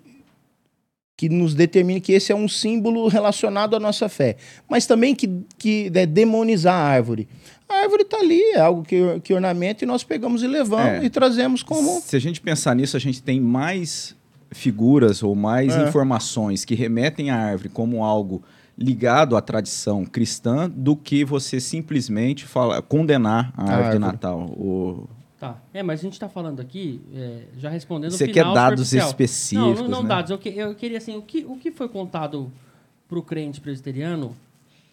que 1.16 1.28
nos 1.28 1.52
determine 1.52 2.00
que 2.00 2.12
esse 2.12 2.30
é 2.30 2.36
um 2.36 2.46
símbolo 2.46 3.08
relacionado 3.08 3.74
à 3.74 3.80
nossa 3.80 4.08
fé, 4.08 4.36
mas 4.68 4.86
também 4.86 5.16
que, 5.16 5.28
que 5.58 5.90
é 5.92 6.06
demonizar 6.06 6.76
a 6.76 6.84
árvore. 6.84 7.26
A 7.68 7.80
árvore 7.82 8.02
está 8.02 8.18
ali, 8.18 8.40
é 8.52 8.60
algo 8.60 8.84
que, 8.84 9.18
que 9.24 9.34
ornamenta 9.34 9.82
e 9.82 9.86
nós 9.86 10.04
pegamos 10.04 10.44
e 10.44 10.46
levamos 10.46 11.02
é. 11.02 11.04
e 11.04 11.10
trazemos 11.10 11.64
como. 11.64 12.00
Se 12.00 12.14
a 12.14 12.20
gente 12.20 12.40
pensar 12.40 12.76
nisso, 12.76 12.96
a 12.96 13.00
gente 13.00 13.20
tem 13.20 13.40
mais 13.40 14.14
figuras 14.52 15.20
ou 15.24 15.34
mais 15.34 15.76
é. 15.76 15.88
informações 15.88 16.64
que 16.64 16.76
remetem 16.76 17.30
à 17.30 17.36
árvore 17.36 17.68
como 17.68 18.04
algo 18.04 18.40
ligado 18.78 19.36
à 19.36 19.40
tradição 19.40 20.04
cristã 20.04 20.70
do 20.70 20.94
que 20.94 21.24
você 21.24 21.58
simplesmente 21.58 22.44
fala, 22.44 22.80
condenar 22.80 23.52
a, 23.56 23.62
a 23.62 23.64
árvore, 23.64 23.82
árvore 23.86 23.98
de 23.98 23.98
Natal. 23.98 24.40
O, 24.56 25.08
Tá. 25.38 25.56
É, 25.72 25.84
mas 25.84 26.00
a 26.00 26.02
gente 26.02 26.14
está 26.14 26.28
falando 26.28 26.58
aqui, 26.58 27.00
é, 27.14 27.44
já 27.56 27.70
respondendo 27.70 28.10
Você 28.10 28.26
quer 28.26 28.42
dados 28.42 28.92
específicos, 28.92 29.80
Não, 29.80 29.84
não, 29.84 29.88
não 29.88 30.02
né? 30.02 30.08
dados. 30.08 30.30
Eu, 30.32 30.38
que, 30.38 30.48
eu, 30.48 30.74
queria, 30.74 30.98
assim, 30.98 31.16
o 31.16 31.22
que, 31.22 31.44
o 31.44 31.56
que 31.56 31.70
foi 31.70 31.88
contado 31.88 32.50
para 33.08 33.18
o 33.18 33.22
crente 33.22 33.60
presbiteriano? 33.60 34.36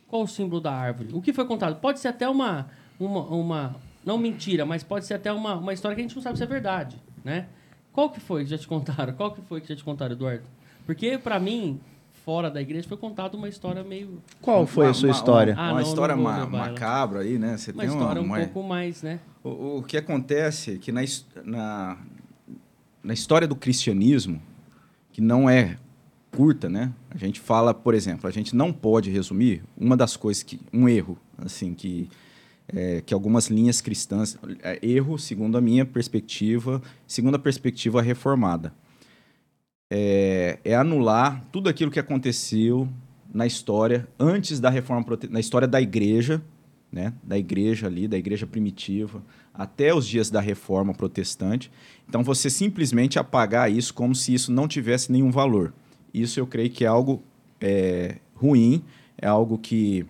Qual 0.07 0.21
o 0.21 0.27
símbolo 0.27 0.61
da 0.61 0.71
árvore? 0.71 1.09
O 1.13 1.21
que 1.21 1.33
foi 1.33 1.45
contado? 1.45 1.77
Pode 1.77 1.99
ser 1.99 2.09
até 2.09 2.29
uma, 2.29 2.69
uma, 2.99 3.21
uma 3.21 3.75
não 4.05 4.19
mentira, 4.19 4.65
mas 4.65 4.83
pode 4.83 5.05
ser 5.05 5.15
até 5.15 5.33
uma, 5.33 5.55
uma 5.55 5.73
história 5.73 5.95
que 5.95 6.01
a 6.01 6.03
gente 6.03 6.15
não 6.15 6.21
sabe 6.21 6.37
se 6.37 6.43
é 6.43 6.47
verdade, 6.47 7.01
né? 7.23 7.47
Qual 7.91 8.11
que 8.11 8.19
foi 8.19 8.43
que 8.43 8.51
já 8.51 8.57
te 8.57 8.67
contaram? 8.67 9.13
Qual 9.13 9.31
que 9.31 9.41
foi 9.41 9.61
que 9.61 9.67
já 9.67 9.75
te 9.75 9.83
contaram, 9.83 10.13
Eduardo? 10.13 10.43
Porque, 10.85 11.17
para 11.17 11.39
mim, 11.39 11.79
fora 12.25 12.49
da 12.49 12.59
igreja 12.59 12.87
foi 12.87 12.97
contada 12.97 13.37
uma 13.37 13.47
história 13.47 13.83
meio. 13.83 14.19
Qual 14.41 14.65
foi 14.65 14.85
uma, 14.85 14.91
a 14.91 14.93
sua 14.95 15.09
uma, 15.09 15.15
história? 15.15 15.53
Uma, 15.53 15.61
ah, 15.61 15.71
uma 15.71 15.81
não, 15.81 15.87
história 15.87 16.15
não 16.15 16.23
ma 16.23 16.45
macabra 16.47 17.19
aí, 17.19 17.37
né? 17.37 17.55
Você 17.55 17.71
uma 17.71 17.83
tem 17.83 17.91
história 17.91 18.21
uma, 18.21 18.37
um 18.37 18.43
pouco 18.45 18.63
mais, 18.67 19.03
né? 19.03 19.19
O, 19.43 19.77
o 19.77 19.83
que 19.83 19.95
acontece 19.95 20.73
é 20.73 20.77
que 20.77 20.91
na, 20.91 21.01
na, 21.43 21.97
na 23.03 23.13
história 23.13 23.47
do 23.47 23.55
cristianismo, 23.55 24.41
que 25.11 25.21
não 25.21 25.47
é 25.47 25.77
curta, 26.31 26.67
né? 26.67 26.91
A 27.11 27.17
gente 27.17 27.39
fala, 27.39 27.73
por 27.75 27.93
exemplo, 27.93 28.27
a 28.27 28.31
gente 28.31 28.55
não 28.55 28.73
pode 28.73 29.11
resumir 29.11 29.63
uma 29.77 29.95
das 29.95 30.17
coisas 30.17 30.41
que 30.41 30.59
um 30.73 30.89
erro, 30.89 31.17
assim, 31.37 31.75
que 31.75 32.09
é, 32.67 33.01
que 33.05 33.13
algumas 33.13 33.47
linhas 33.47 33.79
cristãs 33.79 34.35
é, 34.63 34.79
erro 34.81 35.19
segundo 35.19 35.55
a 35.55 35.61
minha 35.61 35.85
perspectiva, 35.85 36.81
segundo 37.05 37.35
a 37.35 37.39
perspectiva 37.39 38.01
reformada 38.01 38.73
é, 39.89 40.59
é, 40.63 40.75
anular 40.75 41.43
tudo 41.51 41.69
aquilo 41.69 41.91
que 41.91 41.99
aconteceu 41.99 42.87
na 43.33 43.45
história 43.45 44.07
antes 44.19 44.59
da 44.59 44.69
reforma 44.69 45.05
na 45.29 45.39
história 45.39 45.67
da 45.67 45.81
igreja, 45.81 46.41
né, 46.91 47.13
da 47.23 47.37
igreja 47.37 47.87
ali, 47.87 48.07
da 48.07 48.17
igreja 48.17 48.47
primitiva, 48.47 49.21
até 49.53 49.93
os 49.93 50.07
dias 50.07 50.29
da 50.29 50.39
reforma 50.39 50.93
protestante. 50.93 51.71
Então 52.07 52.23
você 52.23 52.49
simplesmente 52.49 53.19
apagar 53.19 53.71
isso 53.71 53.93
como 53.93 54.15
se 54.15 54.33
isso 54.33 54.51
não 54.51 54.67
tivesse 54.67 55.11
nenhum 55.11 55.31
valor. 55.31 55.73
Isso 56.13 56.39
eu 56.39 56.47
creio 56.47 56.69
que 56.69 56.85
é 56.85 56.87
algo 56.87 57.21
é, 57.59 58.17
ruim, 58.35 58.83
é 59.17 59.27
algo 59.27 59.57
que 59.57 60.05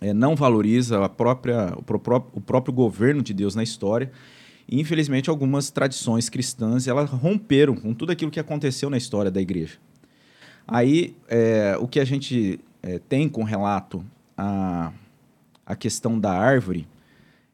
é, 0.00 0.12
não 0.12 0.36
valoriza 0.36 1.04
a 1.04 1.08
própria, 1.08 1.74
o, 1.76 1.82
pró 1.82 2.24
o 2.32 2.40
próprio 2.40 2.72
governo 2.72 3.22
de 3.22 3.34
Deus 3.34 3.54
na 3.54 3.62
história 3.62 4.10
infelizmente, 4.70 5.30
algumas 5.30 5.70
tradições 5.70 6.28
cristãs 6.28 6.86
elas 6.86 7.10
romperam 7.10 7.74
com 7.74 7.92
tudo 7.92 8.12
aquilo 8.12 8.30
que 8.30 8.40
aconteceu 8.40 8.88
na 8.88 8.96
história 8.96 9.30
da 9.30 9.40
igreja. 9.40 9.78
Aí, 10.66 11.14
é, 11.28 11.76
o 11.78 11.86
que 11.86 12.00
a 12.00 12.04
gente 12.04 12.58
é, 12.82 12.98
tem 12.98 13.28
com 13.28 13.44
relato 13.44 14.04
à, 14.36 14.92
à 15.64 15.76
questão 15.76 16.18
da 16.18 16.32
árvore 16.32 16.86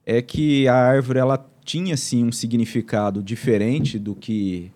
é 0.06 0.22
que 0.22 0.66
a 0.68 0.74
árvore 0.74 1.18
ela 1.18 1.50
tinha, 1.64 1.96
sim, 1.96 2.24
um 2.24 2.32
significado 2.32 3.22
diferente 3.22 3.98
do 3.98 4.14
que, 4.14 4.70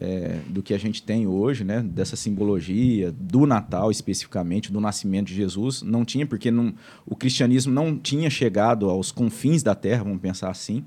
é, 0.00 0.40
do 0.48 0.62
que 0.62 0.74
a 0.74 0.78
gente 0.78 1.02
tem 1.02 1.26
hoje, 1.26 1.64
né? 1.64 1.80
dessa 1.80 2.16
simbologia, 2.16 3.12
do 3.12 3.46
Natal 3.46 3.90
especificamente, 3.90 4.72
do 4.72 4.80
nascimento 4.80 5.28
de 5.28 5.34
Jesus. 5.34 5.82
Não 5.82 6.04
tinha, 6.04 6.26
porque 6.26 6.50
não, 6.50 6.74
o 7.06 7.14
cristianismo 7.14 7.72
não 7.72 7.96
tinha 7.96 8.30
chegado 8.30 8.88
aos 8.88 9.12
confins 9.12 9.62
da 9.62 9.74
terra, 9.74 10.04
vamos 10.04 10.20
pensar 10.20 10.50
assim. 10.50 10.84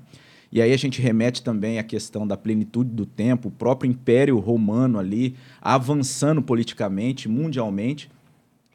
E 0.50 0.62
aí 0.62 0.72
a 0.72 0.76
gente 0.76 1.02
remete 1.02 1.42
também 1.42 1.78
à 1.78 1.82
questão 1.82 2.26
da 2.26 2.36
plenitude 2.36 2.90
do 2.90 3.04
tempo, 3.04 3.48
o 3.48 3.52
próprio 3.52 3.90
Império 3.90 4.38
Romano 4.38 4.98
ali 4.98 5.34
avançando 5.60 6.40
politicamente, 6.40 7.28
mundialmente, 7.28 8.10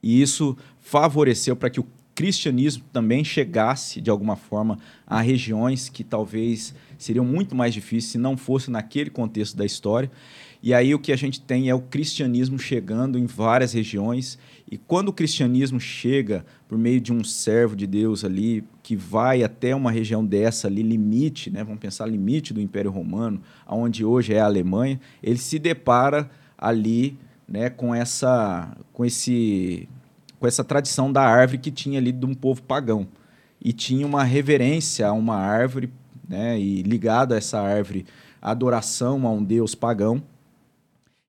e 0.01 0.21
isso 0.21 0.55
favoreceu 0.79 1.55
para 1.55 1.69
que 1.69 1.79
o 1.79 1.87
cristianismo 2.13 2.83
também 2.93 3.23
chegasse 3.23 3.99
de 3.99 4.09
alguma 4.09 4.35
forma 4.35 4.77
a 5.07 5.21
regiões 5.21 5.89
que 5.89 6.03
talvez 6.03 6.75
seriam 6.97 7.25
muito 7.25 7.55
mais 7.55 7.73
difíceis 7.73 8.11
se 8.11 8.17
não 8.17 8.37
fosse 8.37 8.69
naquele 8.69 9.09
contexto 9.09 9.57
da 9.57 9.65
história. 9.65 10.11
E 10.61 10.73
aí 10.73 10.93
o 10.93 10.99
que 10.99 11.11
a 11.11 11.15
gente 11.15 11.41
tem 11.41 11.69
é 11.69 11.75
o 11.75 11.81
cristianismo 11.81 12.59
chegando 12.59 13.17
em 13.17 13.25
várias 13.25 13.73
regiões. 13.73 14.37
E 14.73 14.77
quando 14.87 15.09
o 15.09 15.13
cristianismo 15.13 15.79
chega 15.79 16.43
por 16.67 16.79
meio 16.79 16.99
de 16.99 17.13
um 17.13 17.23
servo 17.23 17.75
de 17.75 17.85
Deus 17.85 18.25
ali, 18.25 18.63
que 18.81 18.95
vai 18.95 19.43
até 19.43 19.75
uma 19.75 19.91
região 19.91 20.25
dessa 20.25 20.67
ali, 20.67 20.81
limite, 20.81 21.51
né? 21.51 21.63
vamos 21.63 21.79
pensar 21.79 22.07
limite 22.07 22.55
do 22.55 22.59
Império 22.59 22.89
Romano, 22.89 23.39
aonde 23.67 24.03
hoje 24.03 24.33
é 24.33 24.39
a 24.39 24.45
Alemanha, 24.45 24.99
ele 25.21 25.37
se 25.37 25.59
depara 25.59 26.27
ali 26.57 27.19
né, 27.47 27.69
com, 27.69 27.93
essa, 27.93 28.75
com, 28.91 29.05
esse, 29.05 29.87
com 30.39 30.47
essa 30.47 30.63
tradição 30.63 31.13
da 31.13 31.21
árvore 31.21 31.59
que 31.59 31.69
tinha 31.69 31.99
ali 31.99 32.11
de 32.11 32.25
um 32.25 32.33
povo 32.33 32.63
pagão. 32.63 33.07
E 33.63 33.73
tinha 33.73 34.07
uma 34.07 34.23
reverência 34.23 35.05
a 35.05 35.13
uma 35.13 35.35
árvore, 35.35 35.93
né, 36.27 36.59
e 36.59 36.81
ligado 36.81 37.35
a 37.35 37.37
essa 37.37 37.61
árvore, 37.61 38.07
adoração 38.41 39.27
a 39.27 39.31
um 39.31 39.43
deus 39.43 39.75
pagão 39.75 40.23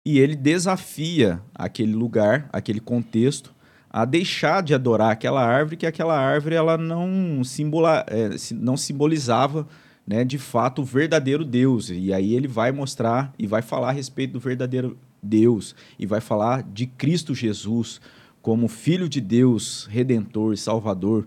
e 0.05 0.18
ele 0.18 0.36
desafia 0.36 1.40
aquele 1.55 1.94
lugar, 1.94 2.48
aquele 2.52 2.80
contexto, 2.80 3.55
a 3.88 4.05
deixar 4.05 4.62
de 4.62 4.74
adorar 4.74 5.12
aquela 5.12 5.42
árvore, 5.42 5.76
que 5.76 5.86
aquela 5.86 6.18
árvore 6.18 6.57
ela 6.57 6.76
não, 6.76 7.42
simbola, 7.44 8.05
é, 8.09 8.30
não 8.52 8.76
simbolizava 8.76 9.66
né, 10.07 10.24
de 10.24 10.36
fato 10.36 10.82
o 10.82 10.84
verdadeiro 10.84 11.44
Deus. 11.44 11.90
E 11.90 12.12
aí 12.12 12.34
ele 12.34 12.48
vai 12.48 12.70
mostrar 12.72 13.32
e 13.38 13.46
vai 13.46 13.62
falar 13.62 13.90
a 13.90 13.92
respeito 13.92 14.32
do 14.32 14.40
verdadeiro 14.40 14.98
Deus 15.22 15.74
e 15.98 16.05
vai 16.07 16.20
falar 16.20 16.62
de 16.62 16.86
Cristo 16.86 17.34
Jesus 17.34 18.00
como 18.42 18.68
Filho 18.68 19.09
de 19.09 19.22
Deus, 19.22 19.86
Redentor 19.90 20.52
e 20.52 20.59
Salvador. 20.59 21.24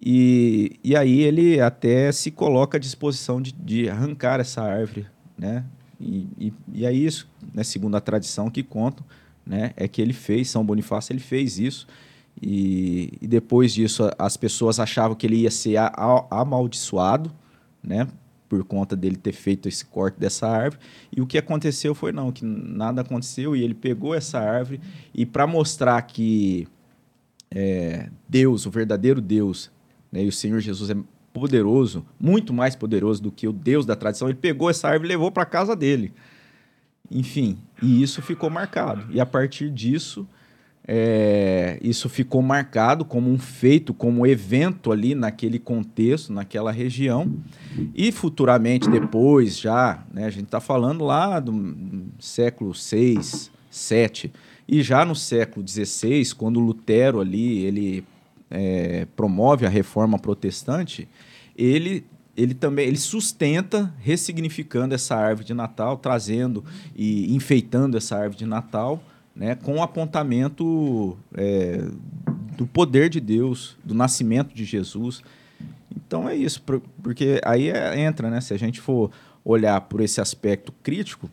E, 0.00 0.78
e 0.82 0.96
aí 0.96 1.20
ele 1.20 1.60
até 1.60 2.10
se 2.12 2.30
coloca 2.30 2.78
à 2.78 2.80
disposição 2.80 3.42
de, 3.42 3.52
de 3.52 3.90
arrancar 3.90 4.40
essa 4.40 4.62
árvore, 4.62 5.06
né? 5.36 5.64
E, 6.00 6.28
e, 6.38 6.52
e 6.72 6.86
é 6.86 6.92
isso, 6.92 7.28
né, 7.52 7.62
segundo 7.64 7.96
a 7.96 8.00
tradição 8.00 8.50
que 8.50 8.62
contam, 8.62 9.04
né, 9.44 9.72
é 9.76 9.88
que 9.88 10.00
ele 10.00 10.12
fez, 10.12 10.48
São 10.48 10.64
Bonifácio 10.64 11.12
ele 11.12 11.20
fez 11.20 11.58
isso, 11.58 11.86
e, 12.40 13.14
e 13.20 13.26
depois 13.26 13.72
disso 13.72 14.08
as 14.18 14.36
pessoas 14.36 14.78
achavam 14.78 15.16
que 15.16 15.26
ele 15.26 15.36
ia 15.36 15.50
ser 15.50 15.76
a, 15.76 15.86
a, 15.86 16.40
amaldiçoado, 16.40 17.32
né, 17.82 18.06
por 18.48 18.64
conta 18.64 18.96
dele 18.96 19.16
ter 19.16 19.32
feito 19.32 19.68
esse 19.68 19.84
corte 19.84 20.18
dessa 20.18 20.46
árvore. 20.48 20.80
E 21.14 21.20
o 21.20 21.26
que 21.26 21.36
aconteceu 21.36 21.94
foi 21.94 22.12
não, 22.12 22.32
que 22.32 22.44
nada 22.44 23.02
aconteceu 23.02 23.54
e 23.54 23.62
ele 23.62 23.74
pegou 23.74 24.14
essa 24.14 24.38
árvore 24.38 24.80
e 25.12 25.26
para 25.26 25.46
mostrar 25.46 26.00
que 26.02 26.66
é, 27.50 28.08
Deus, 28.28 28.64
o 28.64 28.70
verdadeiro 28.70 29.20
Deus, 29.20 29.70
né, 30.10 30.24
e 30.24 30.28
o 30.28 30.32
Senhor 30.32 30.60
Jesus 30.60 30.90
é 30.90 30.96
poderoso, 31.38 32.04
muito 32.18 32.52
mais 32.52 32.74
poderoso 32.74 33.22
do 33.22 33.30
que 33.30 33.46
o 33.46 33.52
Deus 33.52 33.86
da 33.86 33.96
tradição, 33.96 34.28
ele 34.28 34.38
pegou 34.38 34.68
essa 34.68 34.88
árvore 34.88 35.08
e 35.08 35.12
levou 35.12 35.30
para 35.30 35.44
casa 35.44 35.74
dele. 35.76 36.12
Enfim, 37.10 37.58
e 37.82 38.02
isso 38.02 38.20
ficou 38.20 38.50
marcado. 38.50 39.06
E 39.10 39.20
a 39.20 39.26
partir 39.26 39.70
disso, 39.70 40.26
é, 40.90 41.78
isso 41.82 42.08
ficou 42.08 42.40
marcado 42.40 43.04
como 43.04 43.30
um 43.30 43.38
feito, 43.38 43.92
como 43.92 44.22
um 44.22 44.26
evento 44.26 44.90
ali 44.90 45.14
naquele 45.14 45.58
contexto, 45.58 46.32
naquela 46.32 46.72
região. 46.72 47.30
E 47.94 48.10
futuramente, 48.10 48.88
depois, 48.88 49.58
já, 49.58 50.02
né, 50.12 50.24
a 50.24 50.30
gente 50.30 50.44
está 50.44 50.60
falando 50.60 51.04
lá 51.04 51.40
do 51.40 52.06
século 52.18 52.74
6, 52.74 53.50
7, 53.70 54.32
e 54.66 54.82
já 54.82 55.04
no 55.04 55.14
século 55.14 55.62
16, 55.62 56.32
quando 56.32 56.58
Lutero 56.58 57.20
ali 57.20 57.58
ele 57.64 58.04
é, 58.50 59.06
promove 59.14 59.66
a 59.66 59.68
reforma 59.68 60.18
protestante, 60.18 61.06
ele 61.58 62.04
ele 62.36 62.54
também 62.54 62.86
ele 62.86 62.96
sustenta 62.96 63.92
ressignificando 63.98 64.94
essa 64.94 65.16
árvore 65.16 65.44
de 65.44 65.52
Natal, 65.52 65.96
trazendo 65.96 66.64
e 66.94 67.34
enfeitando 67.34 67.96
essa 67.96 68.14
árvore 68.16 68.38
de 68.38 68.46
Natal, 68.46 69.02
né, 69.34 69.56
com 69.56 69.78
o 69.78 69.82
apontamento 69.82 71.18
é, 71.34 71.84
do 72.56 72.64
poder 72.64 73.10
de 73.10 73.20
Deus, 73.20 73.76
do 73.84 73.92
nascimento 73.92 74.54
de 74.54 74.64
Jesus. 74.64 75.20
Então 75.96 76.28
é 76.28 76.36
isso, 76.36 76.62
porque 77.02 77.40
aí 77.44 77.70
é, 77.70 78.00
entra, 78.00 78.30
né? 78.30 78.40
Se 78.40 78.54
a 78.54 78.56
gente 78.56 78.80
for 78.80 79.10
olhar 79.44 79.80
por 79.82 80.00
esse 80.00 80.20
aspecto 80.20 80.72
crítico, 80.82 81.28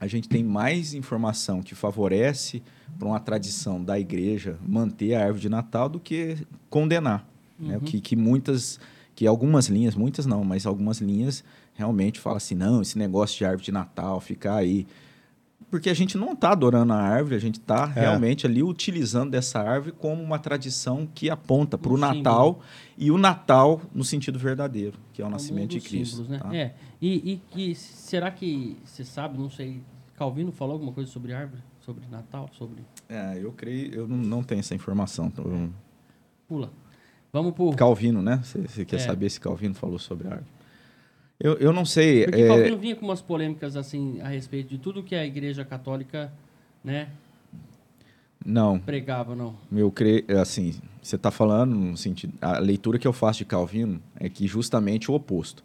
a 0.00 0.06
gente 0.06 0.28
tem 0.28 0.42
mais 0.42 0.94
informação 0.94 1.62
que 1.62 1.74
favorece 1.74 2.62
para 2.98 3.06
uma 3.06 3.20
tradição 3.20 3.82
da 3.82 3.98
igreja 3.98 4.58
manter 4.66 5.14
a 5.14 5.20
árvore 5.20 5.42
de 5.42 5.48
Natal 5.48 5.88
do 5.88 6.00
que 6.00 6.36
condenar. 6.68 7.26
Uhum. 7.58 7.68
Né? 7.68 7.80
Que, 7.84 8.00
que 8.00 8.16
muitas, 8.16 8.80
que 9.14 9.26
algumas 9.26 9.68
linhas, 9.68 9.94
muitas 9.94 10.26
não, 10.26 10.44
mas 10.44 10.66
algumas 10.66 10.98
linhas 10.98 11.44
realmente 11.74 12.20
falam 12.20 12.36
assim, 12.36 12.54
não, 12.54 12.82
esse 12.82 12.98
negócio 12.98 13.36
de 13.36 13.44
árvore 13.44 13.64
de 13.64 13.72
Natal, 13.72 14.20
ficar 14.20 14.56
aí 14.56 14.86
porque 15.72 15.88
a 15.88 15.94
gente 15.94 16.18
não 16.18 16.34
está 16.34 16.52
adorando 16.52 16.92
a 16.92 16.98
árvore, 16.98 17.34
a 17.34 17.38
gente 17.38 17.58
está 17.58 17.90
é. 17.96 18.00
realmente 18.00 18.44
ali 18.44 18.62
utilizando 18.62 19.30
dessa 19.30 19.58
árvore 19.58 19.92
como 19.98 20.22
uma 20.22 20.38
tradição 20.38 21.08
que 21.14 21.30
aponta 21.30 21.78
para 21.78 21.90
o 21.90 21.96
Natal 21.96 22.60
e 22.98 23.10
o 23.10 23.16
Natal 23.16 23.80
no 23.94 24.04
sentido 24.04 24.38
verdadeiro, 24.38 24.98
que 25.14 25.22
é 25.22 25.24
o 25.24 25.28
como 25.28 25.34
nascimento 25.34 25.70
de 25.70 25.80
Cristo. 25.80 26.16
Símbolos, 26.16 26.28
né? 26.28 26.38
tá? 26.40 26.54
É. 26.54 26.74
E, 27.00 27.40
e, 27.56 27.70
e, 27.70 27.74
será 27.74 28.30
que 28.30 28.76
você 28.84 29.02
sabe, 29.02 29.38
não 29.38 29.48
sei, 29.48 29.82
Calvino 30.14 30.52
falou 30.52 30.74
alguma 30.74 30.92
coisa 30.92 31.10
sobre 31.10 31.32
árvore, 31.32 31.62
sobre 31.80 32.04
Natal, 32.10 32.50
sobre? 32.52 32.84
É, 33.08 33.38
eu 33.42 33.50
creio, 33.52 33.94
eu 33.94 34.06
não, 34.06 34.18
não 34.18 34.42
tenho 34.42 34.60
essa 34.60 34.74
informação. 34.74 35.28
Então 35.28 35.72
Pula. 36.46 36.70
Vamos 37.32 37.54
por 37.54 37.74
Calvino, 37.74 38.20
né? 38.20 38.40
Você 38.44 38.84
quer 38.84 38.96
é. 38.96 38.98
saber 38.98 39.30
se 39.30 39.40
Calvino 39.40 39.74
falou 39.74 39.98
sobre 39.98 40.28
árvore? 40.28 40.46
Eu, 41.40 41.54
eu 41.54 41.72
não 41.72 41.84
sei. 41.84 42.24
Porque 42.24 42.42
é... 42.42 42.46
Calvino 42.46 42.76
vinha 42.76 42.94
com 42.94 43.06
umas 43.06 43.22
polêmicas 43.22 43.74
assim 43.74 44.20
a 44.20 44.28
respeito 44.28 44.68
de 44.68 44.78
tudo 44.78 45.02
que 45.02 45.14
a 45.14 45.24
Igreja 45.24 45.64
Católica, 45.64 46.30
né? 46.84 47.08
Não. 48.44 48.78
Pregava, 48.78 49.34
não. 49.34 49.54
Eu 49.72 49.90
creio, 49.90 50.24
assim, 50.40 50.74
você 51.02 51.16
está 51.16 51.30
falando 51.30 51.74
no 51.74 51.96
sentido. 51.96 52.34
A 52.40 52.58
leitura 52.58 52.98
que 52.98 53.06
eu 53.06 53.12
faço 53.12 53.38
de 53.38 53.44
Calvino 53.46 54.00
é 54.20 54.28
que 54.28 54.46
justamente 54.46 55.10
o 55.10 55.14
oposto. 55.14 55.64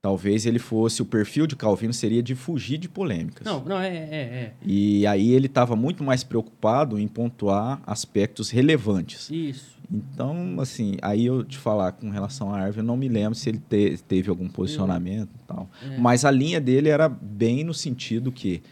Talvez 0.00 0.46
ele 0.46 0.60
fosse, 0.60 1.02
o 1.02 1.04
perfil 1.04 1.48
de 1.48 1.56
Calvino 1.56 1.92
seria 1.92 2.22
de 2.22 2.36
fugir 2.36 2.78
de 2.78 2.88
polêmicas. 2.88 3.44
Não, 3.44 3.64
não, 3.64 3.80
é. 3.80 3.88
é, 3.88 4.14
é. 4.14 4.52
E 4.62 5.04
aí 5.04 5.32
ele 5.32 5.46
estava 5.46 5.74
muito 5.74 6.04
mais 6.04 6.22
preocupado 6.22 6.96
em 6.96 7.08
pontuar 7.08 7.82
aspectos 7.84 8.50
relevantes. 8.50 9.28
Isso. 9.30 9.75
Então, 9.90 10.56
assim, 10.60 10.96
aí 11.00 11.26
eu 11.26 11.44
te 11.44 11.56
falar 11.56 11.92
com 11.92 12.10
relação 12.10 12.52
à 12.52 12.58
árvore, 12.58 12.78
eu 12.78 12.84
não 12.84 12.96
me 12.96 13.08
lembro 13.08 13.34
se 13.34 13.48
ele 13.48 13.58
te, 13.58 13.96
teve 14.08 14.28
algum 14.28 14.48
posicionamento 14.48 15.30
e 15.34 15.44
tal. 15.46 15.68
É. 15.82 15.98
Mas 15.98 16.24
a 16.24 16.30
linha 16.30 16.60
dele 16.60 16.88
era 16.88 17.08
bem 17.08 17.64
no 17.64 17.72
sentido 17.72 18.32
que 18.32 18.62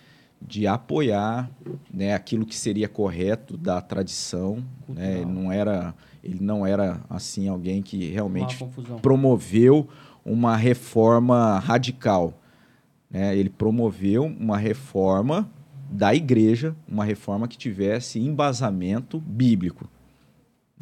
de 0.46 0.66
apoiar 0.66 1.50
né, 1.92 2.14
aquilo 2.14 2.44
que 2.44 2.54
seria 2.54 2.88
correto 2.88 3.56
da 3.56 3.80
tradição. 3.80 4.62
Né? 4.88 5.20
Ele, 5.20 5.32
não 5.32 5.50
era, 5.50 5.94
ele 6.22 6.38
não 6.40 6.66
era, 6.66 7.00
assim, 7.08 7.48
alguém 7.48 7.82
que 7.82 8.10
realmente 8.10 8.58
promoveu 9.00 9.88
uma 10.24 10.56
reforma 10.56 11.58
radical. 11.58 12.38
Né? 13.10 13.36
Ele 13.36 13.48
promoveu 13.48 14.24
uma 14.24 14.58
reforma 14.58 15.50
da 15.90 16.14
igreja, 16.14 16.74
uma 16.86 17.04
reforma 17.04 17.48
que 17.48 17.56
tivesse 17.56 18.18
embasamento 18.18 19.18
bíblico. 19.20 19.88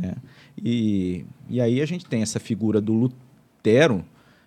Né? 0.02 0.14
E, 0.62 1.24
e 1.48 1.60
aí 1.60 1.80
a 1.80 1.86
gente 1.86 2.04
tem 2.04 2.22
essa 2.22 2.40
figura 2.40 2.80
do 2.80 2.92
Lutero, 2.92 4.04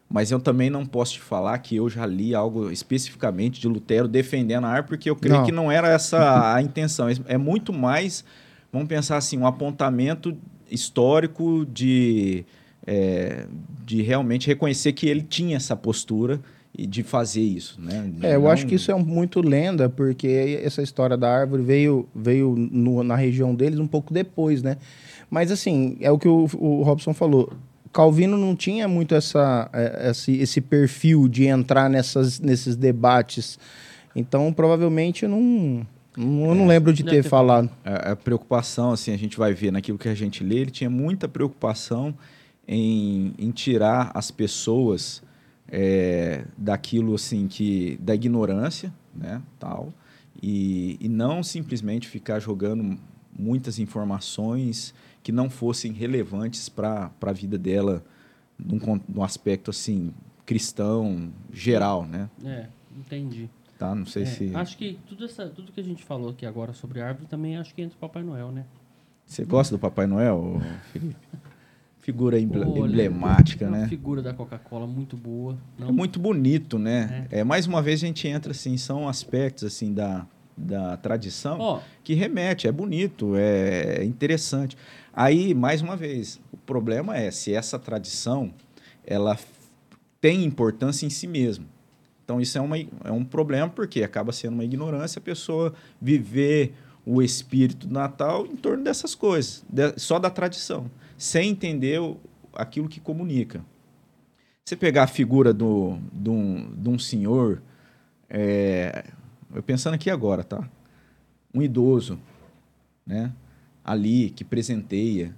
mas 0.09 0.29
eu 0.29 0.39
também 0.39 0.69
não 0.69 0.85
posso 0.85 1.13
te 1.13 1.21
falar 1.21 1.57
que 1.59 1.77
eu 1.77 1.89
já 1.89 2.05
li 2.05 2.35
algo 2.35 2.69
especificamente 2.69 3.59
de 3.59 3.67
Lutero 3.67 4.07
defendendo 4.07 4.65
a 4.65 4.69
árvore, 4.69 4.89
porque 4.89 5.09
eu 5.09 5.15
creio 5.15 5.37
não. 5.37 5.45
que 5.45 5.51
não 5.51 5.71
era 5.71 5.89
essa 5.89 6.53
a 6.53 6.61
intenção. 6.61 7.07
É 7.25 7.37
muito 7.37 7.71
mais, 7.73 8.23
vamos 8.71 8.87
pensar 8.87 9.17
assim, 9.17 9.37
um 9.37 9.47
apontamento 9.47 10.37
histórico 10.69 11.65
de, 11.65 12.45
é, 12.85 13.47
de 13.85 14.01
realmente 14.01 14.47
reconhecer 14.47 14.93
que 14.93 15.07
ele 15.07 15.21
tinha 15.21 15.55
essa 15.55 15.75
postura 15.75 16.39
e 16.77 16.85
de 16.85 17.03
fazer 17.03 17.41
isso, 17.41 17.79
né? 17.79 18.11
É, 18.21 18.35
eu 18.35 18.41
não... 18.41 18.49
acho 18.49 18.67
que 18.67 18.75
isso 18.75 18.91
é 18.91 18.95
muito 18.95 19.39
lenda, 19.39 19.87
porque 19.87 20.59
essa 20.61 20.81
história 20.81 21.15
da 21.15 21.33
árvore 21.33 21.63
veio, 21.63 22.07
veio 22.13 22.53
no, 22.55 23.01
na 23.01 23.15
região 23.15 23.55
deles 23.55 23.79
um 23.79 23.87
pouco 23.87 24.13
depois, 24.13 24.61
né? 24.61 24.77
Mas 25.35 25.51
assim, 25.51 25.97
é 25.99 26.09
o 26.09 26.17
que 26.17 26.29
o, 26.29 26.47
o 26.57 26.81
Robson 26.81 27.13
falou. 27.13 27.51
Calvino 27.91 28.37
não 28.37 28.55
tinha 28.55 28.87
muito 28.87 29.13
essa, 29.13 29.69
é, 29.73 30.09
esse, 30.09 30.31
esse 30.37 30.61
perfil 30.61 31.27
de 31.27 31.43
entrar 31.43 31.89
nessas, 31.89 32.39
nesses 32.39 32.77
debates. 32.77 33.59
Então, 34.15 34.53
provavelmente, 34.53 35.23
eu 35.23 35.29
não, 35.29 35.85
eu 36.17 36.55
não 36.55 36.63
é, 36.63 36.67
lembro 36.69 36.93
de 36.93 37.03
ter, 37.03 37.21
ter 37.21 37.23
falado. 37.23 37.69
A, 37.83 38.13
a, 38.13 38.15
preocupação, 38.15 38.93
assim, 38.93 39.11
a 39.11 39.17
gente 39.17 39.37
vai 39.37 39.53
ver 39.53 39.73
naquilo 39.73 39.97
que 39.97 40.07
a 40.07 40.15
gente 40.15 40.41
lê, 40.41 40.55
ele 40.59 40.71
tinha 40.71 40.89
muita 40.89 41.27
preocupação 41.27 42.15
em, 42.65 43.33
em 43.37 43.51
tirar 43.51 44.11
as 44.13 44.31
pessoas 44.31 45.21
é, 45.67 46.45
daquilo, 46.57 47.13
assim, 47.13 47.45
que 47.45 47.99
da 48.01 48.15
ignorância, 48.15 48.89
né, 49.13 49.41
tal, 49.59 49.93
e, 50.41 50.95
e 51.01 51.09
não 51.09 51.43
simplesmente 51.43 52.07
ficar 52.07 52.39
jogando 52.39 52.97
muitas 53.37 53.79
informações 53.79 54.93
que 55.25 55.31
não 55.31 55.49
fossem 55.49 55.91
relevantes 55.91 56.69
para 56.69 57.09
a 57.19 57.31
vida 57.31 57.57
dela 57.57 58.05
num, 58.59 59.01
num 59.09 59.23
aspecto 59.23 59.71
assim 59.71 60.13
cristão 60.45 61.31
geral, 61.51 62.05
né? 62.05 62.29
É, 62.45 62.67
entendi. 62.95 63.49
Tá, 63.75 63.95
não 63.95 64.05
sei 64.05 64.21
é, 64.21 64.25
se. 64.27 64.55
Acho 64.55 64.77
que 64.77 64.99
tudo, 65.07 65.25
essa, 65.25 65.47
tudo 65.47 65.71
que 65.71 65.79
a 65.79 65.83
gente 65.83 66.03
falou 66.03 66.29
aqui 66.29 66.45
agora 66.45 66.73
sobre 66.73 67.01
árvore 67.01 67.25
também 67.25 67.57
acho 67.57 67.73
que 67.73 67.81
entra 67.81 67.97
o 67.97 67.99
Papai 67.99 68.21
Noel, 68.21 68.51
né? 68.51 68.65
Você 69.25 69.43
gosta 69.43 69.75
do 69.75 69.79
Papai 69.79 70.05
Noel, 70.05 70.61
Felipe? 70.93 71.15
Figura 72.01 72.39
emblemática, 72.39 73.67
né? 73.67 73.87
figura 73.87 74.21
da 74.21 74.31
Coca-Cola 74.31 74.85
muito 74.85 75.17
boa. 75.17 75.57
Não? 75.75 75.89
É 75.89 75.91
muito 75.91 76.19
bonito, 76.19 76.77
né? 76.77 77.27
É. 77.31 77.39
é. 77.39 77.43
mais 77.43 77.65
uma 77.65 77.81
vez 77.81 78.03
a 78.03 78.05
gente 78.05 78.27
entra 78.27 78.51
assim, 78.51 78.77
são 78.77 79.09
aspectos 79.09 79.63
assim 79.63 79.91
da, 79.91 80.27
da 80.55 80.95
tradição 80.97 81.59
oh. 81.59 81.79
que 82.03 82.13
remete, 82.13 82.67
é 82.67 82.71
bonito, 82.71 83.35
é 83.35 84.03
interessante. 84.03 84.77
Aí, 85.17 85.53
mais 85.53 85.81
uma 85.81 85.95
vez, 85.95 86.41
o 86.51 86.57
problema 86.57 87.15
é 87.15 87.31
se 87.31 87.53
essa 87.53 87.79
tradição 87.79 88.53
ela 89.05 89.39
tem 90.19 90.43
importância 90.43 91.05
em 91.05 91.09
si 91.09 91.25
mesma. 91.25 91.65
Então, 92.25 92.41
isso 92.41 92.57
é, 92.57 92.61
uma, 92.61 92.77
é 92.77 93.11
um 93.11 93.23
problema, 93.23 93.69
porque 93.69 94.03
acaba 94.03 94.33
sendo 94.33 94.55
uma 94.55 94.65
ignorância 94.65 95.19
a 95.19 95.21
pessoa 95.21 95.73
viver 96.01 96.73
o 97.05 97.21
espírito 97.21 97.87
do 97.87 97.93
Natal 97.93 98.45
em 98.45 98.57
torno 98.57 98.83
dessas 98.83 99.15
coisas, 99.15 99.63
de, 99.69 99.97
só 99.97 100.19
da 100.19 100.29
tradição, 100.29 100.91
sem 101.17 101.51
entender 101.51 102.01
o, 102.01 102.17
aquilo 102.53 102.89
que 102.89 102.99
comunica. 102.99 103.63
Você 104.65 104.75
pegar 104.75 105.03
a 105.03 105.07
figura 105.07 105.53
do, 105.53 105.97
de, 106.11 106.29
um, 106.29 106.73
de 106.75 106.89
um 106.89 106.99
senhor, 106.99 107.61
é, 108.29 109.05
eu 109.53 109.63
pensando 109.63 109.93
aqui 109.93 110.09
agora, 110.09 110.43
tá? 110.43 110.67
Um 111.53 111.61
idoso, 111.61 112.19
né? 113.05 113.31
Ali, 113.85 114.31
que 114.31 114.43
presenteia, 114.43 115.35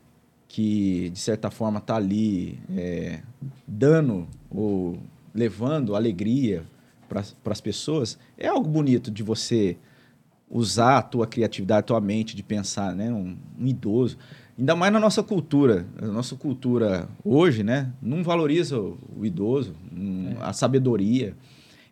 que 0.47 1.09
de 1.09 1.19
certa 1.19 1.51
forma 1.51 1.79
está 1.79 1.95
ali 1.95 2.59
é, 2.75 3.19
dando 3.67 4.27
ou 4.49 4.97
levando 5.33 5.95
alegria 5.95 6.63
para 7.07 7.21
as 7.51 7.61
pessoas, 7.61 8.17
é 8.37 8.47
algo 8.47 8.67
bonito 8.67 9.11
de 9.11 9.21
você 9.21 9.77
usar 10.49 10.97
a 10.97 11.01
tua 11.01 11.27
criatividade, 11.27 11.79
a 11.79 11.83
tua 11.83 12.01
mente 12.01 12.35
de 12.35 12.43
pensar, 12.43 12.95
né? 12.95 13.11
Um, 13.11 13.37
um, 13.59 13.67
idoso. 13.67 14.17
Ainda 14.57 14.75
mais 14.75 14.91
na 14.91 14.99
nossa 14.99 15.21
cultura. 15.21 15.85
A 16.01 16.07
nossa 16.07 16.35
cultura 16.35 17.07
hoje, 17.23 17.63
né? 17.63 17.91
Não 18.01 18.23
valoriza 18.23 18.79
o, 18.79 18.97
o 19.17 19.25
idoso, 19.25 19.75
um, 19.95 20.31
é. 20.31 20.37
a 20.41 20.53
sabedoria. 20.53 21.35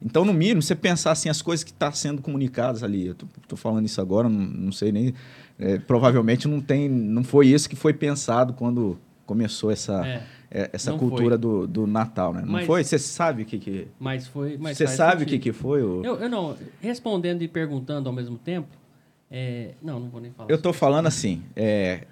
Então, 0.02 0.26
no 0.26 0.34
mínimo, 0.34 0.62
você 0.62 0.76
pensar 0.76 1.12
assim, 1.12 1.30
as 1.30 1.42
coisas 1.42 1.64
que 1.64 1.72
estão 1.72 1.90
tá 1.90 1.96
sendo 1.96 2.22
comunicadas 2.22 2.84
ali. 2.84 3.08
Eu 3.08 3.16
estou 3.42 3.58
falando 3.58 3.86
isso 3.86 4.00
agora, 4.02 4.30
não, 4.30 4.40
não 4.40 4.72
sei 4.72 4.92
nem. 4.92 5.14
É, 5.58 5.80
provavelmente 5.80 6.48
não 6.48 6.60
tem, 6.62 6.90
não 6.90 7.24
foi 7.24 7.48
isso 7.48 7.70
que 7.70 7.76
foi 7.76 7.94
pensado 7.94 8.54
quando 8.54 9.00
começou 9.26 9.72
essa, 9.72 10.06
é, 10.06 10.24
é 10.52 10.70
essa 10.74 10.94
cultura 10.94 11.38
do, 11.38 11.66
do 11.66 11.88
Natal, 11.88 12.34
né? 12.34 12.42
Não 12.42 12.52
mas, 12.52 12.68
foi? 12.68 12.84
Você 12.84 13.00
sabe 13.00 13.44
o 13.44 13.46
que 13.46 13.58
que... 13.58 13.88
Mas 14.00 14.28
foi... 14.28 14.58
Mas 14.58 14.78
você 14.78 14.86
sabe 14.86 15.24
o 15.24 15.26
que 15.26 15.40
que 15.40 15.54
foi? 15.54 15.82
O... 15.82 16.04
Eu, 16.04 16.16
eu 16.18 16.30
não... 16.30 16.56
Respondendo 16.82 17.42
e 17.42 17.48
perguntando 17.48 18.08
ao 18.08 18.14
mesmo 18.14 18.38
tempo... 18.38 18.68
É, 19.32 19.72
não, 19.82 20.00
não 20.00 20.10
vou 20.10 20.22
nem 20.22 20.32
falar. 20.32 20.50
Eu 20.50 20.56
estou 20.56 20.72
falando 20.72 21.08
assim, 21.08 21.42
é, 21.56 22.06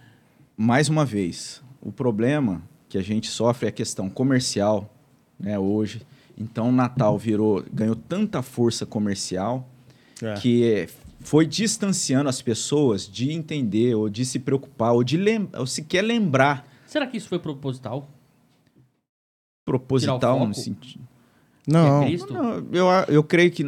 mais 0.58 0.90
uma 0.90 1.06
vez, 1.06 1.62
o 1.80 1.92
problema 1.92 2.62
que 2.90 2.98
a 2.98 3.04
gente 3.04 3.28
sofre 3.28 3.68
é 3.68 3.70
a 3.70 3.72
questão 3.72 4.10
comercial, 4.10 4.92
né, 5.40 5.58
hoje, 5.60 6.02
então 6.38 6.70
o 6.70 6.72
Natal 6.72 7.18
virou, 7.18 7.64
ganhou 7.72 7.96
tanta 7.96 8.42
força 8.42 8.86
comercial 8.86 9.70
é. 10.22 10.34
que 10.36 10.88
foi 11.22 11.46
distanciando 11.46 12.30
as 12.30 12.42
pessoas 12.42 13.08
de 13.08 13.32
entender 13.32 13.96
ou 13.96 14.10
de 14.10 14.26
se 14.26 14.40
preocupar 14.40 14.94
ou 14.94 15.04
de 15.04 15.18
lem 15.18 15.48
ou 15.54 15.66
sequer 15.66 16.02
lembrar. 16.02 16.68
Será 16.86 17.08
que 17.08 17.18
isso 17.18 17.28
foi 17.28 17.40
proposital? 17.40 18.10
proposital 19.66 20.46
no 20.46 20.54
sentido. 20.54 21.04
Não. 21.66 22.04
É 22.04 22.18
não 22.30 22.68
eu, 22.74 22.88
eu 23.08 23.24
creio 23.24 23.50
que 23.50 23.64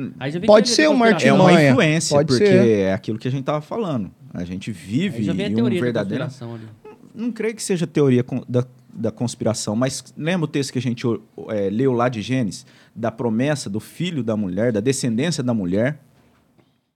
pode 0.45 0.69
ser 0.69 0.89
uma. 0.89 1.09
É 1.09 1.31
uma 1.31 1.63
influência, 1.63 2.17
pode 2.17 2.27
porque 2.27 2.45
ser. 2.45 2.79
é 2.79 2.93
aquilo 2.93 3.17
que 3.17 3.27
a 3.27 3.31
gente 3.31 3.41
estava 3.41 3.61
falando. 3.61 4.11
A 4.33 4.43
gente 4.43 4.71
vive 4.71 5.23
já 5.23 5.31
vem 5.31 5.45
a 5.45 5.63
um 5.63 5.69
verdadeiro. 5.69 6.25
Ali. 6.25 6.67
Não 7.13 7.31
creio 7.31 7.55
que 7.55 7.63
seja 7.63 7.87
teoria 7.87 8.25
da, 8.49 8.65
da 8.95 9.11
conspiração, 9.11 9.75
mas 9.75 10.13
lembra 10.17 10.45
o 10.45 10.47
texto 10.47 10.71
que 10.71 10.79
a 10.79 10.81
gente 10.81 11.05
é, 11.49 11.69
leu 11.69 11.91
lá 11.91 12.07
de 12.07 12.21
Gênesis, 12.21 12.65
da 12.95 13.11
promessa 13.11 13.69
do 13.69 13.79
filho 13.79 14.23
da 14.23 14.37
mulher, 14.37 14.71
da 14.71 14.79
descendência 14.79 15.43
da 15.43 15.53
mulher 15.53 15.99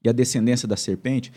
e 0.03 0.09
a 0.09 0.13
descendência 0.13 0.67
da 0.67 0.77
serpente? 0.77 1.31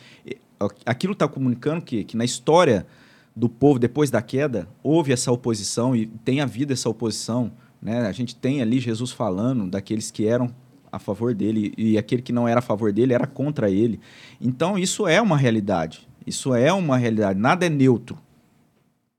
Aquilo 0.87 1.13
está 1.13 1.27
comunicando 1.27 1.83
que, 1.83 2.05
que 2.05 2.17
na 2.17 2.25
história 2.25 2.87
do 3.35 3.49
povo 3.49 3.79
depois 3.79 4.11
da 4.11 4.23
queda 4.23 4.69
houve 4.83 5.13
essa 5.13 5.33
oposição 5.33 5.97
e 5.97 6.07
tem 6.07 6.41
havido 6.41 6.73
essa 6.73 6.89
oposição 6.89 7.51
né? 7.83 8.07
A 8.07 8.13
gente 8.13 8.37
tem 8.37 8.63
ali 8.63 8.79
Jesus 8.79 9.11
falando 9.11 9.69
daqueles 9.69 10.11
que 10.11 10.27
eram 10.27 10.55
a 10.91 10.99
favor 11.01 11.35
dele 11.35 11.75
e 11.77 11.99
aquele 11.99 12.23
que 12.23 12.33
não 12.33 12.47
era 12.47 12.61
a 12.61 12.63
favor 12.63 12.93
dele 12.93 13.13
era 13.13 13.27
contra 13.27 13.69
ele. 13.69 13.99
Então 14.41 14.79
isso 14.79 15.09
é 15.09 15.21
uma 15.21 15.37
realidade. 15.37 16.07
Isso 16.25 16.55
é 16.55 16.73
uma 16.73 16.97
realidade. 16.97 17.41
Nada 17.41 17.67
é 17.67 17.69
neutro. 17.69 18.17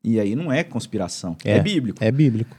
E 0.03 0.19
aí 0.19 0.35
não 0.35 0.51
é 0.51 0.63
conspiração. 0.63 1.37
É, 1.43 1.53
é 1.53 1.59
bíblico. 1.59 2.03
É 2.03 2.11
bíblico. 2.11 2.57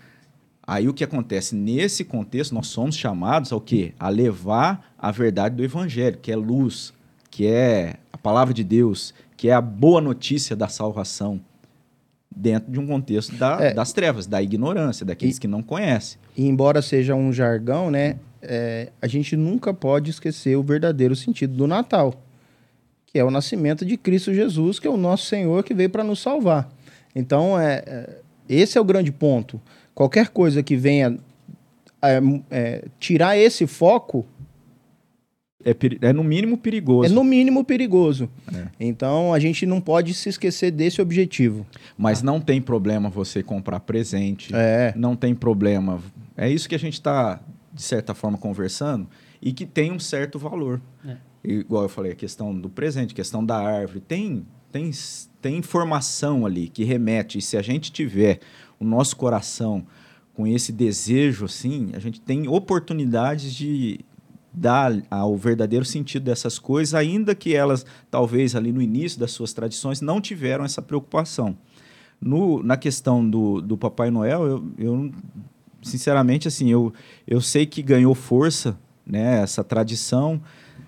Aí 0.67 0.89
o 0.89 0.95
que 0.95 1.05
acontece? 1.05 1.55
Nesse 1.55 2.05
contexto, 2.05 2.55
nós 2.55 2.69
somos 2.69 2.97
chamados 2.97 3.53
ao 3.53 3.61
quê? 3.61 3.93
A 3.99 4.09
levar 4.09 4.95
a 4.99 5.11
verdade 5.11 5.57
do 5.57 5.63
evangelho, 5.63 6.19
que 6.19 6.33
é 6.33 6.37
luz, 6.37 6.95
que 7.31 7.47
é 7.47 7.97
a 8.11 8.17
palavra 8.17 8.55
de 8.55 8.65
Deus, 8.65 9.13
que 9.37 9.49
é 9.51 9.53
a 9.53 9.61
boa 9.61 10.01
notícia 10.01 10.57
da 10.57 10.69
salvação 10.69 11.39
dentro 12.35 12.73
de 12.73 12.81
um 12.81 12.87
contexto 12.87 13.37
da, 13.37 13.59
é, 13.61 13.75
das 13.75 13.93
trevas, 13.93 14.27
da 14.27 14.43
ignorância, 14.43 15.05
daqueles 15.05 15.37
e, 15.37 15.41
que 15.41 15.47
não 15.47 15.63
conhecem. 15.63 16.19
E 16.37 16.47
embora 16.47 16.81
seja 16.81 17.15
um 17.15 17.33
jargão, 17.33 17.91
né, 17.91 18.17
é, 18.43 18.91
a 19.01 19.07
gente 19.07 19.37
nunca 19.37 19.73
pode 19.73 20.11
esquecer 20.11 20.57
o 20.57 20.63
verdadeiro 20.63 21.15
sentido 21.15 21.55
do 21.55 21.67
Natal, 21.67 22.15
que 23.07 23.19
é 23.19 23.25
o 23.25 23.31
nascimento 23.31 23.85
de 23.85 23.97
Cristo 23.97 24.33
Jesus, 24.33 24.79
que 24.79 24.87
é 24.87 24.91
o 24.91 24.97
nosso 24.97 25.27
Senhor 25.27 25.63
que 25.63 25.75
veio 25.75 25.91
para 25.91 26.03
nos 26.03 26.21
salvar. 26.21 26.69
Então, 27.15 27.59
é, 27.59 27.83
é, 27.87 28.21
esse 28.49 28.77
é 28.77 28.81
o 28.81 28.85
grande 28.85 29.13
ponto. 29.13 29.61
Qualquer 29.95 30.29
coisa 30.29 30.63
que 30.63 30.77
venha 30.77 31.19
é, 32.03 32.21
é, 32.51 32.85
tirar 32.99 33.37
esse 33.37 33.67
foco 33.67 34.27
é, 35.65 35.75
é 36.09 36.13
no 36.13 36.23
mínimo 36.23 36.59
perigoso. 36.59 37.11
É 37.11 37.15
no 37.15 37.25
mínimo 37.25 37.65
perigoso. 37.65 38.29
É. 38.55 38.67
Então 38.79 39.33
a 39.33 39.39
gente 39.39 39.65
não 39.65 39.81
pode 39.81 40.13
se 40.13 40.29
esquecer 40.29 40.71
desse 40.71 41.01
objetivo. 41.01 41.67
Mas 41.97 42.23
não 42.23 42.39
tem 42.39 42.61
problema 42.61 43.09
você 43.09 43.43
comprar 43.43 43.81
presente. 43.81 44.55
É. 44.55 44.93
Não 44.95 45.17
tem 45.17 45.35
problema. 45.35 46.01
É 46.37 46.51
isso 46.51 46.69
que 46.69 46.75
a 46.75 46.79
gente 46.79 46.95
está, 46.95 47.41
de 47.73 47.83
certa 47.83 48.15
forma, 48.15 48.37
conversando 48.37 49.09
e 49.41 49.53
que 49.53 49.65
tem 49.65 49.91
um 49.91 49.99
certo 49.99 50.39
valor. 50.39 50.81
É. 51.07 51.17
Igual 51.43 51.85
eu 51.85 51.89
falei, 51.89 52.13
a 52.13 52.17
questão 52.17 52.59
do 52.59 52.69
presente, 52.69 53.13
a 53.13 53.17
questão 53.17 53.45
da 53.45 53.57
árvore. 53.57 54.01
Tem, 54.01 54.45
tem, 54.75 54.91
tem 55.41 55.57
informação 55.57 56.45
ali 56.45 56.69
que 56.69 56.83
remete. 56.83 57.39
E 57.39 57.43
se 57.43 57.57
a 57.57 57.63
gente 57.63 57.93
tiver 57.93 58.41
o 58.81 58.85
nosso 58.85 59.15
coração 59.15 59.87
com 60.35 60.49
esse 60.49 60.73
desejo, 60.73 61.45
assim, 61.45 61.91
a 61.95 62.01
gente 62.01 62.21
tem 62.21 62.49
oportunidades 62.49 63.55
de 63.55 64.01
dar 64.53 64.93
ao 65.09 65.37
verdadeiro 65.37 65.85
sentido 65.85 66.25
dessas 66.25 66.59
coisas, 66.59 66.93
ainda 66.93 67.37
que 67.37 67.55
elas, 67.55 67.87
talvez 68.11 68.57
ali 68.57 68.73
no 68.73 68.83
início 68.83 69.21
das 69.21 69.31
suas 69.31 69.53
tradições, 69.53 70.01
não 70.01 70.21
tiveram 70.21 70.65
essa 70.65 70.83
preocupação. 70.83 71.57
No, 72.21 72.61
na 72.61 72.77
questão 72.77 73.29
do, 73.29 73.61
do 73.61 73.79
Papai 73.79 74.11
Noel, 74.11 74.45
eu, 74.45 74.73
eu 74.77 75.13
sinceramente, 75.83 76.49
assim, 76.49 76.69
eu, 76.69 76.93
eu 77.29 77.41
sei 77.41 77.65
que 77.65 77.81
ganhou 77.81 78.15
força 78.15 78.77
né, 79.07 79.41
essa 79.41 79.63
tradição. 79.63 80.43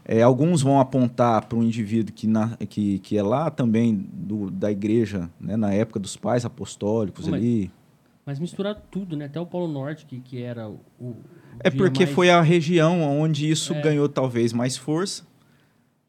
É, 0.09 0.23
alguns 0.23 0.63
vão 0.63 0.79
apontar 0.79 1.47
para 1.47 1.59
um 1.59 1.63
indivíduo 1.65 2.15
que, 2.15 2.29
na, 2.29 2.57
que, 2.57 3.01
que 3.01 3.19
é 3.19 3.23
lá 3.23 3.51
também 3.51 3.93
do, 4.13 4.51
da 4.51 4.71
igreja, 4.71 5.29
né, 5.41 5.57
na 5.57 5.73
época 5.73 5.99
dos 5.99 6.17
pais 6.17 6.45
apostólicos 6.45 7.27
mas, 7.27 7.35
ali. 7.35 7.73
Mas 8.25 8.39
misturar 8.39 8.77
tudo, 8.89 9.17
né? 9.17 9.25
Até 9.25 9.41
o 9.41 9.47
Polo 9.47 9.67
Norte, 9.67 10.07
que, 10.07 10.21
que 10.21 10.41
era 10.41 10.69
o, 10.69 11.17
é 11.61 11.71
porque 11.71 12.05
mais... 12.05 12.15
foi 12.15 12.31
a 12.31 12.41
região 12.41 13.03
onde 13.03 13.51
isso 13.51 13.73
é. 13.75 13.81
ganhou 13.81 14.09
talvez 14.09 14.53
mais 14.53 14.77
força, 14.77 15.27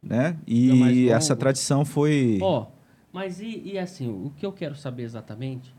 né? 0.02 0.38
E 0.45 1.10
essa 1.10 1.36
tradição 1.36 1.86
foi. 1.86 2.40
Ó, 2.41 2.61
oh, 2.61 2.68
mas 3.11 3.40
e, 3.40 3.61
e, 3.65 3.80
assim, 3.80 4.10
o 4.10 4.32
que 4.38 4.45
eu 4.45 4.52
quero 4.52 4.76
saber 4.76 5.03
exatamente 5.03 5.74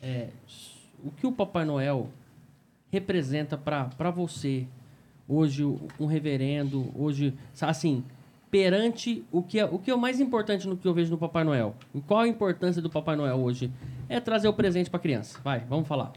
é 0.00 0.30
o 1.02 1.10
que 1.10 1.26
o 1.26 1.32
Papai 1.32 1.64
Noel 1.64 2.08
representa 2.90 3.56
para 3.56 4.10
você 4.10 4.66
hoje 5.28 5.64
um 5.64 6.06
reverendo, 6.06 6.90
hoje 6.96 7.34
assim 7.60 8.04
perante 8.50 9.24
o 9.32 9.42
que 9.42 9.58
é 9.58 9.64
o 9.64 9.78
que 9.78 9.90
é 9.90 9.94
o 9.94 9.98
mais 9.98 10.20
importante 10.20 10.68
no 10.68 10.76
que 10.76 10.86
eu 10.86 10.92
vejo 10.92 11.10
no 11.10 11.16
Papai 11.16 11.42
Noel. 11.42 11.74
Qual 12.06 12.20
a 12.20 12.28
importância 12.28 12.82
do 12.82 12.90
Papai 12.90 13.16
Noel 13.16 13.36
hoje? 13.36 13.72
É 14.10 14.20
trazer 14.20 14.46
o 14.46 14.52
presente 14.52 14.90
para 14.90 14.98
a 14.98 15.02
criança. 15.02 15.40
Vai, 15.42 15.60
vamos 15.60 15.88
falar. 15.88 16.12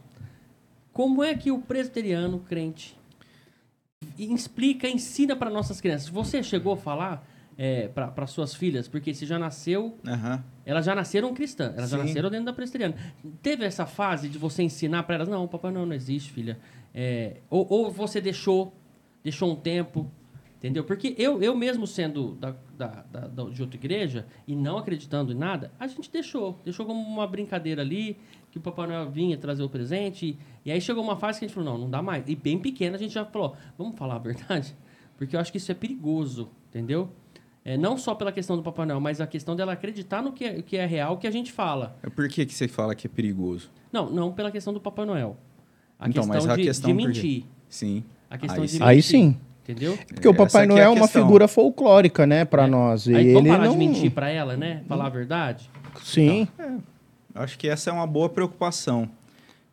Como 0.92 1.24
é 1.24 1.34
que 1.34 1.50
o 1.50 1.60
presbiteriano 1.60 2.40
crente 2.40 2.98
explica, 4.18 4.88
ensina 4.88 5.36
para 5.36 5.50
nossas 5.50 5.80
crianças? 5.80 6.10
Você 6.10 6.44
chegou 6.44 6.74
a 6.74 6.78
falar 6.78 7.26
é, 7.58 7.88
para 7.88 8.28
suas 8.28 8.54
filhas, 8.54 8.88
porque 8.88 9.14
você 9.14 9.26
já 9.26 9.40
nasceu, 9.40 9.98
uhum. 10.06 10.40
elas 10.66 10.86
já 10.86 10.94
nasceram 10.94 11.34
cristãs, 11.34 11.74
elas 11.78 11.90
Sim. 11.90 11.98
já 11.98 12.04
nasceram 12.04 12.30
dentro 12.30 12.46
da 12.46 12.54
presbiteriana. 12.54 12.96
Teve 13.42 13.66
essa 13.66 13.86
fase 13.86 14.28
de 14.28 14.38
você 14.38 14.64
ensinar 14.64 15.04
para 15.04 15.16
elas, 15.16 15.28
não, 15.28 15.46
o 15.46 15.48
papai 15.48 15.72
não, 15.72 15.86
não 15.86 15.96
existe, 15.96 16.32
filha. 16.32 16.60
É, 16.94 17.38
ou, 17.50 17.66
ou 17.70 17.92
você 17.92 18.20
deixou, 18.20 18.74
deixou 19.26 19.52
um 19.52 19.56
tempo, 19.56 20.10
entendeu? 20.60 20.84
Porque 20.84 21.16
eu, 21.18 21.42
eu 21.42 21.56
mesmo 21.56 21.88
sendo 21.88 22.36
da, 22.36 22.56
da, 22.78 22.88
da, 22.88 23.44
de 23.50 23.60
outra 23.60 23.76
igreja 23.76 24.28
e 24.48 24.56
não 24.56 24.78
acreditando 24.78 25.32
em 25.32 25.36
nada, 25.36 25.72
a 25.80 25.88
gente 25.88 26.12
deixou, 26.12 26.60
deixou 26.64 26.86
como 26.86 27.02
uma 27.02 27.26
brincadeira 27.26 27.82
ali, 27.82 28.18
que 28.52 28.60
o 28.60 28.62
Papai 28.62 28.86
Noel 28.86 29.10
vinha 29.10 29.36
trazer 29.36 29.64
o 29.64 29.70
presente. 29.70 30.38
E 30.64 30.72
aí 30.72 30.80
chegou 30.80 31.04
uma 31.04 31.16
fase 31.16 31.40
que 31.40 31.46
a 31.46 31.48
gente 31.48 31.56
falou, 31.56 31.74
não, 31.74 31.80
não 31.80 31.90
dá 31.90 32.04
mais. 32.04 32.24
E 32.30 32.36
bem 32.36 32.60
pequena 32.60 32.98
a 32.98 33.00
gente 33.00 33.16
já 33.16 33.26
falou, 33.26 33.58
vamos 33.76 33.98
falar 33.98 34.18
a 34.18 34.20
verdade? 34.20 34.76
Porque 35.18 35.36
eu 35.36 35.40
acho 35.40 35.52
que 35.52 35.58
isso 35.58 35.72
é 35.72 35.76
perigoso, 35.76 36.52
entendeu? 36.70 37.10
É, 37.64 37.76
não 37.76 37.98
só 37.98 38.14
pela 38.14 38.32
questão 38.32 38.56
do 38.56 38.62
Papai 38.62 38.86
Noel, 38.86 39.00
mas 39.00 39.20
a 39.20 39.26
questão 39.26 39.56
dela 39.56 39.74
acreditar 39.74 40.22
no 40.22 40.32
que 40.32 40.46
é, 40.46 40.62
que 40.62 40.78
é 40.78 40.86
real, 40.86 41.18
que 41.18 41.26
a 41.26 41.32
gente 41.32 41.52
fala. 41.52 41.98
É 42.04 42.12
por 42.12 42.30
que, 42.30 42.46
que 42.46 42.54
você 42.54 42.68
fala 42.68 42.94
que 42.94 43.08
é 43.08 43.10
perigoso? 43.10 43.72
Não, 43.92 44.08
não 44.08 44.32
pela 44.32 44.52
questão 44.52 44.72
do 44.72 44.80
Papai 44.80 45.04
Noel. 45.04 45.36
A 45.98 46.08
então, 46.08 46.22
questão 46.22 46.44
mas 46.44 46.48
a 46.48 46.56
de, 46.56 46.62
questão 46.62 46.96
de 46.96 46.96
mentir. 46.96 47.46
Sim. 47.68 48.04
A 48.30 48.38
questão 48.38 48.62
aí 48.62 48.68
de 48.68 48.74
mentir. 48.74 48.88
Aí 48.88 49.02
sim. 49.02 49.38
Entendeu? 49.64 49.98
Porque 50.08 50.28
o 50.28 50.34
Papai 50.34 50.66
é 50.66 50.68
Noel 50.68 50.94
é, 50.94 50.96
uma 50.96 51.08
figura 51.08 51.48
folclórica, 51.48 52.28
né, 52.28 52.46
para 52.46 52.66
é. 52.66 52.68
nós. 52.68 53.08
E 53.08 53.16
aí, 53.16 53.26
ele 53.26 53.34
vamos 53.34 53.50
parar 53.50 53.66
não... 53.66 53.72
de 53.72 53.78
mentir 53.78 54.12
para 54.12 54.30
ela, 54.30 54.56
né? 54.56 54.84
Falar 54.88 55.08
a 55.08 55.10
verdade? 55.10 55.70
Sim. 56.04 56.48
Então, 56.54 56.66
é. 56.66 56.96
Acho 57.44 57.58
que 57.58 57.68
essa 57.68 57.90
é 57.90 57.94
uma 57.94 58.06
boa 58.06 58.30
preocupação. 58.30 59.10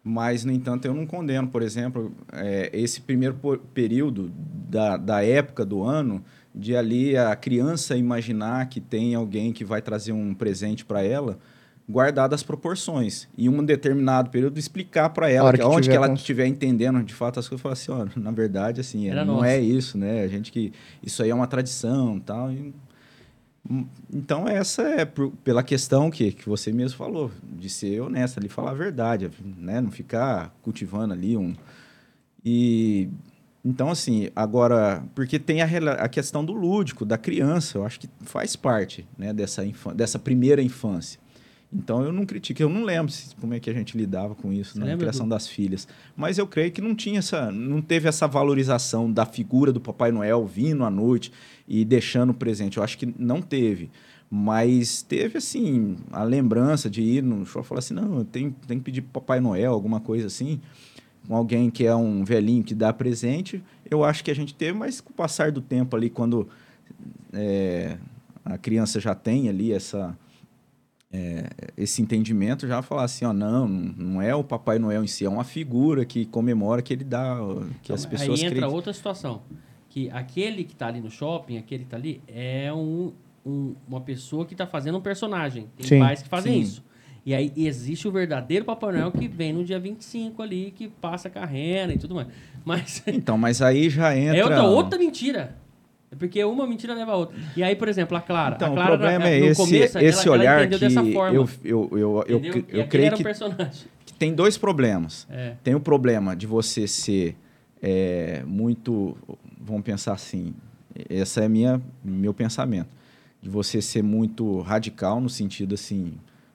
Mas, 0.02 0.44
no 0.44 0.50
entanto, 0.50 0.86
eu 0.86 0.94
não 0.94 1.06
condeno, 1.06 1.46
por 1.46 1.62
exemplo, 1.62 2.12
é, 2.32 2.70
esse 2.72 3.02
primeiro 3.02 3.36
período 3.72 4.32
da, 4.34 4.96
da 4.96 5.24
época 5.24 5.64
do 5.64 5.84
ano, 5.84 6.24
de 6.52 6.74
ali 6.74 7.16
a 7.16 7.36
criança 7.36 7.96
imaginar 7.96 8.68
que 8.68 8.80
tem 8.80 9.14
alguém 9.14 9.52
que 9.52 9.64
vai 9.64 9.80
trazer 9.80 10.12
um 10.12 10.34
presente 10.34 10.84
para 10.84 11.02
ela, 11.02 11.38
guardado 11.88 12.34
as 12.34 12.42
proporções. 12.42 13.28
E 13.36 13.48
um 13.48 13.64
determinado 13.64 14.30
período 14.30 14.58
explicar 14.58 15.10
para 15.10 15.30
ela, 15.30 15.52
que, 15.52 15.58
que 15.58 15.64
onde 15.64 15.88
que 15.88 15.94
ela 15.94 16.12
estiver 16.12 16.46
entendendo 16.46 17.02
de 17.02 17.14
fato 17.14 17.40
as 17.40 17.48
coisas, 17.48 17.62
falar 17.62 17.74
assim, 17.74 17.92
ó, 17.92 18.06
na 18.16 18.30
verdade, 18.30 18.80
assim, 18.80 19.08
Era 19.08 19.24
não 19.24 19.44
é 19.44 19.58
isso, 19.60 19.98
né? 19.98 20.22
A 20.22 20.28
gente 20.28 20.50
que... 20.52 20.72
Isso 21.02 21.22
aí 21.22 21.30
é 21.30 21.34
uma 21.34 21.46
tradição 21.46 22.18
tal, 22.20 22.50
e 22.52 22.72
então, 24.12 24.48
essa 24.48 24.82
é 24.82 25.04
por, 25.04 25.30
pela 25.44 25.62
questão 25.62 26.10
que, 26.10 26.32
que 26.32 26.48
você 26.48 26.72
mesmo 26.72 26.98
falou, 26.98 27.30
de 27.42 27.70
ser 27.70 28.00
honesto 28.00 28.38
ali, 28.38 28.48
falar 28.48 28.72
a 28.72 28.74
verdade, 28.74 29.30
né? 29.40 29.80
Não 29.80 29.90
ficar 29.90 30.54
cultivando 30.62 31.14
ali 31.14 31.36
um. 31.36 31.54
E. 32.44 33.08
Então, 33.64 33.90
assim, 33.90 34.28
agora, 34.34 35.04
porque 35.14 35.38
tem 35.38 35.62
a, 35.62 35.66
a 35.92 36.08
questão 36.08 36.44
do 36.44 36.52
lúdico, 36.52 37.04
da 37.04 37.16
criança, 37.16 37.78
eu 37.78 37.86
acho 37.86 38.00
que 38.00 38.08
faz 38.22 38.56
parte 38.56 39.06
né, 39.16 39.32
dessa, 39.32 39.62
dessa 39.94 40.18
primeira 40.18 40.60
infância. 40.60 41.20
Então 41.72 42.04
eu 42.04 42.12
não 42.12 42.26
critico, 42.26 42.62
eu 42.62 42.68
não 42.68 42.84
lembro 42.84 43.10
se, 43.10 43.34
como 43.36 43.54
é 43.54 43.60
que 43.60 43.70
a 43.70 43.72
gente 43.72 43.96
lidava 43.96 44.34
com 44.34 44.52
isso 44.52 44.74
Você 44.74 44.80
na 44.80 44.96
criação 44.96 45.26
do... 45.26 45.30
das 45.30 45.48
filhas. 45.48 45.88
Mas 46.14 46.36
eu 46.36 46.46
creio 46.46 46.70
que 46.70 46.82
não 46.82 46.94
tinha 46.94 47.20
essa, 47.20 47.50
não 47.50 47.80
teve 47.80 48.08
essa 48.08 48.28
valorização 48.28 49.10
da 49.10 49.24
figura 49.24 49.72
do 49.72 49.80
Papai 49.80 50.12
Noel 50.12 50.46
vindo 50.46 50.84
à 50.84 50.90
noite 50.90 51.32
e 51.66 51.84
deixando 51.84 52.30
o 52.30 52.34
presente. 52.34 52.76
Eu 52.76 52.82
acho 52.82 52.98
que 52.98 53.14
não 53.18 53.40
teve. 53.40 53.90
Mas 54.30 55.02
teve, 55.02 55.38
assim, 55.38 55.96
a 56.10 56.22
lembrança 56.22 56.88
de 56.88 57.02
ir 57.02 57.22
no 57.22 57.44
show 57.44 57.62
e 57.62 57.64
falar 57.64 57.80
assim: 57.80 57.94
não, 57.94 58.24
tem, 58.24 58.50
tem 58.66 58.78
que 58.78 58.84
pedir 58.84 59.02
para 59.02 59.20
Papai 59.20 59.40
Noel, 59.40 59.72
alguma 59.72 60.00
coisa 60.00 60.26
assim, 60.26 60.58
com 61.26 61.36
alguém 61.36 61.70
que 61.70 61.86
é 61.86 61.94
um 61.94 62.24
velhinho 62.24 62.64
que 62.64 62.74
dá 62.74 62.92
presente. 62.92 63.62
Eu 63.90 64.04
acho 64.04 64.24
que 64.24 64.30
a 64.30 64.34
gente 64.34 64.54
teve, 64.54 64.72
mas 64.72 65.00
com 65.00 65.10
o 65.10 65.14
passar 65.14 65.52
do 65.52 65.60
tempo 65.60 65.94
ali, 65.94 66.08
quando 66.08 66.48
é, 67.32 67.98
a 68.42 68.56
criança 68.56 68.98
já 69.00 69.14
tem 69.14 69.50
ali 69.50 69.70
essa 69.70 70.16
é, 71.12 71.50
esse 71.76 72.00
entendimento 72.00 72.66
já 72.66 72.80
falar 72.80 73.04
assim, 73.04 73.24
ó, 73.26 73.32
não, 73.32 73.68
não 73.68 74.22
é 74.22 74.34
o 74.34 74.42
Papai 74.42 74.78
Noel 74.78 75.04
em 75.04 75.06
si, 75.06 75.26
é 75.26 75.28
uma 75.28 75.44
figura 75.44 76.06
que 76.06 76.24
comemora 76.24 76.80
que 76.80 76.92
ele 76.92 77.04
dá, 77.04 77.36
que 77.82 77.92
então, 77.92 77.94
as 77.94 78.06
pessoas 78.06 78.40
Aí 78.40 78.46
entra 78.46 78.66
outra 78.66 78.92
situação, 78.94 79.42
que 79.90 80.08
aquele 80.10 80.64
que 80.64 80.72
está 80.72 80.86
ali 80.86 81.02
no 81.02 81.10
shopping, 81.10 81.58
aquele 81.58 81.80
que 81.80 81.88
está 81.88 81.98
ali, 81.98 82.22
é 82.26 82.72
um, 82.72 83.12
um, 83.44 83.74
uma 83.86 84.00
pessoa 84.00 84.46
que 84.46 84.54
está 84.54 84.66
fazendo 84.66 84.96
um 84.96 85.02
personagem. 85.02 85.68
Tem 85.76 85.86
Sim. 85.86 85.98
pais 85.98 86.22
que 86.22 86.28
fazem 86.30 86.54
Sim. 86.54 86.60
isso. 86.60 86.84
E 87.24 87.34
aí 87.34 87.52
existe 87.56 88.08
o 88.08 88.10
verdadeiro 88.10 88.64
Papai 88.64 88.92
Noel 88.94 89.12
que 89.12 89.28
vem 89.28 89.52
no 89.52 89.64
dia 89.64 89.78
25 89.78 90.42
ali, 90.42 90.72
que 90.74 90.88
passa 90.88 91.28
carreira 91.28 91.92
e 91.92 91.98
tudo 91.98 92.14
mais. 92.14 92.28
Mas, 92.64 93.02
então, 93.06 93.36
mas 93.36 93.60
aí 93.60 93.90
já 93.90 94.16
entra... 94.16 94.38
É 94.40 94.44
outra, 94.44 94.62
outra 94.62 94.98
mentira. 94.98 95.61
É 96.12 96.14
porque 96.14 96.44
uma 96.44 96.66
mentira 96.66 96.94
leva 96.94 97.12
a 97.12 97.16
outra. 97.16 97.36
E 97.56 97.62
aí, 97.62 97.74
por 97.74 97.88
exemplo, 97.88 98.14
a 98.16 98.20
Clara. 98.20 98.56
Então, 98.56 98.72
a 98.72 98.74
Clara, 98.74 98.94
o 98.94 98.98
problema 98.98 99.28
é 99.28 99.38
esse, 99.38 99.56
começo, 99.60 99.98
esse 99.98 100.28
ela, 100.28 100.36
olhar 100.36 100.58
ela 100.58 100.78
que 100.78 100.84
eu, 100.84 100.90
eu, 100.90 101.48
eu, 101.64 101.98
eu, 101.98 102.24
eu, 102.28 102.64
eu 102.68 102.86
creio 102.86 103.12
que, 103.12 103.24
que, 104.04 104.12
tem 104.12 104.34
dois 104.34 104.58
problemas. 104.58 105.26
É. 105.30 105.54
Tem 105.64 105.74
o 105.74 105.80
problema 105.80 106.36
de 106.36 106.46
você 106.46 106.86
ser 106.86 107.34
é, 107.82 108.42
muito... 108.46 109.16
Vamos 109.58 109.82
pensar 109.82 110.12
assim, 110.12 110.52
esse 111.08 111.40
é 111.40 111.48
minha, 111.48 111.80
meu 112.04 112.34
pensamento. 112.34 112.90
De 113.40 113.48
você 113.48 113.80
ser 113.80 114.02
muito 114.02 114.60
radical 114.60 115.18
no 115.18 115.30
sentido 115.30 115.74
assim... 115.74 116.12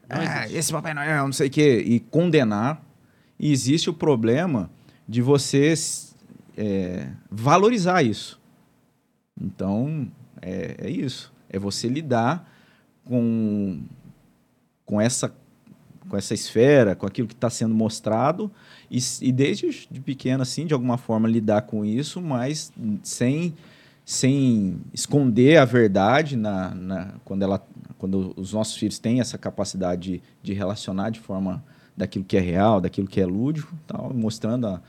Ah, 0.08 0.48
esse 0.50 0.72
Papai 0.72 0.94
Noel, 0.94 1.26
não 1.26 1.34
sei 1.34 1.48
o 1.48 1.52
quê. 1.52 1.84
E 1.86 2.00
condenar. 2.00 2.82
E 3.40 3.52
existe 3.52 3.90
o 3.90 3.94
problema 3.94 4.70
de 5.08 5.22
você 5.22 5.74
é, 6.56 7.08
valorizar 7.30 8.04
isso. 8.04 8.40
Então, 9.40 10.08
é, 10.42 10.76
é 10.80 10.90
isso. 10.90 11.32
É 11.50 11.58
você 11.58 11.88
lidar 11.88 12.50
com, 13.06 13.82
com, 14.86 15.00
essa, 15.00 15.34
com 16.10 16.18
essa 16.18 16.34
esfera, 16.34 16.96
com 16.96 17.06
aquilo 17.06 17.28
que 17.28 17.34
está 17.34 17.50
sendo 17.50 17.74
mostrado, 17.74 18.52
e, 18.90 19.00
e 19.22 19.32
desde 19.32 19.88
de 19.90 20.02
pequeno, 20.02 20.42
assim, 20.44 20.66
de 20.66 20.74
alguma 20.74 20.98
forma, 20.98 21.28
lidar 21.28 21.64
com 21.64 21.86
isso, 21.86 22.22
mas 22.22 22.72
sem, 23.04 23.54
sem 24.06 24.80
esconder 24.94 25.58
a 25.58 25.66
verdade 25.66 26.36
na, 26.36 26.74
na, 26.74 27.14
quando, 27.24 27.44
ela, 27.44 27.66
quando 27.98 28.34
os 28.36 28.54
nossos 28.54 28.76
filhos 28.76 29.00
têm 29.00 29.20
essa 29.20 29.38
capacidade 29.38 30.02
de, 30.02 30.22
de 30.42 30.54
relacionar 30.54 31.10
de 31.10 31.20
forma 31.20 31.64
daquilo 31.96 32.26
que 32.26 32.38
é 32.38 32.42
real, 32.42 32.80
daquilo 32.80 33.08
que 33.08 33.20
é 33.20 33.26
lúdico, 33.26 33.74
tal, 33.88 34.14
mostrando 34.14 34.68
a, 34.68 34.82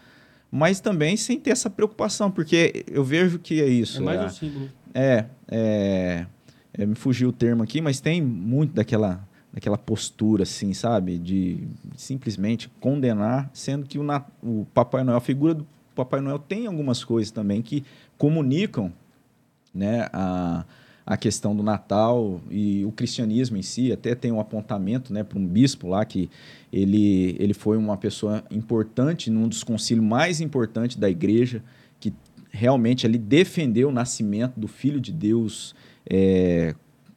mas 0.51 0.81
também 0.81 1.17
sem 1.17 1.39
ter 1.39 1.51
essa 1.51 1.69
preocupação, 1.69 2.31
porque 2.31 2.85
eu 2.91 3.05
vejo 3.05 3.39
que 3.39 3.61
é 3.61 3.67
isso. 3.67 3.99
É 3.99 4.05
mais 4.05 4.21
é, 4.21 4.25
um 4.25 4.31
símbolo. 4.31 4.71
É, 4.95 5.25
é, 5.51 6.27
é, 6.73 6.87
me 6.87 6.95
fugiu 6.95 7.29
o 7.29 7.33
termo 7.33 7.63
aqui, 7.63 7.81
mas 7.81 8.01
tem 8.01 8.23
muito 8.23 8.75
daquela, 8.75 9.27
daquela 9.53 9.77
postura, 9.77 10.45
assim, 10.45 10.73
sabe? 10.73 11.19
De 11.19 11.69
simplesmente 11.97 12.69
condenar, 12.81 13.51
sendo 13.53 13.87
que 13.87 13.99
o, 13.99 14.07
o 14.43 14.67
Papai 14.73 15.05
Noel, 15.05 15.19
a 15.19 15.21
figura 15.21 15.55
do 15.55 15.67
Papai 15.95 16.21
Noel 16.21 16.39
tem 16.39 16.67
algumas 16.67 17.05
coisas 17.05 17.31
também 17.31 17.61
que 17.61 17.85
comunicam 18.17 18.93
né, 19.75 20.09
a, 20.13 20.65
a 21.09 21.17
questão 21.17 21.57
do 21.57 21.63
Natal 21.63 22.39
e 22.51 22.85
o 22.85 22.93
cristianismo 22.93 23.57
em 23.57 23.63
si. 23.63 23.91
Até 23.91 24.15
tem 24.15 24.31
um 24.31 24.39
apontamento 24.39 25.11
né, 25.11 25.25
para 25.25 25.39
um 25.39 25.47
bispo 25.47 25.89
lá 25.89 26.05
que 26.05 26.29
ele, 26.71 27.35
ele 27.41 27.55
foi 27.55 27.79
uma 27.79 27.97
pessoa 27.97 28.45
importante 28.51 29.31
num 29.31 29.49
dos 29.49 29.65
concílios 29.65 30.05
mais 30.05 30.43
importantes 30.43 30.99
da 30.99 31.09
igreja, 31.09 31.65
que 31.99 32.13
realmente 32.51 33.07
ele 33.07 33.17
defendeu 33.17 33.89
o 33.89 33.93
nascimento 33.93 34.61
do 34.61 34.69
Filho 34.69 35.01
de 35.01 35.11
Deus 35.11 35.75
é, 36.05 36.75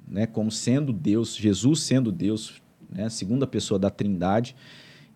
né, 0.08 0.26
como 0.26 0.50
sendo 0.50 0.94
Deus, 0.94 1.36
Jesus 1.36 1.82
sendo 1.82 2.14
Deus, 2.14 2.62
né, 2.90 3.10
segunda 3.10 3.46
pessoa 3.46 3.78
da 3.78 3.90
Trindade. 3.90 4.56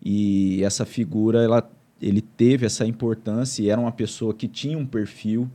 E 0.04 0.62
essa 0.62 0.84
figura, 0.84 1.42
ela, 1.42 1.70
ele 1.98 2.20
teve 2.20 2.66
essa 2.66 2.84
importância 2.84 3.62
e 3.62 3.70
era 3.70 3.80
uma 3.80 3.92
pessoa 3.92 4.34
que 4.34 4.46
tinha 4.46 4.76
um 4.76 4.84
perfil 4.84 5.50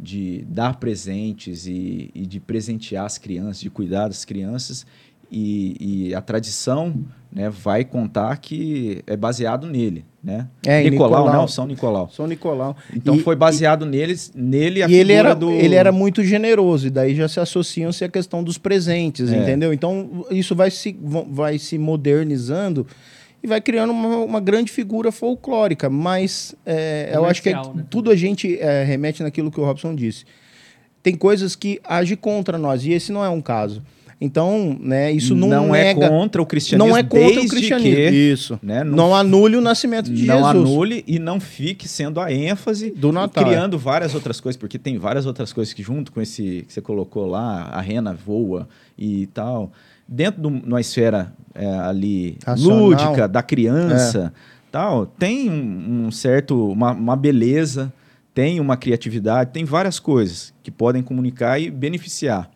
de 0.00 0.44
dar 0.48 0.76
presentes 0.76 1.66
e, 1.66 2.10
e, 2.14 2.26
de 2.26 2.40
presentear 2.40 3.04
as 3.04 3.18
crianças, 3.18 3.60
de 3.60 3.70
cuidar 3.70 4.08
das 4.08 4.24
crianças. 4.24 4.86
E, 5.30 6.08
e, 6.08 6.14
a 6.14 6.20
tradição 6.20 6.92
né, 7.32 7.48
vai 7.48 7.84
contar 7.84 8.36
que 8.38 9.02
é 9.06 9.16
baseado 9.16 9.66
nele. 9.66 10.04
Né? 10.22 10.48
É, 10.66 10.82
Nicolau, 10.82 11.20
Nicolau, 11.20 11.40
não, 11.40 11.48
São 11.48 11.66
Nicolau. 11.66 12.10
São 12.10 12.26
Nicolau. 12.26 12.76
Então 12.94 13.14
e, 13.14 13.20
foi 13.20 13.36
baseado 13.36 13.86
neles, 13.86 14.32
nele 14.34 14.82
a 14.82 14.88
e 14.88 14.94
ele 14.94 15.12
era, 15.12 15.34
do... 15.34 15.50
ele 15.50 15.76
era 15.76 15.92
muito 15.92 16.24
generoso, 16.24 16.88
e 16.88 16.90
daí 16.90 17.14
já 17.14 17.28
se 17.28 17.38
associam-se 17.38 18.04
a 18.04 18.08
questão 18.08 18.42
dos 18.42 18.58
presentes, 18.58 19.32
é. 19.32 19.40
entendeu? 19.40 19.72
Então 19.72 20.26
isso 20.30 20.54
vai 20.54 20.70
se, 20.70 20.98
vai 21.00 21.58
se 21.58 21.78
modernizando 21.78 22.86
e 23.42 23.46
vai 23.46 23.60
criando 23.60 23.90
uma, 23.90 24.18
uma 24.18 24.40
grande 24.40 24.70
figura 24.70 25.10
folclórica. 25.10 25.88
Mas 25.88 26.54
é, 26.64 27.10
eu 27.14 27.24
acho 27.24 27.42
que 27.42 27.50
é, 27.50 27.54
né? 27.54 27.84
tudo 27.88 28.10
a 28.10 28.16
gente 28.16 28.58
é, 28.58 28.84
remete 28.84 29.22
naquilo 29.22 29.50
que 29.50 29.60
o 29.60 29.64
Robson 29.64 29.94
disse. 29.94 30.24
Tem 31.02 31.16
coisas 31.16 31.56
que 31.56 31.80
agem 31.82 32.16
contra 32.16 32.58
nós, 32.58 32.84
e 32.84 32.92
esse 32.92 33.10
não 33.10 33.24
é 33.24 33.28
um 33.28 33.40
caso. 33.40 33.82
Então, 34.20 34.76
né, 34.78 35.10
isso 35.10 35.34
não, 35.34 35.48
não 35.48 35.74
é 35.74 35.94
nega, 35.94 36.04
é 36.04 36.08
contra 36.10 36.42
o 36.42 36.46
cristianismo. 36.46 36.90
Não 36.90 36.94
é 36.94 37.02
contra 37.02 37.40
o 37.40 37.48
cristianismo. 37.48 37.96
Que, 37.96 38.10
isso. 38.10 38.60
Né, 38.62 38.84
não, 38.84 38.96
não, 38.96 39.14
anule 39.14 39.56
o 39.56 39.62
nascimento 39.62 40.12
de 40.12 40.26
não 40.26 40.36
Jesus. 40.36 40.54
Não 40.54 40.60
anule 40.60 41.02
e 41.06 41.18
não 41.18 41.40
fique 41.40 41.88
sendo 41.88 42.20
a 42.20 42.30
ênfase 42.30 42.90
do 42.90 43.12
Natal. 43.12 43.42
criando 43.42 43.78
várias 43.78 44.14
outras 44.14 44.38
coisas, 44.38 44.58
porque 44.58 44.78
tem 44.78 44.98
várias 44.98 45.24
outras 45.24 45.54
coisas 45.54 45.72
que 45.72 45.82
junto 45.82 46.12
com 46.12 46.20
esse 46.20 46.66
que 46.68 46.72
você 46.74 46.82
colocou 46.82 47.24
lá, 47.24 47.70
a 47.72 47.80
rena 47.80 48.12
voa 48.12 48.68
e 48.98 49.26
tal 49.28 49.72
dentro 50.10 50.42
de 50.42 50.48
uma 50.48 50.80
esfera 50.80 51.32
é, 51.54 51.66
ali 51.78 52.36
Racional. 52.44 52.78
lúdica 52.80 53.28
da 53.28 53.42
criança, 53.44 54.32
é. 54.34 54.68
tal, 54.72 55.06
tem 55.06 55.48
um, 55.48 56.06
um 56.06 56.10
certo 56.10 56.68
uma, 56.72 56.90
uma, 56.90 57.16
beleza, 57.16 57.92
tem 58.34 58.58
uma 58.58 58.76
criatividade, 58.76 59.52
tem 59.52 59.64
várias 59.64 60.00
coisas 60.00 60.52
que 60.64 60.70
podem 60.70 61.00
comunicar 61.00 61.60
e 61.60 61.70
beneficiar. 61.70 62.50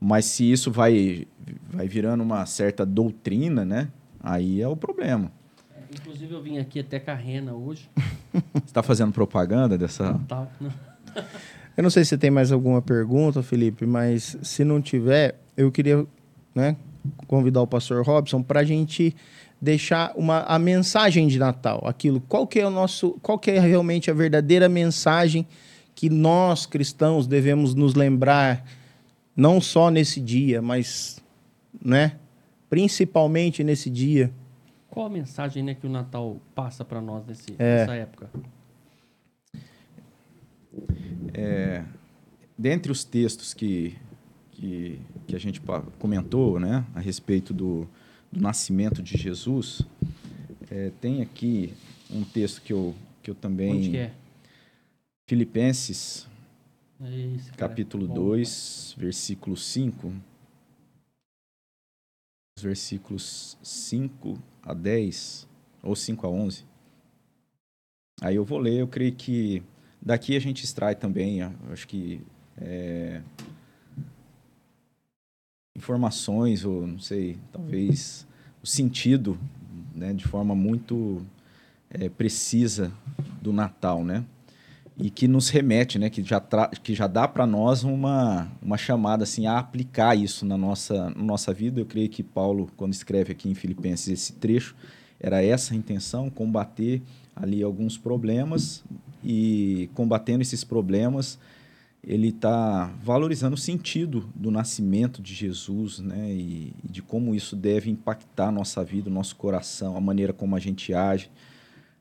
Mas 0.00 0.24
se 0.24 0.50
isso 0.50 0.70
vai 0.72 1.26
vai 1.70 1.86
virando 1.86 2.22
uma 2.22 2.46
certa 2.46 2.86
doutrina, 2.86 3.64
né? 3.64 3.88
Aí 4.22 4.62
é 4.62 4.68
o 4.68 4.76
problema. 4.76 5.30
Inclusive 5.92 6.32
eu 6.32 6.42
vim 6.42 6.58
aqui 6.58 6.80
até 6.80 6.98
Carrena 6.98 7.52
hoje. 7.52 7.88
Você 8.32 8.64
está 8.66 8.82
fazendo 8.82 9.12
propaganda 9.12 9.76
dessa? 9.76 10.12
Não, 10.12 10.18
tá, 10.20 10.48
não. 10.58 10.72
Eu 11.76 11.82
não 11.82 11.90
sei 11.90 12.04
se 12.04 12.16
tem 12.16 12.30
mais 12.30 12.50
alguma 12.50 12.80
pergunta, 12.80 13.42
Felipe, 13.42 13.84
mas 13.84 14.36
se 14.42 14.64
não 14.64 14.80
tiver, 14.80 15.38
eu 15.56 15.70
queria 15.70 16.06
né, 16.54 16.76
convidar 17.26 17.62
o 17.62 17.66
pastor 17.66 18.04
Robson 18.04 18.42
para 18.42 18.60
a 18.60 18.64
gente 18.64 19.14
deixar 19.60 20.12
uma, 20.16 20.40
a 20.40 20.58
mensagem 20.58 21.26
de 21.26 21.38
Natal, 21.38 21.82
aquilo, 21.86 22.20
qual 22.20 22.46
que 22.46 22.60
é 22.60 22.66
o 22.66 22.70
nosso, 22.70 23.12
qual 23.22 23.38
que 23.38 23.50
é 23.50 23.58
realmente 23.58 24.10
a 24.10 24.14
verdadeira 24.14 24.68
mensagem 24.68 25.46
que 25.94 26.10
nós 26.10 26.66
cristãos 26.66 27.26
devemos 27.26 27.74
nos 27.74 27.94
lembrar, 27.94 28.64
não 29.34 29.60
só 29.60 29.90
nesse 29.90 30.20
dia, 30.20 30.60
mas, 30.60 31.22
né, 31.82 32.16
principalmente 32.68 33.64
nesse 33.64 33.88
dia. 33.88 34.32
Qual 34.90 35.06
a 35.06 35.10
mensagem 35.10 35.62
né, 35.62 35.74
que 35.74 35.86
o 35.86 35.90
Natal 35.90 36.36
passa 36.54 36.84
para 36.84 37.00
nós 37.00 37.24
nesse, 37.26 37.54
é. 37.58 37.78
nessa 37.80 37.94
época? 37.94 38.30
É, 41.32 41.82
dentre 42.58 42.90
os 42.92 43.04
textos 43.04 43.54
que 43.54 43.96
que, 44.54 44.98
que 45.26 45.34
a 45.34 45.38
gente 45.38 45.60
comentou 45.98 46.58
né, 46.60 46.84
a 46.94 47.00
respeito 47.00 47.52
do, 47.52 47.88
do 48.30 48.40
nascimento 48.40 49.02
de 49.02 49.16
Jesus, 49.16 49.82
é, 50.70 50.90
tem 51.00 51.22
aqui 51.22 51.72
um 52.10 52.24
texto 52.24 52.62
que 52.62 52.72
eu, 52.72 52.94
que 53.22 53.30
eu 53.30 53.34
também. 53.34 53.72
Onde 53.72 53.90
que 53.90 53.96
é? 53.96 54.12
Filipenses, 55.26 56.28
Esse, 57.00 57.50
capítulo 57.52 58.06
2, 58.06 58.94
versículo 58.98 59.56
5. 59.56 60.12
Versículos 62.60 63.56
5 63.62 64.38
a 64.62 64.74
10, 64.74 65.48
ou 65.82 65.96
5 65.96 66.26
a 66.26 66.30
11. 66.30 66.64
Aí 68.20 68.36
eu 68.36 68.44
vou 68.44 68.58
ler, 68.58 68.80
eu 68.80 68.86
creio 68.86 69.14
que 69.14 69.62
daqui 70.00 70.36
a 70.36 70.40
gente 70.40 70.62
extrai 70.64 70.94
também, 70.94 71.42
acho 71.70 71.88
que 71.88 72.20
é, 72.56 73.22
informações, 75.76 76.64
ou 76.64 76.86
não 76.86 76.98
sei, 76.98 77.36
talvez 77.52 78.26
o 78.62 78.66
sentido, 78.66 79.38
né, 79.94 80.12
de 80.12 80.24
forma 80.24 80.54
muito 80.54 81.20
é, 81.90 82.08
precisa 82.08 82.92
do 83.42 83.52
Natal, 83.52 84.04
né? 84.04 84.24
E 84.96 85.10
que 85.10 85.26
nos 85.26 85.48
remete, 85.48 85.98
né, 85.98 86.08
que 86.08 86.22
já, 86.22 86.40
que 86.82 86.94
já 86.94 87.08
dá 87.08 87.26
para 87.26 87.44
nós 87.44 87.82
uma, 87.82 88.48
uma 88.62 88.78
chamada 88.78 89.24
assim, 89.24 89.46
a 89.46 89.58
aplicar 89.58 90.16
isso 90.16 90.46
na 90.46 90.56
nossa, 90.56 91.10
na 91.10 91.22
nossa 91.22 91.52
vida. 91.52 91.80
Eu 91.80 91.86
creio 91.86 92.08
que 92.08 92.22
Paulo, 92.22 92.70
quando 92.76 92.92
escreve 92.92 93.32
aqui 93.32 93.48
em 93.48 93.54
Filipenses 93.54 94.06
esse 94.08 94.32
trecho, 94.34 94.76
era 95.18 95.42
essa 95.42 95.74
a 95.74 95.76
intenção, 95.76 96.30
combater 96.30 97.02
ali 97.34 97.62
alguns 97.62 97.98
problemas 97.98 98.84
e 99.24 99.90
combatendo 99.94 100.42
esses 100.42 100.62
problemas, 100.62 101.38
ele 102.06 102.28
está 102.28 102.92
valorizando 103.02 103.54
o 103.54 103.58
sentido 103.58 104.28
do 104.34 104.50
nascimento 104.50 105.22
de 105.22 105.34
Jesus, 105.34 105.98
né? 106.00 106.30
E, 106.30 106.74
e, 106.84 106.88
de 106.88 107.02
como 107.02 107.34
isso 107.34 107.56
deve 107.56 107.90
impactar 107.90 108.48
a 108.48 108.52
nossa 108.52 108.84
vida, 108.84 109.08
o 109.08 109.12
nosso 109.12 109.34
coração, 109.36 109.96
a 109.96 110.00
maneira 110.00 110.32
como 110.32 110.54
a 110.54 110.60
gente 110.60 110.92
age, 110.92 111.30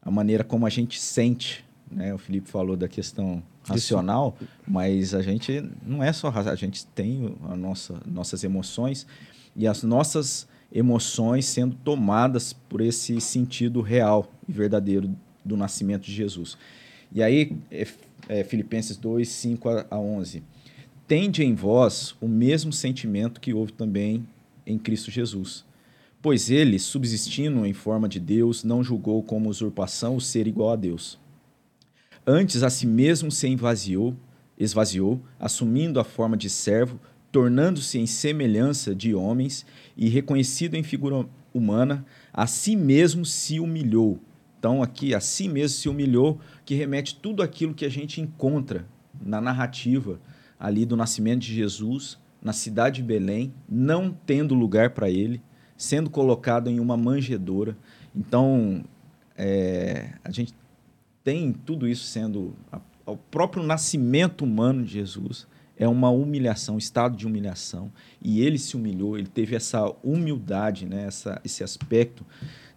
a 0.01 0.11
maneira 0.11 0.43
como 0.43 0.65
a 0.65 0.69
gente 0.69 0.99
sente, 0.99 1.63
né? 1.89 2.13
O 2.13 2.17
Felipe 2.17 2.49
falou 2.49 2.75
da 2.75 2.87
questão 2.87 3.41
racional, 3.65 4.35
isso. 4.41 4.49
mas 4.67 5.13
a 5.13 5.21
gente 5.21 5.63
não 5.85 6.03
é 6.03 6.11
só 6.11 6.27
a 6.29 6.55
gente 6.55 6.85
tem 6.87 7.33
a 7.49 7.55
nossa 7.55 8.01
nossas 8.05 8.43
emoções 8.43 9.07
e 9.55 9.65
as 9.65 9.83
nossas 9.83 10.47
emoções 10.69 11.45
sendo 11.45 11.75
tomadas 11.77 12.51
por 12.51 12.81
esse 12.81 13.21
sentido 13.21 13.79
real 13.79 14.29
e 14.49 14.51
verdadeiro 14.51 15.15
do 15.45 15.55
nascimento 15.55 16.03
de 16.03 16.13
Jesus. 16.13 16.57
E 17.13 17.23
aí 17.23 17.55
é, 17.71 17.87
é, 18.27 18.43
Filipenses 18.43 18.97
2, 18.97 19.27
5 19.27 19.69
a 19.89 19.99
11. 19.99 20.43
Tende 21.07 21.43
em 21.43 21.53
vós 21.53 22.15
o 22.21 22.27
mesmo 22.27 22.71
sentimento 22.71 23.41
que 23.41 23.53
houve 23.53 23.73
também 23.73 24.25
em 24.65 24.77
Cristo 24.77 25.11
Jesus. 25.11 25.65
Pois 26.21 26.49
ele, 26.49 26.79
subsistindo 26.79 27.65
em 27.65 27.73
forma 27.73 28.07
de 28.07 28.19
Deus, 28.19 28.63
não 28.63 28.83
julgou 28.83 29.21
como 29.21 29.49
usurpação 29.49 30.15
o 30.15 30.21
ser 30.21 30.47
igual 30.47 30.71
a 30.71 30.75
Deus. 30.75 31.19
Antes 32.25 32.63
a 32.63 32.69
si 32.69 32.87
mesmo 32.87 33.29
se 33.29 33.47
esvaziou, 33.49 34.15
esvaziou, 34.57 35.21
assumindo 35.37 35.99
a 35.99 36.05
forma 36.05 36.37
de 36.37 36.49
servo, 36.49 36.99
tornando-se 37.31 37.99
em 37.99 38.05
semelhança 38.05 38.95
de 38.95 39.13
homens 39.13 39.65
e 39.97 40.07
reconhecido 40.07 40.75
em 40.75 40.83
figura 40.83 41.27
humana, 41.53 42.05
a 42.31 42.47
si 42.47 42.75
mesmo 42.75 43.25
se 43.25 43.59
humilhou 43.59 44.21
então, 44.63 44.81
aqui, 44.81 45.13
a 45.13 45.19
si 45.19 45.49
mesmo 45.49 45.77
se 45.77 45.89
humilhou, 45.89 46.39
que 46.63 46.73
remete 46.73 47.19
tudo 47.19 47.43
aquilo 47.43 47.73
que 47.73 47.83
a 47.83 47.89
gente 47.89 48.21
encontra 48.21 48.87
na 49.21 49.41
narrativa 49.41 50.21
ali 50.57 50.85
do 50.85 50.95
nascimento 50.95 51.41
de 51.41 51.53
Jesus, 51.53 52.17
na 52.41 52.53
cidade 52.53 53.01
de 53.01 53.03
Belém, 53.03 53.53
não 53.67 54.17
tendo 54.25 54.55
lugar 54.55 54.91
para 54.91 55.09
ele, 55.09 55.41
sendo 55.75 56.09
colocado 56.09 56.69
em 56.69 56.79
uma 56.79 56.95
manjedoura. 56.95 57.77
Então, 58.15 58.85
é, 59.37 60.13
a 60.23 60.31
gente 60.31 60.53
tem 61.25 61.51
tudo 61.51 61.85
isso 61.85 62.05
sendo. 62.05 62.55
A, 62.71 62.79
o 63.05 63.17
próprio 63.17 63.61
nascimento 63.63 64.45
humano 64.45 64.85
de 64.85 64.93
Jesus 64.93 65.45
é 65.75 65.89
uma 65.89 66.09
humilhação, 66.09 66.75
um 66.75 66.77
estado 66.77 67.17
de 67.17 67.27
humilhação. 67.27 67.91
E 68.21 68.39
ele 68.39 68.57
se 68.57 68.77
humilhou, 68.77 69.17
ele 69.17 69.27
teve 69.27 69.57
essa 69.57 69.93
humildade, 70.01 70.85
né? 70.85 71.03
essa, 71.03 71.41
esse 71.43 71.65
aspecto 71.65 72.25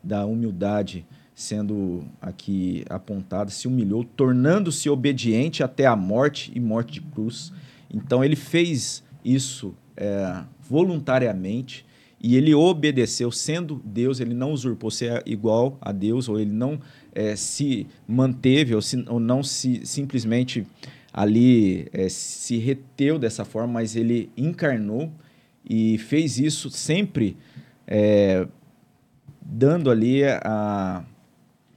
da 0.02 0.26
humildade 0.26 1.06
sendo 1.36 2.02
aqui 2.18 2.82
apontada, 2.88 3.50
se 3.50 3.68
humilhou, 3.68 4.02
tornando-se 4.02 4.88
obediente 4.88 5.62
até 5.62 5.84
a 5.84 5.94
morte 5.94 6.50
e 6.54 6.58
morte 6.58 6.94
de 6.94 7.02
cruz. 7.02 7.52
Então 7.92 8.24
ele 8.24 8.34
fez 8.34 9.04
isso 9.22 9.74
é, 9.94 10.42
voluntariamente 10.66 11.84
e 12.18 12.36
ele 12.36 12.54
obedeceu, 12.54 13.30
sendo 13.30 13.82
Deus, 13.84 14.18
ele 14.18 14.32
não 14.32 14.50
usurpou 14.50 14.90
ser 14.90 15.22
igual 15.26 15.76
a 15.78 15.92
Deus, 15.92 16.26
ou 16.26 16.40
ele 16.40 16.52
não 16.52 16.80
é, 17.14 17.36
se 17.36 17.86
manteve, 18.08 18.74
ou, 18.74 18.80
se, 18.80 19.04
ou, 19.06 19.20
não 19.20 19.42
se 19.42 19.84
simplesmente 19.84 20.66
ali 21.12 21.86
é, 21.92 22.08
se 22.08 22.56
reteu 22.56 23.18
dessa 23.18 23.44
forma, 23.44 23.74
mas 23.74 23.94
ele 23.94 24.30
encarnou 24.38 25.12
e 25.68 25.98
fez 25.98 26.38
isso 26.38 26.70
sempre 26.70 27.36
é, 27.86 28.48
dando 29.42 29.90
ali 29.90 30.24
a, 30.24 31.04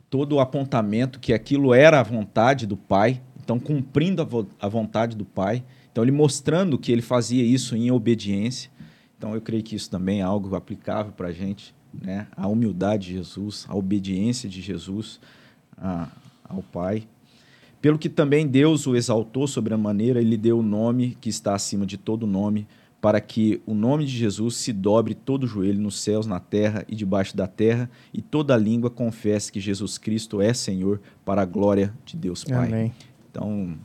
todo 0.09 0.33
o 0.33 0.39
apontamento 0.39 1.19
que 1.19 1.33
aquilo 1.33 1.73
era 1.73 1.99
a 1.99 2.03
vontade 2.03 2.65
do 2.65 2.75
Pai, 2.75 3.21
então 3.43 3.59
cumprindo 3.59 4.21
a, 4.21 4.25
vo 4.25 4.47
a 4.59 4.67
vontade 4.67 5.15
do 5.15 5.25
Pai. 5.25 5.63
Então 5.91 6.03
ele 6.03 6.11
mostrando 6.11 6.77
que 6.77 6.91
ele 6.91 7.01
fazia 7.01 7.43
isso 7.43 7.75
em 7.75 7.91
obediência. 7.91 8.71
Então 9.17 9.35
eu 9.35 9.41
creio 9.41 9.63
que 9.63 9.75
isso 9.75 9.89
também 9.89 10.21
é 10.21 10.23
algo 10.23 10.55
aplicável 10.55 11.11
para 11.11 11.27
a 11.27 11.31
gente, 11.31 11.73
né? 11.93 12.27
A 12.35 12.47
humildade 12.47 13.07
de 13.07 13.13
Jesus, 13.13 13.65
a 13.67 13.75
obediência 13.75 14.47
de 14.47 14.61
Jesus 14.61 15.19
a, 15.77 16.07
ao 16.43 16.63
Pai. 16.63 17.07
Pelo 17.81 17.97
que 17.97 18.09
também 18.09 18.45
Deus 18.47 18.85
o 18.87 18.95
exaltou 18.95 19.47
sobre 19.47 19.73
a 19.73 19.77
maneira, 19.77 20.19
ele 20.19 20.37
deu 20.37 20.59
o 20.59 20.63
nome 20.63 21.17
que 21.21 21.29
está 21.29 21.55
acima 21.55 21.85
de 21.85 21.97
todo 21.97 22.27
nome, 22.27 22.67
para 23.01 23.21
que 23.21 23.61
o 23.65 23.73
nome 23.73 24.05
de 24.05 24.11
Jesus 24.11 24.55
se 24.57 24.73
dobre 24.73 25.13
todo 25.13 25.43
o 25.43 25.47
joelho 25.47 25.81
nos 25.81 25.99
céus, 25.99 26.27
na 26.27 26.39
terra 26.39 26.83
e 26.87 26.95
debaixo 26.95 27.35
da 27.35 27.47
terra, 27.47 27.89
e 28.13 28.21
toda 28.21 28.55
língua 28.57 28.89
confesse 28.89 29.51
que 29.51 29.59
Jesus 29.59 29.97
Cristo 29.97 30.41
é 30.41 30.53
Senhor, 30.53 30.99
para 31.23 31.41
a 31.41 31.45
glória 31.45 31.93
de 32.03 32.17
Deus 32.17 32.43
Pai. 32.43 32.67
Amém. 32.67 32.93
Então, 33.31 33.77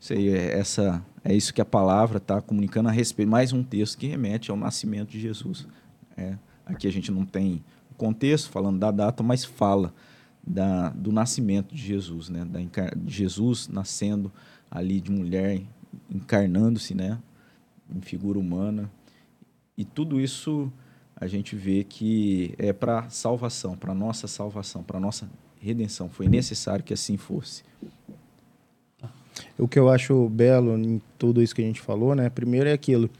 sei, 0.00 0.34
é, 0.34 0.58
essa, 0.58 1.04
é 1.22 1.34
isso 1.34 1.54
que 1.54 1.60
a 1.60 1.64
palavra 1.64 2.18
está 2.18 2.40
comunicando 2.40 2.88
a 2.88 2.92
respeito. 2.92 3.28
Mais 3.28 3.52
um 3.52 3.62
texto 3.62 3.98
que 3.98 4.06
remete 4.06 4.50
ao 4.50 4.56
nascimento 4.56 5.10
de 5.10 5.20
Jesus. 5.20 5.68
É, 6.16 6.36
aqui 6.66 6.88
a 6.88 6.92
gente 6.92 7.12
não 7.12 7.24
tem 7.24 7.62
o 7.90 7.94
contexto 7.94 8.50
falando 8.50 8.80
da 8.80 8.90
data, 8.90 9.22
mas 9.22 9.44
fala 9.44 9.94
da, 10.44 10.88
do 10.90 11.12
nascimento 11.12 11.72
de 11.72 11.82
Jesus, 11.82 12.28
né? 12.28 12.44
Da, 12.44 12.58
de 12.96 13.14
Jesus 13.14 13.68
nascendo 13.68 14.32
ali 14.68 15.00
de 15.00 15.12
mulher, 15.12 15.62
encarnando-se, 16.10 16.94
né? 16.94 17.18
Em 17.94 18.00
figura 18.00 18.38
humana. 18.38 18.90
E 19.76 19.84
tudo 19.84 20.20
isso 20.20 20.70
a 21.16 21.26
gente 21.26 21.54
vê 21.54 21.84
que 21.84 22.54
é 22.58 22.72
para 22.72 23.08
salvação, 23.10 23.76
para 23.76 23.94
nossa 23.94 24.26
salvação, 24.26 24.82
para 24.82 24.98
nossa 24.98 25.28
redenção. 25.60 26.08
Foi 26.08 26.28
necessário 26.28 26.84
que 26.84 26.94
assim 26.94 27.16
fosse. 27.16 27.62
O 29.58 29.68
que 29.68 29.78
eu 29.78 29.88
acho 29.88 30.28
belo 30.28 30.78
em 30.78 31.00
tudo 31.18 31.42
isso 31.42 31.54
que 31.54 31.62
a 31.62 31.64
gente 31.64 31.80
falou, 31.80 32.14
né? 32.14 32.30
Primeiro 32.30 32.68
é 32.68 32.72
aquilo. 32.72 33.10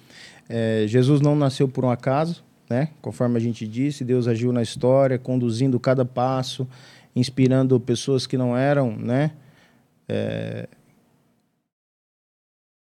É, 0.49 0.85
Jesus 0.87 1.21
não 1.21 1.37
nasceu 1.37 1.69
por 1.69 1.85
um 1.85 1.91
acaso, 1.91 2.43
né? 2.69 2.89
Conforme 3.03 3.37
a 3.37 3.41
gente 3.41 3.67
disse, 3.67 4.05
Deus 4.05 4.27
agiu 4.27 4.53
na 4.53 4.63
história, 4.63 5.19
conduzindo 5.19 5.79
cada 5.79 6.05
passo, 6.05 6.67
inspirando 7.15 7.79
pessoas 7.79 8.27
que 8.27 8.37
não 8.37 8.57
eram, 8.57 8.97
né? 8.97 9.33
É, 10.09 10.69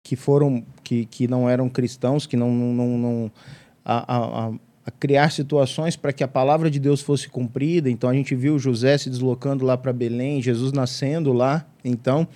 que 0.02 0.16
foram 0.16 0.64
que, 0.82 1.04
que 1.04 1.28
não 1.28 1.48
eram 1.48 1.68
cristãos, 1.68 2.26
que 2.26 2.36
não, 2.36 2.50
não, 2.52 2.98
não 2.98 3.32
a, 3.84 4.16
a, 4.16 4.52
a 4.86 4.90
criar 4.90 5.30
situações 5.30 5.96
para 5.96 6.12
que 6.12 6.24
a 6.24 6.28
palavra 6.28 6.70
de 6.70 6.78
Deus 6.78 7.00
fosse 7.00 7.28
cumprida. 7.28 7.90
Então 7.90 8.08
a 8.08 8.14
gente 8.14 8.34
viu 8.34 8.58
José 8.58 8.96
se 8.98 9.10
deslocando 9.10 9.64
lá 9.64 9.76
para 9.76 9.92
Belém, 9.92 10.42
Jesus 10.42 10.72
nascendo 10.72 11.32
lá, 11.32 11.66
então, 11.84 12.26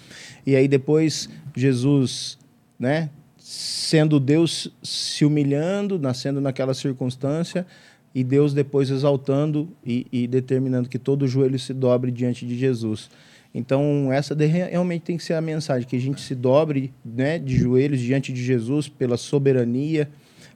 e 0.47 0.55
aí 0.55 0.69
depois 0.69 1.28
Jesus, 1.55 2.39
né, 2.78 3.11
sendo 3.39 4.19
Deus 4.19 4.73
se 4.82 5.24
humilhando, 5.24 5.99
nascendo 5.99 6.41
naquela 6.41 6.74
circunstância, 6.74 7.66
e 8.15 8.23
Deus 8.23 8.55
depois 8.55 8.91
exaltando 8.91 9.69
e, 9.85 10.07
e 10.12 10.27
determinando 10.28 10.89
que 10.89 10.99
todo 10.99 11.27
joelho 11.27 11.59
se 11.59 11.74
dobre 11.74 12.12
diante 12.12 12.47
de 12.47 12.57
Jesus. 12.57 13.11
Então, 13.55 14.13
essa 14.13 14.35
realmente 14.35 15.03
tem 15.03 15.17
que 15.17 15.23
ser 15.23 15.35
a 15.35 15.41
mensagem, 15.41 15.87
que 15.87 15.95
a 15.95 16.01
gente 16.01 16.21
se 16.21 16.35
dobre 16.35 16.93
né, 17.05 17.39
de 17.39 17.57
joelhos 17.57 18.01
diante 18.01 18.33
de 18.33 18.43
Jesus 18.43 18.89
pela 18.89 19.17
soberania, 19.17 20.11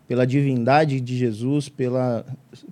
pela 0.08 0.26
divindade 0.26 1.00
de 1.00 1.16
Jesus, 1.16 1.68
pela, 1.68 2.26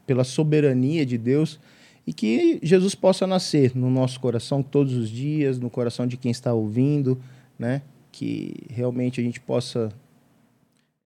pela 0.05 0.25
soberania 0.25 1.07
de 1.07 1.17
Deus, 1.17 1.61
e 2.05 2.13
que 2.13 2.59
Jesus 2.61 2.95
possa 2.97 3.25
nascer 3.25 3.77
no 3.77 3.89
nosso 3.89 4.19
coração 4.19 4.65
todos 4.65 4.95
os 4.95 5.09
dias, 5.09 5.61
no 5.61 5.71
coração 5.71 6.09
de 6.09 6.17
quem 6.17 6.33
está 6.33 6.53
ouvindo, 6.53 7.21
né? 7.57 7.83
que 8.11 8.55
realmente 8.69 9.21
a 9.21 9.25
gente 9.25 9.39
possa... 9.39 9.93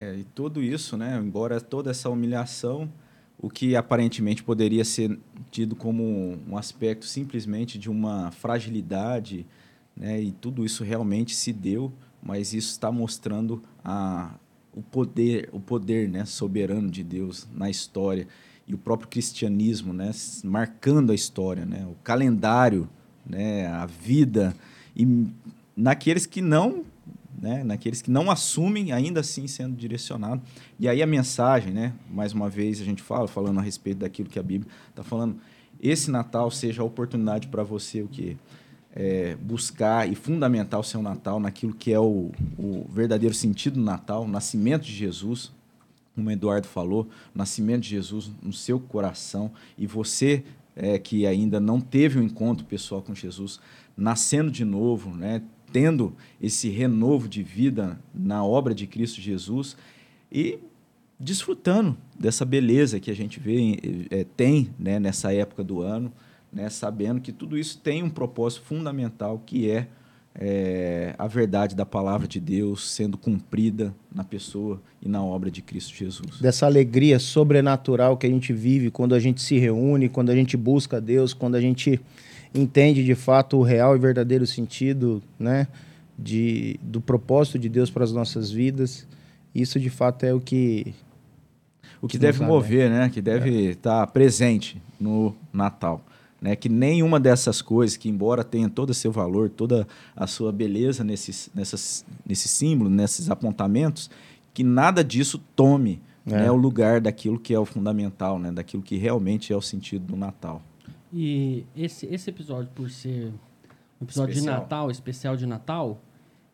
É, 0.01 0.15
e 0.15 0.23
tudo 0.23 0.62
isso, 0.62 0.97
né? 0.97 1.19
embora 1.20 1.61
toda 1.61 1.90
essa 1.90 2.09
humilhação 2.09 2.89
o 3.40 3.48
que 3.48 3.77
aparentemente 3.77 4.43
poderia 4.43 4.85
ser 4.85 5.19
tido 5.51 5.77
como 5.77 6.39
um 6.48 6.56
aspecto 6.56 7.06
simplesmente 7.06 7.78
de 7.78 7.89
uma 7.89 8.31
fragilidade, 8.32 9.47
né? 9.97 10.20
e 10.20 10.32
tudo 10.32 10.65
isso 10.65 10.82
realmente 10.82 11.35
se 11.35 11.52
deu, 11.52 11.93
mas 12.23 12.52
isso 12.52 12.70
está 12.70 12.90
mostrando 12.90 13.62
a, 13.85 14.35
o 14.74 14.82
poder, 14.82 15.48
o 15.52 15.60
poder 15.60 16.09
né? 16.09 16.24
soberano 16.24 16.90
de 16.90 17.05
Deus 17.05 17.47
na 17.55 17.70
história 17.70 18.27
e 18.66 18.74
o 18.74 18.78
próprio 18.78 19.09
cristianismo, 19.09 19.93
né? 19.93 20.10
marcando 20.43 21.12
a 21.12 21.15
história, 21.15 21.65
né? 21.65 21.86
o 21.89 21.94
calendário, 22.02 22.89
né? 23.24 23.69
a 23.69 23.86
vida 23.86 24.55
e 24.97 25.27
naqueles 25.77 26.27
que 26.27 26.43
não 26.43 26.85
né? 27.40 27.62
naqueles 27.65 28.02
que 28.02 28.10
não 28.10 28.31
assumem, 28.31 28.93
ainda 28.93 29.20
assim 29.20 29.47
sendo 29.47 29.77
direcionado. 29.77 30.43
E 30.78 30.89
aí 30.89 31.02
a 31.02 31.06
mensagem, 31.06 31.73
né? 31.73 31.93
mais 32.10 32.32
uma 32.32 32.48
vez 32.48 32.81
a 32.81 32.85
gente 32.85 33.02
fala, 33.02 33.28
falando 33.28 33.59
a 33.59 33.62
respeito 33.62 33.98
daquilo 33.98 34.28
que 34.28 34.39
a 34.39 34.43
Bíblia 34.43 34.70
está 34.90 35.02
falando, 35.02 35.36
esse 35.81 36.10
Natal 36.10 36.51
seja 36.51 36.82
a 36.82 36.85
oportunidade 36.85 37.48
para 37.48 37.62
você 37.62 38.02
o 38.02 38.09
que 38.09 38.36
é, 38.94 39.36
buscar 39.36 40.10
e 40.10 40.15
fundamentar 40.15 40.81
o 40.81 40.85
seu 40.85 41.01
Natal 41.02 41.39
naquilo 41.39 41.73
que 41.73 41.93
é 41.93 42.01
o, 42.01 42.32
o 42.59 42.86
verdadeiro 42.90 43.35
sentido 43.35 43.74
do 43.74 43.82
Natal, 43.82 44.24
o 44.24 44.28
nascimento 44.28 44.82
de 44.82 44.93
Jesus, 44.93 45.52
como 46.15 46.28
o 46.28 46.32
Eduardo 46.32 46.66
falou, 46.66 47.09
o 47.35 47.39
nascimento 47.39 47.82
de 47.82 47.90
Jesus 47.90 48.31
no 48.43 48.52
seu 48.52 48.81
coração 48.81 49.52
e 49.77 49.86
você 49.86 50.43
é, 50.74 50.98
que 50.98 51.27
ainda 51.27 51.60
não 51.60 51.81
teve 51.81 52.19
um 52.19 52.23
encontro 52.23 52.65
pessoal 52.65 53.02
com 53.02 53.15
Jesus, 53.15 53.60
nascendo 53.97 54.51
de 54.51 54.65
novo, 54.65 55.15
né? 55.15 55.43
Tendo 55.73 56.15
esse 56.40 56.69
renovo 56.69 57.28
de 57.28 57.43
vida 57.43 57.99
na 58.15 58.45
obra 58.45 58.74
de 58.74 58.86
Cristo 58.86 59.20
Jesus 59.20 59.77
e 60.31 60.59
desfrutando 61.19 61.97
dessa 62.19 62.45
beleza 62.45 63.01
que 63.01 63.11
a 63.11 63.15
gente 63.15 63.40
vê, 63.40 64.07
é, 64.11 64.24
tem 64.36 64.70
né, 64.78 65.01
nessa 65.01 65.32
época 65.32 65.65
do 65.65 65.82
ano, 65.82 66.12
né, 66.53 66.69
sabendo 66.70 67.20
que 67.20 67.32
tudo 67.32 67.59
isso 67.59 67.78
tem 67.78 68.03
um 68.03 68.11
propósito 68.11 68.62
fundamental 68.62 69.43
que 69.45 69.70
é, 69.70 69.89
é, 70.35 71.15
a 71.19 71.27
verdade 71.27 71.74
da 71.74 71.85
palavra 71.85 72.28
de 72.28 72.39
Deus 72.39 72.90
sendo 72.90 73.19
cumprida 73.19 73.93
na 74.15 74.23
pessoa 74.23 74.81
e 75.03 75.09
na 75.09 75.23
obra 75.23 75.51
de 75.51 75.61
Cristo 75.61 75.95
Jesus. 75.95 76.40
Dessa 76.40 76.66
alegria 76.66 77.19
sobrenatural 77.19 78.16
que 78.16 78.27
a 78.27 78.31
gente 78.31 78.53
vive 78.53 78.90
quando 78.90 79.15
a 79.15 79.19
gente 79.19 79.43
se 79.43 79.59
reúne, 79.59 80.09
quando 80.09 80.31
a 80.31 80.35
gente 80.35 80.57
busca 80.57 81.01
Deus, 81.01 81.35
quando 81.35 81.57
a 81.57 81.61
gente 81.61 82.01
entende 82.54 83.04
de 83.04 83.14
fato 83.14 83.56
o 83.58 83.62
real 83.62 83.96
e 83.96 83.98
verdadeiro 83.98 84.46
sentido 84.46 85.22
né, 85.38 85.68
de, 86.18 86.78
do 86.82 87.00
propósito 87.00 87.58
de 87.58 87.68
Deus 87.68 87.90
para 87.90 88.04
as 88.04 88.12
nossas 88.12 88.50
vidas. 88.50 89.06
Isso 89.54 89.78
de 89.78 89.90
fato 89.90 90.24
é 90.24 90.32
o 90.32 90.40
que 90.40 90.94
o 92.00 92.06
que 92.06 92.18
deve 92.18 92.44
mover, 92.44 92.90
né? 92.90 93.08
Que 93.08 93.20
deve 93.20 93.68
é. 93.68 93.70
estar 93.70 94.06
presente 94.08 94.80
no 95.00 95.34
Natal. 95.52 96.04
Né, 96.40 96.54
que 96.54 96.68
nenhuma 96.68 97.18
dessas 97.18 97.60
coisas, 97.60 97.96
que 97.96 98.08
embora 98.08 98.44
tenha 98.44 98.68
todo 98.68 98.90
o 98.90 98.94
seu 98.94 99.10
valor, 99.10 99.50
toda 99.50 99.88
a 100.14 100.24
sua 100.24 100.52
beleza 100.52 101.02
nesses, 101.02 101.50
nessas, 101.52 102.06
nesse 102.24 102.46
símbolo, 102.46 102.88
nesses 102.88 103.28
apontamentos, 103.28 104.08
que 104.54 104.62
nada 104.62 105.02
disso 105.02 105.42
tome 105.56 106.00
é. 106.24 106.42
né, 106.42 106.48
o 106.48 106.54
lugar 106.54 107.00
daquilo 107.00 107.40
que 107.40 107.52
é 107.52 107.58
o 107.58 107.64
fundamental, 107.64 108.38
né, 108.38 108.52
daquilo 108.52 108.84
que 108.84 108.96
realmente 108.96 109.52
é 109.52 109.56
o 109.56 109.60
sentido 109.60 110.06
do 110.06 110.16
Natal. 110.16 110.62
E 111.12 111.64
esse, 111.76 112.06
esse 112.06 112.30
episódio, 112.30 112.70
por 112.74 112.90
ser 112.90 113.32
um 114.01 114.05
episódio 114.05 114.32
especial. 114.32 114.56
de 114.56 114.60
Natal, 114.60 114.90
especial 114.90 115.36
de 115.36 115.47
Natal, 115.47 116.01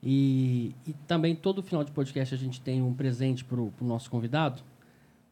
e, 0.02 0.74
e 0.86 0.92
também 1.06 1.34
todo 1.34 1.62
final 1.62 1.82
de 1.82 1.90
podcast 1.90 2.34
a 2.34 2.38
gente 2.38 2.60
tem 2.60 2.82
um 2.82 2.92
presente 2.92 3.44
para 3.44 3.58
o 3.58 3.72
nosso 3.80 4.10
convidado. 4.10 4.62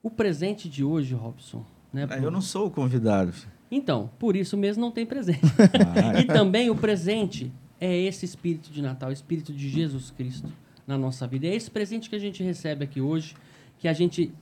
O 0.02 0.10
presente 0.10 0.68
de 0.68 0.82
hoje, 0.82 1.14
Robson. 1.14 1.64
Né, 1.92 2.06
pro... 2.06 2.16
Eu 2.16 2.30
não 2.30 2.40
sou 2.40 2.66
o 2.66 2.70
convidado. 2.70 3.32
Então, 3.70 4.10
por 4.18 4.34
isso 4.34 4.56
mesmo 4.56 4.80
não 4.80 4.90
tem 4.90 5.06
presente. 5.06 5.40
Ah, 5.94 6.20
e 6.20 6.24
também 6.24 6.70
o 6.70 6.74
presente 6.74 7.52
é 7.80 7.96
esse 7.96 8.24
espírito 8.24 8.70
de 8.70 8.80
Natal, 8.80 9.10
o 9.10 9.12
espírito 9.12 9.52
de 9.52 9.68
Jesus 9.68 10.10
Cristo 10.10 10.48
na 10.86 10.96
nossa 10.96 11.26
vida. 11.26 11.46
É 11.46 11.54
esse 11.54 11.70
presente 11.70 12.08
que 12.08 12.16
a 12.16 12.18
gente 12.18 12.42
recebe 12.42 12.84
aqui 12.84 13.00
hoje, 13.00 13.34
que 13.78 13.86
a 13.86 13.92
gente 13.92 14.32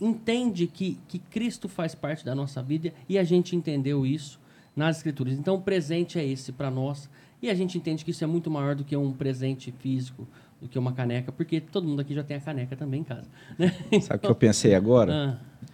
entende 0.00 0.66
que, 0.66 0.98
que 1.08 1.18
Cristo 1.18 1.68
faz 1.68 1.94
parte 1.94 2.24
da 2.24 2.34
nossa 2.34 2.62
vida 2.62 2.92
e 3.08 3.18
a 3.18 3.24
gente 3.24 3.54
entendeu 3.54 4.04
isso 4.06 4.40
nas 4.74 4.98
Escrituras. 4.98 5.34
Então, 5.34 5.54
o 5.54 5.60
presente 5.60 6.18
é 6.18 6.24
esse 6.24 6.52
para 6.52 6.70
nós 6.70 7.08
e 7.40 7.48
a 7.48 7.54
gente 7.54 7.78
entende 7.78 8.04
que 8.04 8.10
isso 8.10 8.24
é 8.24 8.26
muito 8.26 8.50
maior 8.50 8.74
do 8.74 8.84
que 8.84 8.96
um 8.96 9.12
presente 9.12 9.72
físico, 9.72 10.26
do 10.60 10.68
que 10.68 10.78
uma 10.78 10.92
caneca, 10.92 11.30
porque 11.30 11.60
todo 11.60 11.86
mundo 11.86 12.00
aqui 12.00 12.14
já 12.14 12.24
tem 12.24 12.36
a 12.36 12.40
caneca 12.40 12.76
também 12.76 13.00
em 13.00 13.04
casa. 13.04 13.28
Né? 13.58 13.72
Sabe 14.00 14.18
o 14.18 14.20
que 14.20 14.26
eu 14.26 14.34
pensei 14.34 14.74
agora? 14.74 15.40
Ah. 15.40 15.66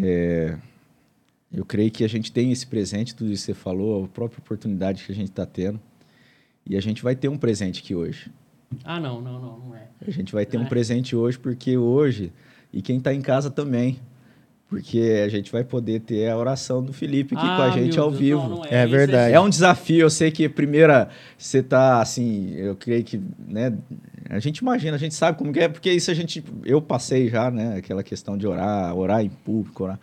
É, 0.00 0.58
eu 1.52 1.64
creio 1.64 1.90
que 1.90 2.04
a 2.04 2.08
gente 2.08 2.30
tem 2.30 2.52
esse 2.52 2.66
presente, 2.66 3.14
tudo 3.14 3.32
isso 3.32 3.46
que 3.46 3.52
você 3.52 3.54
falou, 3.54 4.04
a 4.04 4.08
própria 4.08 4.38
oportunidade 4.38 5.04
que 5.04 5.12
a 5.12 5.14
gente 5.14 5.30
está 5.30 5.46
tendo. 5.46 5.80
E 6.66 6.76
a 6.76 6.80
gente 6.80 7.02
vai 7.02 7.16
ter 7.16 7.28
um 7.28 7.38
presente 7.38 7.80
aqui 7.82 7.94
hoje. 7.94 8.30
Ah, 8.84 9.00
não, 9.00 9.22
não, 9.22 9.40
não, 9.40 9.58
não 9.58 9.74
é. 9.74 9.88
A 10.06 10.10
gente 10.10 10.32
vai 10.32 10.44
ter 10.44 10.58
não 10.58 10.64
um 10.64 10.66
é. 10.66 10.68
presente 10.68 11.16
hoje, 11.16 11.38
porque 11.38 11.78
hoje, 11.78 12.30
e 12.72 12.82
quem 12.82 12.98
está 12.98 13.12
em 13.14 13.20
casa 13.20 13.50
também, 13.50 13.98
porque 14.68 15.22
a 15.24 15.28
gente 15.28 15.50
vai 15.50 15.64
poder 15.64 16.00
ter 16.00 16.28
a 16.28 16.36
oração 16.36 16.82
do 16.82 16.92
Felipe 16.92 17.34
aqui 17.34 17.46
ah, 17.46 17.56
com 17.56 17.62
a 17.62 17.70
gente 17.70 17.98
ao 17.98 18.10
Deus, 18.10 18.20
vivo. 18.20 18.42
Não, 18.42 18.48
não 18.56 18.64
é, 18.66 18.82
é 18.82 18.86
verdade. 18.86 19.34
É 19.34 19.40
um 19.40 19.48
desafio. 19.48 20.00
Eu 20.00 20.10
sei 20.10 20.30
que 20.30 20.46
primeira 20.48 21.08
você 21.38 21.62
tá 21.62 22.02
assim, 22.02 22.52
eu 22.54 22.76
creio 22.76 23.02
que, 23.02 23.18
né, 23.46 23.72
a 24.28 24.38
gente 24.38 24.58
imagina, 24.58 24.94
a 24.94 24.98
gente 24.98 25.14
sabe 25.14 25.38
como 25.38 25.52
que 25.52 25.60
é, 25.60 25.68
porque 25.68 25.90
isso 25.90 26.10
a 26.10 26.14
gente 26.14 26.44
eu 26.66 26.82
passei 26.82 27.30
já, 27.30 27.50
né, 27.50 27.78
aquela 27.78 28.02
questão 28.02 28.36
de 28.36 28.46
orar, 28.46 28.94
orar 28.94 29.24
em 29.24 29.30
público, 29.30 29.84
orar. 29.84 29.98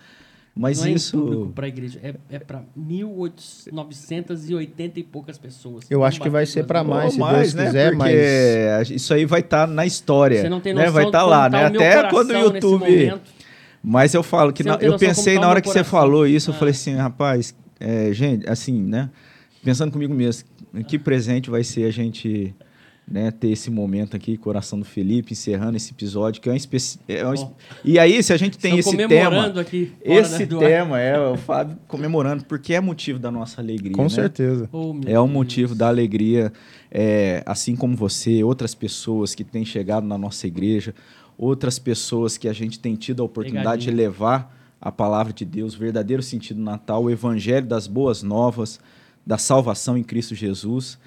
Mas 0.57 0.79
não 0.79 0.87
isso 0.87 1.49
é 1.49 1.51
para 1.53 1.65
a 1.65 1.67
igreja, 1.67 1.99
é, 2.01 2.15
é 2.29 2.39
para 2.39 2.63
1980 2.77 4.99
e 4.99 5.03
poucas 5.03 5.37
pessoas. 5.37 5.85
Eu 5.89 6.05
acho 6.05 6.21
que 6.21 6.29
vai 6.29 6.45
ser 6.45 6.63
para 6.63 6.81
mais, 6.81 7.11
se 7.13 7.19
mais, 7.19 7.53
Deus 7.53 7.55
né? 7.55 7.65
quiser, 7.65 7.89
Porque 7.89 8.03
mas 8.79 8.89
isso 8.89 9.13
aí 9.13 9.25
vai 9.25 9.41
estar 9.41 9.67
tá 9.67 9.73
na 9.73 9.85
história. 9.85 10.41
Você 10.41 10.47
não 10.47 10.61
tem 10.61 10.73
né? 10.73 10.85
noção 10.85 10.93
né? 10.93 10.99
Vai 11.01 11.07
estar 11.07 11.19
tá 11.19 11.25
lá, 11.25 11.49
né? 11.49 11.65
Até 11.65 12.09
quando 12.09 12.29
o 12.29 12.37
YouTube 12.37 13.19
mas 13.87 14.15
eu 14.15 14.23
falo 14.23 14.51
que 14.51 14.63
na, 14.63 14.79
eu 14.81 14.97
pensei 14.97 15.37
na 15.37 15.47
hora 15.47 15.61
que 15.61 15.67
você 15.67 15.83
falou 15.83 16.25
isso, 16.25 16.49
ah. 16.49 16.53
eu 16.53 16.57
falei 16.57 16.71
assim, 16.71 16.95
rapaz, 16.95 17.53
é, 17.79 18.11
gente, 18.11 18.49
assim, 18.49 18.81
né? 18.81 19.11
Pensando 19.63 19.91
comigo 19.91 20.11
mesmo, 20.11 20.43
que 20.87 20.97
presente 20.97 21.51
vai 21.51 21.63
ser 21.63 21.83
a 21.83 21.91
gente 21.91 22.55
né, 23.07 23.29
ter 23.29 23.49
esse 23.49 23.69
momento 23.69 24.15
aqui, 24.15 24.35
coração 24.35 24.79
do 24.79 24.85
Felipe, 24.85 25.33
encerrando 25.33 25.77
esse 25.77 25.91
episódio, 25.91 26.41
que 26.41 26.49
é 26.49 26.51
um, 26.51 26.55
especi... 26.55 26.99
é 27.07 27.27
um... 27.27 27.51
E 27.83 27.99
aí, 27.99 28.21
se 28.23 28.33
a 28.33 28.37
gente 28.37 28.57
tem 28.57 28.79
esse 28.79 28.97
tema, 28.97 29.45
aqui, 29.59 29.93
esse 30.03 30.47
tema 30.47 30.99
é 30.99 31.19
o 31.19 31.37
Fábio 31.37 31.77
comemorando, 31.87 32.45
porque 32.45 32.73
é 32.73 32.81
motivo 32.81 33.19
da 33.19 33.29
nossa 33.29 33.61
alegria. 33.61 33.93
Com 33.93 34.03
né? 34.03 34.09
certeza. 34.09 34.67
Oh, 34.71 34.95
é 35.05 35.19
um 35.19 35.27
motivo 35.27 35.75
da 35.75 35.87
alegria, 35.87 36.51
é, 36.91 37.43
assim 37.45 37.75
como 37.75 37.95
você, 37.95 38.43
outras 38.43 38.73
pessoas 38.73 39.35
que 39.35 39.43
têm 39.43 39.63
chegado 39.63 40.07
na 40.07 40.17
nossa 40.17 40.47
igreja, 40.47 40.95
outras 41.37 41.77
pessoas 41.77 42.37
que 42.37 42.47
a 42.47 42.53
gente 42.53 42.79
tem 42.79 42.95
tido 42.95 43.21
a 43.21 43.25
oportunidade 43.25 43.85
Pegadinha. 43.85 43.91
de 43.91 43.97
levar 43.97 44.55
a 44.81 44.91
palavra 44.91 45.31
de 45.31 45.45
Deus, 45.45 45.75
o 45.75 45.79
verdadeiro 45.79 46.23
sentido 46.23 46.57
do 46.57 46.63
Natal, 46.63 47.03
o 47.03 47.09
evangelho 47.11 47.67
das 47.67 47.85
boas 47.85 48.23
novas, 48.23 48.79
da 49.25 49.37
salvação 49.37 49.95
em 49.95 50.03
Cristo 50.03 50.33
Jesus. 50.33 50.97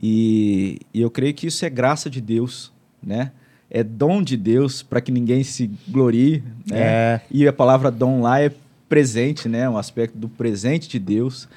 E, 0.00 0.80
e 0.92 1.00
eu 1.00 1.10
creio 1.10 1.34
que 1.34 1.46
isso 1.46 1.64
é 1.64 1.70
graça 1.70 2.08
de 2.08 2.20
Deus, 2.20 2.72
né? 3.02 3.32
É 3.70 3.82
dom 3.82 4.22
de 4.22 4.36
Deus 4.36 4.82
para 4.82 5.00
que 5.00 5.10
ninguém 5.10 5.42
se 5.42 5.70
glorie, 5.88 6.42
né? 6.70 6.78
É. 6.78 7.20
E 7.30 7.48
a 7.48 7.52
palavra 7.52 7.90
dom 7.90 8.20
lá 8.20 8.40
é 8.40 8.52
presente, 8.88 9.48
né? 9.48 9.68
Um 9.68 9.78
aspecto 9.78 10.16
do 10.18 10.28
presente 10.28 10.88
de 10.88 10.98
Deus. 10.98 11.48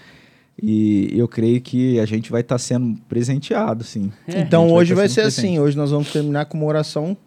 E 0.62 1.10
eu 1.14 1.28
creio 1.28 1.60
que 1.60 2.00
a 2.00 2.06
gente 2.06 2.32
vai 2.32 2.42
estar 2.42 2.56
tá 2.56 2.60
sendo 2.60 2.98
presenteado, 3.10 3.84
sim. 3.84 4.12
É. 4.28 4.40
Então 4.40 4.72
hoje 4.72 4.94
vai, 4.94 5.04
vai 5.04 5.10
ser 5.10 5.24
presente. 5.24 5.40
assim. 5.40 5.60
Hoje 5.60 5.76
nós 5.76 5.92
vamos 5.92 6.12
terminar 6.12 6.46
com 6.46 6.58
uma 6.58 6.68
oração 6.68 7.18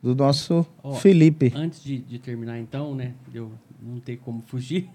do 0.00 0.14
nosso 0.14 0.66
Felipe. 1.00 1.52
Antes 1.56 1.82
de, 1.82 1.98
de, 1.98 2.18
terminar, 2.18 2.58
então, 2.58 2.94
né? 2.94 3.12
Eu 3.32 3.50
não 3.82 3.98
tem 3.98 4.16
como 4.16 4.42
fugir. 4.46 4.88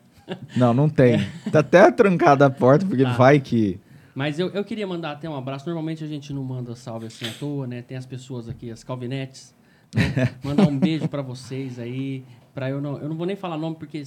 Não, 0.55 0.73
não 0.73 0.87
tem. 0.87 1.15
É. 1.15 1.29
Tá 1.51 1.59
até 1.59 1.91
trancada 1.91 2.45
a 2.45 2.49
porta, 2.49 2.85
porque 2.85 3.03
tá. 3.03 3.13
vai 3.13 3.39
que. 3.39 3.79
Mas 4.19 4.37
eu, 4.37 4.49
eu 4.49 4.65
queria 4.65 4.85
mandar 4.85 5.13
até 5.13 5.29
um 5.29 5.33
abraço. 5.37 5.65
Normalmente 5.65 6.03
a 6.03 6.07
gente 6.07 6.33
não 6.33 6.43
manda 6.43 6.75
salve 6.75 7.05
assim 7.05 7.25
à 7.25 7.31
toa, 7.31 7.65
né? 7.65 7.81
Tem 7.81 7.95
as 7.95 8.05
pessoas 8.05 8.49
aqui, 8.49 8.69
as 8.69 8.83
calvinetes. 8.83 9.55
Né? 9.95 10.35
Mandar 10.43 10.67
um 10.67 10.77
beijo 10.77 11.07
para 11.07 11.21
vocês 11.21 11.79
aí. 11.79 12.25
Para 12.53 12.69
eu 12.69 12.81
não, 12.81 12.97
eu 12.97 13.07
não 13.07 13.15
vou 13.15 13.25
nem 13.25 13.37
falar 13.37 13.57
nome 13.57 13.77
porque 13.77 14.03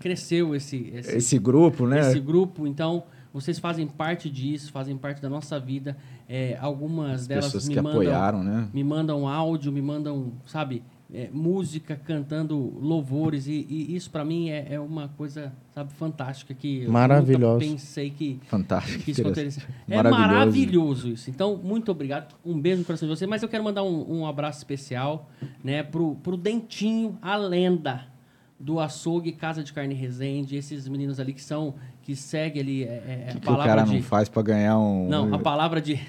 cresceu 0.00 0.56
esse, 0.56 0.90
esse, 0.92 1.16
esse 1.18 1.38
grupo, 1.38 1.86
né? 1.86 2.00
Esse 2.00 2.18
grupo, 2.18 2.66
então 2.66 3.04
vocês 3.32 3.60
fazem 3.60 3.86
parte 3.86 4.28
disso, 4.28 4.72
fazem 4.72 4.98
parte 4.98 5.22
da 5.22 5.28
nossa 5.28 5.60
vida. 5.60 5.96
É, 6.28 6.58
algumas 6.60 7.20
As 7.20 7.26
delas 7.28 7.44
pessoas 7.44 7.68
me 7.68 7.74
que 7.74 7.80
mandam, 7.80 8.00
apoiaram, 8.00 8.42
né? 8.42 8.68
me 8.74 8.82
mandam 8.82 9.28
áudio, 9.28 9.70
me 9.70 9.80
mandam, 9.80 10.32
sabe, 10.46 10.82
é, 11.14 11.30
música 11.32 11.94
cantando 11.94 12.76
louvores 12.80 13.46
e, 13.46 13.64
e 13.68 13.94
isso 13.94 14.10
para 14.10 14.24
mim 14.24 14.50
é, 14.50 14.74
é, 14.74 14.80
uma 14.80 15.08
coisa, 15.08 15.52
sabe, 15.72 15.92
fantástica 15.92 16.52
que 16.52 16.86
maravilhoso. 16.88 17.64
eu 17.64 17.70
pensei 17.70 18.10
que 18.10 18.40
fantástico. 18.46 19.04
Que 19.04 19.12
isso 19.12 19.22
É 19.22 19.96
maravilhoso. 19.96 20.28
maravilhoso. 20.28 21.08
isso. 21.08 21.30
Então 21.30 21.56
muito 21.56 21.92
obrigado, 21.92 22.34
um 22.44 22.60
beijo 22.60 22.80
no 22.80 22.84
coração 22.84 23.08
de 23.08 23.16
você. 23.16 23.26
Mas 23.26 23.42
eu 23.42 23.48
quero 23.48 23.62
mandar 23.62 23.84
um, 23.84 24.20
um 24.20 24.26
abraço 24.26 24.58
especial, 24.58 25.30
né, 25.62 25.82
pro 25.84 26.16
pro 26.16 26.36
Dentinho, 26.36 27.16
a 27.22 27.36
lenda 27.36 28.06
do 28.58 28.80
açougue 28.80 29.32
Casa 29.32 29.62
de 29.62 29.72
Carne 29.72 29.94
Resende, 29.94 30.56
esses 30.56 30.88
meninos 30.88 31.20
ali 31.20 31.32
que 31.32 31.42
são 31.42 31.74
que 32.02 32.16
segue 32.16 32.60
ali 32.60 32.84
é, 32.84 33.28
é 33.28 33.32
que 33.32 33.38
a 33.38 33.40
palavra 33.40 33.64
que 33.64 33.70
o 33.70 33.74
cara 33.74 33.82
de... 33.82 33.94
não 33.94 34.02
faz 34.02 34.28
para 34.28 34.42
ganhar 34.42 34.78
um 34.78 35.08
não 35.08 35.32
a 35.32 35.38
palavra 35.40 35.80
de 35.80 36.00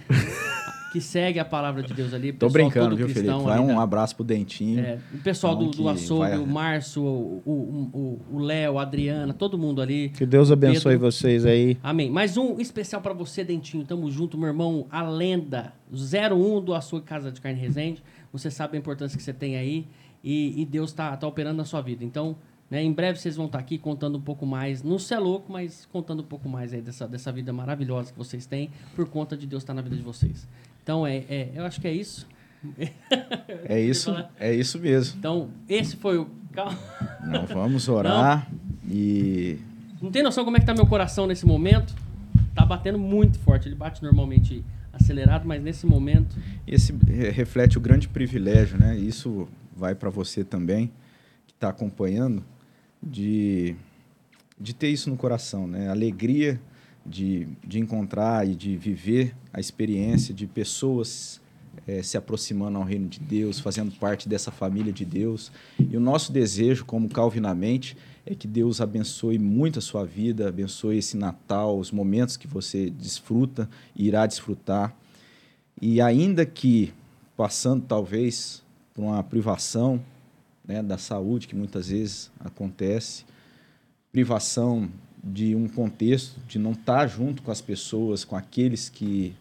que 0.96 1.02
segue 1.02 1.40
a 1.40 1.44
palavra 1.44 1.84
de 1.84 1.94
Deus 1.94 2.14
ali 2.14 2.32
tô 2.32 2.50
brincando 2.50 2.96
viu 2.96 3.10
Felipe? 3.10 3.44
Vai 3.44 3.60
um 3.60 3.78
abraço 3.78 4.16
pro 4.16 4.24
Dentinho. 4.24 4.80
É, 4.80 4.98
o 5.14 5.18
pessoal 5.18 5.54
do, 5.54 5.70
do 5.70 5.90
açougue 5.90 6.30
vai... 6.30 6.38
o 6.38 6.48
Márcio 6.48 7.04
o 7.04 8.22
Léo 8.40 8.72
o, 8.72 8.76
o, 8.76 8.80
a 8.80 8.82
Adriana 8.82 9.34
todo 9.34 9.58
mundo 9.58 9.82
ali. 9.82 10.08
Que 10.08 10.26
Deus 10.26 10.54
abençoe 10.54 10.94
Pedro. 10.94 11.12
vocês 11.12 11.46
aí. 11.46 11.78
Amém. 11.84 12.10
Mais 12.10 12.38
um 12.38 12.62
especial 12.62 13.02
para 13.02 13.14
você 13.14 13.44
Dentinho. 13.44 13.84
Tamo 13.84 14.10
junto 14.10 14.38
meu 14.38 14.48
irmão 14.48 14.88
a 14.90 15.02
lenda 15.02 15.74
01 15.92 16.62
do 16.62 16.74
açougue 16.74 17.06
Casa 17.06 17.30
de 17.30 17.42
Carne 17.42 17.60
Resende. 17.60 18.02
Você 18.32 18.50
sabe 18.50 18.78
a 18.78 18.80
importância 18.80 19.18
que 19.18 19.24
você 19.24 19.34
tem 19.34 19.58
aí 19.58 19.86
e, 20.24 20.62
e 20.62 20.64
Deus 20.64 20.92
está 20.92 21.18
tá 21.18 21.28
operando 21.28 21.58
na 21.58 21.66
sua 21.66 21.82
vida. 21.82 22.06
Então, 22.06 22.38
né, 22.72 22.82
em 22.82 22.94
breve 22.94 23.20
vocês 23.20 23.36
vão 23.36 23.48
estar 23.48 23.58
tá 23.58 23.64
aqui 23.64 23.78
contando 23.78 24.18
um 24.18 24.22
pouco 24.22 24.46
mais, 24.46 24.82
não 24.82 24.98
ser 24.98 25.20
louco, 25.20 25.52
mas 25.52 25.86
contando 25.92 26.22
um 26.22 26.26
pouco 26.26 26.48
mais 26.48 26.74
aí 26.74 26.82
dessa, 26.82 27.06
dessa 27.06 27.34
vida 27.34 27.52
maravilhosa 27.52 28.14
que 28.14 28.18
vocês 28.18 28.46
têm, 28.46 28.70
por 28.96 29.10
conta 29.10 29.36
de 29.36 29.46
Deus 29.46 29.64
estar 29.64 29.74
tá 29.74 29.76
na 29.76 29.82
vida 29.82 29.98
de 29.98 30.02
vocês. 30.02 30.48
Então, 30.86 31.06
é, 31.06 31.26
é 31.28 31.52
eu 31.56 31.66
acho 31.66 31.82
que 31.82 31.88
é 31.88 31.92
isso. 31.92 32.28
É 33.68 33.80
isso, 33.80 34.12
é 34.40 34.54
isso 34.54 34.80
mesmo. 34.80 35.18
Então, 35.18 35.50
esse 35.68 35.96
foi 35.98 36.18
o. 36.18 36.28
Não, 37.24 37.46
vamos 37.46 37.90
orar 37.90 38.48
não. 38.52 38.92
e. 38.92 39.58
Não 40.02 40.12
tem 40.12 40.22
noção 40.24 40.44
como 40.46 40.58
é 40.58 40.60
que 40.60 40.66
tá 40.66 40.74
meu 40.74 40.86
coração 40.86 41.26
nesse 41.26 41.46
momento? 41.46 41.96
Tá 42.54 42.66
batendo 42.66 42.98
muito 42.98 43.40
forte. 43.40 43.68
Ele 43.68 43.76
bate 43.76 44.02
normalmente 44.04 44.64
acelerado, 44.94 45.48
mas 45.48 45.62
nesse 45.62 45.86
momento. 45.86 46.36
Esse 46.68 46.94
reflete 47.32 47.78
o 47.78 47.82
grande 47.82 48.08
privilégio, 48.08 48.80
né? 48.80 48.98
Isso 48.98 49.48
vai 49.76 49.96
para 49.96 50.10
você 50.10 50.44
também, 50.44 50.92
que 51.48 51.54
está 51.54 51.70
acompanhando, 51.70 52.44
de, 53.02 53.76
de 54.60 54.74
ter 54.74 54.90
isso 54.90 55.10
no 55.10 55.18
coração, 55.18 55.68
né? 55.68 55.90
Alegria 55.90 56.60
de, 57.06 57.48
de 57.64 57.80
encontrar 57.80 58.48
e 58.48 58.56
de 58.56 58.76
viver 58.76 59.36
a 59.54 59.60
experiência 59.60 60.34
de 60.34 60.48
pessoas 60.48 61.40
é, 61.88 62.02
se 62.02 62.18
aproximando 62.18 62.78
ao 62.78 62.84
reino 62.84 63.08
de 63.08 63.20
Deus, 63.20 63.60
fazendo 63.60 63.92
parte 63.92 64.28
dessa 64.28 64.52
família 64.52 64.92
de 64.92 65.06
Deus. 65.06 65.52
E 65.80 65.96
o 65.96 66.00
nosso 66.00 66.32
desejo, 66.32 66.86
como 66.86 67.08
Calvinamente, 67.10 67.96
é 68.26 68.34
que 68.34 68.48
Deus 68.48 68.82
abençoe 68.82 69.38
muito 69.38 69.80
a 69.80 69.82
sua 69.82 70.04
vida, 70.04 70.50
abençoe 70.50 70.98
esse 70.98 71.16
Natal, 71.16 71.78
os 71.78 71.92
momentos 71.92 72.38
que 72.38 72.48
você 72.48 72.90
desfruta 72.90 73.70
e 73.96 74.08
irá 74.08 74.26
desfrutar. 74.26 74.96
E 75.80 76.02
ainda 76.02 76.46
que 76.46 76.92
passando 77.38 77.84
talvez 77.86 78.64
por 78.94 79.04
uma 79.04 79.22
privação 79.22 80.02
né, 80.66 80.82
da 80.82 80.98
saúde, 80.98 81.48
que 81.48 81.56
muitas 81.56 81.90
vezes 81.90 82.32
acontece, 82.40 83.26
privação 84.12 84.90
de 85.26 85.56
um 85.56 85.68
contexto, 85.68 86.40
de 86.48 86.60
não 86.60 86.74
estar 86.74 87.08
junto 87.08 87.42
com 87.42 87.50
as 87.50 87.60
pessoas, 87.60 88.24
com 88.24 88.36
aqueles 88.36 88.90
que, 88.90 89.36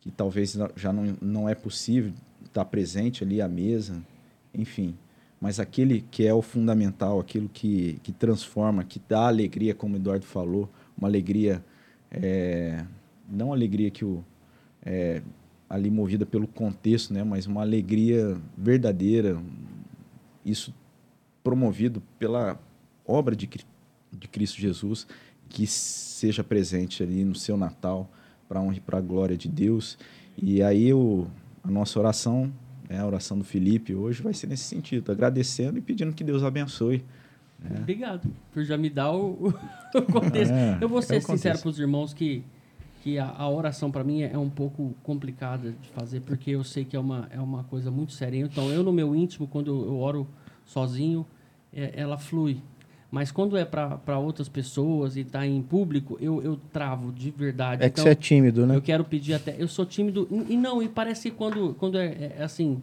que 0.00 0.10
talvez 0.10 0.58
já 0.74 0.92
não, 0.92 1.16
não 1.22 1.48
é 1.48 1.54
possível 1.54 2.12
estar 2.44 2.64
presente 2.64 3.22
ali 3.22 3.40
à 3.40 3.46
mesa, 3.46 4.02
enfim. 4.52 4.96
Mas 5.40 5.60
aquele 5.60 6.04
que 6.10 6.26
é 6.26 6.34
o 6.34 6.42
fundamental, 6.42 7.20
aquilo 7.20 7.48
que, 7.48 8.00
que 8.02 8.10
transforma, 8.10 8.82
que 8.82 9.00
dá 9.08 9.28
alegria, 9.28 9.72
como 9.72 9.94
o 9.94 9.96
Eduardo 9.98 10.24
falou, 10.24 10.68
uma 10.98 11.06
alegria, 11.06 11.64
é, 12.10 12.84
não 13.28 13.52
alegria 13.52 13.90
que 13.90 14.04
o, 14.04 14.24
é, 14.84 15.22
ali 15.68 15.90
movida 15.90 16.26
pelo 16.26 16.48
contexto, 16.48 17.14
né, 17.14 17.22
mas 17.22 17.46
uma 17.46 17.60
alegria 17.60 18.36
verdadeira, 18.58 19.40
isso 20.44 20.74
promovido 21.42 22.02
pela 22.18 22.58
obra 23.06 23.36
de, 23.36 23.48
de 24.16 24.28
Cristo 24.28 24.60
Jesus 24.60 25.06
que 25.48 25.66
seja 25.66 26.42
presente 26.42 27.02
ali 27.02 27.24
no 27.24 27.34
seu 27.34 27.56
Natal 27.56 28.10
para 28.48 28.60
honra 28.60 28.76
e 28.76 28.80
para 28.80 28.98
a 28.98 29.00
glória 29.00 29.36
de 29.36 29.48
Deus. 29.48 29.96
E 30.36 30.62
aí 30.62 30.92
o, 30.92 31.26
a 31.62 31.70
nossa 31.70 31.98
oração, 31.98 32.52
né, 32.88 32.98
a 32.98 33.06
oração 33.06 33.38
do 33.38 33.44
Felipe 33.44 33.94
hoje 33.94 34.22
vai 34.22 34.34
ser 34.34 34.48
nesse 34.48 34.64
sentido, 34.64 35.12
agradecendo 35.12 35.78
e 35.78 35.80
pedindo 35.80 36.12
que 36.12 36.24
Deus 36.24 36.42
abençoe. 36.42 37.04
Né? 37.58 37.78
Obrigado 37.78 38.28
por 38.52 38.64
já 38.64 38.76
me 38.76 38.90
dar 38.90 39.12
o, 39.12 39.54
o 39.94 40.02
contexto. 40.12 40.52
É, 40.52 40.78
Eu 40.80 40.88
vou 40.88 41.00
ser 41.00 41.16
é 41.16 41.20
sincero 41.20 41.58
para 41.58 41.68
os 41.68 41.78
irmãos 41.78 42.12
que, 42.12 42.42
que 43.02 43.18
a, 43.18 43.28
a 43.28 43.48
oração 43.48 43.90
para 43.90 44.02
mim 44.02 44.22
é, 44.22 44.32
é 44.32 44.38
um 44.38 44.50
pouco 44.50 44.94
complicada 45.02 45.70
de 45.70 45.88
fazer, 45.90 46.20
porque 46.20 46.50
eu 46.50 46.64
sei 46.64 46.84
que 46.84 46.96
é 46.96 47.00
uma, 47.00 47.28
é 47.30 47.40
uma 47.40 47.64
coisa 47.64 47.90
muito 47.90 48.12
séria. 48.12 48.38
Então, 48.38 48.70
eu 48.70 48.82
no 48.82 48.92
meu 48.92 49.14
íntimo, 49.14 49.46
quando 49.46 49.68
eu, 49.68 49.86
eu 49.86 49.98
oro 49.98 50.26
sozinho, 50.66 51.24
é, 51.72 51.92
ela 51.94 52.18
flui. 52.18 52.60
Mas 53.10 53.30
quando 53.30 53.56
é 53.56 53.64
para 53.64 54.18
outras 54.18 54.48
pessoas 54.48 55.16
e 55.16 55.20
está 55.20 55.46
em 55.46 55.62
público, 55.62 56.18
eu, 56.20 56.42
eu 56.42 56.58
travo 56.72 57.12
de 57.12 57.30
verdade. 57.30 57.84
É 57.84 57.88
que 57.88 57.94
então, 58.00 58.04
você 58.04 58.10
é 58.10 58.14
tímido, 58.14 58.66
né? 58.66 58.74
Eu 58.76 58.82
quero 58.82 59.04
pedir 59.04 59.34
até. 59.34 59.54
Eu 59.56 59.68
sou 59.68 59.86
tímido. 59.86 60.28
E 60.48 60.56
não, 60.56 60.82
e 60.82 60.88
parece 60.88 61.30
que 61.30 61.36
quando, 61.36 61.74
quando 61.74 61.96
é, 61.96 62.06
é, 62.06 62.36
é 62.38 62.42
assim 62.42 62.82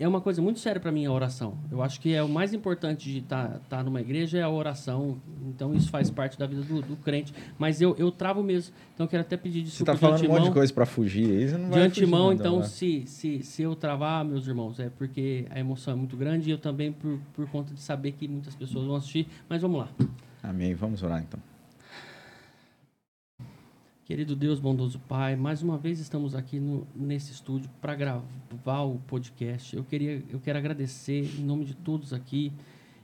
é 0.00 0.08
uma 0.08 0.22
coisa 0.22 0.40
muito 0.40 0.58
séria 0.58 0.80
para 0.80 0.90
mim 0.90 1.04
a 1.04 1.12
oração. 1.12 1.58
Eu 1.70 1.82
acho 1.82 2.00
que 2.00 2.14
é 2.14 2.22
o 2.22 2.28
mais 2.28 2.54
importante 2.54 3.12
de 3.12 3.18
estar 3.18 3.48
tá, 3.48 3.60
tá 3.68 3.82
numa 3.82 4.00
igreja 4.00 4.38
é 4.38 4.42
a 4.42 4.48
oração. 4.48 5.20
Então 5.46 5.74
isso 5.74 5.90
faz 5.90 6.10
parte 6.10 6.38
da 6.38 6.46
vida 6.46 6.62
do, 6.62 6.80
do 6.80 6.96
crente. 6.96 7.34
Mas 7.58 7.82
eu, 7.82 7.94
eu 7.98 8.10
travo 8.10 8.42
mesmo. 8.42 8.74
Então 8.94 9.04
eu 9.04 9.10
quero 9.10 9.20
até 9.20 9.36
pedir 9.36 9.62
desculpa. 9.62 9.92
Você 9.92 9.96
está 9.96 10.06
falando 10.06 10.22
de 10.22 10.26
um 10.26 10.30
monte 10.30 10.44
de 10.44 10.52
coisa 10.52 10.72
para 10.72 10.86
fugir 10.86 11.30
aí, 11.30 11.48
você 11.50 11.58
não 11.58 11.68
De 11.68 11.78
antemão, 11.78 12.28
fugir, 12.28 12.40
então, 12.40 12.62
se, 12.62 13.04
se, 13.06 13.42
se 13.42 13.62
eu 13.62 13.76
travar, 13.76 14.24
meus 14.24 14.46
irmãos, 14.46 14.80
é 14.80 14.88
porque 14.88 15.44
a 15.50 15.60
emoção 15.60 15.92
é 15.92 15.96
muito 15.96 16.16
grande 16.16 16.48
e 16.48 16.52
eu 16.52 16.58
também 16.58 16.92
por, 16.92 17.20
por 17.34 17.46
conta 17.50 17.74
de 17.74 17.80
saber 17.80 18.12
que 18.12 18.26
muitas 18.26 18.54
pessoas 18.54 18.86
vão 18.86 18.96
assistir. 18.96 19.28
Mas 19.50 19.60
vamos 19.60 19.80
lá. 19.80 19.88
Amém. 20.42 20.72
Vamos 20.74 21.02
orar 21.02 21.20
então. 21.20 21.49
Querido 24.10 24.34
Deus, 24.34 24.58
bondoso 24.58 24.98
Pai, 24.98 25.36
mais 25.36 25.62
uma 25.62 25.78
vez 25.78 26.00
estamos 26.00 26.34
aqui 26.34 26.58
no, 26.58 26.84
nesse 26.96 27.30
estúdio 27.30 27.70
para 27.80 27.94
gravar 27.94 28.82
o 28.82 28.98
podcast. 29.06 29.76
Eu, 29.76 29.84
queria, 29.84 30.20
eu 30.28 30.40
quero 30.40 30.58
agradecer 30.58 31.30
em 31.38 31.44
nome 31.44 31.64
de 31.64 31.76
todos 31.76 32.12
aqui 32.12 32.52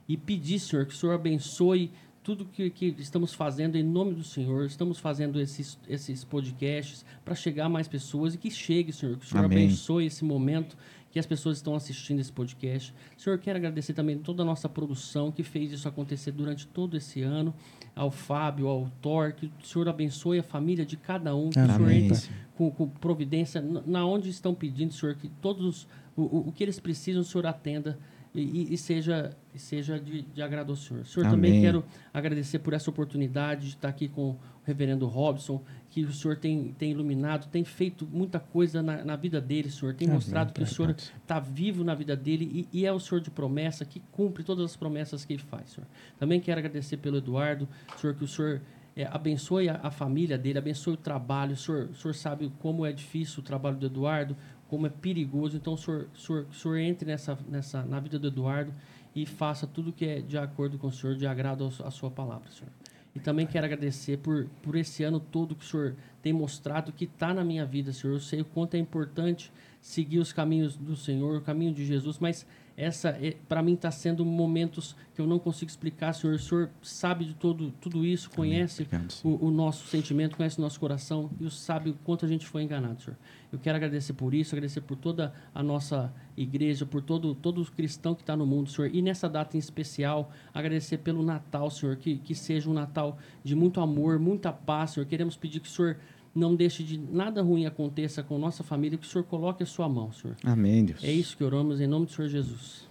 e 0.05 0.17
pedir, 0.17 0.59
Senhor, 0.59 0.85
que 0.85 0.93
o 0.93 0.97
Senhor 0.97 1.13
abençoe 1.13 1.93
tudo 2.21 2.43
que, 2.43 2.69
que 2.69 2.93
estamos 2.99 3.33
fazendo 3.33 3.77
em 3.77 3.83
nome 3.83 4.15
do 4.15 4.23
Senhor. 4.25 4.65
Estamos 4.65 4.99
fazendo 4.99 5.39
esses, 5.39 5.79
esses 5.87 6.25
podcasts 6.25 7.05
para 7.23 7.33
chegar 7.35 7.67
a 7.67 7.69
mais 7.69 7.87
pessoas 7.87 8.35
e 8.35 8.37
que 8.37 8.51
chegue, 8.51 8.91
Senhor, 8.91 9.15
que 9.15 9.25
o 9.25 9.29
Senhor 9.29 9.45
Amém. 9.45 9.59
abençoe 9.59 10.07
esse 10.07 10.25
momento 10.25 10.75
que 11.11 11.19
as 11.19 11.25
pessoas 11.25 11.57
estão 11.57 11.75
assistindo 11.75 12.19
esse 12.19 12.31
podcast. 12.31 12.93
Senhor, 13.17 13.37
quero 13.39 13.57
agradecer 13.57 13.93
também 13.93 14.17
toda 14.17 14.43
a 14.43 14.45
nossa 14.45 14.67
produção 14.67 15.31
que 15.31 15.43
fez 15.43 15.71
isso 15.71 15.87
acontecer 15.87 16.31
durante 16.31 16.67
todo 16.67 16.97
esse 16.97 17.21
ano 17.21 17.53
ao 17.95 18.11
Fábio, 18.11 18.67
ao 18.67 18.89
Thor, 19.01 19.33
que 19.33 19.47
o 19.47 19.65
Senhor 19.65 19.89
abençoe 19.89 20.39
a 20.39 20.43
família 20.43 20.85
de 20.85 20.97
cada 20.97 21.35
um, 21.35 21.49
que 21.49 21.59
Amém. 21.59 21.71
o 21.71 21.77
Senhor 21.77 21.91
entra 21.91 22.47
com, 22.55 22.71
com, 22.71 22.87
providência 22.87 23.61
na 23.61 24.05
onde 24.05 24.29
estão 24.29 24.53
pedindo, 24.53 24.93
Senhor, 24.93 25.15
que 25.15 25.29
todos 25.41 25.87
o, 26.15 26.49
o, 26.49 26.51
que 26.51 26.63
eles 26.63 26.79
precisam, 26.79 27.21
o 27.21 27.25
Senhor 27.25 27.45
atenda 27.45 27.97
e, 28.33 28.73
e, 28.73 28.77
seja, 28.77 29.35
seja 29.55 29.99
de, 29.99 30.21
de 30.21 30.41
agrado 30.41 30.71
ao 30.71 30.75
Senhor. 30.75 31.05
Senhor, 31.05 31.25
Amém. 31.27 31.51
também 31.51 31.61
quero 31.61 31.83
agradecer 32.13 32.59
por 32.59 32.73
essa 32.73 32.89
oportunidade 32.89 33.61
de 33.61 33.75
estar 33.75 33.89
aqui 33.89 34.07
com 34.07 34.31
o 34.31 34.39
reverendo 34.63 35.07
Robson, 35.07 35.61
que 35.89 36.03
o 36.03 36.13
Senhor 36.13 36.37
tem, 36.37 36.75
tem 36.77 36.91
iluminado, 36.91 37.47
tem 37.47 37.63
feito 37.63 38.05
muita 38.05 38.39
coisa 38.39 38.83
na, 38.83 39.03
na 39.03 39.15
vida 39.15 39.39
dele, 39.41 39.69
Senhor. 39.69 39.95
Tem 39.95 40.07
Amém. 40.07 40.15
mostrado 40.15 40.53
que 40.53 40.61
o 40.61 40.67
Senhor 40.67 40.91
está 40.91 41.39
vivo 41.39 41.83
na 41.83 41.95
vida 41.95 42.15
dele 42.15 42.67
e, 42.71 42.81
e, 42.81 42.85
é 42.85 42.91
o 42.91 42.99
Senhor 42.99 43.21
de 43.21 43.31
promessa, 43.31 43.85
que 43.85 44.01
cumpre 44.11 44.43
todas 44.43 44.65
as 44.65 44.75
promessas 44.75 45.25
que 45.25 45.33
ele 45.33 45.43
faz, 45.43 45.71
Senhor. 45.71 45.87
Também 46.19 46.39
quero 46.39 46.59
agradecer 46.59 46.97
pelo 46.97 47.17
Eduardo, 47.17 47.67
Senhor, 47.97 48.15
que 48.15 48.23
o 48.23 48.27
Senhor 48.27 48.61
é, 48.95 49.05
abençoe 49.11 49.69
a, 49.69 49.79
a, 49.83 49.91
família 49.91 50.37
dele, 50.37 50.57
abençoe 50.57 50.95
o 50.95 50.97
trabalho. 50.97 51.53
O 51.53 51.57
senhor, 51.57 51.89
o 51.91 51.95
senhor 51.95 52.13
sabe 52.13 52.51
como 52.59 52.85
é 52.85 52.91
difícil 52.91 53.39
o 53.39 53.43
trabalho 53.43 53.77
do 53.77 53.85
Eduardo, 53.85 54.35
como 54.67 54.87
é 54.87 54.89
perigoso. 54.89 55.55
Então, 55.55 55.73
o 55.73 55.77
senhor, 55.77 56.09
o 56.13 56.17
senhor, 56.17 56.47
o 56.49 56.53
senhor 56.53 56.77
entre 56.77 57.07
nessa, 57.07 57.37
nessa, 57.47 57.83
na 57.83 57.99
vida 57.99 58.17
do 58.17 58.27
Eduardo 58.27 58.73
e 59.15 59.25
faça 59.25 59.65
tudo 59.65 59.91
que 59.91 60.05
é 60.05 60.21
de 60.21 60.37
acordo 60.37 60.77
com 60.77 60.87
o 60.87 60.91
Senhor, 60.91 61.15
de 61.15 61.25
agrado 61.25 61.67
à 61.83 61.89
sua 61.89 62.11
palavra, 62.11 62.51
Senhor. 62.51 62.71
E 63.17 63.19
também 63.19 63.47
quero 63.47 63.65
agradecer 63.65 64.17
por, 64.19 64.45
por 64.61 64.75
esse 64.75 65.03
ano 65.03 65.19
todo 65.19 65.55
que 65.55 65.65
o 65.65 65.67
Senhor 65.67 65.95
tem 66.21 66.31
mostrado 66.31 66.91
que 66.91 67.05
está 67.05 67.33
na 67.33 67.43
minha 67.43 67.65
vida, 67.65 67.91
Senhor. 67.91 68.13
Eu 68.13 68.19
sei 68.19 68.41
o 68.41 68.45
quanto 68.45 68.75
é 68.75 68.77
importante 68.77 69.51
seguir 69.81 70.19
os 70.19 70.31
caminhos 70.31 70.77
do 70.77 70.95
Senhor, 70.95 71.37
o 71.37 71.41
caminho 71.41 71.73
de 71.73 71.83
Jesus, 71.83 72.19
mas 72.19 72.45
essa 72.77 73.09
é, 73.09 73.35
para 73.49 73.63
mim 73.63 73.73
está 73.73 73.89
sendo 73.89 74.23
momentos 74.23 74.95
que 75.15 75.19
eu 75.19 75.25
não 75.25 75.39
consigo 75.39 75.67
explicar, 75.67 76.13
Senhor. 76.13 76.35
O 76.35 76.39
Senhor 76.39 76.69
sabe 76.79 77.25
de 77.25 77.33
todo, 77.33 77.71
tudo 77.81 78.05
isso, 78.05 78.29
conhece 78.29 78.87
o, 79.23 79.47
o, 79.47 79.49
nosso 79.49 79.87
sentimento, 79.87 80.37
conhece 80.37 80.59
o 80.59 80.61
nosso 80.61 80.79
coração 80.79 81.31
e 81.41 81.49
sabe 81.49 81.89
o 81.89 81.95
quanto 82.05 82.23
a 82.23 82.27
gente 82.27 82.45
foi 82.45 82.61
enganado, 82.61 83.01
Senhor. 83.01 83.17
Eu 83.51 83.57
quero 83.57 83.77
agradecer 83.77 84.13
por 84.13 84.31
isso, 84.35 84.53
agradecer 84.53 84.81
por 84.81 84.95
toda 84.95 85.33
a 85.55 85.63
nossa 85.63 86.13
igreja, 86.35 86.85
por 86.85 87.01
todo, 87.01 87.33
todo 87.33 87.65
cristão 87.71 88.13
que 88.13 88.21
está 88.21 88.37
no 88.37 88.45
mundo, 88.45 88.69
Senhor. 88.69 88.93
E 88.93 89.01
nessa 89.01 89.27
data 89.27 89.57
em 89.57 89.59
especial, 89.59 90.31
agradecer 90.53 90.99
pelo 90.99 91.23
Natal, 91.23 91.71
Senhor, 91.71 91.95
que, 91.95 92.17
que 92.17 92.35
seja 92.35 92.69
um 92.69 92.73
Natal 92.73 93.17
de 93.43 93.55
muito 93.55 93.81
amor, 93.81 94.19
muita 94.19 94.53
paz, 94.53 94.91
Senhor. 94.91 95.07
Queremos 95.07 95.35
pedir 95.35 95.61
que 95.61 95.67
o 95.67 95.71
Senhor 95.71 95.97
não 96.37 96.55
deixe 96.55 96.83
de 96.83 96.97
nada 96.97 97.41
ruim 97.41 97.65
aconteça 97.65 98.23
com 98.23 98.37
nossa 98.37 98.63
família, 98.63 98.97
que 98.97 99.05
o 99.05 99.09
Senhor 99.09 99.23
coloque 99.23 99.63
a 99.63 99.65
sua 99.65 99.89
mão, 99.89 100.11
Senhor. 100.11 100.37
Amém, 100.43 100.85
Deus. 100.85 101.03
É 101.03 101.11
isso 101.11 101.35
que 101.35 101.43
oramos 101.43 101.81
em 101.81 101.87
nome 101.87 102.05
do 102.05 102.11
Senhor 102.11 102.29
Jesus. 102.29 102.87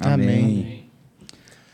Amém. 0.00 0.86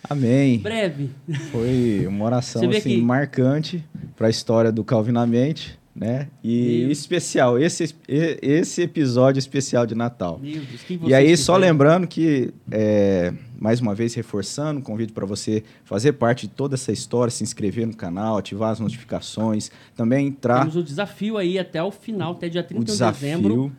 Amém. 0.09 0.59
Breve. 0.59 1.11
Foi 1.51 2.07
uma 2.07 2.25
oração 2.25 2.69
assim, 2.71 2.81
que... 2.81 3.01
marcante 3.01 3.85
para 4.17 4.27
a 4.27 4.31
história 4.31 4.73
do 4.73 4.83
Calvinamente 4.83 5.79
né? 5.95 6.29
E 6.43 6.91
especial, 6.91 7.59
esse, 7.59 7.95
esse 8.09 8.83
episódio 8.83 9.39
especial 9.39 9.87
de 9.87 9.95
Natal. 9.95 10.41
Deus, 10.43 10.67
e 11.07 11.15
aí, 11.15 11.37
só 11.37 11.57
lembrando 11.57 12.07
que, 12.07 12.53
é, 12.71 13.33
mais 13.59 13.81
uma 13.81 13.95
vez, 13.95 14.15
reforçando, 14.15 14.81
convido 14.81 15.13
para 15.13 15.27
você 15.27 15.63
fazer 15.85 16.13
parte 16.13 16.47
de 16.47 16.55
toda 16.55 16.75
essa 16.75 16.91
história, 16.91 17.31
se 17.31 17.45
inscrever 17.45 17.87
no 17.87 17.95
canal, 17.95 18.39
ativar 18.39 18.71
as 18.71 18.81
notificações, 18.81 19.71
também 19.95 20.29
entrar... 20.29 20.61
Temos 20.61 20.77
o 20.77 20.83
desafio 20.83 21.37
aí 21.37 21.59
até 21.59 21.83
o 21.83 21.91
final, 21.91 22.33
até 22.33 22.49
dia 22.49 22.63
31 22.63 22.85
de 22.85 22.99
dezembro. 23.13 23.73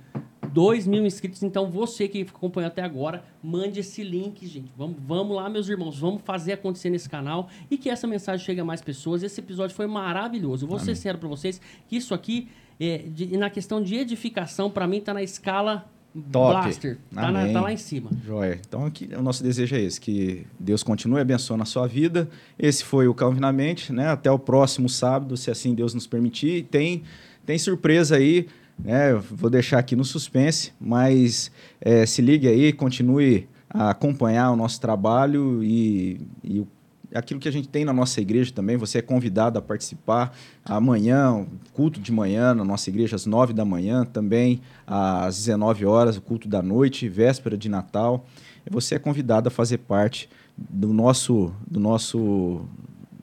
2 0.54 0.86
mil 0.86 1.06
inscritos. 1.06 1.42
Então, 1.42 1.70
você 1.70 2.08
que 2.08 2.22
acompanhou 2.22 2.68
até 2.68 2.84
agora, 2.84 3.24
mande 3.42 3.80
esse 3.80 4.04
link, 4.04 4.46
gente. 4.46 4.72
Vamos, 4.78 4.98
vamos 5.00 5.36
lá, 5.36 5.50
meus 5.50 5.68
irmãos. 5.68 5.98
Vamos 5.98 6.22
fazer 6.24 6.54
acontecer 6.54 6.90
nesse 6.90 7.10
canal 7.10 7.50
e 7.70 7.78
que 7.78 7.90
essa 7.90 8.06
mensagem 8.06 8.46
chegue 8.46 8.62
a 8.62 8.66
mais 8.66 8.82
pessoas. 8.82 9.24
Esse 9.24 9.40
episódio 9.40 9.76
foi 9.76 9.88
maravilhoso. 9.88 10.66
Eu 10.66 10.70
vou 10.70 10.78
Amém. 10.78 10.86
ser 10.86 10.96
sincero 10.96 11.18
para 11.18 11.28
vocês 11.28 11.60
que 11.88 11.96
isso 11.96 12.14
aqui, 12.14 12.48
é, 12.80 13.00
de, 13.00 13.36
na 13.36 13.50
questão 13.50 13.82
de 13.82 13.96
edificação, 13.96 14.70
para 14.70 14.88
mim, 14.88 14.98
está 14.98 15.14
na 15.14 15.24
escala 15.24 15.90
Top. 16.32 16.54
Blaster. 16.54 17.00
Tá, 17.12 17.32
na, 17.32 17.52
tá, 17.52 17.62
lá 17.62 17.74
em 17.74 17.78
cima. 17.78 18.12
Joia. 18.24 18.60
Então, 18.68 18.86
aqui, 18.86 19.10
o 19.18 19.22
nosso 19.24 19.42
desejo 19.42 19.76
é 19.76 19.82
esse, 19.82 20.00
que 20.00 20.46
Deus 20.60 20.84
continue 20.84 21.20
abençoando 21.20 21.64
a 21.64 21.66
sua 21.66 21.88
vida. 21.88 22.30
Esse 22.58 22.84
foi 22.84 23.08
o 23.08 23.16
Calvinamente, 23.16 23.92
né? 23.92 24.10
Até 24.10 24.30
o 24.30 24.38
próximo 24.38 24.88
sábado, 24.88 25.36
se 25.36 25.50
assim 25.50 25.74
Deus 25.74 25.96
nos 25.96 26.06
permitir. 26.06 26.66
Tem, 26.66 27.02
tem 27.44 27.58
surpresa 27.58 28.18
aí 28.18 28.48
né? 28.78 29.14
Vou 29.14 29.50
deixar 29.50 29.80
aqui 29.80 29.96
no 29.96 30.06
suspense, 30.06 30.72
mas 30.80 31.52
é, 31.82 32.06
se 32.06 32.22
ligue 32.22 32.48
aí, 32.48 32.74
continue 32.74 33.48
a 33.70 33.90
acompanhar 33.90 34.52
o 34.52 34.56
nosso 34.56 34.80
trabalho 34.80 35.64
e, 35.64 36.22
e 36.44 36.66
aquilo 37.14 37.40
que 37.40 37.48
a 37.48 37.52
gente 37.52 37.68
tem 37.68 37.86
na 37.86 37.94
nossa 37.94 38.20
igreja 38.22 38.52
também. 38.54 38.78
Você 38.78 39.00
é 39.00 39.02
convidado 39.02 39.58
a 39.58 39.62
participar 39.62 40.36
amanhã, 40.66 41.46
culto 41.74 42.00
de 42.00 42.12
manhã 42.12 42.54
na 42.54 42.64
nossa 42.64 42.90
igreja, 42.90 43.16
às 43.16 43.26
9 43.26 43.54
da 43.54 43.66
manhã, 43.66 44.06
também 44.06 44.62
às 44.86 45.38
19 45.38 45.86
horas, 45.86 46.18
o 46.18 46.22
culto 46.22 46.48
da 46.48 46.62
noite, 46.62 47.08
véspera 47.08 47.58
de 47.58 47.70
Natal. 47.70 48.26
Você 48.70 48.96
é 48.96 49.00
convidado 49.00 49.48
a 49.48 49.52
fazer 49.52 49.80
parte 49.80 50.30
do 50.58 50.94
nosso, 50.94 51.54
do 51.70 51.80
nosso 51.80 52.62